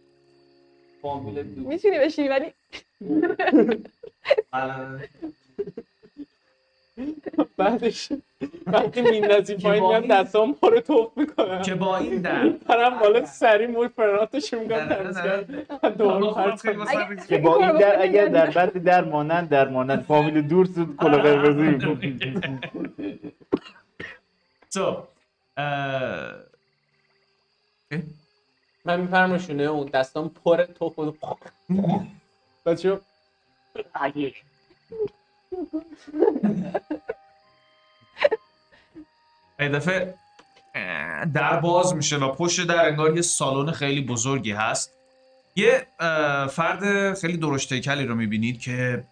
فامیل 1.01 1.43
دو. 1.43 1.61
می‌تونی 1.61 1.99
بشینی 1.99 2.27
ولی؟ 2.27 2.53
بعدش 7.57 8.09
وقتی 8.67 9.01
میندازی 9.01 9.55
پایین 9.55 9.88
میام 9.88 10.07
دستام 10.07 10.53
پا 10.53 10.67
رو 10.67 10.80
توف 10.81 11.17
می‌کنم. 11.17 11.61
که 11.61 11.76
با 11.76 11.97
این 11.97 12.22
در 12.22 12.49
پرم 12.49 12.99
بالا 12.99 13.26
سری 13.26 13.67
مول 13.67 13.88
فراتش 13.88 14.53
می‌کنم 14.53 14.88
تمیز 14.88 15.17
کنم. 15.17 15.65
که 17.27 17.38
با 17.38 17.57
این 17.57 17.77
در 17.77 18.01
اگر 18.01 18.26
در 18.26 18.49
بعد 18.49 18.84
در 18.84 19.03
مانند 19.03 19.49
در 19.49 19.67
مانند. 19.67 20.03
فامیل 20.03 20.41
دور 20.41 20.65
سود 20.65 20.95
کلا 20.97 21.17
قرمزی 21.17 21.77
تو 24.73 25.07
من 28.85 29.01
میپرم 29.01 29.31
رو 29.31 29.39
شونه 29.39 29.63
اون 29.63 29.87
دستام 29.87 30.29
پر 30.29 30.63
توف 30.63 30.99
و 30.99 31.13
بچه 32.65 32.99
یه 39.59 39.69
دفعه 39.69 40.13
در 41.33 41.59
باز 41.59 41.95
میشه 41.95 42.17
و 42.17 42.31
پشت 42.31 42.67
در 42.67 42.87
انگار 42.87 43.15
یه 43.15 43.21
سالن 43.21 43.71
خیلی 43.71 44.01
بزرگی 44.01 44.51
هست. 44.51 44.91
یه 45.55 45.87
فرد 46.51 47.13
خیلی 47.13 47.37
درشت 47.37 47.71
هیکلی 47.71 48.05
رو 48.05 48.15
می‌بینید 48.15 48.61
که 48.61 49.03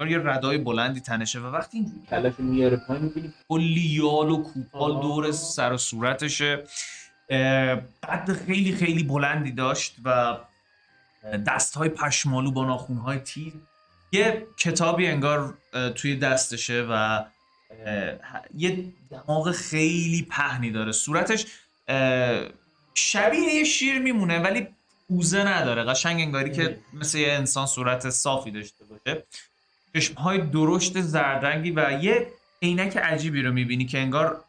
انگار 0.00 0.10
یه 0.10 0.18
ردای 0.18 0.58
بلندی 0.58 1.00
تنشه 1.00 1.40
و 1.40 1.46
وقتی 1.46 1.78
این 1.78 2.06
کلش 2.10 2.32
میاره 2.38 2.76
پایین 2.76 3.04
می‌بینی. 3.04 3.34
کلی 3.48 3.80
یال 3.80 4.30
و 4.30 4.42
کوپال. 4.42 5.00
دور 5.00 5.32
سر 5.32 5.72
و 5.72 5.76
صورتشه. 5.76 6.64
قد 8.02 8.32
خیلی 8.46 8.72
خیلی 8.72 9.02
بلندی 9.02 9.52
داشت 9.52 9.96
و 10.04 10.36
دست 11.46 11.76
های 11.76 11.88
پشمالو 11.88 12.50
با 12.50 12.64
ناخون 12.64 12.96
های 12.96 13.18
تیر 13.18 13.52
یه 14.12 14.46
کتابی 14.58 15.06
انگار 15.06 15.58
توی 15.94 16.16
دستشه 16.16 16.86
و 16.90 17.24
یه 18.54 18.84
دماغ 19.10 19.50
خیلی 19.50 20.26
پهنی 20.30 20.70
داره. 20.70 20.92
صورتش 20.92 21.46
شبیه 22.94 23.54
یه 23.54 23.64
شیر 23.64 23.98
میمونه 23.98 24.38
ولی 24.38 24.68
پوزه 25.08 25.44
نداره. 25.44 25.84
قشنگ 25.84 26.20
انگاری 26.20 26.50
که 26.52 26.78
مثل 26.92 27.18
یه 27.18 27.32
انسان 27.32 27.66
صورت 27.66 28.10
صافی 28.10 28.50
داشته 28.50 28.84
باشه. 28.84 29.24
چشم 29.94 30.14
های 30.14 30.38
درشت 30.38 31.00
زردرنگی 31.00 31.70
و 31.70 31.98
یه 32.02 32.26
عینک 32.62 32.96
عجیبی 32.96 33.42
رو 33.42 33.52
می‌بینی 33.52 33.86
که 33.86 33.98
انگار 33.98 34.44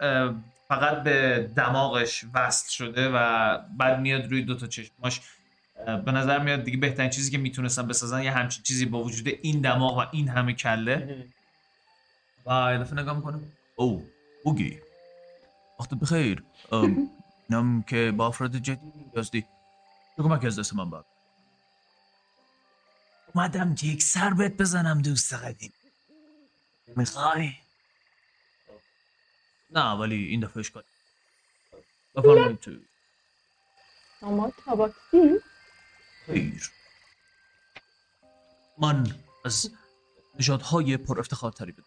فقط 0.72 1.04
به 1.04 1.50
دماغش 1.56 2.26
وصل 2.34 2.70
شده 2.70 3.10
و 3.10 3.58
بعد 3.78 4.00
میاد 4.00 4.26
روی 4.32 4.42
دوتا 4.42 4.68
چشماش. 4.68 5.22
اه، 5.88 6.02
به 6.02 6.12
نظر 6.12 6.40
میاد 6.40 6.64
دیگه 6.64 6.78
بهترین 6.78 7.10
چیزی 7.10 7.32
که 7.32 7.38
می‌تونستن 7.38 7.88
بسازن 7.88 8.24
یه 8.24 8.32
همچین 8.32 8.64
چیزی 8.64 8.86
با 8.86 9.04
وجود 9.04 9.28
این 9.42 9.62
دماغ 9.62 9.98
و 9.98 10.06
این 10.12 10.28
همه 10.28 10.54
کله. 10.54 11.28
و 12.46 12.70
یه 12.72 12.78
دفعه 12.78 13.00
نگاه 13.00 13.16
می‌کنه 13.16 13.40
او 13.76 14.10
بوگی 14.44 14.80
وقت 15.80 15.94
بخیر. 15.94 16.44
اینم 17.50 17.84
که 17.84 18.14
با 18.18 18.28
افراد 18.28 18.56
جدی 18.56 18.92
یازدی 19.16 19.42
چه 20.18 20.24
کمک 20.24 20.46
از 20.46 20.60
دست 20.60 20.76
من 20.76 20.90
بر 20.90 21.04
اومدم 23.36 23.76
که 23.76 23.88
یک 23.88 24.04
سر 24.04 24.30
بهت 24.30 24.58
بزنم 24.58 25.02
دوست 25.02 25.34
قدیم. 25.34 25.74
می‌خوای؟ 26.96 27.54
نه 29.72 29.92
ولی 29.92 30.26
این 30.26 30.40
دفعه 30.40 30.60
اشکال 30.60 30.84
بفرمایید 32.16 32.60
تو. 32.60 32.72
اما 34.22 34.52
تاباکسی 34.66 35.40
خیر. 36.26 36.72
من 38.78 39.08
از 39.46 39.72
نژادهای 40.40 40.98
پر 40.98 41.20
افتخارتری 41.20 41.72
بدم 41.72 41.84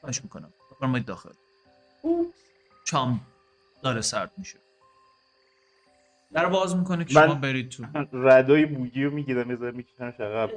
خواهش 0.00 0.22
می‌کنم. 0.22 0.52
بفرمایید 0.70 1.06
داخل. 1.06 1.32
شام 2.84 3.26
داره 3.82 4.00
سرد 4.00 4.32
میشه. 4.36 4.58
در 6.32 6.46
باز 6.46 6.76
می‌کنه 6.76 7.04
که 7.04 7.12
شما 7.14 7.34
برید 7.34 7.68
تو. 7.68 7.86
ردای 8.12 8.66
بوگی 8.66 9.04
رو 9.04 9.10
می‌گیرم 9.10 9.50
یه 9.50 9.56
ذره 9.56 9.70
میکشنش 9.70 10.20
عقب 10.20 10.50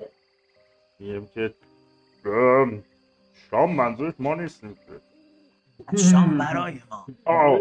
میگم 1.00 1.28
که 1.28 1.54
ام، 2.26 2.84
شام 3.52 3.76
منظورش 3.76 4.14
ما 4.20 4.36
نیستیم 4.36 4.76
که. 4.76 5.02
شام 6.12 6.38
برای 6.44 6.82
ما. 6.92 7.06
آه. 7.26 7.60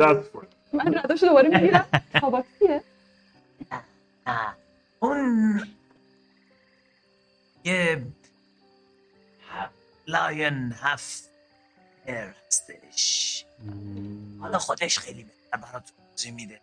دست 0.00 0.32
کن 0.32 0.46
من 0.72 0.94
رداشو 0.94 1.26
دوباره 1.26 1.48
می‌گیرم. 1.48 1.86
تاباکسیه 2.20 2.82
نه 4.26 4.54
اون 5.00 5.60
یه 7.64 8.06
لاین 10.06 10.72
هفت 10.82 11.30
هستش 12.08 13.44
حالا 14.40 14.58
خودش 14.58 14.98
خیلی 14.98 15.22
بهتر 15.24 15.56
برات 15.56 15.92
توضیح 16.16 16.32
میده. 16.32 16.60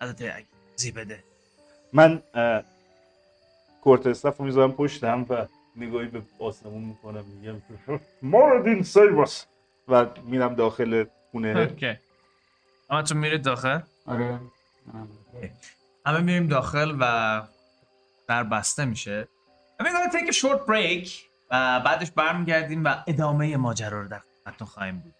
البته 0.00 0.32
اگه 0.36 0.46
توضیح 0.76 0.92
بده. 0.96 1.24
من 1.92 2.22
کورت 3.80 4.06
استف 4.06 4.36
رو 4.36 4.44
می‌ذارم 4.44 4.72
پشتم 4.72 5.26
و 5.28 5.46
نگاهی 5.76 6.06
به 6.06 6.22
آسمون 6.38 6.82
می‌کنم 6.84 7.24
میگم. 7.24 7.62
موردین 8.22 8.82
سیوس 8.82 9.44
و 9.88 10.06
میرم 10.24 10.54
داخل 10.54 11.04
خونه. 11.30 11.48
اوکی. 11.48 11.94
همه 12.90 13.02
تو 13.02 13.14
میرید 13.14 13.42
داخل؟ 13.42 13.80
آره. 14.06 14.40
همه 16.06 16.20
میریم 16.20 16.46
داخل 16.46 16.96
و 17.00 17.42
در 18.28 18.44
بسته 18.44 18.84
میشه. 18.84 19.28
I'm 19.80 19.84
gonna 19.84 20.12
take 20.12 20.28
a 20.32 20.36
short 20.36 20.66
break 20.68 21.08
و 21.50 21.80
بعدش 21.80 22.10
برمیگردیم 22.10 22.84
و 22.84 22.96
ادامه 23.06 23.56
ماجرا 23.56 24.02
رو 24.02 24.08
در 24.08 24.18
خدمتتون 24.18 24.66
خواهیم 24.66 24.98
بود. 24.98 25.14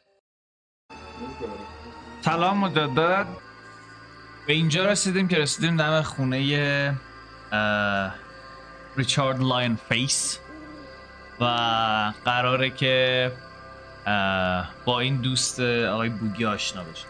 سلام 2.20 2.58
مجدد. 2.58 3.26
به 4.46 4.52
اینجا 4.52 4.86
رسیدیم 4.86 5.28
که 5.28 5.36
رسیدیم 5.38 5.76
دم 5.76 6.02
خونه 6.02 6.98
ریچارد 8.96 9.40
لاین 9.40 9.78
فیس 9.88 10.38
و 11.40 11.44
قراره 12.24 12.70
که 12.70 13.32
با 14.84 15.00
این 15.00 15.16
دوست 15.16 15.60
آقای 15.60 16.08
بوگی 16.08 16.44
آشنا 16.44 16.82
بشه. 16.84 17.06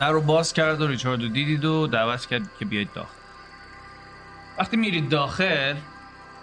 در 0.00 0.10
رو 0.10 0.20
باز 0.20 0.52
کرد 0.52 0.80
و 0.80 0.86
ریچارد 0.86 1.22
رو 1.22 1.28
دیدید 1.28 1.64
و 1.64 1.86
دعوت 1.86 2.26
کرد 2.26 2.50
که 2.58 2.64
بیاید 2.64 2.92
داخل. 2.92 3.14
وقتی 4.58 4.76
میرید 4.76 5.08
داخل 5.08 5.76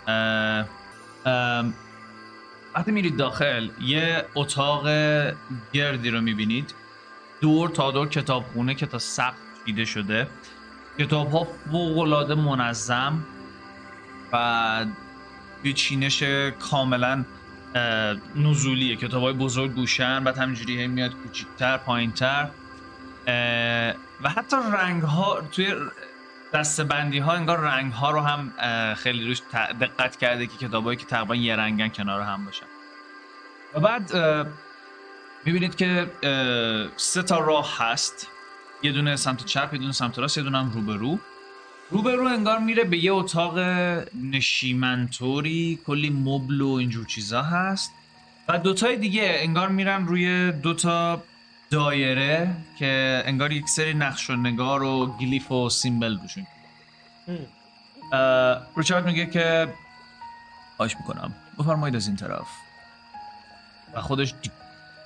اه، 0.07 0.65
وقتی 2.76 2.91
میرید 2.91 3.17
داخل 3.17 3.69
یه 3.81 4.26
اتاق 4.35 4.88
گردی 5.73 6.09
رو 6.09 6.22
می‌بینید. 6.22 6.73
دور 7.41 7.69
تا 7.69 7.91
دور 7.91 8.09
کتابخونه 8.09 8.76
که 8.76 8.85
تا 8.85 8.99
سقف 8.99 9.35
چیده 9.65 9.85
شده. 9.85 10.27
کتاب 10.99 11.31
ها 11.31 11.47
منظم. 12.35 13.26
و 14.35 14.85
یه 15.63 15.73
چینش 15.73 16.23
کاملا 16.59 17.25
نزولیه 18.35 18.95
کتاب 18.95 19.23
های 19.23 19.33
بزرگ 19.33 19.73
گوشن 19.73 20.23
بعد 20.23 20.37
همینجوری 20.37 20.77
هی 20.77 20.87
میاد 20.87 21.15
کوچیکتر 21.15 21.77
پایینتر. 21.77 22.47
و 24.23 24.29
حتی 24.29 24.55
رنگ 24.73 25.03
ها 25.03 25.41
توی 25.51 25.75
دسته 26.53 26.83
بندی 26.83 27.19
ها 27.19 27.33
انگار 27.33 27.59
رنگ 27.59 27.93
ها 27.93 28.11
رو 28.11 28.21
هم 28.21 28.53
خیلی 28.95 29.27
روش 29.27 29.41
دقت 29.81 30.15
کرده 30.15 30.47
که 30.47 30.57
کتابایی 30.57 30.97
که 30.97 31.05
تقریبا 31.05 31.35
یه 31.35 31.55
رنگن 31.55 31.87
کنار 31.87 32.21
هم 32.21 32.45
باشن. 32.45 32.65
و 33.73 33.79
بعد 33.79 34.11
می‌بینید 35.45 35.75
که 35.75 36.11
سه 36.97 37.23
تا 37.23 37.39
راه 37.39 37.77
هست. 37.77 38.27
یه 38.83 38.91
دونه 38.91 39.15
سمت 39.15 39.45
چپ 39.45 39.69
یه 39.73 39.79
دونه 39.79 39.91
سمت 39.91 40.19
راست 40.19 40.37
یه 40.37 40.43
دونه 40.43 40.57
هم 40.57 40.71
روبرو. 40.71 41.19
روبرو 41.89 42.27
انگار 42.27 42.59
میره 42.59 42.83
به 42.83 42.97
یه 42.97 43.13
اتاق 43.13 43.59
نشیمنطوری 44.31 45.79
کلی 45.87 46.09
مبل 46.09 46.61
و 46.61 46.69
اینجور 46.69 47.05
چیزا 47.05 47.41
هست. 47.41 47.91
و 48.47 48.57
دوتای 48.59 48.97
دیگه 48.97 49.35
انگار 49.35 49.69
میرن 49.69 50.07
روی 50.07 50.51
دوتا 50.51 51.23
دایره 51.71 52.55
که 52.79 53.23
انگار 53.25 53.51
یک 53.51 53.69
سری 53.69 53.93
نقش 53.93 54.29
و 54.29 54.35
نگار 54.35 54.83
و 54.83 55.05
گلیف 55.05 55.51
و 55.51 55.69
سیمبل 55.69 56.19
روشون. 56.19 56.47
ریچارد 58.77 59.05
میگه 59.05 59.25
که 59.25 59.73
خواهش 60.77 60.95
می‌کنم 60.95 61.35
بفرمایید 61.59 61.95
از 61.95 62.07
این 62.07 62.15
طرف. 62.15 62.47
و 63.93 64.01
خودش 64.01 64.33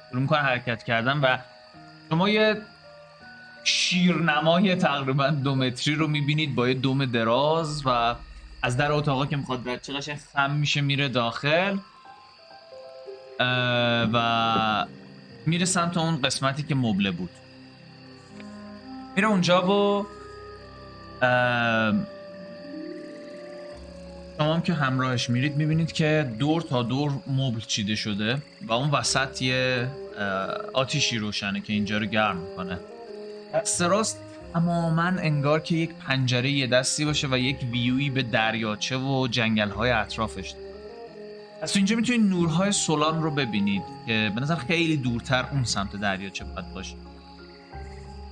شروع 0.09 0.21
می‌کنه 0.21 0.39
حرکت 0.39 0.83
کردن 0.83 1.17
و 1.17 1.37
شما 2.09 2.29
یه 2.29 2.61
شیرنمای 3.89 4.75
تقریبا 4.75 5.27
دو 5.27 5.55
متری 5.55 5.95
رو 5.95 6.07
می‌بینید 6.07 6.55
با 6.55 6.67
یه 6.67 6.73
دوم 6.73 7.05
دراز 7.05 7.81
و 7.85 8.15
از 8.61 8.77
در 8.77 8.91
اتاقا 8.91 9.25
که 9.25 9.37
می‌خواد 9.37 9.69
رد 9.69 9.81
چه 9.81 10.15
خم 10.33 10.51
میشه 10.51 10.81
میره 10.81 11.07
داخل 11.07 11.77
و 14.13 14.85
میره 15.45 15.65
سمت 15.65 15.97
اون 15.97 16.21
قسمتی 16.21 16.63
که 16.63 16.75
مبله 16.75 17.11
بود. 17.11 17.29
میره 19.15 19.27
اونجا 19.27 19.67
و 19.67 20.05
شما 24.37 24.53
هم 24.53 24.61
که 24.61 24.73
همراهش 24.73 25.29
میرید 25.29 25.55
می‌بینید 25.55 25.91
که 25.91 26.31
دور 26.39 26.61
تا 26.61 26.83
دور 26.83 27.11
مبل 27.27 27.59
چیده 27.59 27.95
شده 27.95 28.41
و 28.61 28.73
اون 28.73 28.89
وسط 28.89 29.41
یه 29.41 29.87
آتیشی 30.73 31.17
روشنه 31.17 31.61
که 31.61 31.73
اینجا 31.73 31.97
رو 31.97 32.05
گرم 32.05 32.37
می‌کنه. 32.37 32.79
دست 33.53 33.81
راست 33.81 34.19
تماما 34.53 35.01
انگار 35.01 35.59
که 35.59 35.75
یک 35.75 35.93
پنجره 35.93 36.51
یه 36.51 36.67
دستی 36.67 37.05
باشه 37.05 37.27
و 37.31 37.37
یک 37.37 37.57
ویوی 37.71 38.09
به 38.09 38.23
دریاچه 38.23 38.97
و 38.97 39.27
جنگل 39.27 39.69
های 39.69 39.91
اطرافش. 39.91 40.53
از 41.61 41.75
اینجا 41.75 41.95
می‌تونید 41.95 42.29
نورهای 42.29 42.71
سولان 42.71 43.23
رو 43.23 43.31
ببینید 43.31 43.83
که 44.07 44.31
به 44.35 44.41
نظر 44.41 44.55
خیلی 44.55 44.97
دورتر 44.97 45.45
اون 45.51 45.63
سمت 45.63 45.95
دریاچه 45.95 46.43
باید 46.43 46.73
باشه 46.73 46.95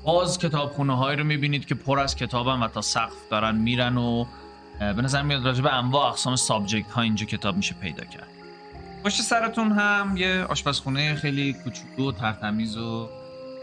باز 0.04 0.40
کتابخونه 0.40 0.98
هایی 0.98 1.18
رو 1.18 1.24
می‌بینید 1.24 1.66
که 1.66 1.76
پر 1.76 2.00
از 2.00 2.16
کتابن 2.16 2.60
و 2.60 2.68
تا 2.68 2.82
سقف 2.82 3.30
دارن 3.32 3.56
میرن 3.56 3.98
و 3.98 4.26
به 4.80 5.02
نظر 5.02 5.22
میاد 5.22 5.46
راجع 5.46 5.64
به 5.64 5.74
انواع 5.74 6.06
اقسام 6.06 6.36
سابجکت 6.36 6.92
ها 6.92 7.02
اینجا 7.02 7.26
کتاب 7.26 7.58
میشه 7.58 7.76
پیدا 7.82 8.06
کرد 8.06 8.28
پشت 9.04 9.22
سرتون 9.22 9.72
هم 9.72 10.18
یه 10.18 10.44
آشپزخونه 10.50 11.16
خیلی 11.16 11.54
کوچولو 11.54 12.10
و 12.10 12.12
ترتمیز 12.12 12.78
و 12.78 13.10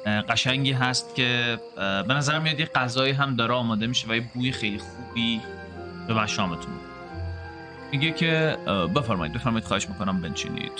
قشنگی 0.07 0.73
هست 0.73 1.15
که 1.15 1.59
به 1.77 2.15
نظر 2.15 2.39
میاد 2.39 2.61
یه 2.61 2.67
غذایی 2.67 3.13
هم 3.13 3.37
داره 3.37 3.55
آماده 3.55 3.87
میشه 3.87 4.09
و 4.09 4.15
یه 4.15 4.25
بوی 4.35 4.53
خیلی 4.53 4.79
خوبی 4.79 5.41
به 6.09 6.15
مشامتون. 6.15 6.75
میگه 7.93 8.11
که 8.11 8.57
بفرمایید 8.97 9.35
بفرمایید 9.35 9.65
خواهش 9.65 9.89
می‌کنم 9.89 10.21
بنشینید. 10.21 10.73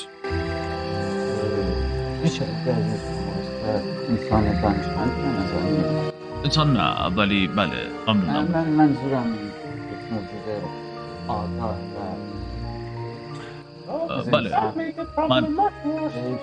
میشه 2.23 2.43
انسان 4.09 4.61
دانشمند 4.63 5.13
نه 6.77 7.07
ولی 7.17 7.49
بله 7.49 7.71
من, 8.07 8.15
ممنونم. 8.15 8.45
من 8.45 8.69
منظورم 8.69 9.27
موجود 10.11 10.63
آگاه 11.29 11.71
و 11.71 12.04
بله. 14.33 14.51
من 15.29 15.47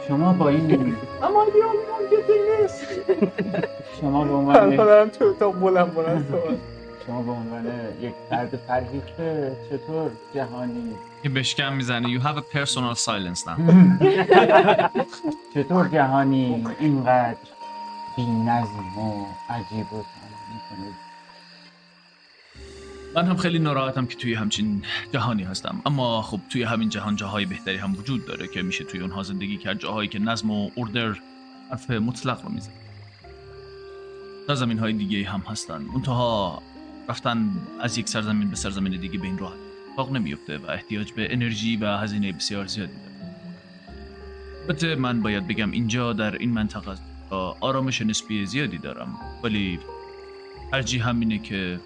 شما 0.07 0.33
با 0.33 0.49
این 0.49 0.95
شما 4.01 4.23
به 4.25 4.33
عنوان 4.33 4.75
دارم 4.75 5.09
تو 5.09 5.33
تا 5.33 5.51
بلند 5.51 5.93
بلند 5.95 6.25
شما 7.07 7.21
به 7.21 7.31
عنوان 7.31 7.65
یک 8.01 8.13
فرد 8.29 8.59
فرهیخته 8.67 9.57
چطور 9.69 10.11
جهانی 10.35 10.93
که 11.23 11.29
بشکم 11.29 11.73
می‌زنه 11.73 12.19
you 12.19 12.21
have 12.21 12.37
a 12.37 12.57
personal 12.57 12.95
silence 12.95 13.45
now. 13.45 13.57
چطور 15.53 15.87
جهانی 15.87 16.65
اینقدر 16.79 17.37
بی 18.15 18.25
نظم 18.25 18.99
و 18.99 19.25
عجیب 19.49 19.93
و 19.93 19.97
می‌کنید 20.53 21.10
من 23.15 23.25
هم 23.25 23.37
خیلی 23.37 23.59
ناراحتم 23.59 24.05
که 24.05 24.15
توی 24.15 24.33
همچین 24.33 24.83
جهانی 25.13 25.43
هستم. 25.43 25.81
اما 25.85 26.21
خب 26.21 26.39
توی 26.49 26.63
همین 26.63 26.89
جهان 26.89 27.15
جاهای 27.15 27.45
بهتری 27.45 27.77
هم 27.77 27.95
وجود 27.95 28.25
داره 28.25 28.47
که 28.47 28.61
میشه 28.61 28.83
توی 28.83 28.99
اونها 28.99 29.23
زندگی 29.23 29.57
کرد. 29.57 29.79
جاهایی 29.79 30.09
که 30.09 30.19
نظم 30.19 30.51
و 30.51 30.69
اردر 30.77 31.15
حرف 31.69 31.91
مطلق 31.91 32.43
رو 32.43 32.49
میزن 32.49 32.71
سرزمین 34.47 34.79
های 34.79 34.93
دیگه 34.93 35.29
هم 35.29 35.39
هستن. 35.39 35.81
منتها 35.81 36.61
رفتن 37.09 37.49
از 37.81 37.97
یک 37.97 38.09
سرزمین 38.09 38.49
به 38.49 38.55
سرزمین 38.55 38.99
دیگه 38.99 39.19
به 39.19 39.25
این 39.25 39.37
راه 39.37 39.53
اتفاق 39.89 40.11
نمیفته 40.11 40.57
و 40.57 40.71
احتیاج 40.71 41.11
به 41.11 41.33
انرژی 41.33 41.77
و 41.77 41.97
هزینه 41.97 42.31
بسیار 42.31 42.65
زیادی 42.65 42.93
داره. 42.93 43.35
البته 44.61 44.95
من 44.95 45.21
باید 45.21 45.47
بگم 45.47 45.71
اینجا 45.71 46.13
در 46.13 46.37
این 46.37 46.51
منطقه 46.51 46.97
آرامش 47.59 48.01
نسبی 48.01 48.45
زیادی 48.45 48.77
دارم. 48.77 49.15
ولی 49.43 49.79
ترجیح 50.71 51.07
همینه 51.07 51.37
که 51.37 51.79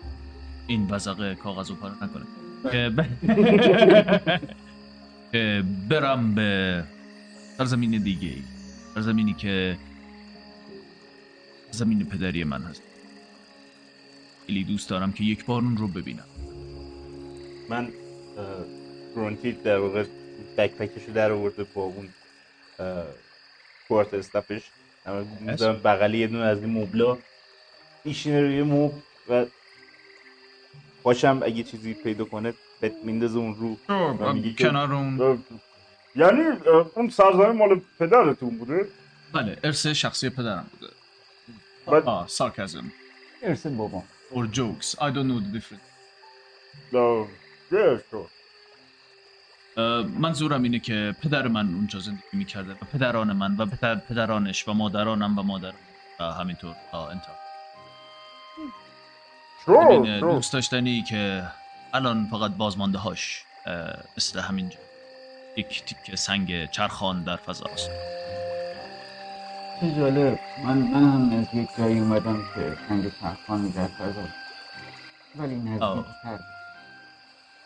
این 0.68 0.88
وزقه 0.90 1.36
کاغذ 1.36 1.70
رو 1.70 1.76
پاره 1.76 1.94
نکنه. 2.04 2.26
که, 2.72 2.90
ب... 2.90 3.06
که 5.32 5.64
برم 5.90 6.36
به 6.36 6.84
سرزمین 7.58 8.04
دیگه 8.04 8.28
ای. 8.28 8.44
سرزمینی 8.96 9.34
که 9.34 9.78
زمین 11.72 12.06
پدری 12.06 12.44
من 12.44 12.62
هست. 12.62 12.82
خیلی 14.48 14.64
دوست 14.64 14.90
دارم 14.90 15.12
که 15.12 15.24
یک 15.24 15.46
بار 15.46 15.62
اون 15.62 15.78
رو 15.78 15.88
ببینم. 15.88 16.26
من 17.70 17.84
اه، 17.84 17.92
گرونتی 19.16 19.52
در 19.52 19.78
واقع 19.78 20.06
بکپکش 20.58 21.04
رو 21.08 21.14
در 21.14 21.32
آورده 21.32 21.64
با 21.64 21.82
اون 21.82 22.10
کوارت 23.88 24.14
استفش. 24.14 24.62
می‌ذارم 25.40 25.82
بغلی 25.84 26.18
یه 26.18 26.28
دونه 26.28 26.44
از 26.44 26.62
این 26.62 26.70
مبلا. 26.70 27.18
میشینه 28.06 28.42
روی 28.42 28.64
مبل 28.64 28.98
و 29.30 29.46
باشم 31.06 31.42
اگه 31.44 31.64
چیزی 31.64 31.94
پیدا 31.94 32.26
کنه 32.26 32.54
بهت 32.82 32.94
میندازه 33.04 33.38
اون 33.40 33.56
رو 33.56 33.78
کنار 34.60 34.94
اون. 34.94 35.44
یعنی 36.16 36.42
اون 36.96 37.10
سرزمین 37.10 37.52
مال 37.52 37.82
پدرتون 38.00 38.58
بوده؟ 38.58 38.86
بله 39.34 39.58
ارث 39.64 39.88
شخصی 39.88 40.30
پدرم 40.30 40.66
بوده. 40.72 40.94
آه 42.06 42.28
سارکازم. 42.28 42.92
ارث 43.44 43.68
بابا. 43.68 44.04
Or 44.32 44.46
jokes. 44.58 44.88
I 44.96 45.10
don't 45.16 45.28
know 45.30 45.40
the 45.46 45.52
difference. 45.58 45.88
اه، 46.96 47.28
yes, 47.72 48.00
sure. 48.12 48.30
منظورم 50.20 50.64
اینه 50.64 50.80
که 50.80 51.16
پدر 51.24 51.48
من 51.48 51.74
اونجا 51.74 52.00
زندگی 52.00 52.22
می‌کرده 52.34 52.72
و 52.72 52.86
پدران 52.94 53.32
من 53.32 53.58
و 53.58 53.66
پدر 53.66 53.96
پدرانش 53.96 54.68
و 54.68 54.74
مادرانم 54.74 55.40
و 55.40 55.44
مادر 55.44 55.74
و 56.20 56.24
همینطور. 56.24 56.76
تا 56.92 57.10
انتها. 57.10 57.45
Sure. 59.66 60.20
دوست 60.20 60.54
داشتنی 60.54 61.04
که 61.04 61.44
الان 61.94 62.28
فقط 62.32 62.52
بازمانده 62.52 62.98
هاش 62.98 63.44
مثل 64.18 64.40
همینجا 64.40 64.78
یک 65.58 65.86
تیک 65.86 66.16
سنگ 66.16 66.70
چرخان 66.70 67.24
در 67.24 67.36
فضاست 67.36 67.90
چه 69.82 69.96
جالب. 69.96 70.40
من 70.64 70.78
من 70.78 71.04
هم 71.04 71.40
از 71.40 71.46
یک 71.54 71.70
جایی 71.78 72.00
اومدم 72.00 72.44
که 72.56 72.78
سنگ 72.90 73.12
چرخان 73.22 73.70
در 73.70 73.88
فضا. 73.88 74.22
ولی 75.36 75.56
نزدیکتر. 75.56 76.40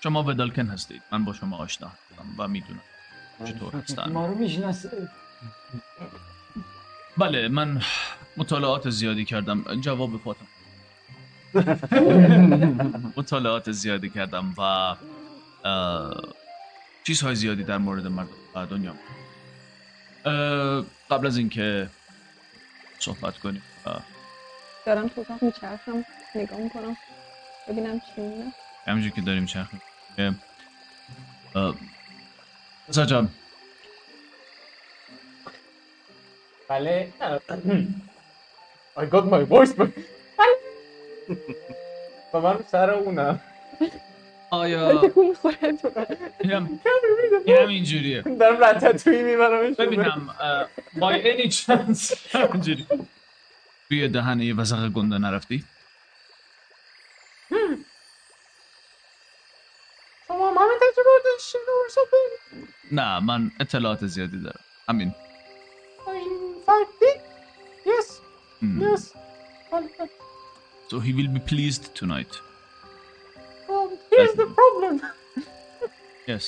شما 0.04 0.24
ودالکن 0.24 0.68
هستید. 0.68 1.02
من 1.12 1.26
با 1.26 1.34
شما 1.34 1.58
آشنا 1.58 1.88
هستم 1.88 2.26
و 2.38 2.48
می‌دونم 2.48 2.82
چطور 3.46 3.76
هستن. 3.76 4.12
ما 4.12 4.26
رو 4.26 4.36
می‌شناسه. 4.36 5.10
بله 7.18 7.48
من 7.48 7.82
مطالعات 8.38 8.90
زیادی 8.90 9.26
کردم. 9.26 9.82
جواب 9.82 10.18
فاطمه. 10.18 10.48
مطالعات 13.18 13.72
زیادی 13.72 14.10
کردم 14.10 14.54
و 14.58 14.96
چیزهای 17.08 17.36
زیادی 17.36 17.64
در 17.64 17.78
مورد 17.78 18.08
مردم 18.08 18.30
و 18.56 18.66
دنیا 18.66 18.96
قبل 21.10 21.28
از 21.28 21.38
اینکه 21.38 21.90
صحبت 23.00 23.38
کنیم 23.38 23.64
دارم 24.86 25.08
تو 25.08 25.22
اتاق 25.22 25.44
میچرخم 25.44 26.06
نگاه 26.36 26.60
می‌کنم 26.60 26.98
ببینم 27.68 28.00
چی 28.00 28.22
می‌بینم 28.22 28.54
همینجور 28.88 29.12
که 29.12 29.22
داریم 29.22 29.46
چرخ 29.46 29.68
می‌کنیم. 29.74 30.42
اه، 31.56 31.76
رضا 32.90 33.06
جان 33.06 33.30
بله 36.70 37.14
I 38.98 39.06
got 39.06 39.26
my 39.26 39.44
voice 39.44 39.74
back. 39.74 39.92
و 42.34 42.40
من 42.42 42.60
سر 42.72 42.90
اونم 42.90 43.40
آیا 44.52 45.02
اینم 46.40 46.80
اینم 47.46 47.68
اینجوریه 47.68 48.22
دارم 48.22 48.64
رتتوی 48.64 49.24
میبرمش 49.24 49.76
ببینم 49.76 50.36
by 50.96 51.14
any 51.24 51.52
chance 51.52 52.18
همینجوری 52.36 52.88
توی 53.90 54.08
دهن 54.08 54.40
یه 54.42 54.56
وزق 54.56 54.90
گنده 54.90 55.18
نرفتی؟ 55.18 55.64
شما 60.28 60.50
همه 60.50 60.74
تجربه 60.82 61.10
داشتین 61.26 61.62
نه 62.92 63.20
من 63.20 63.52
اطلاعات 63.60 64.06
زیادی 64.08 64.40
دارم 64.40 64.60
همین 64.90 65.14
did 67.00 67.22
yes. 67.86 68.22
Hmm. 68.62 68.82
yes. 68.82 69.14
So 70.91 71.01
he 71.01 71.13
will 71.19 71.31
be 71.39 71.41
pleased 71.53 71.85
tonight. 72.01 72.33
um, 73.69 73.89
here's 74.11 74.35
the 74.43 74.47
problem 74.61 74.95
Yes. 76.33 76.45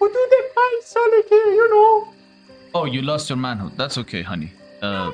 حدود 0.00 0.32
پنج 0.56 0.82
ساله 0.84 1.22
که 1.28 1.34
you 1.60 1.66
know 1.74 1.90
Oh, 2.72 2.84
you 2.94 3.02
lost 3.02 3.28
your 3.30 3.40
manhood. 3.48 3.72
That's 3.80 3.98
okay, 4.02 4.22
honey. 4.22 4.50
Uh, 4.88 5.10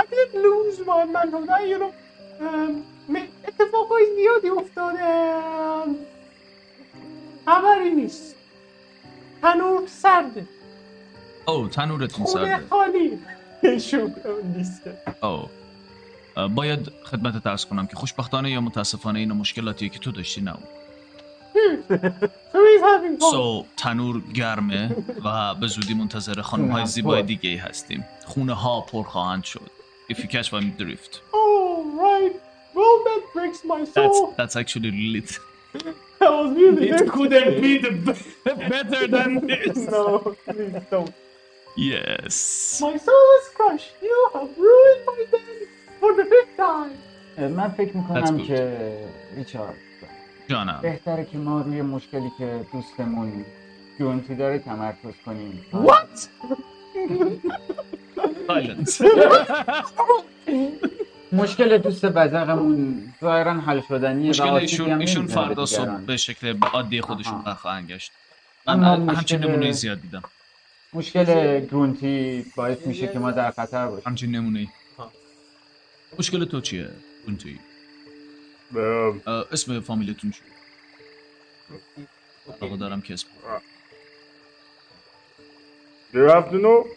I 0.00 0.02
didn't 0.10 0.34
lose 0.48 0.76
my 0.90 1.02
manhood 1.16 1.48
I 1.58 1.62
you 1.72 1.78
know 1.82 1.92
um, 2.44 2.72
می- 3.08 3.28
اتفاقای 3.48 4.06
زیادی 4.16 4.48
افتاده 4.48 5.04
um, 5.84 5.90
خبری 7.46 7.90
نیست 7.90 8.36
تنور 9.42 9.86
سرده 9.86 10.46
oh, 11.47 11.69
تنورتون 11.71 12.25
خونه 12.25 12.59
سرده. 13.77 15.03
Oh. 15.21 15.47
Uh, 16.35 16.39
باید 16.39 16.91
خدمت 17.03 17.47
ارز 17.47 17.65
کنم 17.65 17.87
که 17.87 17.95
خوشبختانه 17.95 18.51
یا 18.51 18.61
متاسفانه 18.61 19.19
این 19.19 19.31
مشکلاتیه 19.31 19.89
که 19.89 19.99
تو 19.99 20.11
داشتی 20.11 20.41
نه 20.41 20.51
اون. 20.51 20.63
So 21.53 22.57
he's 22.67 22.81
having 22.81 23.17
fun 23.19 23.33
So 23.33 23.65
تنور 23.77 24.21
گرمه 24.33 24.95
و 25.25 25.55
به 25.55 25.67
زودی 25.67 25.93
منتظر 25.93 26.41
خانم 26.41 26.71
های 26.71 26.85
زیبای 26.85 27.23
دیگه 27.23 27.49
ای 27.49 27.55
هستیم. 27.55 28.05
خونه 28.25 28.53
ها 28.53 28.81
پر 28.81 29.03
خواهند 29.03 29.43
شد. 29.43 29.71
If 30.11 30.17
you 30.19 30.27
catch 30.27 30.51
my 30.53 30.61
drift. 30.79 31.13
Oh, 31.33 31.83
right. 32.05 32.35
Well, 32.75 32.95
that 33.07 33.21
breaks 33.33 33.63
my 33.63 33.79
That's, 33.85 34.17
soul. 34.17 34.33
that's 34.37 34.55
actually 34.61 34.91
really... 34.91 35.23
That 36.19 36.31
was 36.39 36.49
really 36.61 36.89
It 36.89 37.09
couldn't 37.15 37.61
be 37.65 37.73
the 37.85 38.15
better 38.73 39.03
than 39.15 39.29
this. 39.49 39.77
No, 39.95 40.35
please 40.45 40.75
don't. 40.91 41.13
Yes. 41.77 42.79
My 42.81 42.97
soul 42.97 43.27
is 43.39 43.47
crushed. 43.55 43.93
You 44.01 44.29
have 44.33 44.49
ruined 44.57 45.01
my 45.07 45.25
day 45.31 45.57
for 45.99 46.11
the 46.15 46.25
fifth 46.25 46.57
time. 46.57 46.97
من 47.37 47.69
فکر 47.69 47.97
می‌کنم. 47.97 48.37
که 48.37 48.77
ریچارد 49.35 49.75
جانم. 50.47 50.79
بهتره 50.81 51.25
که 51.25 51.37
ما 51.37 51.61
روی 51.61 51.81
مشکلی 51.81 52.31
که 52.37 52.65
دوستمون 52.73 53.45
جونتی 53.99 54.35
داره 54.35 54.59
تمرکز 54.59 55.13
کنیم 55.25 55.65
What? 55.73 56.27
Silence. 58.47 59.01
مشکل 61.31 61.77
دوست 61.77 62.05
بزرگمون 62.05 63.03
ظاهرا 63.21 63.53
حل 63.53 63.81
شدنیه 63.87 64.29
مشکل 64.29 64.49
ایشون 64.49 65.01
ایشون 65.01 65.27
فردا 65.27 65.65
صبح. 65.65 65.97
به 65.97 66.17
شکل 66.17 66.57
عادی 66.73 67.01
خودشون. 67.01 67.41
برخواهند 67.41 67.91
گشت 67.91 68.11
من 68.67 68.83
همچین 69.09 69.39
نمونه 69.39 69.71
زیاد 69.71 70.01
دیدم 70.01 70.23
مشکل 70.93 71.59
گرونتی 71.65 72.45
باعث 72.55 72.87
میشه 72.87 73.07
که 73.07 73.19
ما 73.19 73.31
در 73.31 73.51
خطر 73.51 73.87
باشیم 73.87 74.07
همچین 74.07 74.35
نمونه 74.35 74.67
مشکل 76.19 76.45
تو 76.45 76.61
چیه؟ 76.61 76.89
اه، 79.27 79.45
اسم 79.51 79.79
فامیلتون 79.79 80.31
چیه؟ 80.31 80.45
آقا 82.61 82.75
دارم 82.75 83.01
که 83.01 83.13
اسم 83.13 83.27
Do 86.13 86.17
you 86.17 86.29
have 86.29 86.49
to 86.51 86.57
know? 86.65 86.87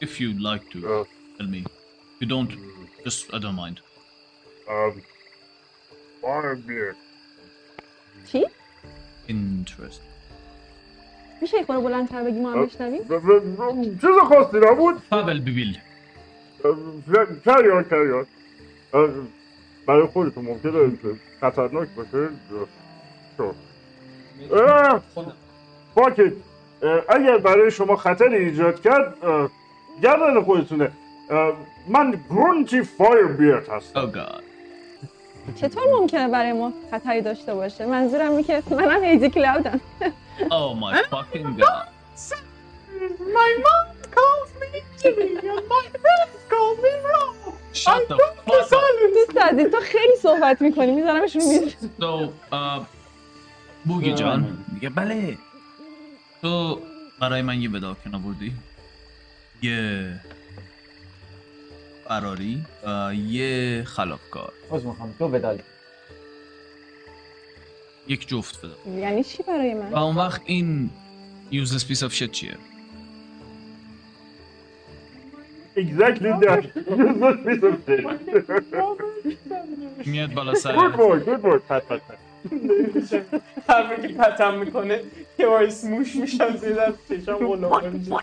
If 0.00 0.20
you'd 0.20 0.40
like 0.40 0.64
to 0.72 0.78
tell 1.38 1.48
me 1.54 1.62
If 2.14 2.22
you 2.22 2.28
don't 2.34 2.52
just 3.04 3.20
I 3.34 3.38
don't 3.38 3.58
mind 3.64 3.78
um, 4.68 5.02
beer. 6.66 6.94
چی؟ 8.32 8.46
Interest 9.28 10.15
میشه 11.40 11.58
یک 11.60 11.66
بار 11.66 11.80
بلندتر 11.80 12.24
بگی 12.24 12.40
ما 12.40 12.52
هم 12.52 12.66
بشنویم؟ 12.66 13.02
چیز 14.00 14.10
خاصی 14.28 14.56
نبود؟ 14.70 14.94
فابل 15.10 15.40
بیبیل. 15.40 15.78
کریان 17.44 17.84
کریان 17.84 18.26
برای 19.86 20.06
خودتون 20.06 20.44
ممکنه 20.44 20.72
که 20.72 21.08
خطرناک 21.40 21.88
باشه. 21.96 22.28
اه، 24.52 25.02
اگر 27.08 27.38
برای 27.38 27.70
شما 27.70 27.96
خطر 27.96 28.28
ایجاد 28.28 28.80
کرد 28.80 29.14
گردن 30.02 30.42
خودتونه. 30.42 30.90
من 31.88 32.20
گرونتی 32.30 32.82
فایر 32.82 33.26
بیرد 33.26 33.68
هستم. 33.68 34.12
Oh 34.12 34.16
god. 34.16 34.42
چطور 35.60 35.82
ممکنه 36.00 36.28
برای 36.28 36.52
ما 36.52 36.72
خطری 36.90 37.20
داشته 37.20 37.54
باشه؟ 37.54 37.86
منظورم 37.86 38.30
اینه 38.30 38.62
که 38.62 38.74
منم 38.74 39.04
هیزی 39.04 39.30
کلاودم. 39.30 39.80
Oh 40.58 40.74
my 40.74 40.92
fucking 41.14 41.48
god. 41.62 41.86
My 43.38 43.50
mom 43.64 43.86
calls 44.16 44.50
me 44.60 44.70
Jimmy 45.00 45.28
and 45.52 45.64
my 45.74 45.84
friends 46.02 46.34
call 46.50 46.70
me 46.84 46.92
Rob. 47.08 47.34
Shut 47.72 48.02
the 48.08 48.16
fuck 48.46 48.72
up. 48.72 48.84
دوست 49.14 49.38
عزیز 49.38 49.70
تو 49.70 49.80
خیلی 49.80 50.16
صحبت 50.22 50.62
می‌کنی 50.62 50.92
میذارمشون 50.92 51.42
میز 51.42 51.74
So 52.00 52.30
uh, 52.52 52.80
بوگی 53.84 54.14
جان. 54.14 54.64
میگه 54.72 54.88
بله. 54.88 55.38
تو 56.42 56.80
برای 57.20 57.42
من 57.42 57.62
یه 57.62 57.68
بداکن 57.68 58.14
آوردی 58.14 58.52
یه 59.62 60.20
فراری 62.08 62.64
و 62.86 63.14
یه 63.14 63.84
خلافکار. 63.84 64.52
باز 64.70 64.86
می‌خوام 64.86 65.14
تو 65.18 65.28
بدال 65.28 65.62
یک 68.08 68.28
جفت 68.28 68.56
فدا 68.56 68.76
یعنی 69.00 69.24
چی 69.24 69.42
برای 69.42 69.74
من؟ 69.74 69.90
و 69.90 69.96
اون 69.96 70.16
وقت 70.16 70.42
این 70.44 70.90
useless 71.52 71.82
piece 71.82 72.02
of 72.08 72.12
shit 72.12 72.30
چیه 72.30 72.56
Exactly 75.76 76.30
that. 76.44 76.62
Not 77.22 77.36
piece 77.46 77.62
of 77.68 77.74
shit. 77.86 78.06
میاد 80.06 80.32
بالا 80.34 80.54
سر 80.54 80.76
Good 80.76 80.92
boy, 80.96 81.28
good 81.28 81.42
boy. 81.42 81.58
pat, 81.70 81.82
pat, 81.88 82.00
pat. 82.08 82.16
حرفی 83.68 84.08
که 84.08 84.14
پتم 84.14 84.58
می‌کنه 84.58 85.02
یه 85.38 85.46
بار 85.46 85.70
سموش 85.70 86.16
میشم 86.16 86.56
زیر 86.56 86.74
دست 86.74 86.98
چشم 87.08 87.34
قلابه 87.36 87.90
میشه 87.90 88.16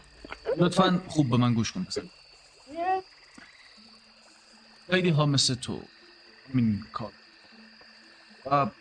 لطفا 0.57 1.01
خوب 1.07 1.29
به 1.29 1.37
من 1.37 1.53
گوش 1.53 1.71
کن 1.71 1.83
پسر 1.83 2.01
خیلی 4.91 5.09
ها 5.09 5.25
مثل 5.25 5.53
تو 5.55 5.79
این 6.53 6.79
کار 6.93 7.11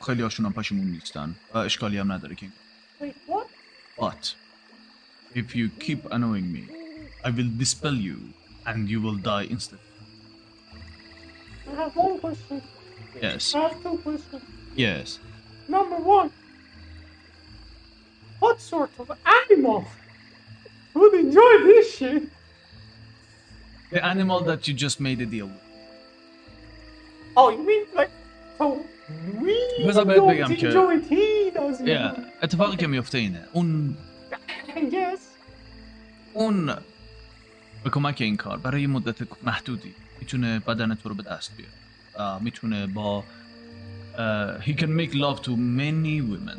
خیلی 0.05 0.21
هاشون 0.21 0.45
هم 0.45 0.53
پشیمون 0.53 0.87
نیستن 0.87 1.35
و 1.53 1.57
اشکالی 1.57 1.97
هم 1.97 2.11
نداره 2.11 2.35
که 2.35 2.47
این 3.01 3.13
کار. 3.27 3.45
But 3.97 4.23
if 5.35 5.55
you 5.55 5.69
keep 5.85 6.01
annoying 6.11 6.47
me, 6.55 6.63
I 7.25 7.29
will 7.37 7.51
dispel 7.63 7.95
you 8.09 8.17
and 8.69 8.89
you 8.91 8.99
will 9.05 9.19
die 9.33 9.45
instantly. 9.55 9.87
I 11.71 11.75
have 11.81 11.95
one 11.95 12.19
question. 12.19 12.61
Yes, 13.21 13.55
I 13.55 13.59
have 13.67 13.77
two 13.83 13.97
questions. 14.07 14.43
yes. 14.75 15.19
Number 15.67 15.97
one, 16.17 16.29
what 18.39 18.57
sort 18.61 18.91
of 18.99 19.07
animal 19.41 19.79
would 20.93 21.13
enjoy 21.25 21.53
this 21.69 21.87
shit? 21.97 22.23
The 23.91 24.01
animal 24.13 24.39
that 24.49 24.67
you 24.67 24.73
just 24.85 24.97
made 25.07 25.19
a 25.21 25.25
deal 25.25 25.47
with. 25.47 25.65
Oh, 27.39 27.49
you 27.55 27.63
mean 27.71 27.83
like 27.99 28.11
so 28.57 28.65
we 28.73 28.83
بذار 29.87 30.05
بهت 30.05 30.17
don't 30.17 30.29
بگم 30.29 30.55
که- 30.55 30.69
enjoy 30.71 31.01
it, 31.01 31.09
he 31.11 31.57
doesn't. 31.57 31.87
Yeah. 31.87 32.19
اتفاقی 32.43 32.77
که 32.77 32.87
میفته 32.87 33.17
اینه 33.17 33.43
اون 33.53 33.97
I 34.67 34.79
guess. 34.79 35.19
اون 36.33 36.65
به 37.83 37.89
کمک 37.89 38.21
این 38.21 38.37
کار 38.37 38.57
برای 38.57 38.87
مدت 38.87 39.15
محدودی 39.43 39.93
میتونه 40.19 40.59
بدن 40.59 40.95
تو 40.95 41.09
رو 41.09 41.15
به 41.15 41.23
دست 41.23 41.51
بیاره 41.57 41.71
و 42.19 42.39
میتونه 42.39 42.87
با 42.87 43.23
uh, 44.15 44.61
he 44.63 44.73
can 44.73 44.89
make 45.01 45.13
love 45.13 45.41
to 45.41 45.49
many 45.51 46.21
women 46.31 46.57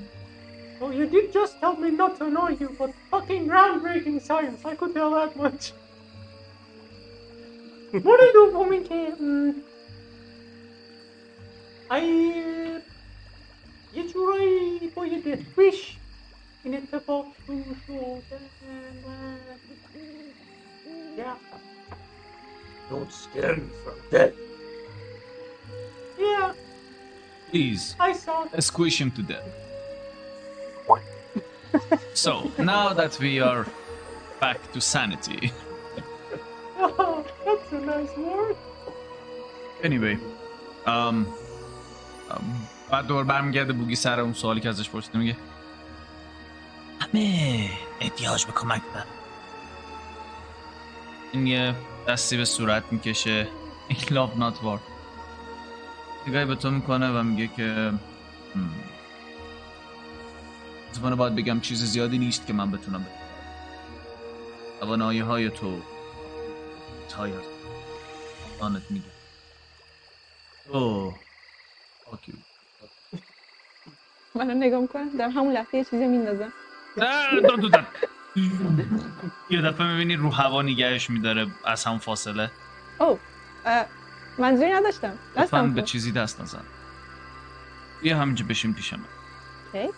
Oh, 0.81 0.91
you 0.99 1.07
did 1.17 1.27
just 1.39 1.55
tell 1.63 1.75
me 1.85 1.91
not 2.03 2.13
to 2.19 2.25
annoy 2.31 2.51
you, 2.63 2.69
but 2.81 2.91
fucking 3.13 3.43
groundbreaking 3.51 4.19
science, 4.29 4.61
I 4.73 4.75
could 4.81 4.93
tell 4.99 5.11
that 5.19 5.33
much. 5.43 5.63
what 8.07 8.17
do 8.21 8.25
you 8.29 8.33
do 8.39 8.45
for 8.57 8.65
me, 8.73 8.79
I. 11.94 12.00
Uh, 12.00 12.80
it's 13.94 14.16
right, 14.16 14.90
for 14.96 15.06
you 15.06 15.22
did 15.22 15.46
wish. 15.56 15.98
And 16.66 16.74
it's 16.74 16.92
about 16.92 17.28
two 17.46 17.64
shoulders 17.86 18.50
Yeah. 21.16 21.36
Don't 22.90 23.12
scare 23.12 23.58
me 23.58 23.70
from 23.84 23.94
death. 24.10 24.34
Yeah. 26.18 26.54
Please. 27.52 27.96
I 28.00 28.14
saw. 28.14 28.46
That. 28.46 28.64
Squish 28.64 29.00
him 29.00 29.12
to 29.12 29.22
death. 29.22 29.50
so 32.16 32.52
now 32.58 32.94
that 32.94 33.20
we 33.20 33.40
are 33.40 33.68
back 34.40 34.60
to 34.72 34.82
sanity. 34.82 35.52
oh, 36.80 37.24
that's 37.46 37.72
a 37.72 37.80
nice 37.80 38.18
word. 38.18 38.56
Anyway, 39.84 40.18
um, 40.88 41.28
بعد 42.92 43.08
دور 43.08 43.24
برمیگرده 43.24 43.74
بوگی 43.74 43.96
سر 43.96 44.20
اون 44.20 44.34
سوالی 44.34 44.62
که 44.62 44.70
ازش 44.70 44.90
پرسیده 44.90 45.18
میگه. 45.18 45.38
همه 47.00 47.70
احتیاج 48.00 48.46
به 48.46 48.52
کمک 48.52 48.82
دارن. 48.94 49.06
این 51.32 51.48
یه 51.48 51.76
دستی 52.08 52.38
به 52.38 52.46
صورت 52.46 52.84
می‌کشه. 52.92 53.48
این 53.88 54.00
لاف 54.12 54.38
نات 54.38 54.64
وار 54.64 54.80
نگاهی 56.28 56.46
به 56.46 56.56
تو 56.56 56.72
می‌کنه 56.72 57.20
و 57.20 57.24
میگه 57.24 57.48
که 57.48 57.64
هم. 58.56 58.70
متاسفانه 60.86 61.16
باید 61.16 61.36
بگم 61.36 61.60
چیز 61.60 61.84
زیادی 61.84 62.18
نیست 62.18 62.48
که 62.48 62.54
من 62.54 62.72
بتونم 62.72 63.04
بگم. 63.04 63.12
توانایی 64.80 65.20
های 65.20 65.50
تو 65.50 65.82
تای 67.10 67.32
از 67.32 67.44
آنت 68.60 68.82
میگه. 68.90 69.06
اوه 70.70 71.16
آکیو 72.12 72.36
منو 74.36 74.54
نگاه 74.54 74.82
می‌کنم 74.82 75.18
در 75.18 75.30
همون 75.30 75.54
لحظه 75.54 75.78
یه 75.78 75.84
چیزی 75.84 76.08
میندازم 76.08 76.54
نه 76.98 77.42
داد 77.42 77.62
داد 77.62 77.72
داد. 77.72 77.86
یه 79.50 79.62
دفعه 79.62 79.88
می‌بینی 79.88 80.16
رو 80.16 80.30
هوا 80.30 80.62
نگهش 80.62 81.10
میداره 81.10 81.48
از 81.66 81.84
هم 81.84 82.00
فاصله 82.00 82.52
او 83.00 83.20
منظوری 84.38 84.72
نداشتم 84.72 85.18
دستم 85.38 85.74
به 85.74 85.82
چیزی 85.82 86.12
دست 86.12 86.42
نزن 86.42 86.64
بیا 88.02 88.18
همینجا 88.18 88.46
بشین 88.50 88.74
پیش 88.74 88.94
من 88.94 89.00
اوکی. 89.74 89.94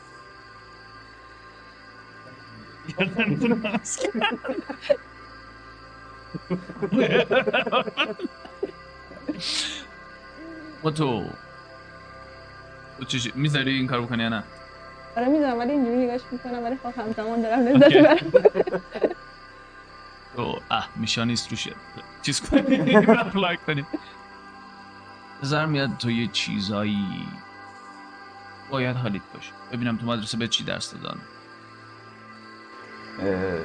و 10.84 10.92
تو 10.92 11.30
تو 13.00 13.06
چی؟ 13.06 13.32
می‌ذاری 13.36 13.74
این 13.74 13.88
کار 13.88 14.02
بکنی 14.02 14.24
یا 14.24 14.30
نه؟ 14.30 14.44
آره 15.18 15.28
می‌زنم 15.28 15.60
ولی 15.60 15.72
اینجوری 15.72 15.98
نگاش 15.98 16.22
می‌کنم 16.32 16.64
ولی 16.64 16.76
خب 16.84 17.00
همزمان 17.00 17.42
دارم 17.42 17.60
لذت 17.60 17.94
برم 17.94 18.32
تو 20.36 20.60
اه 20.72 20.90
میشانیست 20.96 21.52
روش 21.52 21.68
چیز 22.22 22.42
کنی 22.42 22.96
اپلای 22.96 23.58
کنی 23.58 23.86
نظر 25.44 25.66
میاد 25.66 25.98
تو 25.98 26.12
یه 26.12 26.28
چیزایی. 26.28 27.28
باید 28.70 28.96
حالیت 28.96 29.22
باشه. 29.34 29.52
ببینم 29.72 29.98
تو 29.98 30.06
مدرسه 30.06 30.38
به 30.38 30.48
چی 30.48 30.64
درس 30.64 30.94
دادن. 30.94 31.20
اه، 33.20 33.60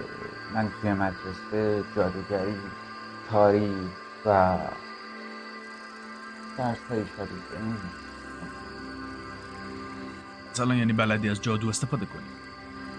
من 0.55 0.69
توی 0.81 0.93
مدرسه 0.93 1.85
جادوگری 1.97 2.55
تاریخ 3.31 3.91
و 4.27 4.59
درس 6.59 6.79
های 6.91 7.05
شبیه. 7.17 8.00
این 10.61 10.69
مثلا 10.69 10.79
یعنی 10.79 10.93
بلدی 10.93 11.29
از 11.29 11.43
جادو 11.43 11.69
استفاده 11.69 12.07
کنی؟ 12.07 12.23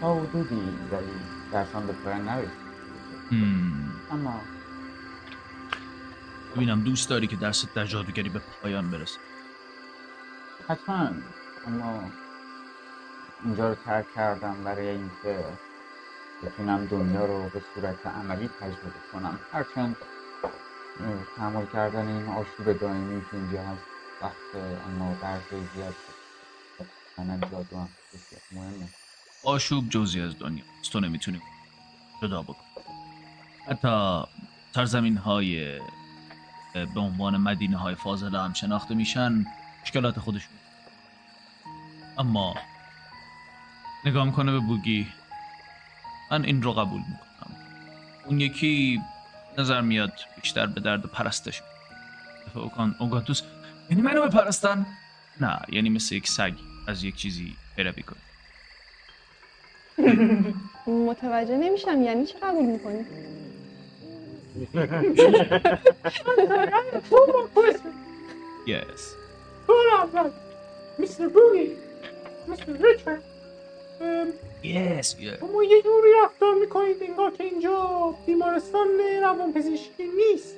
تا 0.01 0.15
حدودی 0.15 0.77
ولی 0.91 1.11
درسان 1.51 1.87
به 1.87 1.93
پایان 1.93 2.21
نرسید. 2.21 2.51
اما 4.11 4.41
ببینم 6.55 6.81
دوست 6.81 7.09
داری 7.09 7.27
که 7.27 7.35
درست 7.35 7.73
در 7.75 7.85
جادوگری 7.85 8.29
به 8.29 8.41
پایان 8.63 8.91
برسه. 8.91 9.19
حتما. 10.67 11.09
اما 11.67 12.03
اینجا 13.43 13.69
رو 13.69 13.75
ترک 13.75 14.05
کردم 14.15 14.55
برای 14.65 14.87
اینکه 14.87 15.45
بتونم 16.43 16.85
دنیا 16.85 17.25
رو 17.25 17.49
به 17.53 17.61
صورت 17.75 18.07
عملی 18.07 18.49
تجربه 18.59 19.01
کنم. 19.13 19.39
هرچند 19.51 19.95
تحمل 21.37 21.65
کردن 21.65 22.07
این 22.07 22.25
آشوب 22.25 22.79
دائمی 22.79 23.21
که 23.21 23.37
اینجا 23.37 23.61
هست 23.61 23.85
وقت 24.21 24.63
اما 24.87 25.17
درس 25.21 25.49
زیاد 25.75 25.95
جادو 27.51 27.77
هم 27.77 27.89
مهمه. 28.51 28.87
آشوب 29.43 29.89
جزی 29.89 30.21
از 30.21 30.39
دنیا 30.39 30.63
تو 30.91 30.99
نمی‌تونی 30.99 31.41
جدا 32.21 32.41
بکن 32.41 32.65
حتی 33.67 34.23
سرزمین 34.75 35.17
های 35.17 35.79
به 36.73 36.99
عنوان 36.99 37.37
مدینه 37.37 37.77
های 37.77 37.95
فاضله 37.95 38.41
هم 38.41 38.53
شناخته 38.53 38.95
میشن 38.95 39.45
مشکلات 39.83 40.19
خودشون. 40.19 40.53
اما 42.17 42.55
نگاه 44.05 44.25
می‌کنه 44.25 44.51
به 44.51 44.59
بوگی. 44.59 45.07
من 46.31 46.45
این 46.45 46.61
رو 46.61 46.73
قبول 46.73 46.99
می‌کنم. 46.99 47.57
اون 48.25 48.41
یکی 48.41 49.01
نظر 49.57 49.81
میاد 49.81 50.13
بیشتر 50.41 50.65
به 50.65 50.81
درد 50.81 51.05
پرستش 51.05 51.61
اوگاتوس 52.99 53.41
یعنی 53.89 54.01
منو 54.01 54.27
بپرستن؟ 54.27 54.85
نه 55.41 55.59
یعنی 55.69 55.89
مثل 55.89 56.15
یک 56.15 56.27
سگ 56.27 56.53
از 56.91 57.03
یک 57.03 57.15
چیزی 57.15 57.55
پیروی 57.75 58.03
کنی 58.03 58.19
متوجه 61.07 61.57
نمیشم 61.57 62.01
یعنی 62.01 62.25
چی 62.25 62.33
قبول 62.41 62.65
می‌کنی. 62.65 63.05
Yes. 68.65 69.15
Hold 69.67 69.87
on, 69.99 70.07
man. 70.13 70.31
Mr. 70.99 71.25
Boogie. 71.35 71.71
Mr. 72.47 72.71
Richard. 72.85 73.21
ام، 74.01 74.27
Yes. 74.63 75.05
Yeah. 75.15 75.39
شما 75.39 75.63
یه 75.63 75.81
جوری 75.81 76.09
رفتار 76.23 76.53
می‌کنید 76.55 77.03
انگار 77.03 77.31
که 77.31 77.43
اینجا 77.43 78.15
بیمارستان 78.25 78.87
روان 79.21 79.53
پزشکی 79.53 80.03
نیست. 80.03 80.55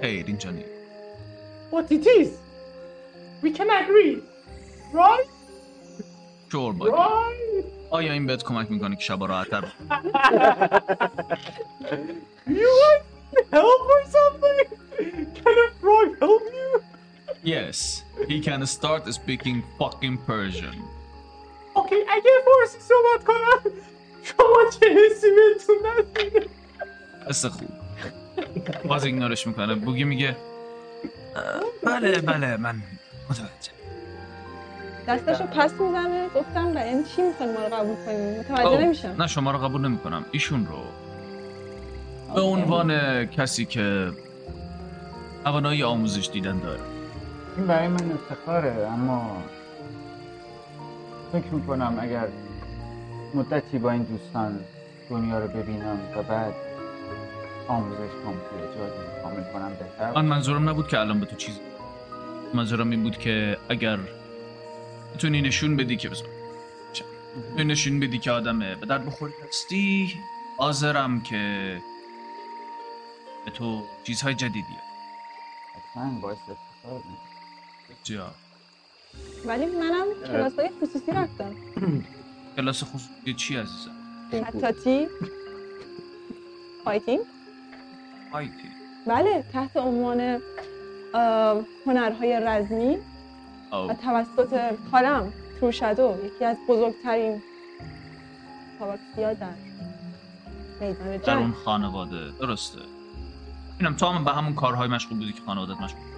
خیر 0.00 0.24
اینجا 0.26 0.50
نیست 0.50 0.68
What 1.72 1.92
it 1.92 2.06
is. 2.06 2.28
We 3.44 3.50
can 3.58 3.70
agree. 3.82 4.16
Right? 4.92 5.28
شور 6.52 6.74
Right? 6.74 7.64
آیا 7.90 8.12
این 8.12 8.26
بهت 8.26 8.42
کمک 8.44 8.70
می‌کنه 8.70 8.96
که 8.96 9.02
شبا 9.02 9.26
راحتتر 9.26 9.60
بخوابی؟ 9.60 10.10
You 12.46 12.70
want 12.82 13.02
help 13.52 13.82
or 13.94 14.02
something? 14.16 14.66
Can 15.38 15.56
a 15.64 15.68
frog 15.80 16.08
help 16.20 16.44
you? 16.58 16.70
Yes. 17.54 17.78
he 18.30 18.36
can 18.48 18.60
start 18.76 19.02
speaking 19.20 19.56
fucking 19.78 20.16
Persian 20.28 20.76
اوکی 21.74 21.94
اگه 22.08 22.30
فارسی 22.44 22.78
صحبت 22.80 23.24
کنم 23.26 23.72
شما 24.22 24.70
چه 24.80 24.86
حسی 24.86 25.26
بهتون 25.30 25.76
نسیده 25.86 26.46
قصه 27.28 27.48
خوب 27.48 27.68
باز 28.84 29.04
ایگنورش 29.04 29.46
می‌کنه 29.46 29.74
بوگی 29.74 30.04
میگه 30.04 30.36
"اه، 31.36 31.62
بله 31.82 32.18
بله 32.20 32.56
من 32.56 32.82
متوجه 33.30 33.72
دستشو 35.08 35.46
پس 35.46 35.72
می‌زنه 35.72 36.28
گفتم 36.34 36.66
و 36.66 36.74
یعنی 36.74 37.04
چی 37.04 37.22
می‌خوان 37.22 37.52
ما 37.52 37.60
رو 37.60 37.74
قبول 37.74 37.96
کنیم. 38.06 38.40
متوجه 38.40 38.66
اوه، 38.66 38.80
نمیشم. 38.80 39.14
نه 39.18 39.26
شما 39.26 39.50
رو 39.50 39.58
قبول 39.58 39.80
نمی‌کنم. 39.80 40.24
ایشون 40.30 40.66
رو. 40.66 40.78
به 42.34 42.40
عنوان 42.40 43.24
کسی 43.26 43.64
که 43.64 44.10
توانایی 45.44 45.82
آموزش 45.82 46.30
دیدن 46.32 46.58
داره. 46.58 46.80
این 47.56 47.66
برای 47.66 47.88
من 47.88 48.12
افتخاره 48.12 48.88
اما 48.92 49.42
فکر 51.32 51.54
می‌کنم 51.54 51.98
اگر 52.00 52.28
مدتی 53.34 53.78
با 53.78 53.90
این 53.90 54.02
دوستان 54.02 54.60
دنیا 55.10 55.38
رو 55.38 55.48
ببینم 55.48 55.98
و 56.16 56.22
بعد 56.22 56.54
آموزش 57.68 57.98
جادی 57.98 58.92
کامل 59.22 59.42
کنم 59.52 59.70
بهتر 59.78 60.12
من 60.12 60.24
منظورم 60.24 60.68
نبود 60.68 60.88
که 60.88 61.00
الان 61.00 61.20
به 61.20 61.26
تو 61.26 61.36
چیز 61.36 61.60
منظورم 62.54 62.90
این 62.90 63.02
بود 63.02 63.18
که 63.18 63.56
اگر 63.68 63.98
بتونی 65.14 65.42
نشون 65.42 65.76
بدی 65.76 65.96
که؟ 65.96 66.08
بتونی 66.08 67.64
نشون 67.64 68.00
بدی 68.00 68.18
که 68.18 68.30
آدمه. 68.30 68.74
به 68.74 68.86
درد 68.86 69.06
بخوری 69.06 69.32
هستی؟ 69.48 70.14
حاضرم 70.58 71.20
که 71.20 71.78
به 73.44 73.50
تو 73.50 73.82
چیزهای 74.04 74.34
جدیدی 74.34 74.76
حتما 75.74 76.20
باعث 76.20 76.38
افتخار 76.38 77.02
ولی 79.46 79.66
منم 79.66 80.06
کلاس 80.26 80.58
های 80.58 80.70
خصوصی 80.82 81.12
رفتم 81.12 81.54
کلاس 82.56 82.84
خصوصی 82.84 83.34
چی 83.36 83.56
عزیزم؟ 83.56 83.90
خطاطی 84.44 85.08
fighting 86.84 87.20
IT 88.32 88.68
بله 89.06 89.44
تحت 89.52 89.76
عنوان 89.76 90.40
هنرهای 91.86 92.40
رزمی. 92.42 92.98
و 93.72 93.94
توسط 93.94 94.74
خالم 94.90 95.32
تورشادو 95.60 96.16
یکی 96.24 96.44
از 96.44 96.56
بزرگترین 96.68 97.42
تاواکسیا 98.78 99.34
در 99.34 99.50
میدان 100.80 101.16
در 101.16 101.36
اون 101.36 101.52
خانواده. 101.52 102.30
درسته. 102.40 102.78
اینم 103.80 103.96
تو 103.96 104.06
هم 104.06 104.24
به 104.24 104.30
همون 104.30 104.54
کارهای 104.54 104.88
مشغول 104.88 105.18
بودی 105.18 105.32
که 105.32 105.42
خانوادت 105.46 105.80
مشغول 105.80 106.02
بود. 106.02 106.12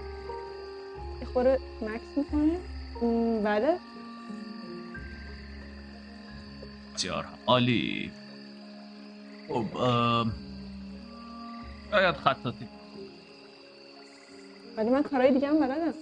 یه 1.20 1.26
خوره 1.26 1.59
مکس 1.82 2.16
می‌کنه. 2.16 2.59
بله. 3.44 3.78
بسیار 6.94 7.26
عالی. 7.47 8.12
خب 9.48 9.64
شاید 11.90 12.14
خطاطی. 12.14 12.68
ولی 14.76 14.90
من 14.90 15.02
کارهای 15.02 15.32
دیگه 15.32 15.48
هم 15.48 15.60
بلدم 15.60 15.94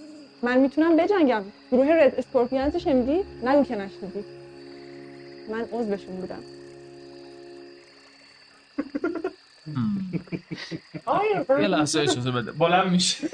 من 0.43 0.57
می‌تونم 0.57 0.97
بجنگم. 0.97 1.43
گروه 1.71 1.87
رد 1.87 2.15
اسکورپیانز 2.15 2.75
شنیدی؟ 2.75 3.23
نگو 3.43 3.63
که 3.63 3.75
نشنیدی. 3.75 4.25
من 5.49 5.61
عضوشون 5.71 6.15
بودم. 6.15 6.43
یه 11.49 11.67
لحظه 11.67 11.99
اجازه 11.99 12.31
بده. 12.31 12.51
بلند 12.51 12.91
میشه. 12.91 13.29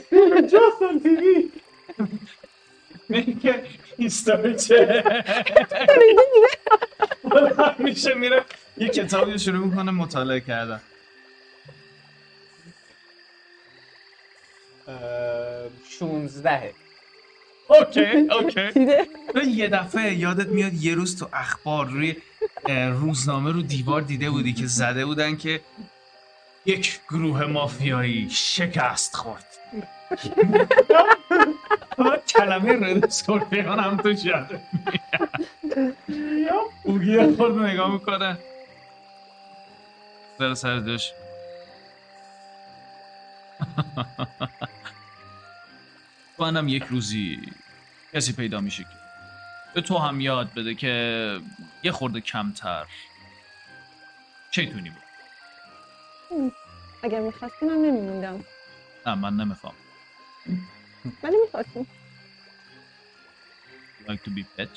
جاستن 0.51 0.99
تیوی. 1.03 1.51
میگه 3.09 3.63
هیستوری 3.97 4.55
چه؟ 4.55 5.03
بلند 7.23 7.75
میشه 7.79 8.13
میره. 8.13 8.45
یه 8.77 8.87
کتابی 8.87 9.31
رو 9.31 9.37
شروع 9.37 9.65
می‌کنه 9.65 9.91
مطالعه 9.91 10.39
کردن. 10.39 10.81
شونزدهه 15.89 16.73
okay 17.69 18.01
okay. 18.35 18.69
یه 19.47 19.67
دفعه 19.67 20.13
یادت 20.13 20.47
میاد 20.47 20.73
یه 20.73 20.95
روز 20.95 21.19
تو 21.19 21.29
اخبار 21.33 21.85
روی 21.87 22.15
روزنامه 22.91 23.51
رو 23.51 23.61
دیوار 23.61 24.01
دیده 24.01 24.29
بودی 24.29 24.53
که 24.53 24.67
زده 24.67 25.05
بودن 25.05 25.35
که 25.37 25.61
یک 26.65 26.99
گروه 27.09 27.45
مافیایی 27.45 28.29
شکست 28.29 29.15
خورد. 29.15 29.45
کلمه 32.27 32.73
Red 32.73 33.05
Scorpion 33.05 33.79
هم 33.79 33.97
تو 33.97 34.09
میاد. 34.09 34.59
اوگی 36.83 37.35
خود 37.35 37.59
نگاه 37.59 37.91
می‌کنه. 37.93 38.37
در 40.39 40.53
سر 40.53 40.79
جاش. 40.79 41.13
منم 46.39 46.67
یک 46.67 46.83
روزی 46.83 47.39
کسی 48.13 48.33
پیدا 48.33 48.59
میشه 48.61 48.83
که 48.83 48.89
به 49.73 49.81
تو 49.81 49.97
هم 49.97 50.21
یاد 50.21 50.53
بده 50.53 50.75
که 50.75 51.39
یه 51.83 51.91
خورده 51.91 52.21
کمتر. 52.21 52.85
چیتونی 54.51 54.89
بود 54.89 55.03
اگر 57.03 57.19
می‌خواستیم 57.19 57.69
هم 57.69 57.75
نمیموندم. 57.75 58.43
نه 59.07 59.15
من 59.15 59.33
نمیفهم 59.33 59.73
ولی 61.23 61.35
می‌خواستیم 61.45 61.87
like 64.07 64.23
to 64.25 64.29
be 64.29 64.43
pet? 64.57 64.69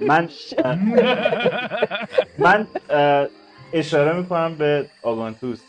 من 0.00 0.28
من 2.44 2.66
اشاره 3.72 4.20
می‌کنم 4.20 4.54
به 4.54 4.90
آگانتوس 5.02 5.60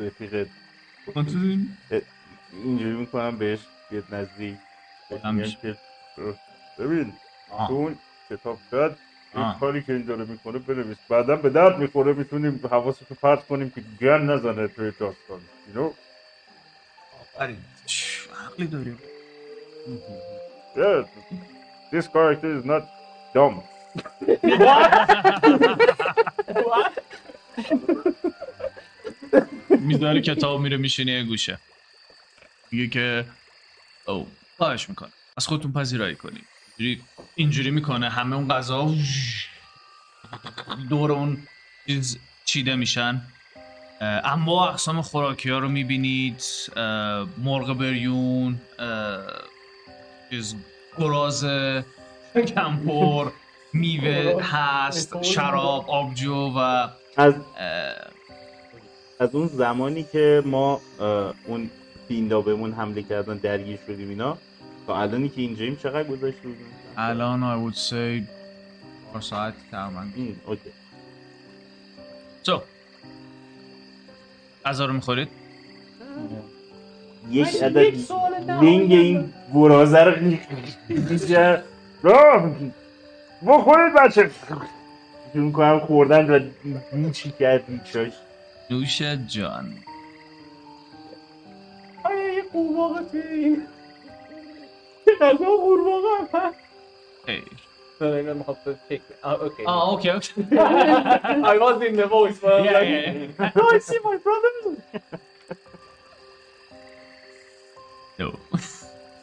رفیق 0.00 0.46
اینجوری 2.64 2.96
می‌کنم 2.96 3.36
بهش 3.38 3.60
بیاد 3.92 4.14
نزدیک. 4.14 4.56
که 5.62 5.76
ببین 6.78 7.12
آه. 7.50 7.68
تو 7.68 7.74
اون 7.74 7.98
کتاب 8.30 8.58
شاید 8.70 8.92
این. 9.34 9.52
کاری 9.60 9.82
که 9.82 9.92
این 9.92 10.04
داره 10.04 10.24
می‌کنه 10.24 10.58
بنویس 10.58 10.96
بعدا 11.08 11.36
به 11.36 11.50
درد 11.50 11.78
می‌خوره 11.78 12.12
می‌تونیم 12.12 12.60
حواستو 12.70 13.14
پرت 13.14 13.46
کنیم 13.46 13.70
که 13.70 13.82
گن 14.00 14.30
نزنه 14.30 14.68
توی 14.68 14.92
داستان 15.00 15.40
know? 15.74 15.90
آفرین 17.20 17.56
عقلی 18.46 18.66
داری 18.66 18.96
Yeah, 20.76 21.04
this 21.92 22.06
character 22.14 22.50
is 22.58 22.64
not 22.72 22.84
dumb. 23.34 23.56
می‌ذاره 29.80 30.20
کتاب 30.20 30.60
میره 30.60 30.76
میشینه 30.76 31.12
یه 31.12 31.24
گوشه 31.24 31.58
میگه 32.72 32.88
که 32.88 33.24
او 34.06 34.26
خواهش 34.56 34.88
می‌کنه 34.88 35.10
از 35.36 35.46
خودتون 35.46 35.72
پذیرایی 35.72 36.16
کنید. 36.16 36.44
اینجوری 36.78 37.02
اینجوری 37.34 37.70
می‌کنه. 37.70 38.10
همه 38.10 38.36
اون 38.36 38.48
غذا 38.48 38.94
دور 40.88 41.12
اون 41.12 41.38
چیز 41.86 42.18
چیده 42.44 42.74
میشن. 42.74 43.22
اما 44.00 44.68
اقسام 44.68 45.02
خوراکی 45.02 45.50
ها 45.50 45.58
رو 45.58 45.68
می‌بینید. 45.68 46.42
مرغ 47.38 47.78
بریون 47.78 48.60
چیز 50.30 50.56
گراز 50.98 51.44
کمپر 52.54 53.30
میوه 53.72 54.42
هست 54.42 55.22
شراب 55.22 55.90
آبجو 55.90 56.52
و 56.56 56.88
از 57.16 57.34
از 59.20 59.34
اون 59.34 59.46
زمانی 59.46 60.04
که 60.12 60.42
ما 60.46 60.80
اون 61.46 61.70
فیندا 62.12 62.40
بهمون 62.40 62.72
حمله 62.72 63.02
کردن 63.02 63.36
درگیر 63.36 63.78
شدیم 63.86 64.08
اینا. 64.08 64.38
تا 64.86 65.00
الانی 65.02 65.28
که 65.28 65.40
اینجاییم 65.40 65.76
چقدر 65.76 66.08
گذاشته 66.08 66.48
بودیم 66.48 66.66
الان 66.96 67.40
I 67.40 67.72
would 67.72 67.76
say 67.76 68.22
چهار 69.08 69.20
ساعت 69.20 69.54
تقریبا. 69.70 70.04
اوکی. 70.46 70.70
سو 72.42 72.62
غذا 74.64 74.86
رو 74.86 74.92
می‌خورید؟ 74.92 75.28
یک 77.30 77.62
عدد 77.62 78.10
لنگ 78.48 78.92
این 78.92 79.32
گرازه 79.54 79.98
رو 79.98 80.20
میشه 80.20 81.62
بخورید 83.46 83.94
بچه. 83.96 84.30
شروع 85.32 85.44
می‌کنم 85.44 85.80
خوردن 85.80 86.30
و 86.30 86.40
میچی 86.92 87.30
کرد 87.30 87.68
میچاش. 87.68 88.12
نوش 88.70 89.02
جان. 89.02 89.74
قورباغه 92.52 93.02
توی 93.10 93.20
این 93.22 93.66
غذا 95.20 95.44
قورباغه 95.56 96.08
هم 96.34 96.54
خیر. 97.26 97.44
اینو 98.00 98.34
می‌خواد 98.34 98.56
چک. 98.88 99.00
آه 99.22 99.42
اوکی. 99.42 99.64
آه 99.64 99.90
اوکی 99.90 100.10
I 101.52 101.58
was 101.58 101.82
in 101.88 101.96
the 101.96 102.06
voice 102.06 102.38
but 102.42 102.64
Yeah, 102.64 102.78
like, 102.78 102.90
yeah, 102.90 103.60
oh 103.60 103.76
I 103.76 103.78
see 103.78 104.00
my 104.08 104.16
brother. 104.24 104.52
No. 108.20 108.28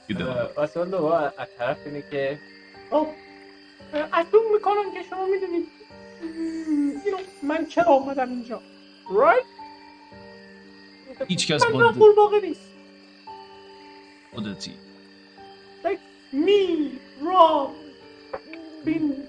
می‌دونم 0.10 0.49
آسمان 0.56 0.89
دوباره 0.89 1.34
از 1.38 1.47
طرف 1.57 1.77
اینه 1.85 2.03
که 2.11 2.39
خب 2.91 3.07
اصلا 3.93 4.39
می‌کنم 4.53 4.91
که 4.93 5.03
شما 5.10 5.26
می‌دونید. 5.26 5.68
من 7.43 7.65
چرا 7.65 7.85
آمدم 7.85 8.30
اینجا؟ 8.30 8.61
رایت 9.11 9.43
هیچ 11.27 11.51
کس 11.51 11.64
من 11.65 11.72
با 11.72 11.89
رفول 11.89 12.15
نیست 14.34 14.35
خودتی 14.35 14.73
می 16.31 16.99
رام 17.22 17.76
بین 18.85 19.27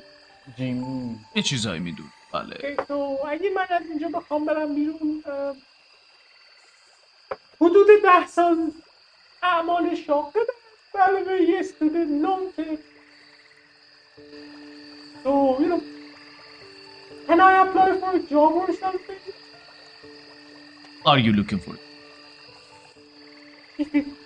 جیمی. 0.59 1.18
یه 1.35 1.43
چیزایی 1.43 1.81
میدون 1.81 2.06
بله. 2.32 2.77
تو 2.89 3.18
اگه 3.28 3.51
من 3.51 3.66
از 3.70 3.86
اینجا 3.90 4.09
بخوام 4.09 4.44
برم 4.44 4.74
بیرون 4.74 5.24
حدود 7.60 7.86
ده 8.02 8.27
سال 8.27 8.72
اعمال 9.43 9.94
شاقه 9.94 10.32
دارم. 10.32 10.60
به 10.93 10.98
علاوه 10.98 11.43
یه 11.43 11.59
استودنت 11.59 12.09
نام 12.09 12.52
که 12.56 12.78
So, 15.24 15.60
you 15.60 15.68
know, 15.68 15.82
can 17.27 17.40
I 17.40 17.52
apply 17.62 17.90
for 18.01 18.12
a 18.16 18.22
job 18.31 18.52
or 18.62 18.72
something? 18.82 19.20
Are 21.05 21.18
you 21.18 21.32
looking 21.32 21.59
for? 21.59 21.74
It? 23.78 24.19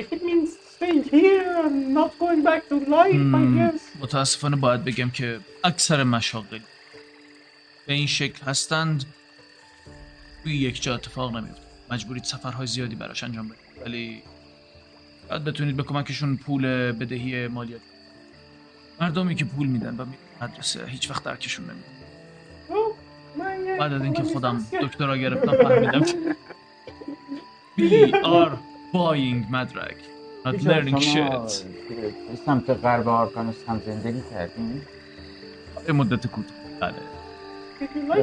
If 0.00 0.12
it, 0.14 0.22
means 0.28 0.50
staying 0.76 1.04
here 1.16 1.52
and 1.66 1.76
not 1.98 2.10
going 2.24 2.42
back 2.48 2.62
to 2.70 2.76
life, 2.98 3.22
I 3.40 3.42
Hmm, 3.44 3.56
guess. 3.58 3.80
متاسفانه 4.00 4.56
باید 4.56 4.84
بگم 4.84 5.10
که 5.10 5.40
اکثر 5.64 6.04
مشاغل 6.04 6.58
به 7.86 7.92
این 7.94 8.06
شکل 8.06 8.44
هستند. 8.44 9.04
توی 10.42 10.56
یک 10.56 10.82
جا 10.82 10.94
اتفاق 10.94 11.36
نمیفته. 11.36 11.62
مجبورید 11.90 12.24
سفرهای 12.24 12.66
زیادی 12.66 12.94
براش 12.94 13.24
انجام 13.24 13.48
بدید. 13.48 13.86
ولی 13.86 14.22
باید 15.30 15.44
بتونید 15.44 15.76
به 15.76 15.82
کمکشون 15.82 16.36
پول 16.36 16.92
بدهی 16.92 17.48
مالیات. 17.48 17.80
مردمی 19.00 19.34
که 19.34 19.44
پول 19.44 19.66
میدن 19.66 19.96
و 19.96 20.04
مدرسه 20.42 20.86
هیچ 20.86 21.10
وقت 21.10 21.24
درکشون 21.24 21.64
یه 23.66 23.76
بعد 23.78 23.92
از 23.92 24.02
اینکه 24.02 24.22
خودم. 24.22 24.66
دکترا 24.82 25.16
گرفتم 25.16 25.52
فهمیدم 25.62 26.04
We 27.78 28.12
are 28.12 28.52
buying 28.92 29.46
مدرک 29.50 29.96
not 30.44 30.54
learning 30.62 31.00
shit. 31.00 31.50
سمت 32.46 32.70
غرب 32.70 33.08
آرکانوس 33.08 33.56
هم 33.68 33.80
زندگی 33.86 34.22
کردین 34.30 34.82
به 35.86 35.92
مدت 35.92 36.26
کوتاه 36.26 36.56
بله 36.80 36.92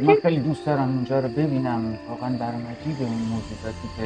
من 0.05 0.15
خیلی 0.21 0.39
دوست 0.39 0.65
دارم 0.65 0.89
اونجا 0.95 1.19
رو 1.19 1.29
ببینم 1.29 1.99
واقعا 2.09 2.29
برام 2.37 2.67
عجیبه 2.67 3.03
اون 3.03 3.17
موجوداتی 3.17 3.87
که 3.97 4.03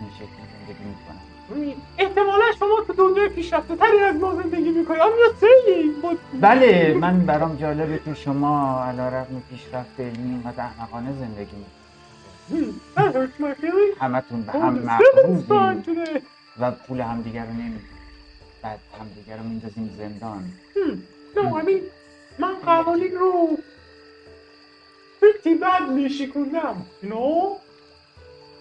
این 0.00 0.10
شکلی 0.16 0.46
زندگی 0.52 0.84
می‌کنن 0.84 1.74
احتمالا 1.98 2.44
شما 2.58 2.84
تو 2.86 2.92
دنیای 2.92 3.28
پیشرفته 3.28 3.76
تری 3.76 3.98
از 3.98 4.16
ما 4.16 4.34
زندگی 4.34 4.70
می‌کنید 4.70 5.00
I'm 5.00 5.04
not 5.04 5.34
saying 5.42 6.04
but 6.04 6.40
بله 6.40 6.94
من 7.00 7.26
برام 7.26 7.56
جالبه 7.56 8.00
که 8.04 8.14
شما 8.14 8.84
علا 8.84 9.08
رقم 9.08 9.42
پیشرفت 9.50 10.00
علمی 10.00 10.30
اینقدر 10.30 10.64
احمقانه 10.64 11.12
زندگی 11.12 11.56
می‌کنید 11.56 11.79
همتون 14.00 14.42
به 14.42 14.52
Oh, 14.52 14.56
هم 14.56 14.74
مقروضین 14.74 15.82
today. 15.84 16.20
و 16.58 16.70
پول 16.70 17.00
همدیگر 17.00 17.46
رو 17.46 17.52
نمی‌دید 17.52 17.80
بعد 18.62 18.78
همدیگر 19.00 19.36
رو 19.36 19.42
میندازین 19.42 19.90
زندان 19.98 20.52
Hmm. 20.74 20.94
No, 21.36 21.40
I 21.60 21.62
mean, 21.64 21.82
من 22.38 22.54
قوانین 22.66 23.12
رو 23.14 23.58
pretty 25.20 25.48
badly 25.62 26.12
شکوندم, 26.12 26.86
you 27.02 27.06
know? 27.06 27.56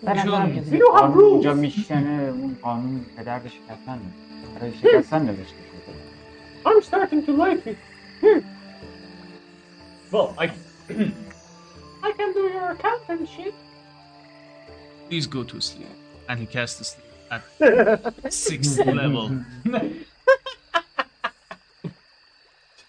به 0.03 0.13
نظرم 0.13 0.25
چون- 0.53 0.59
کسی 0.61 0.77
You 0.77 0.81
know 0.81 0.95
how 0.95 0.99
قانون 0.99 1.23
اونجا 1.23 1.53
rules. 1.53 1.57
میشکنه 1.57 2.21
اون 2.33 2.57
قانون 2.61 3.05
به 3.17 3.23
درد 3.23 3.47
شکستن 3.47 3.99
برای 4.55 4.73
شکستن 4.73 5.21
نوشته 5.21 5.43
شده 5.55 5.93
I'm 6.65 6.83
starting 6.83 7.25
to 7.25 7.31
like 7.43 7.67
it. 7.71 7.77
Hmm. 8.21 8.39
Well, 10.13 10.29
I... 10.43 10.45
I 12.07 12.11
can 12.17 12.29
do 12.37 12.41
your 12.55 12.67
accountant 12.75 13.29
shit. 13.35 13.53
Please 15.09 15.27
go 15.27 15.43
to 15.43 15.59
sleep. 15.59 15.87
And 16.27 16.39
he 16.39 16.45
cast 16.45 16.77
to 16.77 16.83
sleep 16.83 17.07
at 17.31 17.41
sixth 18.33 18.77
level. 18.85 19.25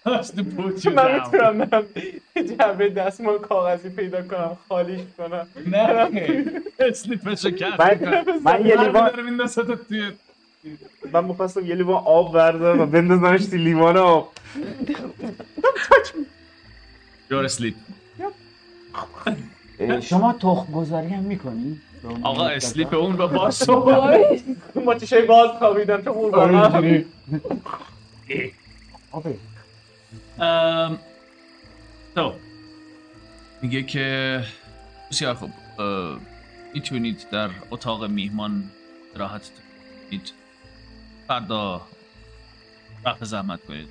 Just 0.07 0.37
to 0.37 0.45
put 0.45 0.85
you 0.85 0.91
من 0.91 1.19
down. 1.19 1.31
می‌تونم 1.31 1.59
برم 1.71 1.87
جعبه 2.59 2.89
دستمال 2.89 3.39
کاغذی 3.39 3.89
پیدا 3.89 4.23
کنم 4.23 4.57
خالیش 4.69 5.01
کنم 5.19 5.47
نه 5.67 6.09
اسلیپشو 6.79 7.51
کست 7.51 7.81
من, 7.81 8.25
من 8.45 8.67
یه 8.67 8.77
لیوان 8.83 9.11
داره 9.11 9.23
میندازه 9.23 9.63
توی 9.89 10.13
من 11.13 11.25
می‌خواستم 11.25 11.67
یه 11.67 11.75
لیوان 11.75 12.03
آب 12.05 12.35
بردارم 12.35 12.81
و 12.81 12.87
بندازمش 12.87 13.45
توی 13.47 13.59
لیوان 13.59 13.97
آب 13.97 14.33
You're 17.31 17.47
asleep. 17.49 17.75
اه، 19.81 20.01
شما 20.01 20.33
تخم 20.33 20.73
گذاری 20.73 21.09
هم 21.09 21.23
می‌کنی؟ 21.23 21.81
آقا 22.23 22.49
اسلیپ 22.49 22.95
اون 22.95 23.19
رو 23.19 23.29
باز. 23.39 23.71
ما 24.85 24.95
چشای 24.95 25.23
باز 25.27 25.51
خوابیدم 25.59 26.03
آبه 29.13 29.37
ام، 30.39 30.99
تو. 32.15 32.35
میگه 33.63 33.83
که 33.83 34.41
بسیار 35.11 35.35
خوب 35.35 35.51
می‌تونید 36.75 37.27
در 37.33 37.51
اتاق 37.71 38.05
میهمان 38.05 38.71
راحت 39.17 39.51
کنید. 40.11 40.33
فردا 41.29 41.81
رفت 43.07 43.25
زحمت 43.25 43.65
کنید. 43.67 43.89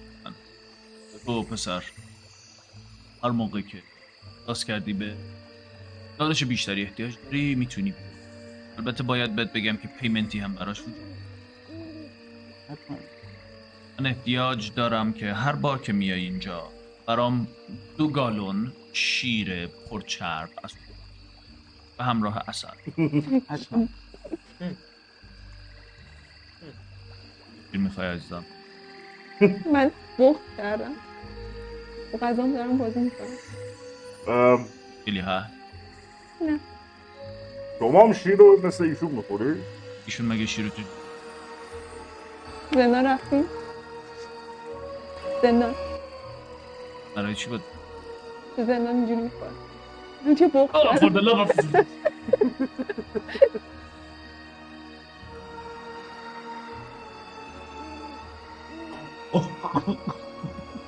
تو 1.26 1.44
پسر 1.44 1.84
هر 3.24 3.30
موقع 3.30 3.62
که 3.62 3.78
احساس 4.40 4.66
کردی 4.66 4.94
به 4.94 5.14
دانش 6.20 6.44
بیشتری 6.44 6.84
احتیاج 6.84 7.18
داری 7.24 7.56
می‌تونی 7.56 7.94
البته 8.78 9.04
باید 9.04 9.36
بهت 9.36 9.54
بگم 9.54 9.78
که 9.78 9.88
پیمنتی 9.88 10.40
هم 10.40 10.54
براش 10.54 10.82
وجود. 10.82 10.96
من 14.00 14.06
احتیاج 14.06 14.74
دارم 14.74 15.14
که 15.14 15.34
هر 15.34 15.56
بار 15.56 15.82
که 15.82 15.94
میای 15.94 16.22
اینجا 16.22 16.64
برام 17.08 17.48
دو 17.98 18.08
گالون 18.08 18.74
شیر 18.94 19.68
پرچرب 19.68 20.50
از 20.64 20.74
به 21.98 22.04
همراه 22.04 22.44
اصل 22.48 22.68
چی 27.72 27.78
می‌خوای 27.78 28.08
عزیزم؟ 28.08 28.46
من 29.74 29.92
بخت 30.20 30.40
کردم. 30.58 30.92
غذام 32.22 32.54
دارم 32.54 32.78
بازی 32.78 33.00
می‌کنم. 33.00 33.28
ام، 34.28 34.66
خیلی 35.06 35.20
ها 36.42 36.58
شما 37.80 38.04
هم 38.04 38.14
شیر 38.14 38.36
رو 38.36 38.60
مثل 38.68 38.84
ایشون 38.84 39.12
می‌خوری؟ 39.12 39.56
ایشون 40.06 40.26
مگه 40.26 40.46
شیر 40.46 40.66
رو 40.66 40.72
تو 40.72 40.82
زندان 42.74 43.06
رفتیم. 43.06 43.46
زندان 45.44 45.76
برای 47.16 47.36
چی 47.36 47.50
بود؟ 47.50 47.62
تو 48.56 48.66
زندان 48.66 48.96
اینجوری 48.96 49.32
چه 50.36 50.48
بخت 50.48 50.76
Oh, 50.76 50.98
for 50.98 51.10
the 51.10 51.22
love 51.22 51.50
of 51.50 51.86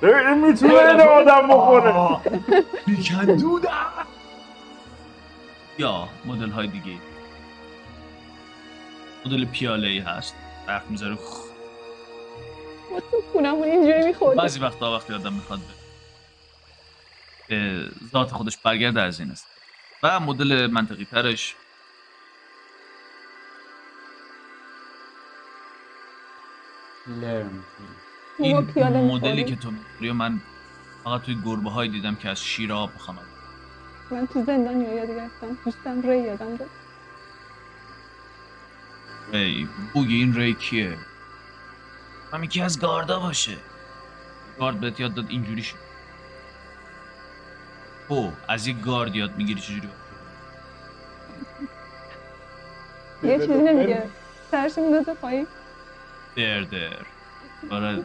این 0.02 0.46
می‌تونه 0.46 0.74
این 0.74 1.00
آدم 1.00 1.48
بخوره. 1.48 1.94
بیکندودم 2.86 4.06
یا 5.82 6.08
مدل 6.24 6.50
های 6.50 6.66
دیگه. 6.66 6.98
مدل 9.26 9.44
پیاله 9.44 9.88
ای 9.88 9.98
هست. 9.98 10.34
برف 10.66 10.90
می‌ذاره 10.90 11.14
ما 12.90 13.00
تو 13.00 13.22
خونمون 13.32 13.68
اینجوری 13.68 14.06
می‌خوریم 14.06 14.42
بعضی 14.42 14.60
وقتا 14.60 14.96
وقتی 14.96 15.12
آدم 15.12 15.32
می‌خواد 15.32 15.60
به 17.48 17.88
ذات 18.12 18.30
خودش 18.30 18.56
برگرده 18.56 19.00
از 19.00 19.20
این 19.20 19.30
است. 19.30 19.46
و 20.02 20.20
مدل 20.20 20.66
منطقی 20.66 21.04
ترش. 21.04 21.54
این 28.38 28.56
مدلی 29.12 29.44
که 29.44 29.56
تو 29.56 29.72
من 30.14 30.40
فقط 31.04 31.22
توی 31.22 31.36
گربه 31.44 31.70
های 31.70 31.88
دیدم 31.88 32.14
که 32.14 32.28
از 32.28 32.44
شیر 32.44 32.72
آب 32.72 32.92
می‌خوام. 32.92 33.18
من 34.12 34.26
تو 34.26 34.44
زندان 34.44 34.80
یاد 34.80 35.08
گرفتم 35.08 35.58
دوستم 35.64 36.02
ری 36.02 36.18
یادم 36.18 36.56
داد 36.56 36.70
ری 39.32 39.68
بوی 39.94 40.14
این 40.14 40.34
ری 40.34 40.54
کیه 40.54 40.98
هم 42.32 42.44
یکی 42.44 42.60
از 42.62 42.80
گاردا 42.80 43.20
باشه 43.20 43.56
گارد 44.58 44.80
بهت 44.80 45.00
یاد 45.00 45.14
داد 45.14 45.26
اینجوری 45.28 45.62
شد 45.62 45.76
او 48.08 48.32
از 48.48 48.66
یک 48.66 48.80
گارد 48.80 49.16
یاد 49.16 49.36
می‌گیری 49.36 49.60
چجوری 49.60 49.88
یه 53.22 53.38
چیزی 53.38 53.62
نمیگه 53.62 54.10
سرش 54.50 54.78
میندازه 54.78 55.14
پایین 55.14 55.46
در 56.36 56.60
در 56.60 56.96
آره 57.70 58.04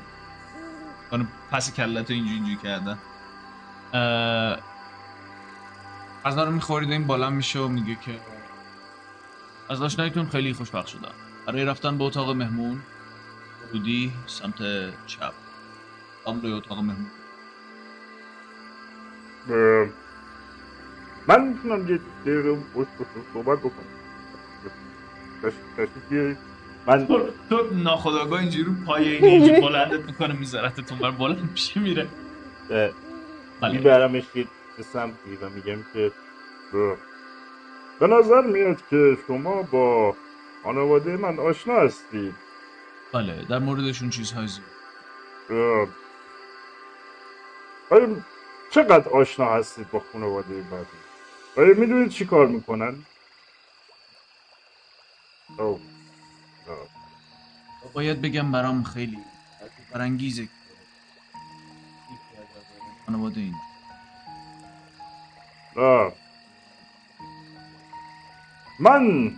آره 1.11 1.27
پس 1.51 1.73
کلتو 1.73 2.13
اینجوری 2.13 2.35
اینجوری 2.35 2.57
کردن 2.57 2.97
غذا 6.27 6.43
رو 6.43 6.51
می‌خورید 6.51 6.89
و 6.89 6.91
این 6.91 7.07
بالا 7.07 7.29
میشه 7.29 7.59
و 7.59 7.67
میگه 7.67 7.97
که 8.05 8.19
از 9.69 9.81
آشناییتون 9.81 10.25
خیلی 10.25 10.53
خوشبخت 10.53 10.87
شدم. 10.87 11.11
برای 11.45 11.65
رفتن 11.65 11.97
به 11.97 12.03
اتاق 12.03 12.29
مهمون 12.29 12.81
رودی 13.73 14.11
سمت 14.25 14.57
چپ. 15.07 15.33
هم 16.27 16.41
روی 16.41 16.51
اتاق 16.51 16.77
مهمون. 16.77 17.11
من 21.27 21.47
می‌تونم 21.47 21.89
یه 21.89 21.99
دقیقه 22.25 22.57
صحبت 23.33 23.59
بکنم. 23.59 23.87
من 26.87 27.07
تو, 27.07 27.29
تو 27.49 27.69
ناخداگاه 27.73 28.39
اینجوری 28.39 28.63
رو 28.63 28.73
پای 28.85 29.15
این 29.15 29.25
اینجوری 29.25 29.61
بلندت 29.61 30.05
می‌کنه 30.05 30.33
میذارت 30.33 30.79
تو 30.79 30.95
بر 30.95 31.11
بلند 31.11 31.49
میشه 31.51 31.79
میره. 31.79 32.07
بله. 32.69 33.73
میبرمش 33.73 34.23
یه 34.35 34.47
به 34.77 34.83
سمتی 34.83 35.35
و 35.35 35.49
میگم 35.49 35.83
که 35.93 36.11
اه، 36.73 36.97
به 37.99 38.07
نظر 38.07 38.41
میاد 38.41 38.87
که 38.89 39.17
شما 39.27 39.61
با 39.61 40.15
خانواده 40.63 41.17
من 41.17 41.39
آشنا 41.39 41.79
هستید 41.79 42.35
بله 43.13 43.45
در 43.49 43.59
موردشون 43.59 44.09
چیزهای 44.09 44.47
زیاد. 44.47 45.89
آیا 47.89 48.07
چقدر 48.71 49.09
آشنا 49.09 49.53
هستید 49.53 49.91
با 49.91 50.01
خانواده 50.13 50.61
بعدی 50.61 50.87
آیا 51.57 51.73
می‌دونید 51.73 52.09
چی 52.09 52.25
کار 52.25 52.47
می‌کنن؟ 52.47 52.95
او. 55.59 55.79
باید 57.93 58.21
بگم 58.21 58.51
برام 58.51 58.83
خیلی 58.83 59.17
برانگیزه 59.93 60.47
خانواده 63.05 63.39
این. 63.39 63.55
آه. 65.77 66.13
من 68.79 69.31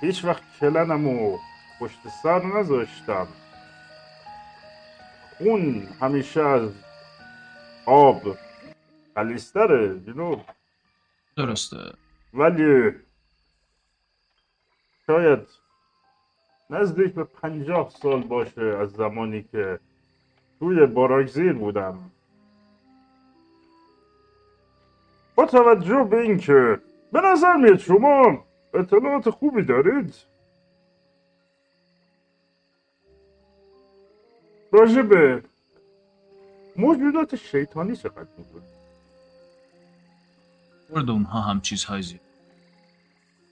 هیچ 0.00 0.24
وقت 0.24 0.42
کلنم 0.60 1.06
و 1.06 1.38
پشت 1.80 2.08
سر 2.22 2.44
نذاشتم 2.44 3.26
خون 5.38 5.88
همیشه 6.00 6.40
از 6.40 6.70
آب 7.86 8.36
you 9.16 10.14
know. 10.16 10.38
درسته 11.36 11.92
ولی 12.34 12.92
شاید 15.06 15.48
نزدیک 16.70 17.14
به 17.14 17.24
پنجاه 17.24 17.90
سال 17.90 18.22
باشه 18.22 18.62
از 18.62 18.90
زمانی 18.90 19.42
که 19.42 19.78
توی 20.58 20.86
باراکزیر 20.86 21.52
بودم 21.52 22.10
با 25.34 25.46
توجه 25.46 26.04
به 26.10 26.20
اینکه 26.20 26.80
به 27.12 27.20
نظر 27.20 27.56
میاد 27.56 27.76
شما 27.76 28.44
اطلاعات 28.74 29.30
خوبی 29.30 29.62
دارید. 29.62 30.14
راجع 34.72 35.02
به 35.02 35.42
موجودات 36.76 37.36
شیطانی 37.36 37.96
چقدر 37.96 38.28
می‌کنید 38.38 38.72
مورد 40.90 41.10
اونها 41.10 41.40
هم 41.40 41.60
چیزهای 41.60 42.02
زیاد. 42.02 42.20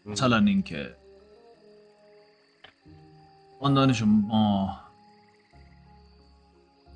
مثلا 0.07 0.37
اینکه 0.37 0.97
خاندانش 3.61 4.03
ما 4.03 4.81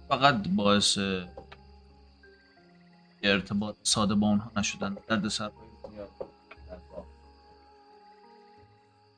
فقط 0.09 0.49
باعث 0.57 0.99
ارتباط 3.25 3.77
ساده 3.83 4.15
با 4.15 4.27
اونها 4.27 4.51
نشدن. 4.57 4.97
درد 5.09 5.29
سر 5.29 5.51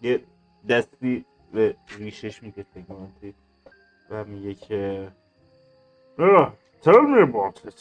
یه 0.02 0.24
دستی 0.68 1.24
به 1.52 1.76
ریشش 1.88 2.42
میگه 2.42 2.62
تگمانتی 2.62 3.34
و 4.10 4.24
میگه 4.24 4.54
که 4.54 5.12
Uh, 6.18 6.48
tell 6.82 7.02
me 7.12 7.20
about 7.28 7.56
it. 7.68 7.80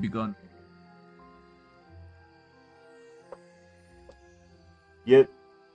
بیگان. 0.00 0.36
یه 5.06 5.28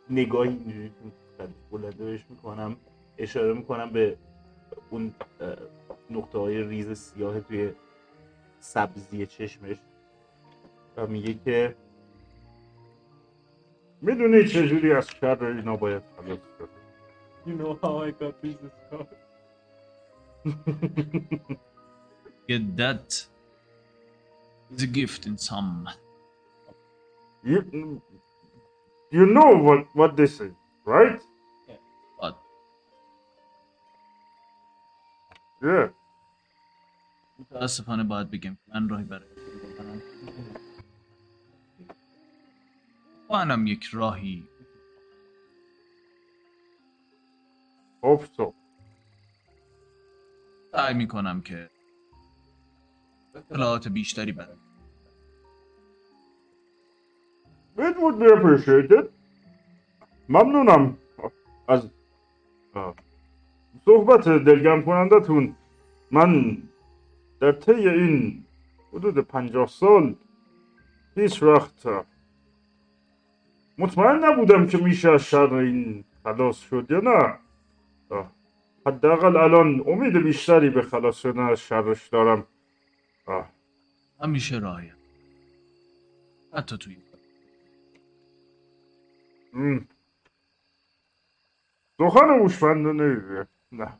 نگاهی 0.09 0.49
اینجوری 0.49 0.91
بلنده 1.71 2.05
بهش 2.05 2.25
می‌کنم. 2.29 2.77
اشاره 3.17 3.53
می‌کنم 3.53 3.89
به 3.89 4.17
اون 4.89 5.15
نقطه 6.11 6.37
های 6.37 6.63
ریز 6.63 6.91
سیاه 6.97 7.39
توی 7.39 7.73
سبزی 8.59 9.25
چشمش 9.25 9.77
و 10.97 11.07
میگه 11.07 11.33
که 11.33 11.75
می‌دونی 14.01 14.47
چجوری 14.47 14.93
از 14.93 15.07
شر 15.09 15.43
اینا 15.43 15.75
باید 15.75 16.03
خلاص 16.17 16.39
شد 16.59 16.69
You 17.45 17.55
know 17.55 17.79
how 17.81 18.03
I 18.07 18.11
got 18.11 18.41
this 18.41 18.57
scar. 18.87 19.07
get 22.47 22.77
that 22.77 23.27
is 24.71 24.83
a 24.83 24.87
gift 24.87 25.25
in 25.25 25.37
some 25.37 25.89
You, 27.43 28.01
you 29.11 29.25
know 29.25 29.51
what, 29.55 29.87
what 29.93 30.17
this 30.17 30.39
is, 30.41 30.53
right? 30.85 31.21
but 32.19 32.37
Yeah. 35.63 35.87
متاسفانه 37.39 38.03
باید 38.03 38.31
بگم 38.31 38.57
من 38.67 38.89
راهی 38.89 39.03
برای 39.03 39.27
منم 43.29 43.67
یک 43.67 43.83
راهی. 43.83 44.47
Hope 48.03 48.23
so. 48.37 48.53
سعی 50.71 50.93
می‌کنم 50.93 51.41
که 51.41 51.69
اطلاعات 53.35 53.87
بیشتری 53.87 54.31
برم. 54.31 54.57
It 57.77 57.95
would 57.95 58.19
be 58.19 58.27
appreciated. 58.37 59.05
ممنونم. 60.29 60.97
از 61.67 61.89
صحبت 63.85 64.23
دلگرم 64.29 64.85
کنندتون. 64.85 65.55
من 66.11 66.63
در 67.41 67.51
طی 67.51 67.89
این 67.89 68.45
حدود 68.93 69.17
پنجاه 69.17 69.67
سال 69.67 70.15
هیچ 71.15 71.43
وقت 71.43 71.87
مطمئن 73.77 74.25
نبودم 74.25 74.67
که 74.67 74.77
میشه 74.77 75.11
از 75.11 75.23
شر 75.23 75.53
این 75.53 76.03
خلاص 76.23 76.59
شد 76.59 76.91
یا 76.91 76.99
نه 76.99 77.39
حداقل 78.85 79.37
الان 79.37 79.83
امید 79.87 80.23
بیشتری 80.23 80.69
به 80.69 80.81
خلاص 80.81 81.17
شدن 81.19 81.39
از 81.39 81.59
شرش 81.59 82.07
دارم 82.07 82.47
آه. 83.25 83.49
همیشه 84.21 84.59
راهیم 84.59 84.95
حتی 86.53 86.77
توی. 86.77 86.97
سخن 91.97 92.29
هوشمندانه 92.39 93.47
نه 93.71 93.99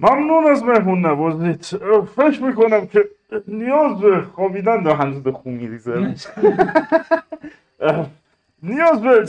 ممنون 0.00 0.46
از 0.52 0.64
مهمون 0.64 1.06
نوازید 1.06 1.64
فکر 2.16 2.42
می‌کنم 2.42 2.86
که 2.88 3.04
نیاز 3.48 4.00
به 4.00 4.22
خوابیدن 4.22 4.82
دا 4.82 4.94
هنوز 4.96 5.22
به 5.22 5.32
خون 5.32 5.54
میریزه 5.54 5.94
نیاز 8.62 9.02
به 9.02 9.28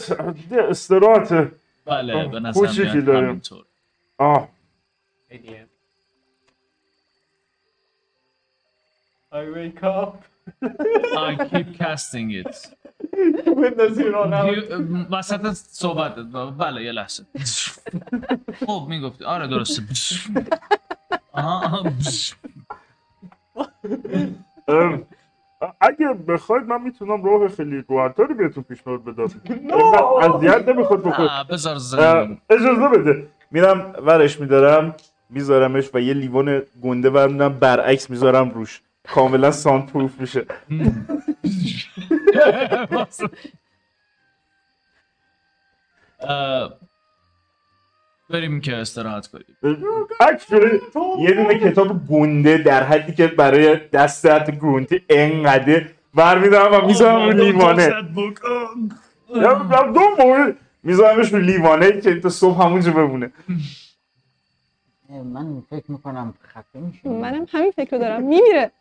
یه 0.52 0.64
استراحت 0.64 1.52
بله 1.86 2.14
به 2.30 2.38
آه، 2.38 2.40
نظر 2.40 2.84
میاد 2.84 3.06
داریم. 3.06 3.30
همینطور 3.30 3.66
آه. 4.18 4.50
I 9.34 9.46
wake 9.50 9.84
up. 9.84 10.24
I 10.64 11.48
keep 11.52 11.78
casting 11.78 12.32
it 12.32 12.54
بندازی 13.64 14.04
وسط 15.12 15.54
صحبت 15.54 16.16
بله 16.60 16.84
یه 16.84 16.92
لحظه. 16.92 17.24
خب 18.66 18.86
می‌گفتی. 18.90 19.26
آره 19.26 19.48
درسته. 19.48 19.84
اگه 25.82 26.14
بخواید 26.28 26.64
من 26.64 26.82
می‌تونم 26.82 27.24
راه 27.24 27.48
خیلی 27.48 27.84
راحتتری 27.90 28.34
بهتون 28.34 28.64
پیشنهاد 28.64 29.04
بدم. 29.04 29.24
اینقدر 29.50 30.36
اذیت 30.36 30.68
نمی‌خواد 30.68 31.00
بکنید 31.00 31.30
آه، 31.30 31.48
بذار 31.48 31.76
اجازه 32.50 32.88
بده. 32.88 33.28
میرم 33.52 33.94
ورش 34.06 34.40
میدارم 34.40 34.96
میذارمش 35.30 35.90
و 35.94 36.00
یه 36.00 36.14
لیوان 36.14 36.62
گنده 36.82 37.10
برمیدارم 37.10 37.60
برعکس 37.60 38.10
می‌ذارم 38.10 38.50
روش. 38.50 38.82
کاملا 39.14 39.52
ساند 39.52 39.86
پروف 39.92 40.20
میشه. 40.22 40.46
بریم 48.30 48.62
که 48.62 48.76
استراحت 48.76 49.28
کنیم. 49.28 49.46
Actually, 50.22 50.82
یه 51.20 51.32
دونه 51.32 51.60
کتاب 51.60 52.08
گنده 52.08 52.58
در 52.58 52.84
حدی 52.84 53.14
که 53.14 53.28
برای 53.28 53.76
دست 53.76 54.52
گرونتی 54.52 55.02
انقدر 55.10 55.86
برمیدارم 56.14 56.84
و 56.84 56.88
می‌ذارم 56.88 57.26
رو 57.26 57.32
لیوانه. 57.32 58.02
دو 59.94 60.26
مورد 60.26 60.58
میذارمش 60.84 61.34
رو 61.34 61.40
لیوانه 61.40 62.02
که 62.02 62.20
تا 62.20 62.30
صبح 62.30 62.64
همونجا 62.64 62.92
بمونه. 62.92 63.32
من 65.10 65.64
فکر 65.70 65.92
می‌کنم 65.92 66.34
خفه 66.48 66.80
میشه 66.80 67.10
منم 67.10 67.46
همین 67.52 67.72
فکر 67.72 67.92
رو 67.92 67.98
دارم. 67.98 68.24
میمیره. 68.24 68.72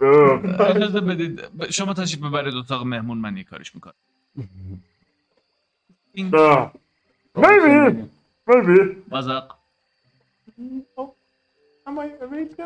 اجازه 0.00 1.00
بدید 1.00 1.40
شما 1.70 1.94
تشریف 1.94 2.24
ببرید 2.24 2.54
اتاق 2.54 2.86
مهمون 2.86 3.18
من 3.18 3.36
یه 3.36 3.44
کارش 3.44 3.74
می‌کنم. 3.74 3.94
Maybe, 7.36 7.94
maybe. 8.46 8.78
بازق 9.08 9.54
Am 11.86 11.98
I 11.98 12.06
ready 12.32 12.46
to 12.56 12.64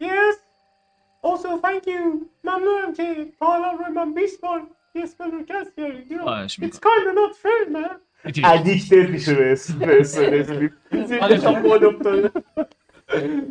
Yes. 0.00 0.36
Also, 1.22 1.48
thank 1.66 1.86
you. 1.86 2.02
ممنونم 2.44 2.94
که 2.96 3.26
تا 3.40 3.46
حالا 3.46 3.72
روی 3.72 3.94
من 3.94 4.14
20 4.14 4.40
بار 4.40 4.62
یه 4.94 5.02
spell 5.02 5.30
رو 5.30 5.42
cast 5.48 5.76
کردی. 5.76 6.14
You 6.14 6.18
know, 6.18 6.22
خواهش 6.22 6.60
it's 6.60 6.78
kind 6.78 7.06
of 7.08 7.14
not 7.14 7.36
fair, 7.42 7.70
man. 7.72 7.96
addicted 8.44 9.10
میشه 9.10 9.34
به 9.34 9.52
اسم 9.52 9.78
به 9.78 10.00
اسم. 10.00 10.70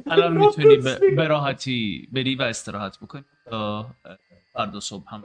الان 0.08 0.38
می‌تونی 0.46 0.78
به 1.16 1.28
راحتی 1.28 2.10
بری 2.12 2.36
و 2.36 2.42
استراحت 2.42 3.00
بکنی 3.00 3.26
تا 3.46 3.86
فردا 4.54 4.80
صبح 4.80 5.14
هم 5.14 5.24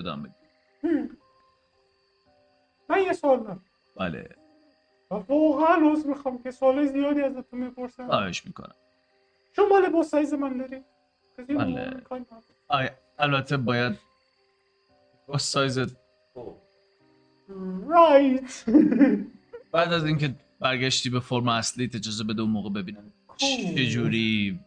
ادامه 0.00 0.28
بدی 0.82 1.08
من 2.88 3.02
یه 3.02 3.12
سوال 3.12 3.42
دارم. 3.42 3.64
بله 3.96 4.28
واقعا 5.10 5.92
عذر 5.92 6.08
می‌خوام 6.08 6.42
که 6.42 6.50
سوال 6.50 6.86
زیادی 6.86 7.20
ازتون 7.20 7.60
می‌پرسم. 7.60 8.06
خواهش 8.06 8.46
می‌کنم 8.46 8.74
شما 9.56 9.78
لباس 9.78 10.08
سایز 10.08 10.34
من 10.34 10.58
داری؟ 10.58 10.80
بله. 11.48 12.02
البته 13.18 13.56
باید 13.56 13.98
با 15.26 15.38
سایز 15.38 15.78
Right. 17.88 18.70
بعد 19.72 19.92
از 19.92 20.04
اینکه 20.06 20.34
برگشتی 20.60 21.10
به 21.10 21.20
فرم 21.20 21.48
اصلیت 21.48 21.94
اجازه 21.94 22.24
بده 22.24 22.42
اون 22.42 22.50
موقع 22.50 22.70
ببینم 22.70 23.12
چه 23.36 23.86
جوری 23.86 24.60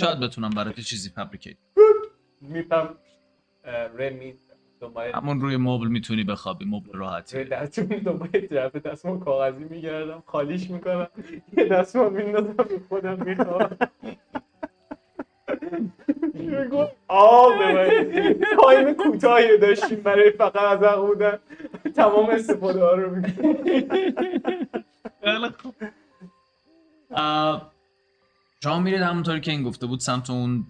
شاید 0.00 0.20
بتونم 0.20 0.50
برات 0.50 0.80
چیزی 0.80 1.10
فبریکیت 1.10 1.56
میپم 2.40 2.94
رمی 3.98 4.34
دنبال 4.80 5.12
همون 5.14 5.40
روی 5.40 5.56
مبل 5.56 5.86
می‌تونی 5.86 6.24
بخوابی 6.24 6.64
مبل 6.64 6.92
روی 6.92 6.98
راحتی 6.98 7.44
دستم 7.44 7.84
دنبال 7.86 8.28
جعبه 8.50 8.80
دستمال 8.80 9.18
کاغذی 9.18 9.64
میگردم 9.64 10.22
خالیش 10.26 10.70
می‌کنم 10.70 11.08
یه 11.56 11.64
دستمال 11.64 12.12
میندازم 12.12 12.66
خودم 12.88 13.24
می‌خوام 13.24 13.76
آه 17.08 17.58
به 17.58 18.38
تایم 18.62 18.92
کوتاهی 18.92 19.58
داشتیم 19.58 20.00
برای 20.00 20.30
فقط 20.30 20.82
از 20.82 20.98
بودن. 20.98 21.38
تمام 21.96 22.30
استفاده 22.30 22.84
ها 22.84 22.94
رو 22.94 23.16
می‌کنیم 23.16 23.64
خیلی 25.24 25.48
خوب. 25.58 25.74
شما 28.64 28.78
میرید 28.80 29.00
همونطوری 29.00 29.40
که 29.40 29.50
این 29.50 29.62
گفته 29.62 29.86
بود 29.86 30.00
سمت 30.00 30.30
اون 30.30 30.66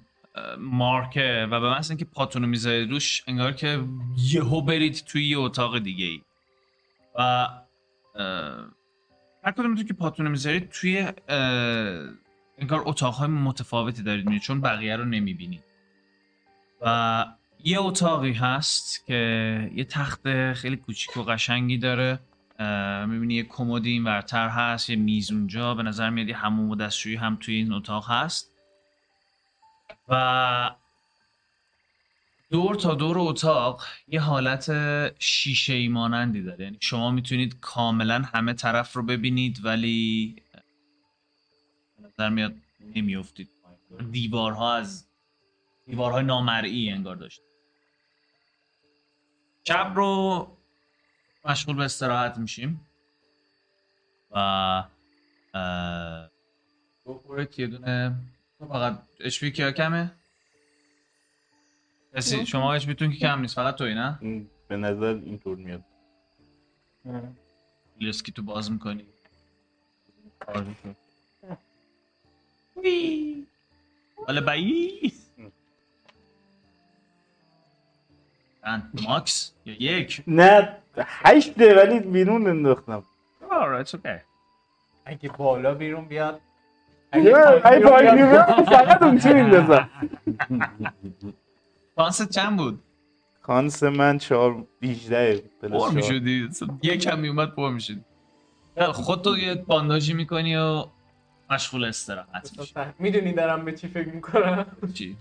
مارکه 0.59 1.49
و 1.51 1.61
به 1.61 1.71
محض 1.71 1.91
اینکه 1.91 2.05
پاتون 2.05 2.43
رو 2.43 2.49
می‌ذارید 2.49 2.91
روش 2.91 3.25
انگار 3.27 3.53
که 3.53 3.85
یهو 4.17 4.63
برید 4.63 5.05
توی 5.07 5.27
یه 5.27 5.39
اتاق 5.39 5.79
دیگه 5.79 6.07
ای 6.07 6.23
و 7.19 7.49
هر 9.45 9.53
کدومتون 9.53 9.87
که 9.87 9.95
پاتون 9.95 10.27
رو 10.27 10.33
می‌ذارید 10.33 10.71
توی 10.71 11.09
انگار 12.59 12.83
اتاقهای 12.85 13.29
متفاوتی 13.29 14.03
دارید 14.03 14.27
میرید 14.27 14.43
چون 14.43 14.61
بقیه 14.61 14.97
رو 14.97 15.05
نمی‌بینید. 15.05 15.65
و 16.81 17.27
یه 17.65 17.81
اتاقی 17.81 18.33
هست 18.33 19.07
که 19.07 19.71
یه 19.75 19.85
تخت 19.85 20.53
خیلی 20.53 20.77
کوچیک 20.77 21.17
و 21.17 21.23
قشنگی 21.23 21.79
داره. 21.79 22.19
می‌بینی 23.07 23.35
یه 23.35 23.43
کمدی 23.43 23.91
این 23.91 24.05
ورتر 24.05 24.49
هست 24.49 24.91
یه 24.91 24.97
میز 24.97 25.33
اونجا 25.33 25.75
به 25.75 25.83
نظر 25.83 26.11
میاد 26.11 26.29
یه 26.29 26.37
حموم 26.37 26.71
و 26.71 26.77
دستشویی 26.77 27.17
هم 27.17 27.37
توی 27.37 27.55
این 27.55 27.73
اتاق 27.73 28.11
هست. 28.11 28.51
و 30.09 30.71
دور 32.51 32.75
تا 32.75 32.95
دور 32.95 33.19
اتاق 33.19 33.85
یه 34.09 34.21
حالت 34.21 34.71
شیشه 35.19 35.73
ای 35.73 35.89
مانندی 35.89 36.43
داره. 36.43 36.65
یعنی 36.65 36.77
شما 36.81 37.11
می‌تونید 37.11 37.61
کاملا 37.61 38.23
همه 38.35 38.53
طرف 38.53 38.93
رو 38.93 39.03
ببینید 39.03 39.65
ولی 39.65 40.37
نظر 42.05 42.29
میاد 42.29 42.55
نمیافتید 42.95 43.49
دیوارها 44.11 44.75
از 44.75 45.07
دیوارهای 45.87 46.25
نامرئی 46.25 46.91
انگار 46.91 47.17
داشت. 47.17 47.41
شب 49.65 49.93
رو 49.97 50.54
مشغول 51.45 51.77
به 51.77 51.83
استراحت 51.85 52.39
میشیم. 52.39 52.87
و 54.31 54.85
بخورید 57.07 57.59
یه 57.61 57.67
دونه 57.67 58.15
فقط 58.59 58.99
اچپی 59.21 59.53
که 59.53 59.73
کمه؟ 59.73 60.11
کسی 62.17 62.47
شما 62.47 62.75
اچپی 62.75 62.95
تون 62.95 63.11
که 63.13 63.19
کم 63.19 63.41
نیست 63.41 63.55
فقط 63.55 63.75
توی 63.75 63.95
نه؟ 63.95 64.19
به 64.69 64.77
نظر 64.77 65.21
اینطور 65.25 65.57
میاد. 65.57 65.85
لیسکی 68.01 68.33
تو 68.33 68.43
باز 68.43 68.71
می‌کنی. 68.73 69.07
حالا 74.27 74.41
بایی. 74.41 75.13
چند؟ 78.63 79.01
ماکس؟ 79.09 79.53
یا 79.65 79.75
یک؟ 79.75 80.23
نه. 80.27 80.84
هشته 80.99 81.75
ولی 81.75 82.01
بیرون 82.01 82.47
انداختم. 82.47 83.03
Okay. 83.85 84.21
اگه 85.05 85.29
بالا 85.29 85.75
بیرون 85.75 86.05
بیاد. 86.05 86.41
ای 87.13 87.33
پایینی 87.81 88.23
بیاد. 88.23 88.65
فقط 88.65 89.03
اون 89.03 89.19
چی 89.19 89.33
میندازم 89.33 89.89
شانست 91.97 92.31
چند 92.31 92.57
بود؟ 92.57 92.83
کانس 93.43 93.83
من 93.83 94.19
چهار 94.19 94.67
بیجده 94.81 95.43
پر. 95.63 95.91
می‌شدی. 95.91 96.49
یک 96.83 97.01
کم 97.01 97.19
میومد 97.19 97.55
پر 97.55 97.71
می‌شدی. 97.71 98.05
خودتو 98.93 99.39
یه 99.39 99.55
بانداجی 99.55 100.13
می‌کنی 100.13 100.57
و 100.57 100.85
مشغول 101.51 101.85
استراحت 101.85 102.59
میشی. 102.59 102.75
می‌دونی 102.99 103.33
دارم 103.33 103.65
به 103.65 103.73
چی 103.73 103.89
فکر 103.89 104.09
می‌کنم. 104.09 104.67
چی؟ 104.95 105.17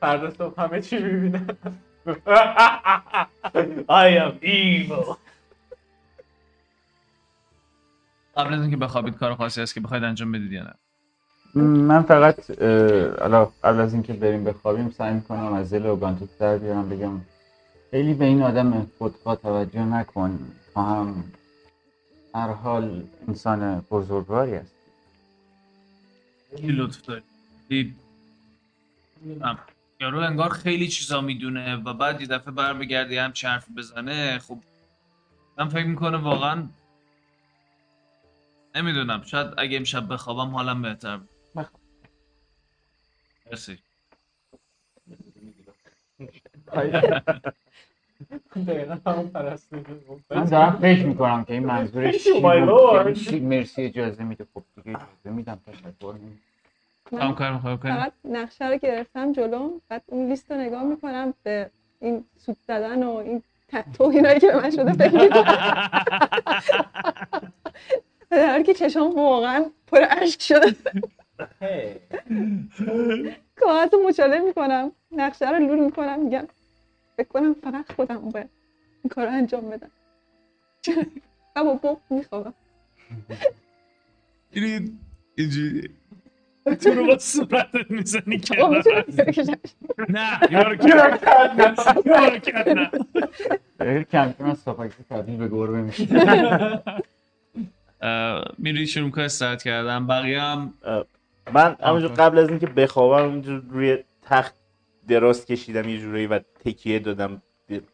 فردا 0.00 0.30
صبح 0.30 0.60
همه 0.60 0.80
چی 0.80 0.98
می‌بینم. 0.98 1.56
I 3.88 4.08
am 4.24 4.32
evil. 4.42 5.16
قبل 8.36 8.54
از 8.54 8.60
اینکه 8.60 8.76
بخوابید 8.76 9.16
کار 9.16 9.34
خاصی 9.34 9.60
هست 9.60 9.74
که 9.74 9.80
بخواید 9.80 10.04
انجام 10.04 10.32
بدید 10.32 10.52
یا 10.52 10.62
نه؟ 10.62 10.74
من 11.62 12.02
فقط 12.02 12.50
قبل 13.64 13.80
از 13.80 13.92
اینکه 13.92 14.12
بریم 14.12 14.44
بخوابیم 14.44 14.90
سعی 14.90 15.14
می‌کنم 15.14 15.52
از 15.52 15.72
دل 15.72 15.86
اوگانتوس 15.86 16.28
در 16.38 16.58
بیارم 16.58 16.88
بگم 16.88 17.20
خیلی 17.90 18.14
به 18.14 18.24
این 18.24 18.42
آدم 18.42 18.86
خودخواه 18.98 19.36
توجه 19.36 19.84
نکن. 19.84 20.38
تو 20.74 20.80
هم 20.80 21.24
هر 22.34 22.48
حال 22.52 23.04
انسان 23.28 23.80
بزرگواری 23.90 24.54
است 24.54 24.74
خیلی 26.56 26.72
لطف 26.72 27.00
داری. 27.02 27.22
یارو 30.02 30.18
انگار 30.18 30.48
خیلی 30.50 30.88
چیزا 30.88 31.20
می‌دونه 31.20 31.76
و 31.76 31.94
بعد 31.94 32.20
یه 32.20 32.26
دفعه 32.26 32.52
بر 32.54 32.74
بگرده 32.74 33.22
هم 33.22 33.32
حرف 33.44 33.70
بزنه. 33.76 34.38
خب 34.38 34.58
من 35.58 35.68
فکر 35.68 35.86
می‌کنه 35.86 36.16
واقعا 36.16 36.68
نمی‌دونم. 38.74 39.22
شاید 39.22 39.54
اگه 39.58 39.76
امشب 39.76 40.12
بخوابم 40.12 40.50
حالم 40.54 40.82
بهتر. 40.82 41.20
مرسی. 43.50 43.78
من 50.30 50.44
دارم 50.44 50.78
فکر 50.80 51.06
می‌کنم 51.06 51.44
که 51.44 51.52
این 51.54 51.64
منظورش 51.66 52.24
چی 52.24 52.40
بود؟ 52.40 53.12
چی 53.30 53.40
مرسی 53.40 53.82
اجازه 53.82 54.24
میده. 54.24 54.46
خب 54.54 54.64
دیگه 54.76 54.98
اجازه 54.98 55.36
میدم. 55.36 55.60
تشکر. 55.66 56.14
کنی؟ 57.18 57.92
فقط 57.94 58.12
نقشه 58.24 58.68
رو 58.68 58.76
گرفتم 58.76 59.32
جلوم 59.32 59.80
بعد 59.88 60.02
اون 60.06 60.28
لیست 60.28 60.50
رو 60.52 60.58
نگاه 60.58 60.82
می‌کنم 60.82 61.34
به 61.42 61.70
این 62.00 62.24
سود 62.36 62.56
زدن 62.66 63.02
و 63.02 63.10
این 63.10 63.42
توهینایی 63.94 64.40
که 64.40 64.46
به 64.46 64.56
من 64.56 64.70
شده 64.70 64.92
فکر 64.92 65.22
می‌کنم. 65.22 65.90
در 68.30 68.50
حالی 68.50 68.64
که 68.64 68.74
چشام 68.74 69.14
واقعا 69.14 69.64
پر 69.86 70.06
اشک 70.10 70.42
شده. 70.42 70.76
کاغذ 73.56 73.94
رو 73.94 74.08
مچاله 74.08 74.38
می‌کنم 74.38 74.92
نقشه 75.12 75.50
رو 75.50 75.66
لول 75.66 75.78
می‌کنم 75.78 76.24
میگم 76.24 76.48
فکر 77.16 77.28
کنم 77.28 77.54
فقط 77.54 77.92
خودم 77.92 78.18
باید 78.18 78.48
این 79.04 79.10
کار 79.10 79.26
رو 79.26 79.32
انجام 79.32 79.70
بدم. 79.70 79.90
و 81.56 81.64
با 81.64 81.74
بغض 81.74 82.00
می‌خوام 82.10 82.54
اینی 84.50 84.98
اینجوری 85.34 85.90
تو 86.64 86.90
رو 86.90 87.06
با 87.06 87.18
صورتت 87.18 87.90
می‌زنی 87.90 88.38
خب، 88.38 88.54
کنار 88.54 89.04
نه 90.08 90.38
یه 90.50 90.58
حرکت 90.58 90.84
نه 91.58 91.74
یه 92.06 92.16
حرکت 92.16 92.68
نه 92.68 92.90
دقیقه 93.80 94.04
کم 94.04 94.32
کم 94.38 94.44
از 94.44 94.58
ساپاکی 94.58 95.04
تبدیل 95.10 95.36
به 95.36 95.48
گربه 95.48 95.82
میشه 95.82 96.08
میری 98.58 98.86
شروع 98.86 99.06
می‌کنه 99.06 99.24
استارت 99.24 99.62
کردم 99.62 100.06
بقیه 100.06 100.40
هم 100.40 100.74
من 101.52 101.76
همونجور. 101.80 102.10
قبل 102.10 102.38
از 102.38 102.48
اینکه 102.48 102.66
بخوابم 102.66 103.24
اونجور 103.24 103.62
روی 103.70 103.98
تخت 104.22 104.54
دراز 105.08 105.46
کشیدم 105.46 105.88
یه 105.88 105.98
جورایی 105.98 106.26
و 106.26 106.38
تکیه 106.64 106.98
دادم 106.98 107.42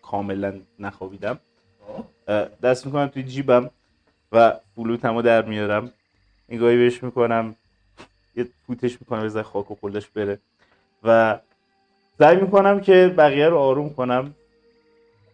کاملا 0.02 0.60
نخوابیدم. 0.78 1.38
اه، 2.28 2.48
دست 2.62 2.86
می‌کنم 2.86 3.06
توی 3.06 3.22
جیبم 3.22 3.70
و 4.32 4.54
بلوتم 4.76 5.14
رو 5.14 5.22
در 5.22 5.42
میارم. 5.42 5.92
نگاهی 6.48 6.76
بهش 6.76 7.02
می‌کنم. 7.02 7.56
یه 8.39 8.47
فوتش 8.66 8.97
می‌کنم 9.01 9.23
بذار 9.23 9.43
خاک 9.43 9.70
و 9.70 9.77
خلش 9.81 10.06
بره. 10.06 10.39
و 11.05 11.39
سعی 12.19 12.36
می‌کنم 12.36 12.81
که 12.81 13.15
بقیه 13.19 13.48
رو 13.48 13.59
آروم 13.59 13.94
کنم 13.94 14.35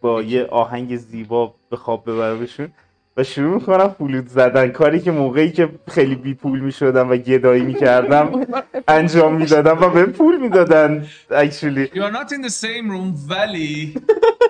با 0.01 0.21
یه 0.21 0.45
آهنگ 0.45 0.95
زیبا 0.95 1.53
به 1.69 1.77
خواب 1.77 2.11
ببرمشون 2.11 2.71
و 3.17 3.23
شروع 3.23 3.55
می‌کنم 3.55 3.87
فلوت 3.87 4.27
زدن. 4.27 4.67
کاری 4.69 4.99
که 4.99 5.11
موقعی 5.11 5.51
که 5.51 5.69
خیلی 5.87 6.15
بی 6.15 6.33
پول 6.33 6.59
می‌شدم 6.59 7.09
و 7.09 7.15
گدایی 7.15 7.61
می‌کردم 7.61 8.47
انجام 8.87 9.35
می‌دادم 9.35 9.81
و 9.81 9.89
به 9.89 10.05
پول 10.05 10.37
می‌دادن 10.41 11.07
actually. 11.29 11.87
You 11.93 12.01
are 12.01 12.13
not 12.13 12.31
in 12.31 12.41
the 12.47 12.53
same 12.63 12.89
room 12.89 13.29
ولی 13.29 13.93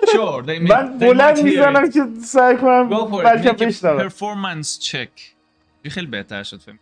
sure 0.06 0.42
they 0.42 0.58
may, 0.58 0.70
من 0.70 0.98
بلند 0.98 1.42
می‌زنم. 1.42 1.90
که 1.90 2.06
سعی 2.24 2.56
کنم 2.56 2.88
بلکه 3.24 3.48
make 3.48 3.62
بشنوم 3.62 4.08
performance 4.08 4.90
check. 4.90 5.20
یه 5.84 5.90
خیلی 5.90 6.06
بهتر 6.06 6.42
شد 6.42 6.60
فهم 6.60 6.78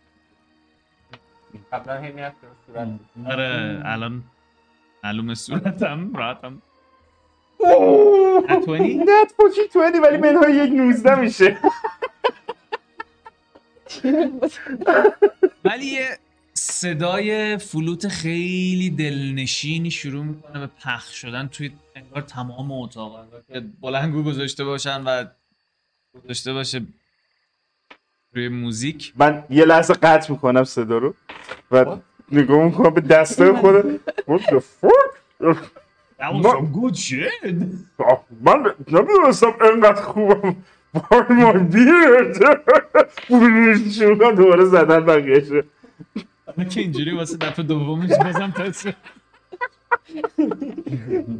قبلا 1.72 2.00
هی 2.00 2.12
می‌رفت 2.12 2.36
به 2.40 2.46
صورت. 2.66 2.88
آره 3.26 3.82
الان 3.84 4.22
معلومه 5.04 5.34
صورتم 5.34 6.16
راحتم. 6.16 6.62
اوه، 7.58 8.46
At 8.46 8.68
20? 8.68 8.70
نه 8.70 9.24
فوکی 9.36 9.62
20 9.62 9.76
ولی 9.76 10.16
منهای 10.16 10.56
یک 10.56 10.72
19 10.72 11.14
میشه. 11.14 11.58
ولی 15.64 15.86
یه 15.86 16.18
صدای 16.54 17.58
فلوت 17.58 18.08
خیلی 18.08 18.90
دلنشینی 18.90 19.90
شروع 19.90 20.24
می‌کنه 20.24 20.60
به 20.60 20.66
پخش 20.66 21.14
شدن 21.14 21.48
توی 21.48 21.72
انگار 21.96 22.22
تمام 22.22 22.72
اتاق 22.72 23.26
که 23.52 23.60
بلنگو 23.60 24.22
گذاشته 24.22 24.64
باشن 24.64 25.02
و 25.02 25.24
گذاشته 26.24 26.52
باشه 26.52 26.82
روی 28.34 28.48
موزیک. 28.48 29.12
من 29.16 29.44
یه 29.50 29.64
لحظه 29.64 29.94
قطع 29.94 30.32
می‌کنم 30.32 30.64
صدا 30.64 30.98
رو 30.98 31.14
و 31.70 31.96
نگاه 32.32 32.64
می‌کنم 32.64 32.90
به 32.90 33.00
دسته 33.00 33.52
خودم. 33.60 33.96
What 34.28 34.40
the 34.42 34.60
fuck? 34.60 35.56
That 36.20 36.32
was 36.32 36.54
good 36.78 36.96
shit. 36.96 37.54
آه، 37.98 38.24
من 38.40 38.72
نمی‌دونستم 38.92 39.54
انقدر 39.60 40.02
خوبم. 40.02 40.56
بیرد 41.72 42.36
شروع 43.92 44.18
کنم 44.18 44.34
دوباره 44.34 44.64
زدن 44.64 45.00
بقیهشه 45.06 45.64
من 46.56 46.68
که 46.68 46.80
اینجوری 46.80 47.16
واسه 47.16 47.36
دفعه 47.36 47.64
دومش 47.64 48.10
بازم 48.10 48.50
تست 48.50 48.88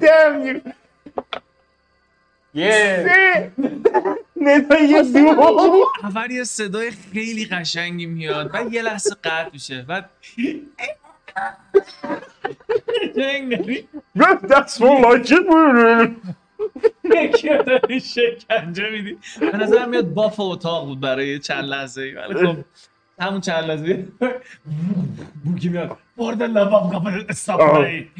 Damn 0.01 0.47
you. 0.47 0.73
سه. 2.55 3.53
ندای 4.37 4.85
یه 4.89 5.03
دو. 5.03 5.85
اول 6.03 6.31
یه 6.31 6.45
صدای 6.45 6.91
خیلی 6.91 7.45
قشنگی 7.45 8.07
میاد. 8.07 8.53
بعد 8.53 8.73
یه 8.73 8.83
لحظه 8.83 9.15
قطع 9.25 9.51
میشه. 9.53 9.83
بعد 9.83 10.11
That's 14.17 14.81
more 14.81 14.99
like 15.03 15.31
it 15.31 16.11
یکی 17.05 17.49
داری 17.49 18.01
شکنجه 18.01 18.91
میدی. 18.91 19.19
به 19.41 19.57
نظرم 19.57 19.89
میاد 19.89 20.15
باف 20.15 20.41
اتاق 20.41 20.87
بود 20.87 21.01
برای 21.01 21.39
چند 21.39 21.65
لحظه 21.65 22.03
ای 22.03 22.13
ولی 22.13 22.47
خب 22.47 22.57
همون 23.21 23.41
چند 23.41 23.65
لحظه 23.65 24.09
بوکی 25.45 25.69
میاد. 25.69 25.99
برد 26.17 26.43
لبام 26.43 26.99
قبل 26.99 27.25
استاپایی. 27.29 28.11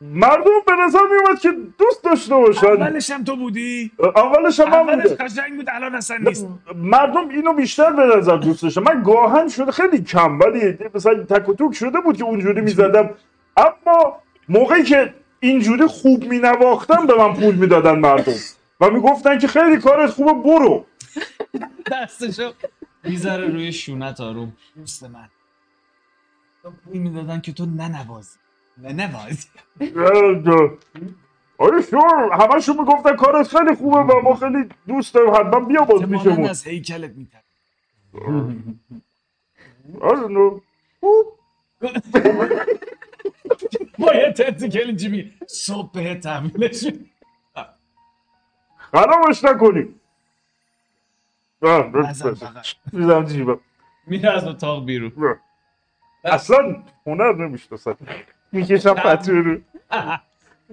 مردم 0.00 0.50
به 0.66 0.72
نظر 0.86 0.98
میومد 1.10 1.40
که 1.40 1.52
دوست 1.78 2.04
داشته 2.04 2.34
باشن. 2.34 2.66
اولش 2.66 3.10
هم 3.10 3.24
تو 3.24 3.36
بودی؟ 3.36 3.92
اولش 4.16 4.60
هم 4.60 4.68
من 4.68 4.74
اولش 4.74 5.06
قشنگ 5.06 5.56
بود 5.56 5.66
الان 5.68 5.94
اصلا 5.94 6.16
نیست. 6.16 6.46
مردم 6.74 7.28
اینو 7.28 7.52
بیشتر 7.52 7.92
به 7.92 8.16
نظر 8.16 8.36
دوست 8.36 8.62
داشتن. 8.62 8.82
من 8.82 9.02
گاهن 9.02 9.48
شده 9.48 9.72
خیلی 9.72 10.02
کم 10.02 10.40
ولی 10.40 10.78
مثلا 10.94 11.22
تک 11.24 11.48
و 11.48 11.54
توک 11.54 11.74
شده 11.74 12.00
بود 12.00 12.16
که 12.16 12.24
اونجوری 12.24 12.60
می‌زدم. 12.60 13.10
اما 13.56 14.22
موقعی 14.48 14.82
که 14.82 15.14
اینجوری 15.40 15.86
خوب 15.86 16.24
مینواختم 16.24 17.06
به 17.06 17.14
من 17.14 17.34
پول 17.34 17.54
می‌دادن 17.54 17.98
مردم. 17.98 18.34
و 18.80 18.90
می‌گفتن 18.90 19.38
که 19.38 19.48
خیلی 19.48 19.76
کارت 19.76 20.10
خوبه 20.10 20.32
برو. 20.32 20.86
دستشو 21.92 22.52
می‌ذاره 23.04 23.46
روی 23.46 23.72
شونت 23.72 24.20
آروم 24.20 24.52
دوست 24.76 25.02
من. 25.02 25.28
تو 26.62 26.70
پول 26.84 26.98
می‌دادن 26.98 27.40
که 27.40 27.52
تو 27.52 27.66
ننوازی. 27.66 28.38
ننوازی 28.78 29.48
آره 31.58 31.82
شور 31.82 32.30
همشون 32.32 32.76
می‌گفتن 32.80 33.16
کارت 33.16 33.48
خیلی 33.48 33.74
خوبه 33.76 33.98
و 33.98 34.20
ما 34.22 34.34
خیلی 34.34 34.68
دوست 34.88 35.14
داریم 35.14 35.34
حتما 35.34 35.60
بیا 35.60 35.84
باز 35.84 36.00
مانند 36.02 36.18
پیشمون 36.18 36.48
از 36.48 36.66
هیکلت 36.66 37.10
میتر 37.10 37.40
آره 40.00 40.28
نو. 40.28 40.60
باید 43.98 44.34
تنتی 44.34 44.68
کلینجی 44.68 45.08
می 45.08 45.32
صبح 45.46 45.92
بهت 45.92 46.20
تحویلش 46.20 46.84
میدم. 46.84 47.04
خرابش 48.78 49.44
نکنی. 49.44 49.94
فقط. 51.60 52.66
میزم 52.92 53.24
جیبم 53.24 53.60
میره 54.06 54.30
از 54.30 54.44
اتاق 54.44 54.84
بیرون. 54.86 55.38
اصلا 56.24 56.82
هنر 57.06 57.32
نمی‌شناسن 57.34 57.96
می‌کشم 58.52 58.94
پتو 58.94 59.32
رو 59.32 59.58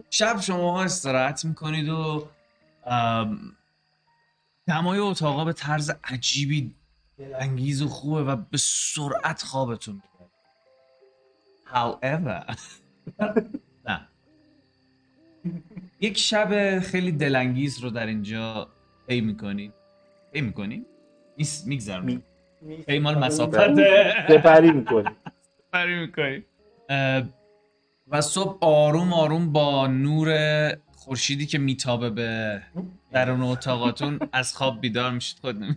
شب 0.09 0.39
شما 0.41 0.83
استراحت 0.83 1.45
می‌کنید 1.45 1.89
و 1.89 2.27
دمای 4.67 4.99
اتاقا 4.99 5.45
به 5.45 5.53
طرز 5.53 5.91
عجیبی 6.03 6.75
دلانگیز 7.17 7.81
و 7.81 7.87
خوبه 7.87 8.23
و 8.23 8.35
به 8.35 8.57
سرعت 8.57 9.41
خوابتون 9.43 9.95
می‌بره. 9.95 10.29
However 11.73 12.55
نه. 13.87 14.07
یک 15.99 16.17
شب 16.17 16.79
خیلی 16.79 17.11
دلانگیز 17.11 17.79
رو 17.79 17.89
در 17.89 18.05
اینجا 18.05 18.69
طی 19.07 19.21
می‌کنید 19.21 19.73
طی 20.33 20.41
می‌کنید 20.41 20.85
میگذرونید 21.65 22.23
طی 22.85 22.99
مال 22.99 23.17
مسافته 23.17 24.25
سپری 24.29 24.71
می‌کنی. 24.71 25.09
فرقی 25.71 25.95
می‌کنی. 26.05 26.43
و 28.07 28.21
صبح 28.21 28.57
آروم 28.61 29.13
آروم 29.13 29.51
با 29.51 29.87
نور 29.87 30.29
خورشیدی 30.95 31.45
که 31.45 31.57
میتابه 31.57 32.09
به 32.09 32.61
درون 33.11 33.41
اتاقاتون 33.41 34.19
از 34.31 34.53
خواب 34.55 34.81
بیدار 34.81 35.11
میشید 35.11 35.39
خود 35.39 35.55
نمی- 35.63 35.75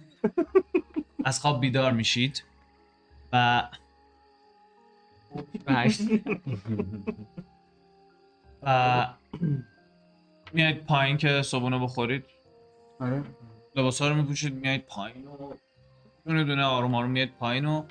از 1.24 1.40
خواب 1.40 1.60
بیدار 1.60 1.92
میشید. 1.92 2.44
و 3.32 3.68
و 8.62 9.06
میایید 10.52 10.84
پایین 10.84 11.16
که 11.16 11.42
صبحونه 11.42 11.78
بخورید. 11.78 12.24
آره. 13.00 13.22
لباس 13.76 14.02
رو 14.02 14.14
میپوشید 14.14 14.54
میایید 14.54 14.86
پایین 14.86 15.26
و 15.26 15.52
دونه 16.26 16.44
دونه 16.44 16.64
آروم 16.64 16.94
آروم 16.94 17.10
میایید 17.10 17.34
پایین 17.34 17.64
و 17.64 17.82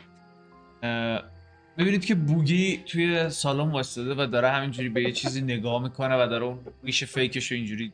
ببینید 1.78 2.06
که 2.06 2.16
بوگی 2.16 2.84
توی 2.86 3.30
سالن 3.30 3.72
وایستاده 3.72 4.24
و 4.24 4.28
داره 4.28 4.50
همینجوری 4.50 4.90
به 4.90 5.02
یه 5.02 5.12
چیزی 5.12 5.42
نگاه 5.42 5.84
می‌کنه 5.84 6.24
و 6.24 6.28
داره 6.28 6.44
اون 6.44 6.60
ریش 6.84 7.04
فیکش 7.04 7.52
رو 7.52 7.58
اینجوری 7.58 7.94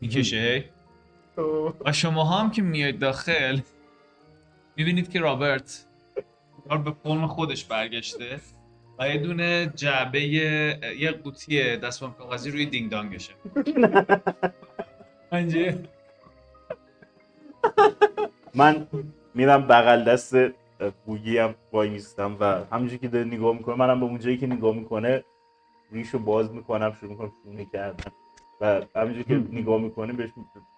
می‌کشه 0.00 0.36
هی. 0.36 0.64
و 1.84 1.92
شما 1.92 2.24
هم 2.24 2.50
که 2.50 2.62
میاید 2.62 2.98
داخل 2.98 3.60
می‌بینید 4.76 5.10
که 5.10 5.20
رابرت 5.20 5.84
کار 6.68 6.78
به 6.78 6.92
فرم 7.02 7.26
خودش 7.26 7.64
برگشته 7.64 8.40
و 8.98 9.08
یه 9.08 9.18
دونه 9.18 9.72
جعبه 9.76 10.20
یه 10.20 11.10
قوطی 11.24 11.76
دستمال 11.76 12.12
کاغذی 12.12 12.50
روی 12.50 12.66
دینگ 12.66 12.90
دانگشه 12.90 13.32
من 18.54 18.86
میرم 19.34 19.66
بغل 19.66 20.04
دست 20.04 20.34
بوگی 21.06 21.38
هم 21.38 21.54
وای 21.72 21.90
میستم 21.90 22.36
و 22.40 22.64
همونجوری 22.72 22.98
که 22.98 23.08
داره 23.08 23.24
نگاه 23.24 23.56
می‌کنه 23.56 23.74
منم 23.74 24.00
به 24.00 24.06
اونجایی 24.06 24.36
که 24.38 24.46
نگاه 24.46 24.74
می‌کنه 24.74 25.24
ریشو 25.92 26.18
باز 26.18 26.52
می‌کنم 26.52 26.92
شروع 27.00 27.10
می‌کنم 27.10 27.32
شونه 27.44 27.64
کردن 27.72 28.12
و 28.60 28.82
همینجور 28.96 29.22
که 29.22 29.34
نگاه 29.52 29.80
می‌کنه 29.80 30.12
بهش 30.12 30.30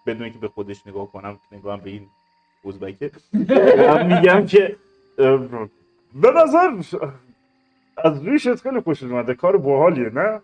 بدون 0.05 0.23
اینکه 0.23 0.39
به 0.39 0.47
خودش 0.47 0.87
نگاه 0.87 1.11
کنم 1.11 1.39
نگاه 1.51 1.81
به 1.81 1.89
این 1.89 2.07
ازبکه. 2.65 3.11
میگم 4.11 4.45
که 4.45 4.75
به 6.13 6.31
نظر 6.35 6.83
از 7.97 8.27
ریشت 8.27 8.55
خیلی 8.55 8.79
خوشت 8.79 9.03
اومده 9.03 9.33
کار 9.33 9.57
باحالیه 9.57 10.09
نه؟ 10.09 10.41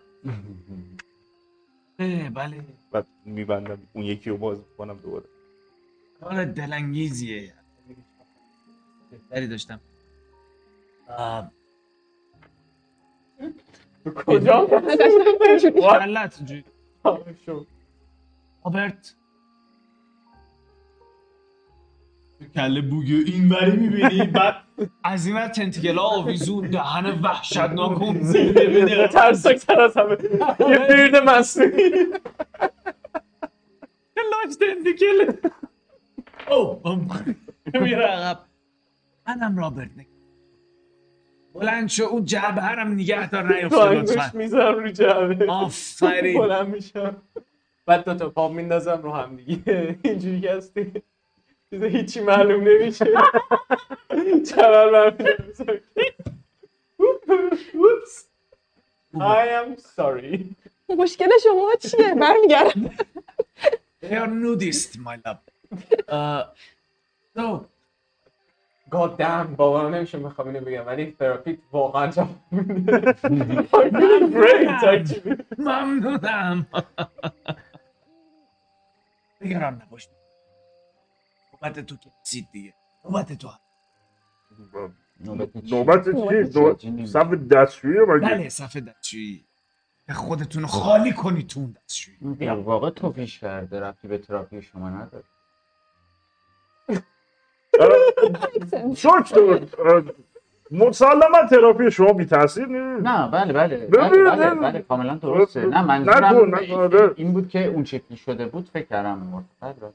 بله. 2.34 2.64
و 2.92 3.02
میبندم 3.24 3.78
اون 3.92 4.04
یکی 4.04 4.30
رو 4.30 4.36
باز 4.36 4.58
کنم 4.78 4.96
دوباره. 4.96 5.24
کار 6.20 6.44
دلانگیزیه. 6.44 7.52
بهتری 9.18 9.46
داشتم. 9.46 9.80
کجا؟ 14.26 14.66
غلط 15.80 16.34
شو 17.46 17.66
رابرت 18.64 19.14
کله 22.54 22.80
بوگی 22.80 23.14
این 23.14 23.48
بری 23.48 23.76
می‌بینی 23.76 24.26
بعد 24.26 24.54
از 25.04 25.26
این 25.26 25.36
ور 25.36 25.48
تنتیکلا 25.48 26.02
آویزون 26.02 26.70
دهن 26.70 27.20
وحشتناک 27.20 28.02
اون 28.02 28.22
زنده 28.22 28.66
بده 28.66 29.08
ترسک 29.08 29.56
تر 29.56 29.80
از 29.80 29.96
همه. 29.96 30.16
یه 30.60 30.78
برد 30.78 31.16
مصنوعی 31.16 31.90
لاش 34.16 34.56
تنتیکل 34.60 35.48
او 36.50 36.82
میره 37.74 38.06
عقب. 38.06 38.47
منم 39.28 39.58
رابرت 39.58 39.90
نگ 39.96 40.06
بلند 41.54 41.88
شو 41.88 42.04
اون 42.04 42.24
جعبه 42.24 42.60
هرم 42.62 42.92
نگه 42.92 43.30
دار 43.30 43.54
نیفته 43.56 43.90
لطفا. 43.90 44.30
می‌ذارم 44.38 44.78
رو 44.78 44.88
جعبه 44.90 45.46
آفرین. 45.52 46.38
بلند 46.40 46.68
میشم. 46.68 47.22
بعد 47.86 48.04
دو 48.04 48.14
تا 48.14 48.30
پا 48.30 48.48
میندازم 48.48 49.02
رو 49.02 49.12
هم 49.12 49.36
دیگه. 49.36 49.98
اینجوری 50.04 50.40
که 50.40 50.52
هستی. 50.52 50.92
چیز 51.70 51.82
هیچی 51.82 52.20
معلوم 52.20 52.68
نمیشه. 52.68 53.04
چرا 54.46 54.90
برمیدارم 54.92 55.80
Oops. 57.74 58.14
I 59.14 59.48
am 59.60 59.76
sorry. 59.96 60.56
مشکل 60.98 61.28
شما 61.44 61.74
چیه؟ 61.80 62.14
برمیگردم. 62.14 62.90
They 64.02 64.14
are 64.14 64.26
nudist, 64.28 64.98
my 64.98 65.16
love. 65.26 65.38
Uh, 66.08 66.44
so, 67.36 67.66
God 68.90 69.20
damn 69.20 69.56
باورم 69.56 69.94
نمیشه 69.94 70.18
بخوام 70.18 70.48
اینو 70.48 70.60
بگم 70.60 70.86
ولی 70.86 71.12
تراپی 71.12 71.58
واقعا 71.72 72.06
جواب 72.10 72.28
میده 72.52 73.14
ممنونم. 75.58 76.66
نگران 79.40 79.82
نباش. 79.82 80.08
نوبت 81.52 81.80
تو 81.80 81.96
که 81.96 82.10
رسید 82.22 82.48
دیگه. 82.52 82.74
نوبت 83.04 83.32
تو. 83.32 83.48
نوبت 85.70 86.08
چی؟ 86.76 87.06
صف 87.06 87.30
دستشویی 87.34 87.98
مگه 88.00 88.28
بله 88.28 88.48
صفحه 88.48 88.80
دستشویی. 88.80 89.44
به 90.06 90.14
خودتون 90.14 90.62
رو 90.62 90.68
خالی 90.68 91.12
کنی 91.12 91.42
تو 91.42 91.60
اون 91.60 91.76
دستشویی. 91.84 92.18
در 92.36 92.52
واقع 92.54 92.90
تو 92.90 93.10
پیش 93.12 93.38
کرده 93.40 93.80
رفتی 93.80 94.08
به 94.08 94.18
تراپی 94.18 94.62
شما 94.62 94.90
نداره 94.90 95.24
دکتر 99.04 99.38
اه، 99.86 100.02
مسلما 100.70 101.46
تراپی 101.50 101.90
شما 101.90 102.12
بی 102.12 102.24
تاثیر 102.24 102.66
نیست 102.66 103.06
نه 103.06 103.28
بله 103.28 103.52
بله. 103.52 103.76
بله، 103.76 104.30
بله 104.30 104.50
بله, 104.54 104.80
کاملا 104.88 105.14
درسته. 105.14 105.66
نه 105.66 105.82
منظورم 105.82 106.54
آره. 106.74 107.10
این 107.16 107.32
بود 107.32 107.48
که 107.48 107.64
اون 107.66 107.84
شکلی 107.84 108.16
شده 108.16 108.46
بود 108.46 108.68
فکر 108.72 108.86
کردم 108.86 109.18
مرد 109.18 109.44
بله 109.60 109.72
بله. 109.72 109.92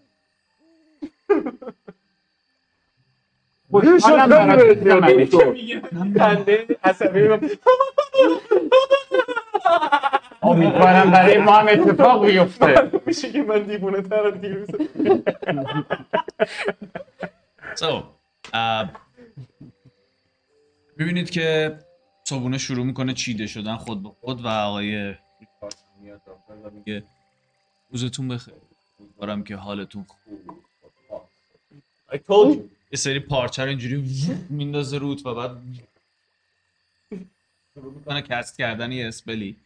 امیدوارم 10.43 11.11
برای 11.11 11.37
ما 11.37 11.51
هم 11.51 11.67
اتفاق 11.67 12.25
بیفته. 12.25 12.91
میشه 13.05 13.31
که 13.31 13.43
من 13.43 13.63
دیوونه 13.63 14.01
تر 14.01 14.29
دیروز. 14.29 14.67
So, 17.75 18.03
uh, 18.53 18.87
ببینید 20.97 21.29
که 21.29 21.77
صبحونه 22.23 22.57
شروع 22.57 22.85
می‌کنه 22.85 23.13
چیده 23.13 23.47
شدن 23.47 23.75
خود 23.75 24.03
به 24.03 24.09
خود 24.09 24.45
و 24.45 24.47
آقای 24.47 25.15
میاد 26.01 26.21
و 26.27 26.69
میگه 26.69 27.03
روزتون 27.91 28.27
بخیر. 28.27 28.53
امیدوارم 28.99 29.43
که 29.43 29.55
حالتون 29.55 30.03
خوب. 30.03 30.39
I 32.09 32.15
told 32.15 32.55
you. 32.55 32.59
یه 32.91 32.97
سری 32.97 33.19
پارچه 33.19 33.63
رو 33.63 33.69
اینجوری 33.69 34.03
میندازه 34.49 34.97
روت 34.97 35.25
و 35.25 35.33
بعد 35.35 35.51
می‌کنه 37.71 38.21
cast 38.21 38.57
کردن 38.57 38.91
یه 38.91 39.07
spell 39.07 39.43
ی. 39.43 39.57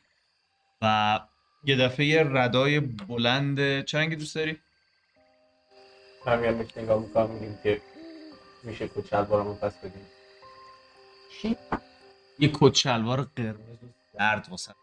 و 0.81 1.19
یه 1.63 1.77
دفعه 1.77 2.05
یه 2.05 2.23
ردای 2.23 2.79
بلند 2.79 3.85
چه 3.85 3.97
رنگی 3.97 4.15
دوست 4.15 4.35
داری؟ 4.35 4.59
نگاه 6.77 6.99
می‌کنم 7.01 7.29
میگیم 7.29 7.59
که 7.63 7.81
میشه 8.63 8.87
کچل 8.87 9.23
بارمون 9.23 9.55
پس 9.55 9.77
بدیم. 9.77 10.05
یه 12.39 12.51
کت 12.53 12.75
شلوار 12.75 13.27
قرمز 13.35 13.57
درد 14.19 14.47
واسه 14.49 14.73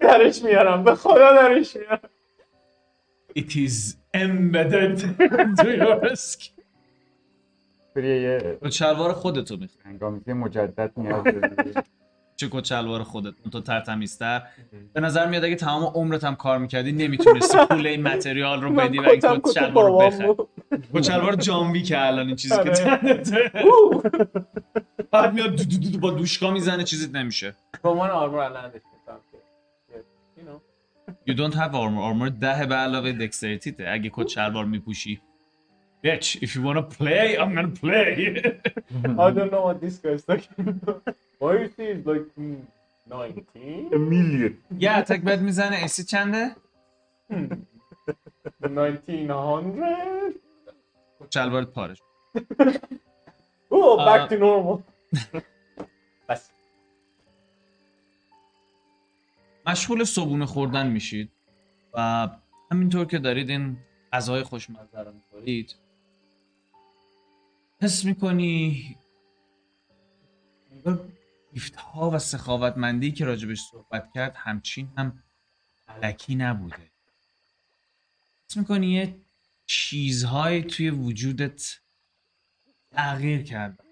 درش 0.00 0.42
میارم 0.42 0.84
به 0.84 0.94
خدا 0.94 1.32
درش 1.32 1.76
میارم. 1.76 2.00
It 3.38 3.50
is 3.50 3.94
embedded 4.16 5.00
into 5.20 5.68
your 5.80 6.16
skin 6.16 6.62
بری 7.94 8.20
یه 8.22 8.58
کت 8.62 8.70
شلوار 8.70 9.12
خودتو 9.12 9.56
می‌خوای. 9.56 9.84
هنگامیزی 9.84 10.32
مجدد 10.32 10.92
نیاز 10.96 11.24
چه 12.36 12.48
کت 12.50 12.64
شلوار 12.64 13.02
خودت؟ 13.02 13.34
تو 13.52 13.60
ترتمیزتر. 13.60 14.42
به 14.92 15.00
نظر 15.00 15.26
میاد 15.26 15.44
اگه 15.44 15.56
تمام 15.56 15.92
عمرت 15.94 16.24
هم 16.24 16.36
کار 16.36 16.58
می‌کردی 16.58 16.92
نمی‌تونستی 16.92 17.58
پول 17.70 17.86
این 17.86 18.02
متریال 18.02 18.62
رو 18.62 18.72
بدی 18.72 18.98
و 18.98 19.02
این 19.02 19.20
کت 19.20 19.40
کت 19.44 19.52
شلوار 19.52 19.84
رو 19.84 19.98
بخری. 19.98 20.36
بود. 20.70 20.88
کت 20.94 21.02
شلوار 21.02 21.36
جانوی 21.36 21.82
که 21.82 22.06
الان 22.06 22.26
این 22.26 22.36
چیزی 22.36 22.54
که 22.54 22.60
آره. 22.60 22.74
تنته 22.74 23.50
بعد 25.10 25.34
میاد 25.34 25.56
دو 25.56 25.64
دو 25.64 25.90
دو 25.90 25.98
با 25.98 26.10
دوشکا 26.10 26.50
می‌زنه 26.50 26.84
چیزیت 26.84 27.14
نمیشه 27.14 27.54
به 27.82 27.88
عنوان 27.88 28.10
آرمور 28.10 28.38
الان 28.40 28.70
you 31.28 31.34
don't 31.34 31.54
have 31.54 31.72
armor 31.74 32.02
armor 32.10 32.30
ده 32.40 32.66
به 32.66 32.74
علاوه 32.74 33.12
دکستریتیته 33.12 33.88
اگه 33.88 34.10
کت 34.14 34.28
شلوار 34.28 34.64
میپوشی 34.64 35.20
Bitch, 36.02 36.42
if 36.44 36.54
you 36.54 36.62
wanna 36.62 36.82
play, 36.82 37.36
I'm 37.36 37.54
gonna 37.54 37.68
play. 37.68 38.14
I 39.24 39.30
don't 39.36 39.52
know 39.54 39.64
what 39.68 39.78
this 39.82 39.96
guy's 39.98 40.24
talking 40.24 40.68
about. 40.72 41.02
Why 41.38 41.58
you 41.58 41.68
see 41.76 41.88
it's 41.94 42.06
like 42.06 42.26
hmm, 42.36 42.54
19? 43.06 43.98
میلیون 43.98 44.56
یه 44.78 44.92
اتک 44.92 45.20
بد 45.20 45.40
می‌زنه 45.40 45.76
اسی 45.76 46.04
چنده؟ 46.04 46.50
1900? 48.62 50.49
کت 51.20 51.34
شلوارت 51.34 51.68
پارش. 51.68 52.02
Oh, 53.70 53.96
back 54.06 54.20
Uh, 54.20 54.32
to 54.32 54.36
normal. 54.36 54.82
بس. 56.28 56.50
مشغول 59.66 60.04
صبونه 60.04 60.46
خوردن 60.46 60.86
میشید 60.86 61.30
و 61.94 62.28
همینطور 62.70 63.06
که 63.06 63.18
دارید 63.18 63.50
این 63.50 63.76
غذای 64.12 64.42
خوشمزه 64.42 65.00
رو 65.02 65.12
می‌خورید 65.12 65.76
حس 67.80 68.04
می‌کنی 68.04 68.96
ها 71.76 72.10
و 72.10 72.18
سخاوتمندی 72.18 73.12
که 73.12 73.24
راجبش 73.24 73.60
صحبت 73.60 74.12
کرد 74.14 74.36
همچین 74.36 74.88
هم 74.96 75.22
علکی 75.88 76.34
نبوده. 76.34 76.90
حس 78.50 78.56
می‌کنی 78.56 78.86
یه 78.86 79.16
چیزهایی 79.70 80.62
توی 80.62 80.90
وجودت 80.90 81.80
تغییر 82.92 83.42
کرد 83.42 83.84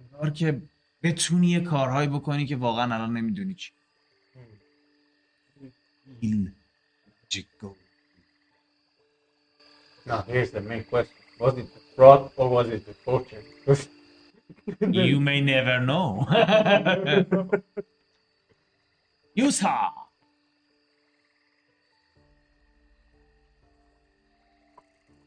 انگار 0.00 0.30
که 0.30 0.62
بتونی 1.02 1.46
یه 1.46 1.60
کارهایی 1.60 2.08
بکنی 2.08 2.46
که 2.46 2.56
واقعا 2.56 2.94
الان 2.94 3.16
نمی‌دونی 3.16 3.54
چی 3.54 3.72
این. 6.20 6.52
Now 10.06 10.20
here's 10.28 10.50
the 10.50 10.60
main 10.60 10.84
question. 10.84 11.22
Was 11.40 11.54
it 11.62 11.68
the 11.74 11.80
fraud 11.96 12.30
or 12.36 12.48
was 12.56 12.68
it 12.68 12.82
the 12.86 12.94
fortune? 13.04 13.44
You 14.80 15.18
may 15.20 15.40
never 15.40 15.76
know. 15.90 16.08
Yusa! 19.38 20.03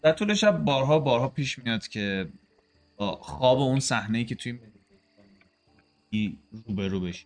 در 0.07 0.13
طول 0.13 0.33
شب 0.33 0.57
بارها 0.57 0.99
بارها 0.99 1.27
پیش 1.27 1.59
میاد 1.59 1.87
که 1.87 2.27
خواب 3.19 3.59
اون 3.59 3.79
صحنه 3.79 4.17
ای 4.17 4.25
که 4.25 4.35
توی 4.35 4.51
مدیتیشن 6.11 6.91
رو 6.91 6.99
بشی 6.99 7.25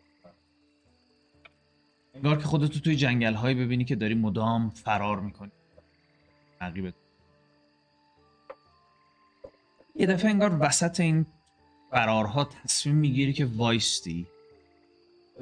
انگار 2.16 2.38
که 2.38 2.44
خودتو 2.44 2.80
توی 2.80 2.96
جنگل 2.96 3.34
هایی 3.34 3.56
ببینی 3.56 3.86
که 3.86 3.96
داری 3.96 4.14
مدام 4.14 4.70
فرار 4.70 5.20
می‌کنی. 5.20 5.52
عقیبت. 6.62 6.94
یه 9.96 10.06
دفعه 10.06 10.30
انگار 10.30 10.58
وسط 10.60 11.00
این 11.00 11.26
فرارها 11.92 12.44
تصمیم 12.44 12.96
می‌گیری 12.96 13.34
که 13.34 13.46
وایستی. 13.46 14.28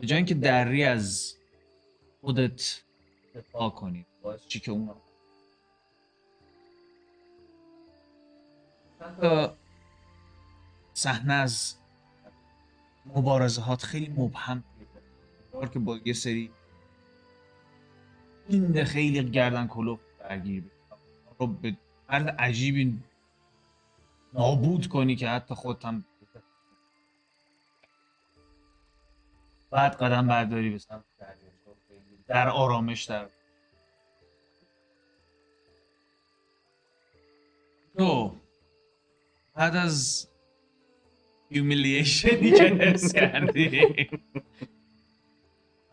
به 0.02 0.08
جای 0.08 0.18
اینکه 0.18 0.34
دری 0.36 0.84
از 0.84 1.36
خودت 2.22 2.82
دفاع 3.36 3.70
کنی 3.70 4.06
چی 4.48 4.60
که 4.60 4.72
اون 4.72 4.90
صحنه 10.94 11.34
از 11.34 11.76
مبارزه 13.06 13.62
هات 13.62 13.84
خیلی 13.84 14.10
مبهم 14.18 14.64
انگار 15.54 15.70
که 15.70 15.80
با 15.80 16.00
یه 16.06 16.14
سری 16.14 16.52
این 18.48 18.84
خیلی 18.84 19.30
گردن 19.30 19.68
کلوف 19.68 20.00
درگیر. 20.20 20.64
رو 21.40 21.48
به 21.48 21.78
طرز 22.08 22.26
عجیبی 22.40 23.04
نابود 24.34 24.88
کنی 24.88 25.16
که 25.16 25.30
حتی 25.30 25.56
خودت 25.56 25.86
هم 25.86 26.06
بعد 29.72 29.96
قدم 29.96 30.28
برداری 30.28 30.70
به 30.70 30.78
سمت. 30.78 31.04
در 32.28 32.50
آرامش 32.50 33.04
در 33.04 33.30
تو 37.98 38.36
بعد 39.60 39.76
از 39.76 40.28
هیومیلیشنی 41.50 42.52
که 42.52 42.64
حس 42.64 43.14
کردی 43.14 44.10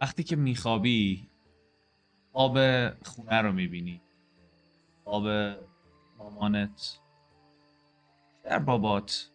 وقتی 0.01 0.23
که 0.23 0.37
میخوابی 0.37 1.29
آب 2.33 2.59
خونه 3.05 3.43
رو 3.43 3.53
می‌بینی. 3.53 4.01
آب 5.05 5.27
مامانت. 6.19 6.99
در 8.45 8.59
بابات. 8.59 9.31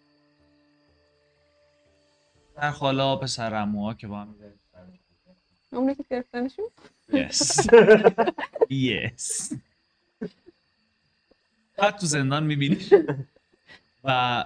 در 2.56 2.72
خاله 2.72 3.16
پسر 3.16 3.54
عموها 3.54 3.94
که 3.94 4.08
با 4.08 4.22
هم 4.22 4.36
اونه 5.72 5.96
که 5.96 6.06
گرفتنشون؟ 6.10 6.66
Yes. 7.10 7.68
yes. 8.88 9.56
بعد 11.78 11.98
تو 11.98 12.06
زندان 12.06 12.44
می‌بینی. 12.44 12.78
و 14.04 14.46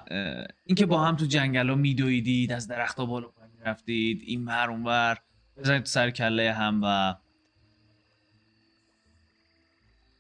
اینکه 0.66 0.86
با 0.86 1.04
هم 1.04 1.16
تو 1.16 1.26
جنگل 1.26 1.70
ها 1.70 1.76
میدویدید 1.76 2.52
از 2.52 2.68
درخت 2.68 2.98
ها 2.98 3.06
بالا 3.06 3.28
پایین 3.28 3.60
رفتید 3.62 4.22
این 4.26 4.46
ور 4.46 4.70
اون 4.70 4.84
ور 4.84 5.22
بزنید 5.58 5.86
سر 5.86 6.12
کله 6.12 6.54
هم 6.54 6.82
و 6.84 7.16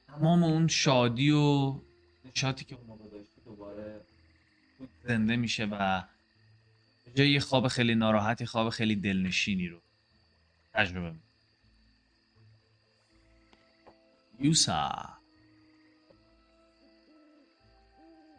تمام 0.08 0.44
اون 0.44 0.68
شادی 0.68 1.32
و 1.32 1.76
نشاطی 2.26 2.66
که 2.66 2.76
اون 2.76 2.86
موقع 2.88 3.10
داشتی 3.10 3.42
دوباره 3.46 4.02
زنده 5.08 5.36
میشه 5.36 5.66
و 5.66 6.04
جای 7.16 7.32
یه 7.32 7.40
خواب 7.40 7.68
خیلی 7.68 7.96
ناراحتی 7.96 8.46
خواب 8.46 8.70
خیلی 8.70 8.96
دلنشینی 8.96 9.68
رو 9.68 9.82
تجربه 10.74 11.12
می‌کنی 11.12 11.22
یوسا 14.40 15.25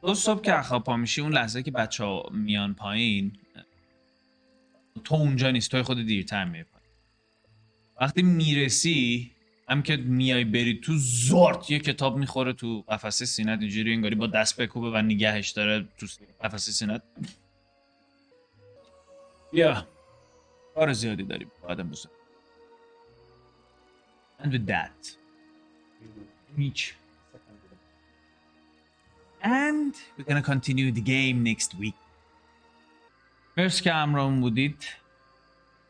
دو 0.07 0.15
صبح 0.15 0.41
که 0.41 0.53
از 0.53 0.66
خواب 0.66 0.85
پا 0.85 0.97
میشی 0.97 1.20
اون 1.20 1.33
لحظه 1.33 1.62
که 1.62 1.70
بچه 1.70 2.05
ها 2.05 2.28
میان 2.33 2.74
پایین 2.74 3.33
تو 5.05 5.15
اونجا 5.15 5.51
نیست 5.51 5.70
توی 5.70 5.83
خود 5.83 6.07
دیرتر 6.07 6.45
میای 6.45 6.65
پایین. 6.65 6.91
وقتی 8.01 8.23
می‌رسی 8.23 9.31
هم 9.69 9.83
که 9.83 9.97
میای 9.97 10.45
بری 10.45 10.81
تو 10.81 10.93
زارت 10.99 11.70
یه 11.70 11.78
کتاب 11.78 12.16
می‌خوره 12.16 12.53
تو 12.53 12.85
قفسه 12.89 13.27
سینت 13.27 13.61
اینجوری 13.61 13.93
انگاری 13.93 14.15
با 14.15 14.27
دست 14.27 14.61
بکوبه 14.61 14.91
و 14.91 14.97
نگهش 14.97 15.51
داره 15.51 15.89
تو 15.99 16.07
قفسه 16.45 16.73
سینت. 16.73 17.03
بیا. 19.53 19.87
کار 20.74 20.93
زیادی 20.93 21.23
داریم. 21.23 21.51
باید 21.62 21.81
امروز 21.81 22.07
And 24.43 24.53
with 24.53 24.66
that. 24.66 25.16
Each. 26.59 27.06
And 29.47 29.94
we're 30.18 30.24
gonna 30.24 30.43
continue 30.43 30.90
the 30.90 31.01
game 31.01 31.44
next 31.44 31.74
week. 31.78 31.94
مرسی 33.56 33.82
که 33.85 33.93
همراهمون 33.93 34.40
بودید. 34.40 34.85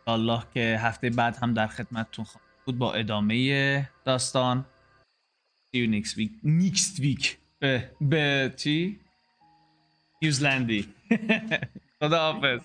الله 0.06 0.42
که 0.54 0.78
هفته 0.82 1.10
بعد 1.10 1.36
هم 1.36 1.54
در 1.54 1.66
خدمتتون 1.66 2.24
خواهم 2.24 2.46
بود 2.64 2.78
با 2.78 2.94
ادامه 2.94 3.90
داستان. 4.04 4.64
See 5.72 5.78
you 5.78 5.88
next 5.88 6.12
week. 6.16 6.30
Next 6.44 7.00
week. 7.00 7.28
به 7.58 7.90
به 8.00 8.54
چی؟ 8.56 9.00
نیوزلندی. 10.22 10.88
خدا 12.00 12.32
حافظ 12.32 12.60